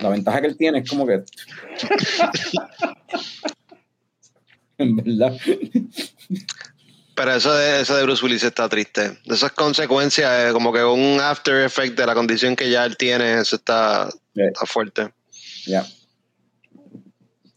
La 0.02 0.10
ventaja 0.10 0.42
que 0.42 0.48
él 0.48 0.58
tiene 0.58 0.80
es 0.80 0.90
como 0.90 1.08
que. 1.08 1.24
en 4.78 4.96
verdad. 4.96 5.36
Pero 7.20 7.34
eso 7.34 7.54
de, 7.54 7.82
eso 7.82 7.98
de 7.98 8.04
Bruce 8.04 8.24
Willis 8.24 8.46
está 8.46 8.70
triste. 8.70 9.18
Eso 9.26 9.46
es 9.46 9.52
consecuencia, 9.52 10.32
de 10.32 10.54
como 10.54 10.72
que 10.72 10.82
un 10.82 11.20
after 11.20 11.66
effect 11.66 12.00
de 12.00 12.06
la 12.06 12.16
condición 12.16 12.56
que 12.56 12.72
ya 12.72 12.86
él 12.86 12.96
tiene. 12.96 13.40
Eso 13.40 13.58
está, 13.58 14.08
está 14.34 14.66
fuerte. 14.66 15.10
Ya. 15.68 15.86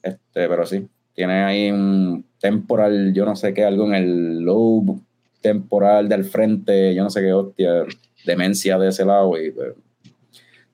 Este, 0.02 0.48
pero 0.48 0.66
sí. 0.66 0.88
Tiene 1.14 1.44
ahí 1.44 1.70
un 1.70 2.24
temporal, 2.40 3.12
yo 3.14 3.24
no 3.24 3.36
sé 3.36 3.54
qué, 3.54 3.64
algo 3.64 3.86
en 3.86 3.94
el 3.94 4.40
lobe 4.40 4.98
temporal 5.40 6.08
del 6.08 6.24
frente, 6.24 6.92
yo 6.92 7.04
no 7.04 7.10
sé 7.10 7.20
qué 7.20 7.32
hostia, 7.32 7.84
demencia 8.24 8.76
de 8.78 8.88
ese 8.88 9.04
lado 9.04 9.40
y 9.40 9.52
pues, 9.52 9.74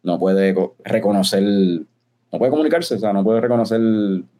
no 0.02 0.18
puede 0.18 0.54
co- 0.54 0.76
reconocer, 0.82 1.42
no 1.42 2.38
puede 2.38 2.50
comunicarse, 2.50 2.94
o 2.94 2.98
sea, 2.98 3.12
no 3.12 3.22
puede 3.22 3.42
reconocer 3.42 3.80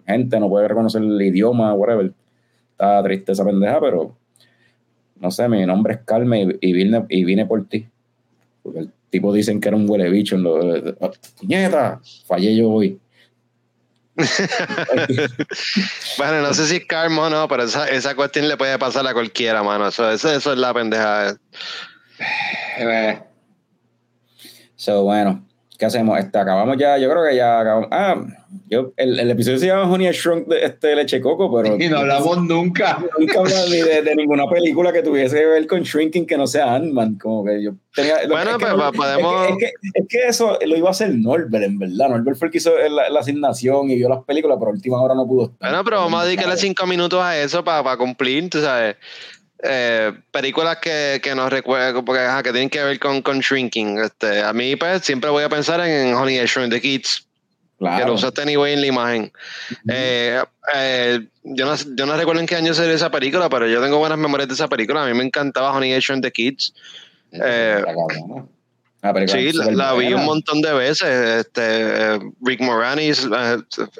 gente, 0.06 0.40
no 0.40 0.48
puede 0.48 0.68
reconocer 0.68 1.02
el 1.02 1.20
idioma, 1.20 1.74
whatever. 1.74 2.12
Está 2.72 3.02
triste 3.02 3.32
esa 3.32 3.44
pendeja, 3.44 3.78
pero 3.80 4.16
no 5.20 5.30
sé, 5.30 5.48
mi 5.48 5.64
nombre 5.66 5.94
es 5.94 6.00
Carmen 6.04 6.58
y, 6.60 6.68
y 6.68 6.72
vine, 6.72 7.04
y 7.08 7.24
vine 7.24 7.46
por 7.46 7.66
ti. 7.68 7.86
Porque 8.62 8.80
el 8.80 8.92
tipo 9.10 9.32
dicen 9.32 9.60
que 9.60 9.68
era 9.68 9.76
un 9.76 9.88
huele 9.88 10.10
bicho 10.10 10.36
en 10.36 10.42
lo 10.42 10.60
¡Nieta! 11.42 12.00
Fallé 12.26 12.56
yo 12.56 12.70
hoy. 12.70 12.98
Bueno, 16.18 16.42
no 16.42 16.52
sé 16.52 16.66
si 16.66 16.76
es 16.76 16.86
karma 16.86 17.26
o 17.26 17.30
no, 17.30 17.46
pero 17.46 17.62
esa, 17.62 17.88
esa 17.88 18.16
cuestión 18.16 18.48
le 18.48 18.56
puede 18.56 18.76
pasar 18.78 19.06
a 19.06 19.12
cualquiera, 19.12 19.62
mano. 19.62 19.88
Eso, 19.88 20.10
eso, 20.10 20.32
eso 20.32 20.52
es 20.52 20.58
la 20.58 20.74
pendeja. 20.74 21.36
Eh, 22.80 23.20
So, 24.78 25.02
bueno, 25.02 25.44
¿qué 25.78 25.86
hacemos? 25.86 26.18
Este, 26.18 26.36
acabamos 26.38 26.76
ya, 26.76 26.98
yo 26.98 27.08
creo 27.10 27.24
que 27.24 27.36
ya 27.36 27.60
acabamos. 27.60 27.88
Ah, 27.92 28.16
yo, 28.70 28.92
el, 28.96 29.18
el 29.18 29.30
episodio 29.30 29.58
se 29.58 29.66
llama 29.66 29.90
Honey 29.90 30.10
Shrunk 30.12 30.46
de 30.48 30.64
este 30.64 30.94
Leche 30.94 31.20
Coco, 31.20 31.50
pero 31.54 31.76
y 31.80 31.88
no 31.88 31.98
hablamos 31.98 32.42
nunca. 32.42 32.98
nunca 33.18 33.38
hablamos 33.38 33.70
ni 33.70 33.76
de, 33.80 34.02
de 34.02 34.14
ninguna 34.16 34.44
película 34.50 34.92
que 34.92 35.02
tuviese 35.02 35.36
que 35.36 35.46
ver 35.46 35.66
con 35.66 35.82
Shrinking 35.82 36.26
que 36.26 36.36
no 36.36 36.46
sea 36.46 36.74
Ant-Man. 36.74 37.18
Como 37.18 37.44
que 37.44 37.62
yo 37.62 37.72
tenía. 37.94 38.16
Bueno, 38.28 38.50
es 38.52 38.56
que 38.58 38.64
pues, 38.66 38.76
no- 38.76 38.92
podemos- 38.92 39.48
Es 39.50 39.56
que, 39.58 39.64
es, 39.66 39.72
que, 39.80 39.88
es 40.00 40.06
que 40.08 40.26
eso 40.28 40.58
lo 40.66 40.76
iba 40.76 40.88
a 40.88 40.90
hacer 40.90 41.14
Norbert, 41.14 41.64
en 41.64 41.78
verdad. 41.78 42.08
Norbert 42.10 42.36
fue 42.38 42.48
el 42.48 42.52
que 42.52 42.58
hizo 42.58 42.72
la, 42.90 43.08
la 43.08 43.20
asignación 43.20 43.90
y 43.90 43.96
vio 43.96 44.08
las 44.08 44.24
películas, 44.24 44.56
pero 44.58 44.70
a 44.70 44.74
última 44.74 45.00
hora 45.00 45.14
no 45.14 45.26
pudo 45.26 45.44
estar. 45.52 45.70
Bueno, 45.70 45.84
pero 45.84 45.98
vamos 45.98 46.22
a 46.22 46.26
dedicarle 46.26 46.56
cinco 46.56 46.86
minutos 46.86 47.22
a 47.22 47.38
eso 47.38 47.62
para 47.64 47.96
cumplir, 47.96 48.50
tú 48.50 48.60
sabes. 48.60 48.96
Eh, 49.62 50.12
películas 50.30 50.76
que, 50.76 51.20
que 51.22 51.34
nos 51.34 51.50
recuerdan, 51.50 52.04
porque 52.04 52.22
ajá, 52.22 52.42
que 52.42 52.52
tienen 52.52 52.70
que 52.70 52.82
ver 52.82 52.98
con, 52.98 53.22
con 53.22 53.40
Shrinking. 53.40 53.98
Este, 53.98 54.42
a 54.42 54.52
mí, 54.52 54.76
pues, 54.76 55.02
siempre 55.02 55.30
voy 55.30 55.42
a 55.42 55.48
pensar 55.48 55.80
en 55.80 56.14
Honey 56.14 56.38
I 56.38 56.46
Shrunk 56.46 56.70
the 56.70 56.80
Kids, 56.80 57.26
que 57.78 57.84
Claro. 57.84 58.06
lo 58.08 58.12
usaste 58.14 58.42
anyway 58.42 58.74
en 58.74 58.80
la 58.80 58.86
imagen. 58.86 59.32
Eh, 59.88 60.42
eh, 60.74 61.20
yo, 61.42 61.66
no, 61.66 61.74
yo 61.96 62.06
no 62.06 62.16
recuerdo 62.16 62.40
en 62.40 62.46
qué 62.46 62.56
año 62.56 62.72
salió 62.74 62.92
esa 62.92 63.10
película, 63.10 63.48
pero 63.48 63.66
yo 63.66 63.82
tengo 63.82 63.98
buenas 63.98 64.18
memorias 64.18 64.48
de 64.48 64.54
esa 64.54 64.68
película. 64.68 65.02
A 65.02 65.06
mí 65.06 65.14
me 65.14 65.24
encantaba 65.24 65.72
Honey 65.72 65.94
I 65.94 65.98
Shrunk 66.00 66.22
the 66.22 66.32
Kids. 66.32 66.72
Película 69.00 69.26
Sí, 69.28 69.52
la, 69.76 69.92
vi 69.94 70.12
un 70.12 70.24
montón 70.24 70.60
de 70.60 70.72
veces. 70.74 71.46
Este, 71.46 72.18
Rick 72.42 72.60
Moranis 72.60 73.28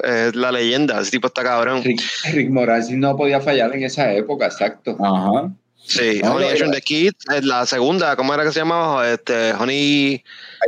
es 0.03 0.35
la 0.35 0.51
leyenda, 0.53 1.01
ese 1.01 1.13
tipo 1.13 1.29
está 1.29 1.43
cabrón. 1.45 1.83
Rick, 1.85 2.03
Rick 2.33 2.51
Moranis 2.51 2.91
no 2.91 3.17
podía 3.17 3.41
fallar 3.41 3.75
en 3.77 3.85
esa 3.85 4.13
época, 4.13 4.47
exacto. 4.47 4.97
Ajá. 5.01 5.51
Sí, 5.77 6.21
No, 6.23 6.35
Honey 6.35 6.49
no. 6.61 6.71
the 6.73 6.83
Kids, 6.83 7.17
es 7.35 7.45
la 7.45 7.65
segunda, 7.65 8.15
¿cómo 8.17 8.35
era 8.35 8.45
que 8.45 8.53
se 8.53 8.59
llamaba? 8.59 9.11
Este, 9.11 9.53
Honey 9.55 10.15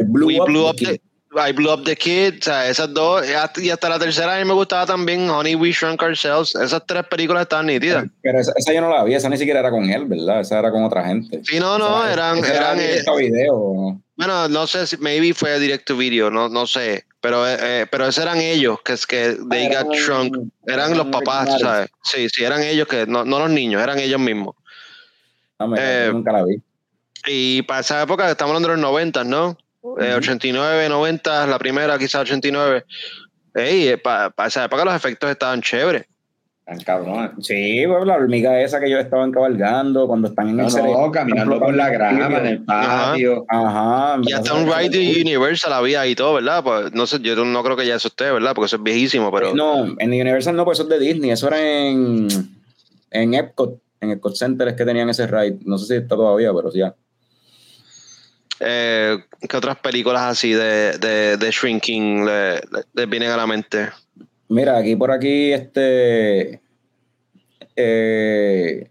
I 0.00 0.04
blew 0.06 0.28
We 0.28 0.40
up 0.40 0.46
Blew 0.46 0.62
the 0.62 0.70
Up 0.70 0.76
kid. 0.76 0.86
the, 0.86 1.00
I 1.32 1.52
Blew 1.52 1.72
Up 1.72 1.84
the 1.84 1.94
Kid, 1.94 2.38
o 2.40 2.42
sea, 2.42 2.68
esas 2.68 2.92
dos, 2.92 3.24
y 3.28 3.32
hasta- 3.32 3.60
y 3.62 3.70
hasta 3.70 3.88
la 3.88 3.98
tercera 4.00 4.34
a 4.34 4.38
mí 4.40 4.44
me 4.44 4.52
gustaba 4.52 4.84
también 4.84 5.30
Honey 5.30 5.54
We 5.54 5.70
Shrunk 5.70 6.02
Ourselves, 6.02 6.56
esas 6.56 6.82
tres 6.86 7.04
películas 7.06 7.42
estaban 7.42 7.66
nítidas. 7.66 8.04
Pero 8.20 8.40
esa, 8.40 8.52
esa 8.56 8.72
yo 8.72 8.80
no 8.80 8.90
la 8.90 9.04
vi, 9.04 9.14
esa 9.14 9.28
ni 9.28 9.36
siquiera 9.36 9.60
era 9.60 9.70
con 9.70 9.88
él, 9.88 10.06
¿verdad? 10.06 10.40
Esa 10.40 10.58
era 10.58 10.72
con 10.72 10.82
otra 10.82 11.04
gente. 11.06 11.40
Sí, 11.44 11.60
no, 11.60 11.78
no, 11.78 12.04
eran, 12.04 12.38
esa 12.38 12.48
era 12.48 12.72
eran, 12.72 12.80
eh, 12.80 13.02
video, 13.18 13.52
¿no? 13.76 14.02
bueno, 14.16 14.48
no 14.48 14.66
sé 14.66 14.86
si, 14.88 14.96
maybe 14.96 15.32
fue 15.32 15.58
direct 15.60 15.86
to 15.86 15.96
video, 15.96 16.30
no, 16.32 16.48
no 16.48 16.66
sé, 16.66 17.04
pero, 17.20 17.46
eh, 17.48 17.56
eh, 17.60 17.86
pero 17.90 18.08
esos 18.08 18.22
eran 18.24 18.38
ellos, 18.40 18.78
que 18.84 18.94
es 18.94 19.06
que 19.06 19.36
they 19.48 19.66
Ah, 19.66 19.82
got 19.84 19.94
eran- 19.94 20.04
shrunk, 20.04 20.36
eran 20.66 20.96
los 20.98 21.06
papás, 21.06 21.48
tú 21.54 21.58
sabes, 21.60 21.90
sí, 22.02 22.28
sí, 22.28 22.42
eran 22.44 22.62
ellos, 22.64 22.88
que 22.88 23.06
no, 23.06 23.24
no 23.24 23.38
los 23.38 23.50
niños, 23.50 23.80
eran 23.80 24.00
ellos 24.00 24.18
mismos. 24.20 24.56
Eh, 25.78 26.10
nunca 26.12 26.32
la 26.32 26.44
vi. 26.44 26.60
Y 27.26 27.62
para 27.62 27.80
esa 27.80 28.02
época, 28.02 28.28
estamos 28.30 28.50
hablando 28.50 28.68
de 28.68 28.74
los 28.74 28.82
90, 28.82 29.22
¿no? 29.24 29.56
Eh, 30.00 30.14
89, 30.14 30.88
90, 30.88 31.46
la 31.46 31.58
primera, 31.58 31.98
quizás 31.98 32.22
89. 32.22 32.84
Ey, 33.54 33.96
para 33.96 34.32
esa 34.46 34.64
época 34.64 34.84
los 34.84 34.94
efectos 34.94 35.30
estaban 35.30 35.60
chéveres. 35.62 36.04
Tan 36.66 36.78
cabrón. 36.82 37.32
Sí, 37.42 37.82
pues 37.88 38.06
la 38.06 38.14
hormiga 38.14 38.60
esa 38.60 38.78
que 38.78 38.86
ellos 38.86 39.00
estaban 39.00 39.32
cabalgando 39.32 40.06
cuando 40.06 40.28
están 40.28 40.50
en 40.50 40.56
No, 40.58 40.66
el 40.66 40.70
cerebro. 40.70 41.00
no, 41.00 41.10
caminando 41.10 41.58
por 41.58 41.74
la 41.74 41.88
grama 41.88 42.38
en 42.38 42.46
el 42.46 42.62
patio. 42.62 43.44
Ajá. 43.48 44.20
Y 44.22 44.32
hasta 44.32 44.54
un 44.54 44.66
ride 44.72 44.90
de 44.90 45.20
Universal 45.22 45.72
había 45.72 46.06
y 46.06 46.14
todo, 46.14 46.34
¿verdad? 46.34 46.62
Pues 46.62 46.92
no 46.92 47.06
sé, 47.08 47.18
yo 47.20 47.34
no 47.44 47.64
creo 47.64 47.76
que 47.76 47.86
ya 47.86 47.96
eso 47.96 48.06
esté, 48.06 48.30
¿verdad? 48.30 48.52
Porque 48.54 48.66
eso 48.66 48.76
es 48.76 48.82
viejísimo, 48.84 49.32
pero. 49.32 49.52
No, 49.54 49.84
en 49.98 50.10
Universal 50.10 50.54
no, 50.54 50.64
pues 50.64 50.78
eso 50.78 50.88
es 50.88 51.00
de 51.00 51.04
Disney. 51.04 51.30
Eso 51.32 51.48
era 51.48 51.60
en, 51.60 52.28
en 53.10 53.34
Epcot. 53.34 53.80
En 54.00 54.12
Epcot 54.12 54.36
Center 54.36 54.68
es 54.68 54.74
que 54.74 54.84
tenían 54.84 55.10
ese 55.10 55.26
ride. 55.26 55.58
No 55.64 55.76
sé 55.76 55.86
si 55.86 55.94
está 55.94 56.14
todavía, 56.14 56.52
pero 56.54 56.70
sí. 56.70 56.78
ya. 56.78 56.94
Eh, 58.60 59.16
¿Qué 59.48 59.56
otras 59.56 59.78
películas 59.78 60.22
así 60.22 60.52
de, 60.52 60.98
de, 60.98 61.36
de 61.38 61.50
Shrinking 61.50 62.26
le, 62.26 62.54
le- 62.56 62.60
le 62.92 63.06
vienen 63.06 63.30
a 63.30 63.36
la 63.36 63.46
mente? 63.46 63.88
Mira, 64.48 64.76
aquí 64.78 64.96
por 64.96 65.10
aquí, 65.10 65.52
este. 65.52 66.60
eh, 67.76 68.86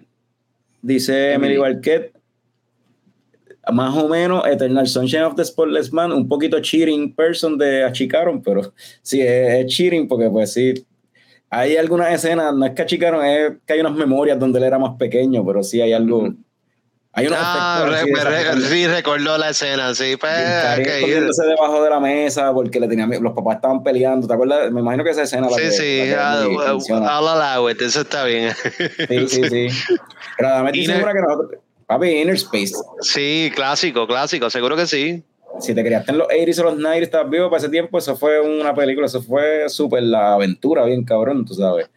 dice 0.81 1.33
Emily 1.33 1.57
Barquet. 1.57 2.13
Más 3.71 3.95
o 3.95 4.07
menos 4.09 4.47
Eternal 4.47 4.87
Sunshine 4.87 5.23
of 5.23 5.35
the 5.35 5.45
Spotless 5.45 5.93
Man, 5.93 6.11
un 6.11 6.27
poquito 6.27 6.59
cheating 6.59 7.13
person 7.13 7.55
de 7.57 7.83
achicaron, 7.83 8.41
pero 8.41 8.73
sí, 9.03 9.21
es, 9.21 9.53
es 9.53 9.65
cheating 9.67 10.07
porque 10.07 10.27
pues 10.29 10.53
sí, 10.53 10.73
hay 11.51 11.77
algunas 11.77 12.11
escenas, 12.11 12.55
no 12.55 12.65
es 12.65 12.71
que 12.71 12.81
achicaron, 12.81 13.23
es 13.23 13.57
que 13.67 13.73
hay 13.73 13.81
unas 13.81 13.93
memorias 13.95 14.39
donde 14.39 14.57
él 14.57 14.65
era 14.65 14.79
más 14.79 14.97
pequeño, 14.97 15.45
pero 15.45 15.61
sí 15.61 15.81
hay 15.81 15.93
algo, 15.93 16.19
Ujú. 16.19 16.37
Hay 17.19 17.27
unos 17.27 17.39
Ah, 17.41 17.85
re- 17.87 18.11
me 18.11 18.23
re- 18.23 18.61
sí, 18.61 18.87
recordó 18.87 19.37
la 19.37 19.49
escena, 19.49 19.93
sí. 19.95 20.15
Pues, 20.17 20.31
escondiéndose 20.77 21.45
debajo 21.45 21.83
de 21.83 21.89
la 21.89 21.99
mesa 21.99 22.51
porque 22.53 22.79
le 22.79 22.87
tenía, 22.87 23.05
los 23.07 23.33
papás 23.33 23.55
estaban 23.57 23.83
peleando, 23.83 24.27
¿te 24.27 24.33
acuerdas? 24.33 24.71
Me 24.71 24.81
imagino 24.81 25.03
que 25.03 25.09
esa 25.11 25.23
escena 25.23 25.49
la 25.49 25.55
Sí, 25.55 25.61
que- 25.63 25.71
sí, 25.71 25.97
la 26.09 26.45
que 26.85 26.93
ah. 26.93 27.19
I'll 27.19 27.27
allow 27.27 27.69
it, 27.69 27.81
eso 27.81 28.01
está 28.01 28.23
bien. 28.25 28.53
Sí, 29.07 29.27
sí, 29.27 29.43
sí. 29.49 29.67
Pero 30.37 30.49
además 30.49 30.73
Inner- 30.75 30.95
segura 30.95 31.13
que 31.13 31.19
nosotros. 31.21 31.61
Papi, 31.87 32.07
Inner 32.09 32.35
Space. 32.35 32.73
Sí, 33.01 33.51
clásico, 33.55 34.05
clásico, 34.07 34.49
seguro 34.49 34.75
que 34.75 34.85
sí. 34.85 35.23
Si 35.59 35.73
te 35.73 35.83
criaste 35.83 36.11
en 36.11 36.19
los 36.19 36.27
80s 36.27 36.59
o 36.59 36.63
los 36.65 36.75
90s, 36.77 37.01
estabas 37.01 37.29
vivo 37.31 37.49
para 37.49 37.57
ese 37.59 37.69
tiempo, 37.69 37.97
eso 37.97 38.15
fue 38.15 38.39
una 38.39 38.73
película, 38.75 39.07
eso 39.07 39.21
fue 39.21 39.67
súper 39.67 40.03
la 40.03 40.35
aventura, 40.35 40.85
bien 40.85 41.03
cabrón, 41.03 41.43
tú 41.45 41.55
sabes. 41.55 41.89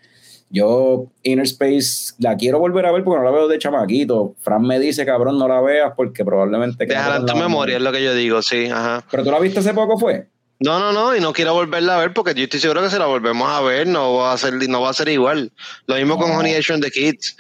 Yo, 0.53 1.07
Inner 1.23 1.47
Space, 1.47 2.13
la 2.19 2.37
quiero 2.37 2.59
volver 2.59 2.85
a 2.85 2.93
ver 2.93 3.03
porque 3.03 3.19
no 3.19 3.25
la 3.25 3.31
veo 3.31 3.49
de 3.49 3.59
chamaquito. 3.59 4.35
Fran 4.39 4.61
me 4.63 4.79
dice, 4.79 5.07
cabrón, 5.07 5.39
no 5.39 5.49
la 5.49 5.63
veas 5.63 5.95
porque 5.97 6.27
probablemente. 6.27 6.85
Déjala 6.85 7.17
en 7.17 7.27
tu 7.27 7.35
memoria, 7.35 7.79
es 7.79 7.83
lo 7.83 7.91
que 7.91 8.05
yo 8.05 8.15
digo, 8.15 8.43
sí, 8.43 8.67
ajá. 8.67 9.03
Pero 9.11 9.25
tú 9.25 9.31
la 9.31 9.39
viste 9.41 9.61
hace 9.61 9.73
poco, 9.73 9.99
¿fue? 9.99 10.29
No, 10.61 10.79
no, 10.79 10.93
no, 10.93 11.17
y 11.17 11.21
no 11.21 11.33
quiero 11.33 11.55
volverla 11.55 11.97
a 11.97 12.01
ver 12.01 12.13
porque 12.13 12.35
yo 12.35 12.45
estoy 12.45 12.61
seguro 12.61 12.83
que 12.83 12.91
si 12.91 12.99
la 12.99 13.07
volvemos 13.07 13.49
a 13.49 13.63
ver 13.63 13.87
no 13.87 14.15
va 14.15 14.35
a 14.35 14.37
ser, 14.39 14.53
no 14.69 14.83
va 14.83 14.91
a 14.91 14.95
ser 14.95 15.09
igual. 15.09 15.51
Lo 15.87 15.97
mismo 15.97 16.19
con. 16.19 16.31
Honey 16.31 16.53
Shrunk 16.61 16.85
the 16.85 16.91
Kids. 16.91 17.35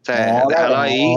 O 0.00 0.04
sea, 0.06 0.42
No, 0.42 0.48
déjalo 0.48 0.78
ahí. 0.78 1.16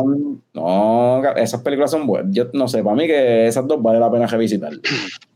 No, 0.53 1.23
esas 1.37 1.61
películas 1.61 1.89
son 1.89 2.05
buenas. 2.05 2.35
Yo 2.35 2.47
no 2.53 2.67
sé, 2.67 2.83
para 2.83 2.95
mí 2.97 3.07
que 3.07 3.47
esas 3.47 3.65
dos 3.65 3.81
vale 3.81 3.99
la 3.99 4.11
pena 4.11 4.27
revisitar. 4.27 4.73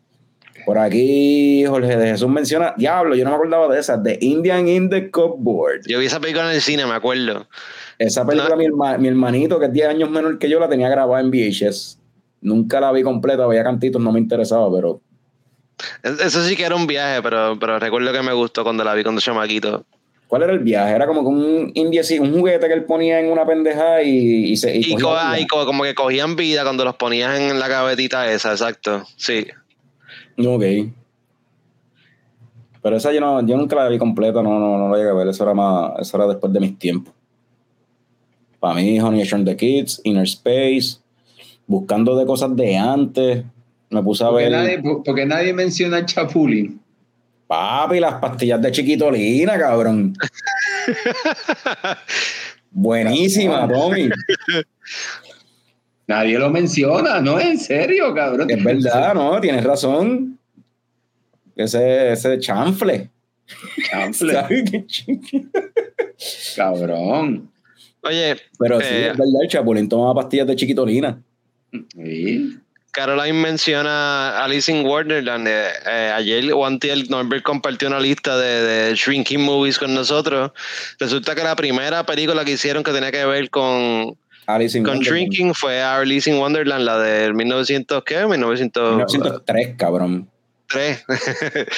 Por 0.65 0.77
aquí, 0.77 1.65
Jorge 1.65 1.97
de 1.97 2.07
Jesús 2.11 2.29
menciona, 2.29 2.73
diablo, 2.77 3.15
yo 3.15 3.23
no 3.23 3.31
me 3.31 3.35
acordaba 3.35 3.73
de 3.73 3.79
esas, 3.79 4.01
The 4.03 4.17
Indian 4.21 4.67
in 4.67 4.89
the 4.89 5.11
Cupboard. 5.11 5.81
Yo 5.87 5.99
vi 5.99 6.05
esa 6.05 6.19
película 6.19 6.49
en 6.49 6.55
el 6.55 6.61
cine, 6.61 6.85
me 6.85 6.93
acuerdo. 6.93 7.47
Esa 7.99 8.25
película, 8.25 8.51
No. 8.55 8.57
mi, 8.57 8.65
herma- 8.65 8.97
mi 8.97 9.07
hermanito, 9.07 9.59
que 9.59 9.65
es 9.67 9.73
10 9.73 9.87
años 9.87 10.09
menor 10.09 10.39
que 10.39 10.49
yo, 10.49 10.59
la 10.59 10.69
tenía 10.69 10.89
grabada 10.89 11.21
en 11.21 11.29
VHS. 11.31 11.97
Nunca 12.41 12.79
la 12.81 12.91
vi 12.91 13.03
completa, 13.03 13.45
veía 13.47 13.63
cantitos, 13.63 14.01
no 14.01 14.11
me 14.11 14.19
interesaba, 14.19 14.69
pero 14.73 15.01
Es- 16.01 16.19
Eso 16.19 16.43
sí 16.43 16.55
que 16.55 16.63
era 16.65 16.75
un 16.75 16.87
viaje, 16.87 17.21
pero, 17.21 17.57
pero 17.59 17.79
recuerdo 17.79 18.11
que 18.13 18.21
me 18.21 18.33
gustó 18.33 18.63
cuando 18.63 18.83
la 18.83 18.93
vi 18.93 19.03
cuando 19.03 19.19
chamaquito. 19.21 19.85
¿cuál 20.27 20.41
era 20.43 20.53
el 20.53 20.59
viaje? 20.59 20.93
Era 20.95 21.05
como 21.05 21.21
que 21.21 21.27
un 21.27 21.71
indie 21.75 22.01
un 22.19 22.31
juguete 22.33 22.67
que 22.67 22.73
él 22.73 22.85
ponía 22.85 23.19
en 23.19 23.31
una 23.31 23.45
pendeja 23.45 24.01
y, 24.01 24.45
y 24.51 24.57
se. 24.57 24.75
Y, 24.75 24.95
cogía 24.95 25.45
co- 25.47 25.59
co- 25.59 25.65
como 25.67 25.83
que 25.83 25.93
cogían 25.93 26.35
vida 26.35 26.63
cuando 26.63 26.83
los 26.85 26.95
ponías 26.95 27.37
en 27.39 27.59
la 27.59 27.67
gavetita 27.67 28.31
esa, 28.31 28.51
exacto. 28.51 29.03
Sí. 29.15 29.45
Ok. 30.37 30.63
Pero 32.81 32.97
esa 32.97 33.13
yo, 33.13 33.21
no, 33.21 33.45
yo 33.45 33.55
nunca 33.55 33.75
la 33.77 33.87
vi 33.87 33.97
completa, 33.97 34.41
no, 34.43 34.59
no, 34.59 34.77
no 34.77 34.89
la 34.89 34.97
llegué 34.97 35.09
a 35.09 35.13
ver. 35.13 35.27
Eso 35.29 35.43
era, 35.43 35.53
más, 35.53 35.93
eso 35.99 36.17
era 36.17 36.27
después 36.27 36.51
de 36.51 36.59
mis 36.59 36.77
tiempos. 36.77 37.13
Para 38.59 38.75
mí, 38.75 38.99
Honey 38.99 39.21
I 39.21 39.25
Shrunk 39.25 39.45
the 39.45 39.55
Kids, 39.55 40.01
Inner 40.03 40.23
Space, 40.23 40.97
buscando 41.67 42.17
de 42.17 42.25
cosas 42.25 42.55
de 42.55 42.77
antes. 42.77 43.43
Me 43.89 44.01
puse 44.03 44.23
a 44.23 44.29
Porque 44.29 44.43
ver. 44.43 44.51
nadie, 44.51 44.81
porque 45.05 45.25
nadie 45.25 45.53
menciona 45.53 46.05
Chapulín. 46.05 46.79
Papi, 47.47 47.99
las 47.99 48.15
pastillas 48.15 48.61
de 48.61 48.71
chiquitolina, 48.71 49.57
cabrón. 49.59 50.13
Buenísima, 52.71 53.67
Tommy. 53.67 54.09
Nadie 56.07 56.37
lo 56.37 56.49
menciona, 56.49 57.21
¿no? 57.21 57.39
En 57.39 57.57
serio, 57.57 58.13
cabrón. 58.13 58.49
Es 58.49 58.63
verdad, 58.63 59.13
¿no? 59.13 59.39
Tienes 59.39 59.63
razón. 59.63 60.37
Ese, 61.55 62.11
ese 62.11 62.39
chanfle. 62.39 63.09
Chanfle, 63.89 64.33
¿Sabes 64.33 64.71
qué 64.71 64.85
ch- 64.85 66.55
cabrón. 66.55 67.49
Oye, 68.01 68.35
Pero 68.59 68.79
sí, 68.81 68.87
Eh. 68.89 69.07
es 69.11 69.17
verdad, 69.17 69.41
el 69.43 69.47
chapulín 69.47 69.87
tomaba 69.87 70.15
pastillas 70.15 70.47
de 70.47 70.55
chiquitolina. 70.55 71.21
Sí. 71.95 72.57
Caroline 72.91 73.33
menciona 73.39 74.43
Alice 74.43 74.71
in 74.71 74.85
Wonderland. 74.85 75.47
Eh, 75.47 75.67
eh, 75.89 76.11
ayer 76.15 76.53
o 76.53 76.63
antier 76.65 77.09
Norbert 77.09 77.43
compartió 77.43 77.87
una 77.87 77.99
lista 77.99 78.37
de, 78.37 78.61
de 78.61 78.95
Shrinking 78.95 79.41
Movies 79.41 79.79
con 79.79 79.93
nosotros. 79.95 80.51
Resulta 80.99 81.33
que 81.33 81.43
la 81.43 81.55
primera 81.55 82.05
película 82.05 82.45
que 82.45 82.51
hicieron 82.51 82.83
que 82.83 82.91
tenía 82.91 83.11
que 83.11 83.25
ver 83.25 83.49
con, 83.49 84.15
Alice 84.45 84.77
in 84.77 84.83
con 84.83 84.95
Wonderland. 84.95 85.17
Shrinking 85.21 85.53
fue 85.53 85.81
Alice 85.81 86.29
in 86.29 86.37
Wonderland, 86.37 86.83
la 86.85 86.97
del 86.99 87.33
1900, 87.33 88.03
¿qué? 88.03 88.25
1903. 88.25 88.95
1903, 89.13 89.75
cabrón. 89.77 90.29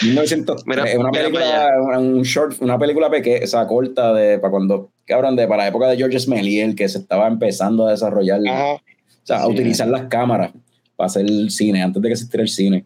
1903. 0.04 0.64
Mira, 0.66 0.84
una 0.98 1.10
mira 1.10 1.24
película, 1.24 2.00
un 2.00 2.22
short, 2.24 2.62
una 2.62 2.78
película 2.80 3.10
pequeña, 3.10 3.44
o 3.44 3.48
sea, 3.48 3.68
corta 3.68 4.14
de 4.14 4.40
para 4.40 4.52
cuando, 4.52 4.92
cabrón, 5.06 5.36
de 5.36 5.48
para 5.48 5.64
la 5.64 5.68
época 5.70 5.88
de 5.88 5.98
George 5.98 6.20
Smeliel, 6.20 6.76
que 6.76 6.88
se 6.88 7.00
estaba 7.00 7.28
empezando 7.28 7.88
a 7.88 7.92
desarrollar, 7.92 8.40
o 8.42 8.82
sea, 9.24 9.42
a 9.42 9.48
utilizar 9.48 9.88
las 9.88 10.04
cámaras 10.08 10.52
para 10.96 11.08
hacer 11.08 11.26
el 11.26 11.50
cine, 11.52 11.82
antes 11.82 12.02
de 12.02 12.08
que 12.08 12.14
existiera 12.14 12.44
el 12.44 12.50
cine. 12.50 12.86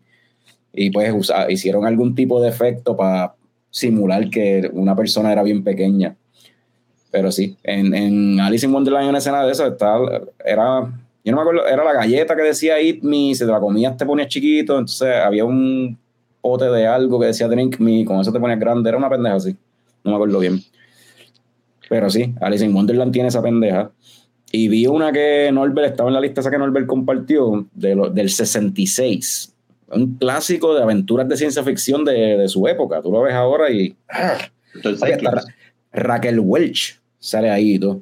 Y 0.74 0.90
pues 0.92 1.12
usa- 1.14 1.52
hicieron 1.52 1.86
algún 1.86 2.16
tipo 2.16 2.42
de 2.42 2.50
efecto 2.50 2.96
para 2.98 3.34
simular 3.72 4.30
que 4.30 4.70
una 4.74 4.96
persona 4.96 5.32
era 5.32 5.44
bien 5.44 5.64
pequeña. 5.64 6.16
Pero 7.12 7.32
sí, 7.32 7.58
en, 7.64 7.94
en 7.96 8.40
Alice 8.40 8.66
in 8.66 8.74
Wonderland 8.74 9.04
hay 9.04 9.10
una 9.10 9.18
escena 9.18 9.44
de 9.44 9.52
eso, 9.52 9.66
está, 9.66 9.98
era, 10.46 10.82
yo 11.24 11.32
no 11.32 11.38
me 11.38 11.42
acuerdo, 11.42 11.68
era 11.68 11.84
la 11.84 11.94
galleta 11.94 12.36
que 12.36 12.44
decía 12.44 12.80
Eat 12.80 13.02
Me, 13.02 13.34
si 13.34 13.40
te 13.40 13.46
la 13.48 13.60
comías 13.60 13.98
te 13.98 14.06
ponías 14.06 14.28
chiquito, 14.28 14.74
entonces 14.78 15.16
había 15.16 15.44
un 15.46 15.98
pote 16.42 16.66
de 16.66 16.86
algo 16.86 17.20
que 17.20 17.26
decía 17.28 17.48
Drink 17.48 17.80
Me, 17.80 18.06
con 18.06 18.20
eso 18.20 18.32
te 18.32 18.40
ponías 18.40 18.60
grande, 18.60 18.90
era 18.90 18.98
una 18.98 19.10
pendeja 19.10 19.36
así, 19.38 19.56
no 20.04 20.12
me 20.12 20.16
acuerdo 20.16 20.40
bien. 20.40 20.60
Pero 21.90 22.10
sí, 22.10 22.34
Alice 22.42 22.64
in 22.64 22.76
Wonderland 22.76 23.12
tiene 23.12 23.30
esa 23.30 23.42
pendeja. 23.42 23.92
Y 24.52 24.68
vi 24.68 24.86
una 24.88 25.12
que 25.12 25.50
Norbert 25.52 25.92
estaba 25.92 26.10
en 26.10 26.14
la 26.16 26.22
lista 26.22 26.42
esa 26.42 26.52
que 26.52 26.58
Norbert 26.58 26.88
compartió 26.88 27.68
de 27.74 27.96
lo- 27.96 28.10
del 28.10 28.30
66. 28.30 29.54
Un 29.92 30.16
clásico 30.18 30.76
de 30.76 30.84
aventuras 30.84 31.28
de 31.28 31.38
ciencia 31.38 31.64
ficción 31.64 32.06
de, 32.06 32.38
de 32.38 32.48
su 32.48 32.68
época. 32.68 33.02
Tú 33.02 33.12
lo 33.12 33.22
ves 33.22 33.34
ahora 33.34 33.72
y. 33.72 33.96
Entonces, 34.76 35.02
Oye, 35.02 35.14
hasta 35.14 35.32
Ra- 35.32 35.44
Raquel 35.92 36.40
Welch 36.40 37.00
sale 37.20 37.50
ahí 37.50 37.76
y 37.76 37.80
todo. 37.80 38.02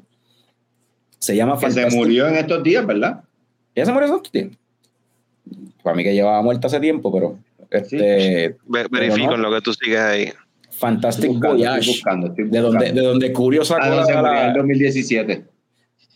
Se 1.19 1.35
llama 1.35 1.59
que 1.59 1.71
se 1.71 1.81
Fantastic- 1.81 1.95
murió 1.97 2.27
en 2.27 2.35
estos 2.35 2.63
días, 2.63 2.85
¿verdad? 2.85 3.23
¿Ella 3.73 3.85
se 3.85 3.91
murió 3.91 4.05
hace 4.07 4.15
un 4.15 4.23
tiempo? 4.23 4.57
Para 5.83 5.95
mí 5.95 6.03
que 6.03 6.13
llevaba 6.13 6.41
muerta 6.41 6.67
hace 6.67 6.79
tiempo, 6.79 7.11
pero. 7.11 7.39
Este, 7.69 8.55
Ve- 8.65 8.87
verifico 8.89 9.27
no. 9.31 9.35
en 9.35 9.41
lo 9.41 9.51
que 9.51 9.61
tú 9.61 9.73
sigues 9.73 9.99
ahí. 9.99 10.29
Fantastic 10.71 11.25
Estoy 11.25 11.35
buscando, 11.35 11.55
estoy 11.57 11.67
Voyage. 11.73 11.89
buscando, 11.91 12.27
estoy 12.27 12.43
De 12.45 12.59
donde, 12.59 12.77
buscando. 12.77 13.01
de 13.01 13.07
donde 13.07 13.33
Curio 13.33 13.65
sacó 13.65 13.81
Ah, 13.83 13.89
no, 13.89 13.95
la- 13.97 14.05
se 14.05 14.13
murió 14.15 14.27
en 14.29 14.35
la- 14.35 14.47
el 14.47 14.53
2017. 14.53 15.45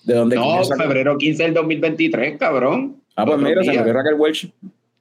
de 0.03 0.13
donde 0.13 0.35
No, 0.35 0.63
febrero 0.63 1.17
15 1.17 1.43
del 1.43 1.53
2023, 1.53 2.37
cabrón. 2.37 3.01
Ah, 3.15 3.25
pues 3.25 3.37
mira, 3.39 3.63
se 3.63 3.73
murió 3.77 3.93
Raquel 3.93 4.13
Welch. 4.15 4.51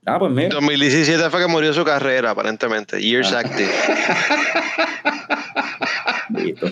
Ah, 0.06 0.18
pues 0.18 0.32
mira. 0.32 0.48
2017 0.50 1.28
fue 1.30 1.40
que 1.40 1.46
murió 1.46 1.72
su 1.74 1.84
carrera, 1.84 2.30
aparentemente. 2.30 3.00
Years 3.02 3.32
Active. 3.32 3.70
Listo. 6.30 6.66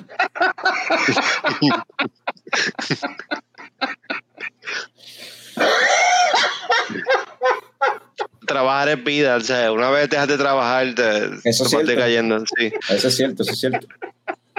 Trabajar 8.46 8.88
es 8.88 9.04
vida, 9.04 9.36
o 9.36 9.40
sea, 9.40 9.70
una 9.72 9.90
vez 9.90 10.08
dejas 10.08 10.28
de 10.28 10.38
trabajar, 10.38 10.94
te, 10.94 11.26
Eso 11.48 11.64
te 11.64 11.70
cierto. 11.70 11.94
cayendo, 11.96 12.42
sí. 12.56 12.72
Eso 12.88 13.08
es 13.08 13.16
cierto, 13.16 13.42
eso 13.42 13.52
es 13.52 13.60
cierto. 13.60 13.86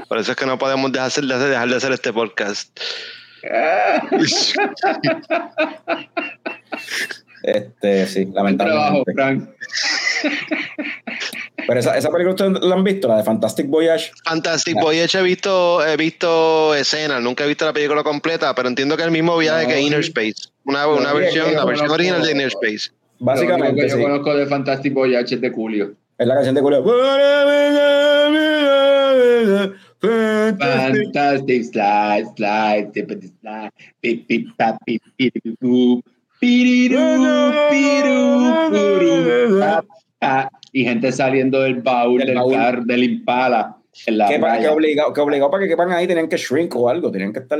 Por 0.08 0.20
eso 0.20 0.32
es 0.32 0.38
que 0.38 0.46
no 0.46 0.58
podemos 0.60 0.91
dejar, 0.91 1.12
de 1.12 1.34
hacer- 1.34 1.50
dejar 1.50 1.70
de 1.70 1.76
hacer 1.76 1.91
este 1.91 2.14
podcast. 2.14 2.80
Este, 7.44 8.06
sí, 8.07 8.26
trabajo, 8.26 8.36
lamentablemente. 8.57 9.14
Frank. 9.14 9.49
Pero 11.68 11.80
esa, 11.80 11.98
esa 11.98 12.10
película 12.10 12.32
ustedes 12.34 12.64
la 12.64 12.76
han 12.76 12.84
visto, 12.84 13.07
la 13.07 13.18
de 13.18 13.24
Fantastic 13.24 13.68
Voyage. 13.68 14.11
Fantastic 14.26 14.76
Ya. 14.76 14.82
Voyage 14.82 15.20
he 15.20 15.22
visto, 15.22 15.86
he 15.86 15.95
visto 15.98 16.74
escenas, 16.76 17.22
nunca 17.22 17.44
he 17.44 17.48
visto 17.48 17.66
la 17.66 17.74
película 17.74 18.03
completa, 18.03 18.53
pero 18.56 18.68
entiendo 18.70 18.95
que 18.95 19.03
es 19.03 19.07
el 19.07 19.11
mismo 19.11 19.38
viaje 19.38 19.64
No, 19.64 19.70
que 19.70 19.76
sí. 19.76 19.86
Inner 19.86 19.99
Space. 19.99 20.49
Una, 20.66 20.84
No, 20.84 20.95
una 20.98 21.11
sí, 21.11 21.18
versión, 21.18 21.53
la 21.53 21.66
versión 21.66 21.91
original 21.91 22.22
de 22.24 22.32
Inner 22.32 22.48
Space. 22.48 22.90
Lo 23.20 23.26
Básicamente, 23.26 23.82
que 23.82 23.90
yo 23.90 23.95
sí. 23.98 24.02
conozco 24.02 24.36
de 24.36 24.45
Fantastic 24.48 24.94
Voyage 24.94 25.36
es 25.36 25.41
de 25.41 25.49
Julio. 25.52 25.94
Es 26.18 26.28
la 26.28 26.36
canción 26.36 26.56
de 26.56 26.61
Julio. 26.61 26.84
Fantastic 30.02 31.64
slide, 31.66 32.26
slide, 32.36 32.91
slide, 32.95 33.72
pip, 34.02 34.26
pip, 34.28 34.56
pap, 34.57 34.78
pip, 34.86 35.03
pip, 35.18 35.34
pa, 39.60 39.84
pa. 40.20 40.49
Y 40.72 40.84
gente 40.84 41.11
saliendo 41.11 41.61
del 41.61 41.82
baúl 41.82 42.20
Del 42.22 42.36
baúl. 42.36 42.53
car, 42.53 42.84
del 42.84 43.03
Impala 43.03 43.78
Que, 44.06 44.40
pa- 44.40 44.60
que 44.60 44.68
obligado, 44.68 45.14
que 45.14 45.22
obligado 45.22 45.49
para 45.52 45.64
que 45.64 45.70
quepan 45.70 45.91
ahí 45.91 46.07
tenían 46.07 46.30
que 46.30 46.38
shrink 46.38 46.76
o 46.76 46.88
algo, 46.90 47.11
tenían 47.11 47.34
que 47.34 47.40
estar. 47.40 47.60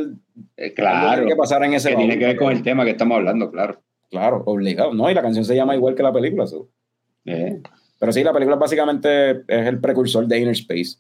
Eh, 0.58 0.74
claro, 0.74 1.16
tiene 1.22 1.32
que 1.32 1.36
pasar 1.36 1.64
en 1.64 1.74
ese 1.74 1.90
que 1.90 1.96
tiene 1.96 2.18
que 2.20 2.26
ver 2.26 2.38
con 2.38 2.52
el 2.52 2.62
tema 2.64 2.86
que 2.86 2.92
estamos 2.92 3.18
hablando, 3.18 3.52
claro. 3.52 3.82
Claro, 4.12 4.44
obligado. 4.46 4.94
No, 4.94 5.10
y 5.10 5.14
la 5.14 5.22
canción 5.22 5.44
se 5.46 5.56
llama 5.56 5.76
igual 5.76 5.96
que 5.96 6.04
la 6.04 6.14
película. 6.14 6.48
so. 6.48 6.70
Eh, 7.26 7.62
Pero 8.00 8.12
sí, 8.12 8.24
la 8.24 8.32
película 8.34 8.56
básicamente 8.56 9.32
es 9.48 9.68
el 9.68 9.80
precursor 9.80 10.26
de 10.28 10.40
Inner 10.40 10.54
Space. 10.54 10.98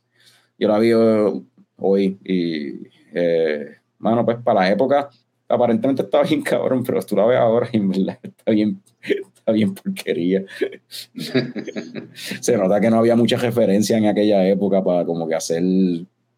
Yo 0.57 0.67
la 0.67 0.77
vi 0.79 0.91
eh, 0.91 1.31
hoy 1.77 2.17
y, 2.25 2.87
eh, 3.13 3.75
mano, 3.99 4.25
pues 4.25 4.37
para 4.43 4.61
la 4.61 4.69
época, 4.71 5.09
aparentemente 5.49 6.03
estaba 6.03 6.23
bien 6.23 6.41
cabrón, 6.43 6.83
pero 6.83 7.01
tú 7.01 7.15
la 7.15 7.25
ves 7.25 7.39
ahora 7.39 7.67
y 7.71 7.77
en 7.77 7.89
verdad 7.89 8.19
está 8.21 8.51
bien, 8.51 8.81
está 9.01 9.51
bien 9.51 9.73
porquería. 9.73 10.45
Se 12.39 12.55
nota 12.55 12.79
que 12.79 12.89
no 12.89 12.99
había 12.99 13.15
mucha 13.15 13.37
referencia 13.37 13.97
en 13.97 14.05
aquella 14.05 14.47
época 14.47 14.83
para 14.83 15.03
como 15.05 15.27
que 15.27 15.35
hacer, 15.35 15.63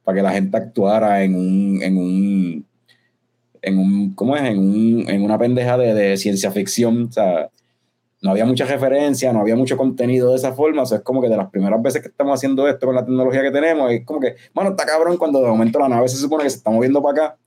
para 0.04 0.16
que 0.16 0.24
la 0.24 0.32
gente 0.32 0.58
actuara 0.58 1.24
en 1.24 1.36
un, 1.36 1.84
en 1.84 1.98
un, 1.98 2.66
en 3.62 3.78
un, 3.78 4.16
¿cómo 4.16 4.38
es? 4.38 4.44
En, 4.44 4.58
un, 4.58 5.06
en 5.10 5.24
una 5.24 5.38
pendeja 5.38 5.78
de, 5.78 5.94
de 5.94 6.18
ciencia 6.18 6.50
ficción, 6.52 7.08
o 7.10 7.12
sea, 7.12 7.50
no 8.22 8.32
había 8.32 8.46
mucha 8.46 8.66
referencia, 8.66 9.34
no 9.34 9.42
había 9.42 9.56
mucho 9.56 9.76
contenido 9.76 10.30
de 10.30 10.38
esa 10.38 10.54
forma, 10.54 10.84
o 10.84 10.86
sea, 10.86 11.00
es 11.00 11.04
como 11.04 11.22
que 11.22 11.28
de 11.28 11.36
las 11.36 11.50
primeras 11.50 11.82
veces 11.82 12.02
que 12.02 12.08
estamos 12.08 12.36
haciendo 12.36 12.68
esto 12.68 12.86
con 12.86 12.96
la 12.96 13.04
tecnología 13.04 13.42
que 13.42 13.52
tenemos, 13.52 13.92
es 13.92 14.06
como 14.06 14.22
que, 14.22 14.36
mano, 14.54 14.70
está 14.70 14.86
cabrón 14.86 15.18
cuando 15.18 15.42
de 15.42 15.48
momento 15.48 15.80
la 15.80 15.90
nave 15.90 16.08
se 16.08 16.18
supone 16.18 16.44
que 16.44 16.50
se 16.52 16.58
está 16.58 16.70
moviendo 16.70 17.02
para 17.02 17.26
acá 17.26 17.38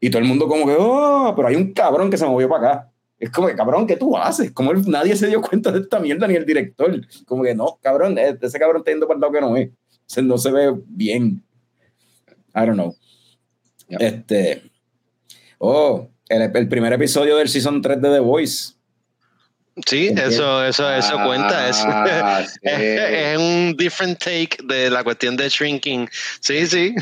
y 0.00 0.10
todo 0.10 0.20
el 0.22 0.28
mundo 0.28 0.46
como 0.48 0.66
que, 0.66 0.76
oh, 0.78 1.32
pero 1.34 1.48
hay 1.48 1.56
un 1.56 1.72
cabrón 1.72 2.10
que 2.10 2.16
se 2.18 2.26
movió 2.26 2.48
para 2.48 2.68
acá. 2.70 2.92
Es 3.18 3.30
como 3.30 3.48
que, 3.48 3.54
cabrón, 3.56 3.86
¿qué 3.86 3.96
tú 3.96 4.16
haces? 4.16 4.52
Como 4.52 4.72
él- 4.72 4.82
nadie 4.88 5.16
se 5.16 5.26
dio 5.26 5.40
cuenta 5.40 5.72
de 5.72 5.80
esta 5.80 5.98
mierda, 5.98 6.26
ni 6.28 6.34
el 6.34 6.44
director. 6.44 7.00
Como 7.26 7.42
que, 7.42 7.54
no, 7.54 7.78
cabrón, 7.82 8.18
eh, 8.18 8.36
ese 8.40 8.58
cabrón 8.58 8.78
está 8.78 8.90
yendo 8.90 9.06
para 9.06 9.16
el 9.16 9.20
lado 9.22 9.32
que 9.32 9.40
no 9.40 9.56
es. 9.56 9.70
O 9.70 9.72
sea, 10.06 10.22
no 10.22 10.36
se 10.38 10.52
ve 10.52 10.74
bien. 10.86 11.42
I 12.54 12.60
don't 12.66 12.74
know. 12.74 12.94
Este. 13.88 14.62
Oh, 15.58 16.08
el, 16.28 16.42
el 16.54 16.68
primer 16.68 16.92
episodio 16.92 17.36
del 17.36 17.48
Season 17.48 17.80
3 17.80 18.00
de 18.02 18.10
The 18.10 18.20
Voice. 18.20 18.74
Sí, 19.84 20.08
eso, 20.16 20.64
eso, 20.64 20.90
eso 20.90 21.18
cuenta. 21.26 21.68
Es, 21.68 21.82
Ah, 21.84 22.42
sí. 22.46 22.58
es, 22.62 23.36
un 23.38 23.74
different 23.76 24.18
take 24.18 24.56
de 24.64 24.88
la 24.88 25.04
cuestión 25.04 25.36
de 25.36 25.50
shrinking. 25.50 26.08
Sí, 26.40 26.66
sí. 26.66 26.94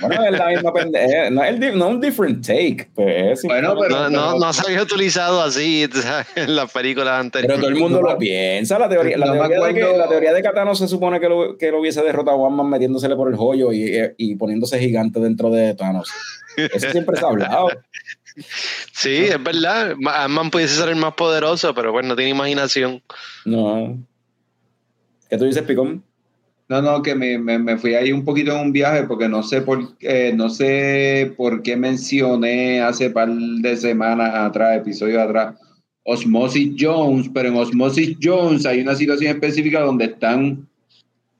Bueno, 0.00 0.24
es 0.26 0.32
la 0.38 0.46
misma 0.48 0.72
pendeja. 0.74 1.30
No, 1.30 1.42
es 1.42 1.58
no 1.74 1.88
un 1.88 2.00
different 2.02 2.46
take. 2.46 2.88
Pues, 2.94 3.38
es 3.38 3.42
Bueno, 3.44 3.74
pero- 3.80 4.10
No, 4.10 4.10
no, 4.10 4.38
no 4.38 4.52
se 4.52 4.60
había 4.66 4.82
utilizado 4.82 5.40
así 5.42 5.88
en 6.36 6.54
las 6.56 6.70
películas 6.70 7.06
Pero 7.14 7.20
anteriores. 7.20 7.60
todo 7.60 7.68
el 7.70 7.76
mundo 7.76 8.02
lo 8.02 8.18
piensa. 8.18 8.78
La 8.78 8.88
teoría, 8.90 9.16
la 9.16 9.26
No 9.26 9.32
teoría, 9.48 9.66
de, 9.66 9.74
que, 9.74 9.96
la 9.96 10.08
teoría 10.08 10.32
de 10.34 10.42
Katano 10.42 10.74
se 10.74 10.88
supone 10.88 11.18
que 11.18 11.28
lo, 11.30 11.56
que 11.56 11.70
lo 11.70 11.80
hubiese 11.80 12.02
derrotado 12.02 12.36
a 12.36 12.40
One 12.48 12.56
Man 12.56 12.68
metiéndosele 12.68 13.16
por 13.16 13.30
el 13.30 13.36
joyo 13.36 13.72
y, 13.72 13.90
y 14.18 14.36
poniéndose 14.36 14.78
gigante 14.78 15.18
dentro 15.18 15.48
de 15.50 15.74
Thanos. 15.74 16.10
Eso 16.56 16.90
siempre 16.90 17.16
se 17.16 17.24
ha 17.24 17.28
hablado. 17.28 17.68
Sí, 18.92 19.16
es 19.16 19.42
verdad. 19.42 19.94
Ma- 19.98 20.24
Ant-Man 20.24 20.50
pudiese 20.50 20.76
ser 20.76 20.88
el 20.88 20.96
más 20.96 21.14
poderoso, 21.14 21.74
pero 21.74 21.92
bueno, 21.92 22.08
no 22.10 22.16
tiene 22.16 22.30
imaginación. 22.30 23.02
No. 23.44 23.98
¿Qué 25.28 25.38
tú 25.38 25.44
dices, 25.44 25.62
Picón? 25.62 26.02
No, 26.68 26.80
no, 26.80 27.02
que 27.02 27.14
me, 27.14 27.38
me, 27.38 27.58
me 27.58 27.76
fui 27.76 27.94
ahí 27.94 28.12
un 28.12 28.24
poquito 28.24 28.52
en 28.52 28.60
un 28.60 28.72
viaje 28.72 29.02
porque 29.04 29.28
no 29.28 29.42
sé 29.42 29.60
por 29.60 29.94
eh, 30.00 30.32
no 30.34 30.48
sé 30.48 31.34
por 31.36 31.62
qué 31.62 31.76
mencioné 31.76 32.80
hace 32.80 33.10
par 33.10 33.28
de 33.30 33.76
semanas 33.76 34.32
atrás, 34.34 34.78
episodios 34.78 35.20
atrás, 35.20 35.54
Osmosis 36.04 36.72
Jones, 36.78 37.28
pero 37.34 37.48
en 37.48 37.56
Osmosis 37.56 38.16
Jones 38.22 38.64
hay 38.64 38.80
una 38.80 38.94
situación 38.94 39.34
específica 39.34 39.80
donde 39.80 40.06
están, 40.06 40.66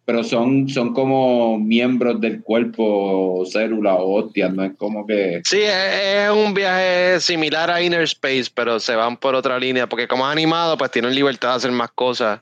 pero 0.04 0.24
son, 0.24 0.68
son 0.68 0.92
como 0.94 1.58
miembros 1.58 2.20
del 2.20 2.42
cuerpo, 2.42 3.44
células 3.46 3.96
o 3.98 4.14
hostias, 4.14 4.52
no 4.52 4.64
es 4.64 4.72
como 4.76 5.06
que... 5.06 5.40
Sí, 5.44 5.58
es, 5.60 6.26
es 6.26 6.30
un 6.30 6.54
viaje 6.54 7.20
similar 7.20 7.70
a 7.70 7.80
Inner 7.82 8.02
Space, 8.02 8.46
pero 8.54 8.80
se 8.80 8.96
van 8.96 9.16
por 9.16 9.34
otra 9.34 9.58
línea, 9.58 9.86
porque 9.86 10.08
como 10.08 10.24
es 10.26 10.32
animado, 10.32 10.76
pues 10.76 10.90
tienen 10.90 11.14
libertad 11.14 11.50
de 11.50 11.54
hacer 11.56 11.72
más 11.72 11.90
cosas. 11.92 12.40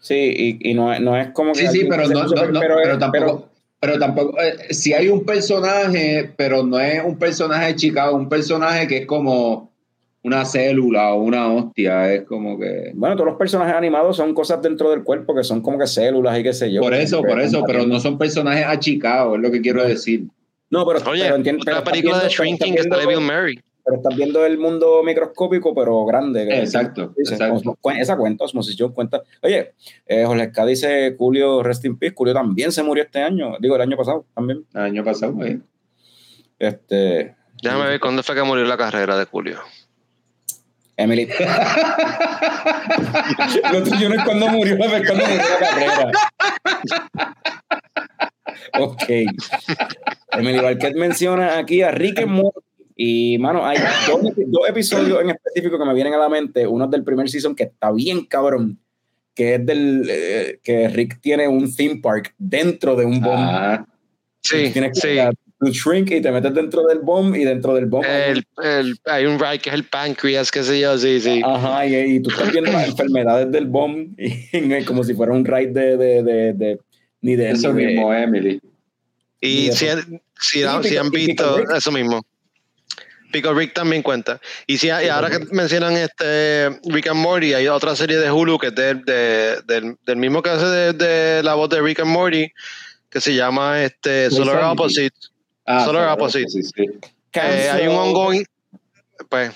Sí, 0.00 0.14
y, 0.60 0.70
y 0.70 0.74
no, 0.74 0.92
es- 0.92 1.00
no 1.00 1.16
es 1.16 1.28
como 1.32 1.52
que. 1.52 1.60
Sí, 1.68 1.80
sí, 1.80 1.86
pero 1.88 2.08
no, 2.08 2.24
no, 2.24 2.60
pero- 2.60 2.76
pero 2.82 2.98
tampoco, 2.98 3.24
pero- 3.26 3.48
pero 3.78 3.98
tampoco, 3.98 4.40
eh, 4.40 4.72
si 4.72 4.92
hay 4.94 5.08
un 5.08 5.24
personaje, 5.24 6.32
pero 6.36 6.62
no 6.64 6.78
es 6.78 7.02
un 7.04 7.18
personaje 7.18 7.66
de 7.66 7.76
Chicago, 7.76 8.16
un 8.16 8.28
personaje 8.28 8.86
que 8.86 8.98
es 8.98 9.06
como 9.06 9.71
una 10.24 10.44
célula 10.44 11.14
o 11.14 11.22
una 11.22 11.52
hostia, 11.52 12.12
es 12.14 12.22
como 12.24 12.58
que... 12.58 12.92
bueno, 12.94 13.16
todos 13.16 13.30
los 13.30 13.38
personajes 13.38 13.74
animados 13.74 14.16
son 14.16 14.32
cosas 14.34 14.62
dentro 14.62 14.90
del 14.90 15.02
cuerpo 15.02 15.34
que 15.34 15.42
son 15.42 15.60
como 15.60 15.78
que 15.78 15.86
células 15.86 16.38
y 16.38 16.42
qué 16.44 16.52
sé 16.52 16.72
yo. 16.72 16.80
Por 16.80 16.94
eso, 16.94 17.22
por 17.22 17.40
eso, 17.40 17.64
pero 17.66 17.86
no 17.86 17.98
son 17.98 18.18
personajes 18.18 18.64
achicados, 18.66 19.36
es 19.36 19.40
lo 19.42 19.50
que 19.50 19.60
quiero 19.60 19.82
decir. 19.84 20.24
No, 20.70 20.86
pero, 20.86 21.00
Oye, 21.10 21.24
pero 21.24 21.36
entiendo- 21.36 21.62
otra 21.62 21.72
pero 21.72 21.78
estás 21.78 21.92
película 21.92 22.18
viendo- 22.18 22.34
Shrinking 22.34 23.08
Bill 23.08 23.20
Murray. 23.20 23.58
Pero 23.84 23.96
estás 23.96 24.16
viendo 24.16 24.46
el 24.46 24.58
mundo 24.58 25.02
microscópico, 25.04 25.74
pero 25.74 26.04
grande. 26.06 26.44
Exacto, 26.60 27.12
dice, 27.16 27.34
exacto. 27.34 27.76
Esa 27.98 28.16
cuenta, 28.16 28.44
Osmosis 28.44 28.76
Jones 28.78 28.94
cuenta. 28.94 29.22
Oye, 29.42 29.72
eh, 30.06 30.24
Jorge 30.24 30.44
Esca 30.44 30.64
dice 30.64 31.16
Julio 31.18 31.64
Rest 31.64 31.84
in 31.84 31.98
Peace. 31.98 32.14
Julio 32.16 32.32
también 32.32 32.70
se 32.70 32.84
murió 32.84 33.02
este 33.02 33.20
año, 33.20 33.56
digo, 33.58 33.74
el 33.74 33.82
año 33.82 33.96
pasado 33.96 34.24
también. 34.36 34.64
El 34.72 34.80
año 34.82 35.02
pasado, 35.04 35.34
eh. 35.44 35.58
Este, 36.60 37.34
Déjame 37.62 37.86
ver 37.88 38.00
cuándo 38.00 38.22
fue 38.22 38.34
que 38.34 38.42
murió 38.42 38.64
la 38.64 38.76
carrera 38.76 39.16
de 39.16 39.24
Julio. 39.24 39.58
Emily. 41.02 41.28
Lo 43.72 43.82
tuyo 43.82 44.08
no 44.08 44.14
es 44.16 44.24
cuando 44.24 44.48
murió, 44.48 44.74
es 44.76 45.06
cuando 45.06 45.24
murió 45.26 45.42
la 45.60 45.68
carrera. 45.68 46.12
Ok. 48.78 49.02
Emily 50.32 50.60
Barquet 50.60 50.94
menciona 50.96 51.58
aquí 51.58 51.82
a 51.82 51.90
Rick 51.90 52.20
and 52.20 52.30
Morty. 52.30 52.60
Y, 52.94 53.38
mano, 53.38 53.66
hay 53.66 53.78
dos, 54.06 54.20
dos 54.22 54.68
episodios 54.68 55.20
en 55.22 55.30
específico 55.30 55.78
que 55.78 55.84
me 55.84 55.94
vienen 55.94 56.14
a 56.14 56.18
la 56.18 56.28
mente. 56.28 56.66
Uno 56.66 56.84
es 56.84 56.90
del 56.90 57.04
primer 57.04 57.28
season 57.28 57.54
que 57.54 57.64
está 57.64 57.90
bien 57.90 58.26
cabrón. 58.26 58.78
Que 59.34 59.54
es 59.54 59.66
del. 59.66 60.06
eh, 60.08 60.60
que 60.62 60.88
Rick 60.88 61.20
tiene 61.20 61.48
un 61.48 61.74
theme 61.74 62.00
park 62.02 62.34
dentro 62.38 62.94
de 62.96 63.04
un 63.06 63.20
bomb. 63.20 63.38
Ah, 63.38 63.86
Sí, 64.44 64.70
Tienes 64.72 65.00
que 65.00 65.30
tú 65.64 65.70
shrink 65.72 66.10
y 66.10 66.20
te 66.20 66.32
metes 66.32 66.52
dentro 66.54 66.82
del 66.86 66.98
bomb 66.98 67.34
y 67.36 67.44
dentro 67.44 67.72
del 67.74 67.86
bomb. 67.86 68.04
hay 68.04 68.32
un- 68.32 68.36
El, 68.64 68.68
el- 68.88 68.96
hay 69.04 69.26
un 69.26 69.38
ride 69.38 69.58
que 69.60 69.70
es 69.70 69.74
el 69.74 69.84
páncreas, 69.84 70.50
qué 70.50 70.64
sé 70.64 70.80
yo, 70.80 70.98
sí, 70.98 71.20
sí. 71.20 71.40
Ajá, 71.44 71.86
y, 71.86 71.94
y 72.16 72.20
tú 72.20 72.30
estás 72.30 72.50
viendo 72.50 72.72
las 72.72 72.88
enfermedades 72.88 73.52
del 73.52 73.66
bomb 73.66 74.08
y, 74.18 74.84
como 74.84 75.04
si 75.04 75.14
fuera 75.14 75.32
un 75.32 75.44
raid 75.44 75.68
de, 75.68 75.96
de, 75.96 76.22
de, 76.22 76.52
de- 76.54 76.78
ni 77.20 77.36
de 77.36 77.50
eso 77.52 77.72
ni 77.72 77.82
de- 77.82 77.88
mismo, 77.92 78.12
Emily. 78.12 78.60
Y 79.40 79.70
si, 79.72 79.88
han- 79.88 80.02
si, 80.40 80.58
Sí, 80.58 80.62
han- 80.64 80.82
si 80.82 80.96
han 80.96 81.10
visto 81.10 81.60
eso 81.74 81.92
mismo. 81.92 82.24
Pico 83.32 83.54
Rick 83.54 83.72
también 83.72 84.02
cuenta. 84.02 84.40
Y, 84.66 84.76
si, 84.76 84.88
y 84.88 84.90
ahora 84.90 85.30
que 85.30 85.38
mencionan 85.52 85.96
este 85.96 86.68
Rick 86.84 87.06
and 87.06 87.20
Morty, 87.20 87.54
hay 87.54 87.66
otra 87.68 87.96
serie 87.96 88.18
de 88.18 88.30
Hulu 88.30 88.58
que 88.58 88.66
es 88.66 88.74
del, 88.74 89.04
de- 89.04 89.62
del, 89.66 89.96
del 90.04 90.16
mismo 90.16 90.42
que 90.42 90.50
hace 90.50 90.66
de, 90.66 90.92
de 90.92 91.42
la 91.42 91.54
voz 91.54 91.70
de 91.70 91.80
Rick 91.80 92.00
and 92.00 92.10
Morty, 92.10 92.52
que 93.08 93.20
se 93.20 93.34
llama 93.34 93.82
este 93.84 94.30
Solar 94.30 94.56
Sanity. 94.92 95.08
Ah, 95.66 95.84
Solar 95.84 96.02
claro, 96.02 96.14
Opposite. 96.14 96.48
sí, 96.48 96.62
sí. 96.62 96.86
Eh, 97.34 97.70
hay 97.72 97.86
un 97.86 97.96
ongoing, 97.96 98.44
pues, 99.28 99.52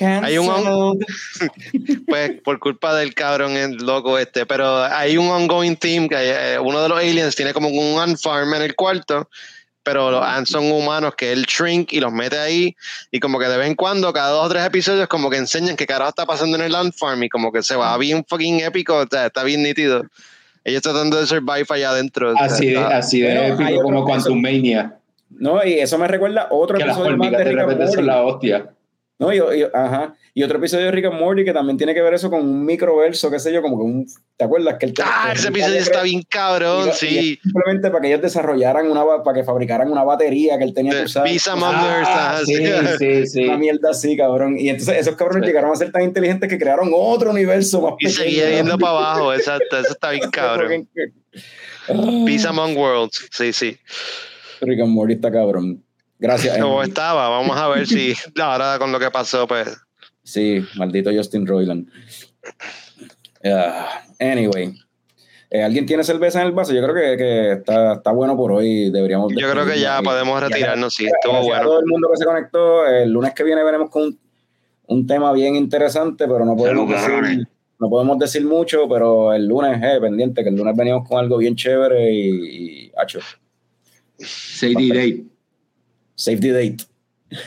Hay 0.00 0.38
un 0.38 0.48
pues 2.08 2.40
por 2.42 2.58
culpa 2.58 2.94
del 2.94 3.14
cabrón 3.14 3.52
el 3.52 3.76
loco 3.76 4.18
este, 4.18 4.44
pero 4.46 4.82
hay 4.82 5.16
un 5.16 5.28
ongoing 5.28 5.76
team 5.76 6.08
que 6.08 6.16
eh, 6.18 6.58
uno 6.58 6.82
de 6.82 6.88
los 6.88 6.98
aliens 6.98 7.36
tiene 7.36 7.52
como 7.52 7.68
un 7.68 8.00
ant 8.00 8.18
farm 8.18 8.54
en 8.54 8.62
el 8.62 8.74
cuarto, 8.74 9.28
pero 9.84 10.10
los 10.10 10.24
ants 10.24 10.50
son 10.50 10.72
humanos 10.72 11.14
que 11.16 11.30
él 11.30 11.44
shrink 11.44 11.92
y 11.92 12.00
los 12.00 12.12
mete 12.12 12.38
ahí 12.38 12.74
y 13.12 13.20
como 13.20 13.38
que 13.38 13.46
de 13.46 13.56
vez 13.56 13.68
en 13.68 13.76
cuando 13.76 14.12
cada 14.12 14.30
dos 14.30 14.46
o 14.46 14.48
tres 14.48 14.64
episodios 14.64 15.06
como 15.06 15.30
que 15.30 15.36
enseñan 15.36 15.76
qué 15.76 15.86
carajo 15.86 16.08
está 16.08 16.26
pasando 16.26 16.56
en 16.56 16.64
el 16.64 16.74
ant 16.74 16.94
farm 16.96 17.22
y 17.22 17.28
como 17.28 17.52
que 17.52 17.62
se 17.62 17.76
va 17.76 17.96
bien 17.98 18.24
fucking 18.26 18.60
épico, 18.60 18.96
o 18.96 19.06
sea, 19.08 19.26
está 19.26 19.44
bien 19.44 19.62
nítido. 19.62 20.02
Ellos 20.64 20.82
tratando 20.82 21.20
de 21.20 21.26
survive 21.26 21.66
allá 21.68 21.90
adentro. 21.90 22.34
Así 22.38 22.68
de, 22.68 22.78
así 22.78 23.20
de 23.20 23.34
Bueno, 23.34 23.66
hay 23.66 23.72
épico 23.74 23.82
como 23.82 24.04
Quantum 24.04 24.40
Mania. 24.40 24.96
No, 25.38 25.64
y 25.64 25.74
eso 25.74 25.98
me 25.98 26.08
recuerda 26.08 26.48
otro 26.50 26.76
Que 26.78 26.84
las 26.84 26.96
episodio 26.96 27.16
más 27.16 27.30
de 27.30 27.36
de 27.38 27.44
Rick 27.44 27.58
and 27.58 27.68
repente 27.70 27.86
son 27.92 28.04
Morty. 28.04 28.06
la 28.06 28.22
hostia. 28.24 28.70
No, 29.18 29.32
y, 29.32 29.36
y- 29.36 29.64
ajá. 29.72 30.16
y 30.34 30.42
otro 30.42 30.58
episodio 30.58 30.86
de 30.86 30.90
Rick 30.90 31.04
and 31.04 31.20
Morty 31.20 31.44
que 31.44 31.52
también 31.52 31.76
tiene 31.76 31.94
que 31.94 32.02
ver 32.02 32.12
eso 32.12 32.28
con 32.28 32.40
un 32.40 32.64
microverso, 32.64 33.30
qué 33.30 33.38
sé 33.38 33.52
yo, 33.52 33.62
como 33.62 33.76
que 33.78 33.84
un. 33.84 34.06
¿Te 34.36 34.44
acuerdas? 34.44 34.78
Que 34.80 34.86
él 34.86 34.94
te- 34.94 35.02
Ah, 35.04 35.28
que 35.32 35.38
ese 35.38 35.48
episodio 35.48 35.78
está 35.78 36.02
bien 36.02 36.22
cabrón, 36.28 36.86
y- 36.88 36.90
y 36.90 36.92
sí. 36.94 37.38
Simplemente 37.40 37.90
para 37.90 38.00
que 38.02 38.08
ellos 38.08 38.22
desarrollaran 38.22 38.90
una, 38.90 39.04
para 39.22 39.38
que 39.38 39.44
fabricaran 39.44 39.92
una 39.92 40.02
batería 40.02 40.58
que 40.58 40.64
él 40.64 40.74
tenía 40.74 40.90
que 40.92 40.98
De 40.98 41.04
usar. 41.04 41.22
Visa 41.24 41.54
Mongers, 41.54 42.08
Ah, 42.10 42.40
sí, 42.44 42.56
sí. 42.98 43.26
sí. 43.28 43.44
Una 43.46 43.58
mierda 43.58 43.90
así, 43.90 44.16
cabrón. 44.16 44.56
Y 44.58 44.70
entonces 44.70 44.96
esos 44.98 45.14
cabrones 45.14 45.44
Sí. 45.44 45.48
llegaron 45.50 45.70
a 45.70 45.76
ser 45.76 45.92
tan 45.92 46.02
inteligentes 46.02 46.48
que 46.48 46.58
crearon 46.58 46.90
otro 46.92 47.30
universo 47.30 47.80
más 47.80 47.92
Y 48.00 48.06
pequeño. 48.06 48.24
seguía 48.24 48.50
yendo 48.50 48.76
para 48.76 48.92
abajo, 48.98 49.32
exacto, 49.34 49.78
eso 49.78 49.92
está 49.92 50.10
bien 50.10 50.28
cabrón. 50.30 50.88
Ah, 51.88 51.92
Peace 52.26 52.48
Among 52.48 52.76
Worlds, 52.76 53.28
sí, 53.30 53.52
sí. 53.52 53.76
Rick 54.66 54.80
and 54.80 54.90
Morty 54.90 55.14
está 55.14 55.30
cabrón. 55.30 55.82
Gracias. 56.18 56.58
Como 56.58 56.82
estaba, 56.82 57.28
vamos 57.28 57.56
a 57.56 57.68
ver 57.68 57.86
si 57.86 58.14
ahora 58.40 58.78
con 58.78 58.92
lo 58.92 58.98
que 59.00 59.10
pasó, 59.10 59.46
pues. 59.46 59.76
Sí, 60.22 60.64
maldito 60.76 61.10
Justin 61.12 61.46
Roiland. 61.46 61.88
Ah, 63.44 64.02
anyway. 64.20 64.72
Eh, 65.50 65.62
¿Alguien 65.62 65.84
tiene 65.84 66.02
cerveza 66.04 66.40
en 66.40 66.46
el 66.46 66.52
vaso? 66.52 66.72
Yo 66.72 66.82
creo 66.82 66.94
que, 66.94 67.16
que 67.16 67.52
está, 67.52 67.94
está 67.94 68.10
bueno 68.12 68.36
por 68.36 68.52
hoy. 68.52 68.90
Deberíamos 68.90 69.32
Yo 69.36 69.50
creo 69.50 69.66
que 69.66 69.78
ya 69.78 70.00
podemos 70.00 70.40
Ya, 70.40 70.48
retirarnos, 70.48 70.94
sí, 70.94 71.04
gracias 71.04 71.20
estuvo 71.24 71.36
a 71.36 71.42
bueno. 71.42 71.62
todo 71.64 71.80
el 71.80 71.86
mundo 71.86 72.08
que 72.10 72.16
se 72.16 72.24
conectó. 72.24 72.86
El 72.86 73.10
lunes 73.10 73.34
que 73.34 73.44
viene 73.44 73.62
veremos 73.62 73.90
con 73.90 74.02
un, 74.04 74.18
un 74.86 75.06
tema 75.06 75.32
bien 75.32 75.56
interesante, 75.56 76.26
pero 76.26 76.46
no 76.46 76.56
podemos, 76.56 76.88
decir, 76.88 77.46
no 77.78 77.90
podemos 77.90 78.18
decir 78.18 78.46
mucho, 78.46 78.88
pero 78.88 79.34
el 79.34 79.46
lunes, 79.46 79.78
eh, 79.82 79.98
pendiente, 80.00 80.42
que 80.42 80.48
el 80.48 80.56
lunes 80.56 80.74
venimos 80.74 81.06
con 81.06 81.18
algo 81.18 81.36
bien 81.36 81.54
chévere 81.54 82.10
y, 82.10 82.86
y 82.86 82.92
hacho, 82.96 83.18
Sadie 84.24 84.88
Date. 84.92 85.24
save 86.14 86.40
the 86.40 86.52
date. 86.52 86.84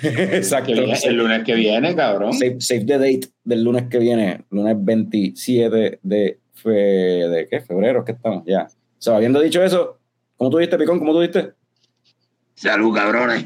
Exacto. 0.04 0.72
El 0.72 1.16
lunes 1.16 1.44
que 1.44 1.54
viene, 1.56 1.96
cabrón. 1.96 2.34
Save, 2.34 2.58
save 2.60 2.86
the 2.86 2.98
date 2.98 3.28
del 3.44 3.64
lunes 3.64 3.84
que 3.90 4.00
viene, 4.00 4.44
lunes 4.50 4.76
27 4.80 6.00
de, 6.02 6.40
fe- 6.54 6.70
de 6.72 7.48
¿qué? 7.50 7.62
febrero, 7.62 8.04
que 8.04 8.14
estamos, 8.14 8.44
ya. 8.46 8.64
O 8.68 9.02
sea, 9.02 9.16
habiendo 9.18 9.40
dicho 9.40 9.64
eso, 9.64 10.00
¿cómo 10.38 10.50
tú 10.50 10.58
diste, 10.58 10.78
Picón? 10.78 10.98
¿Cómo 11.00 11.14
tú 11.14 11.22
diste? 11.22 11.54
Salud, 12.56 12.94
cabrones. 12.96 13.46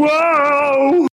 Whoa! 0.00 1.07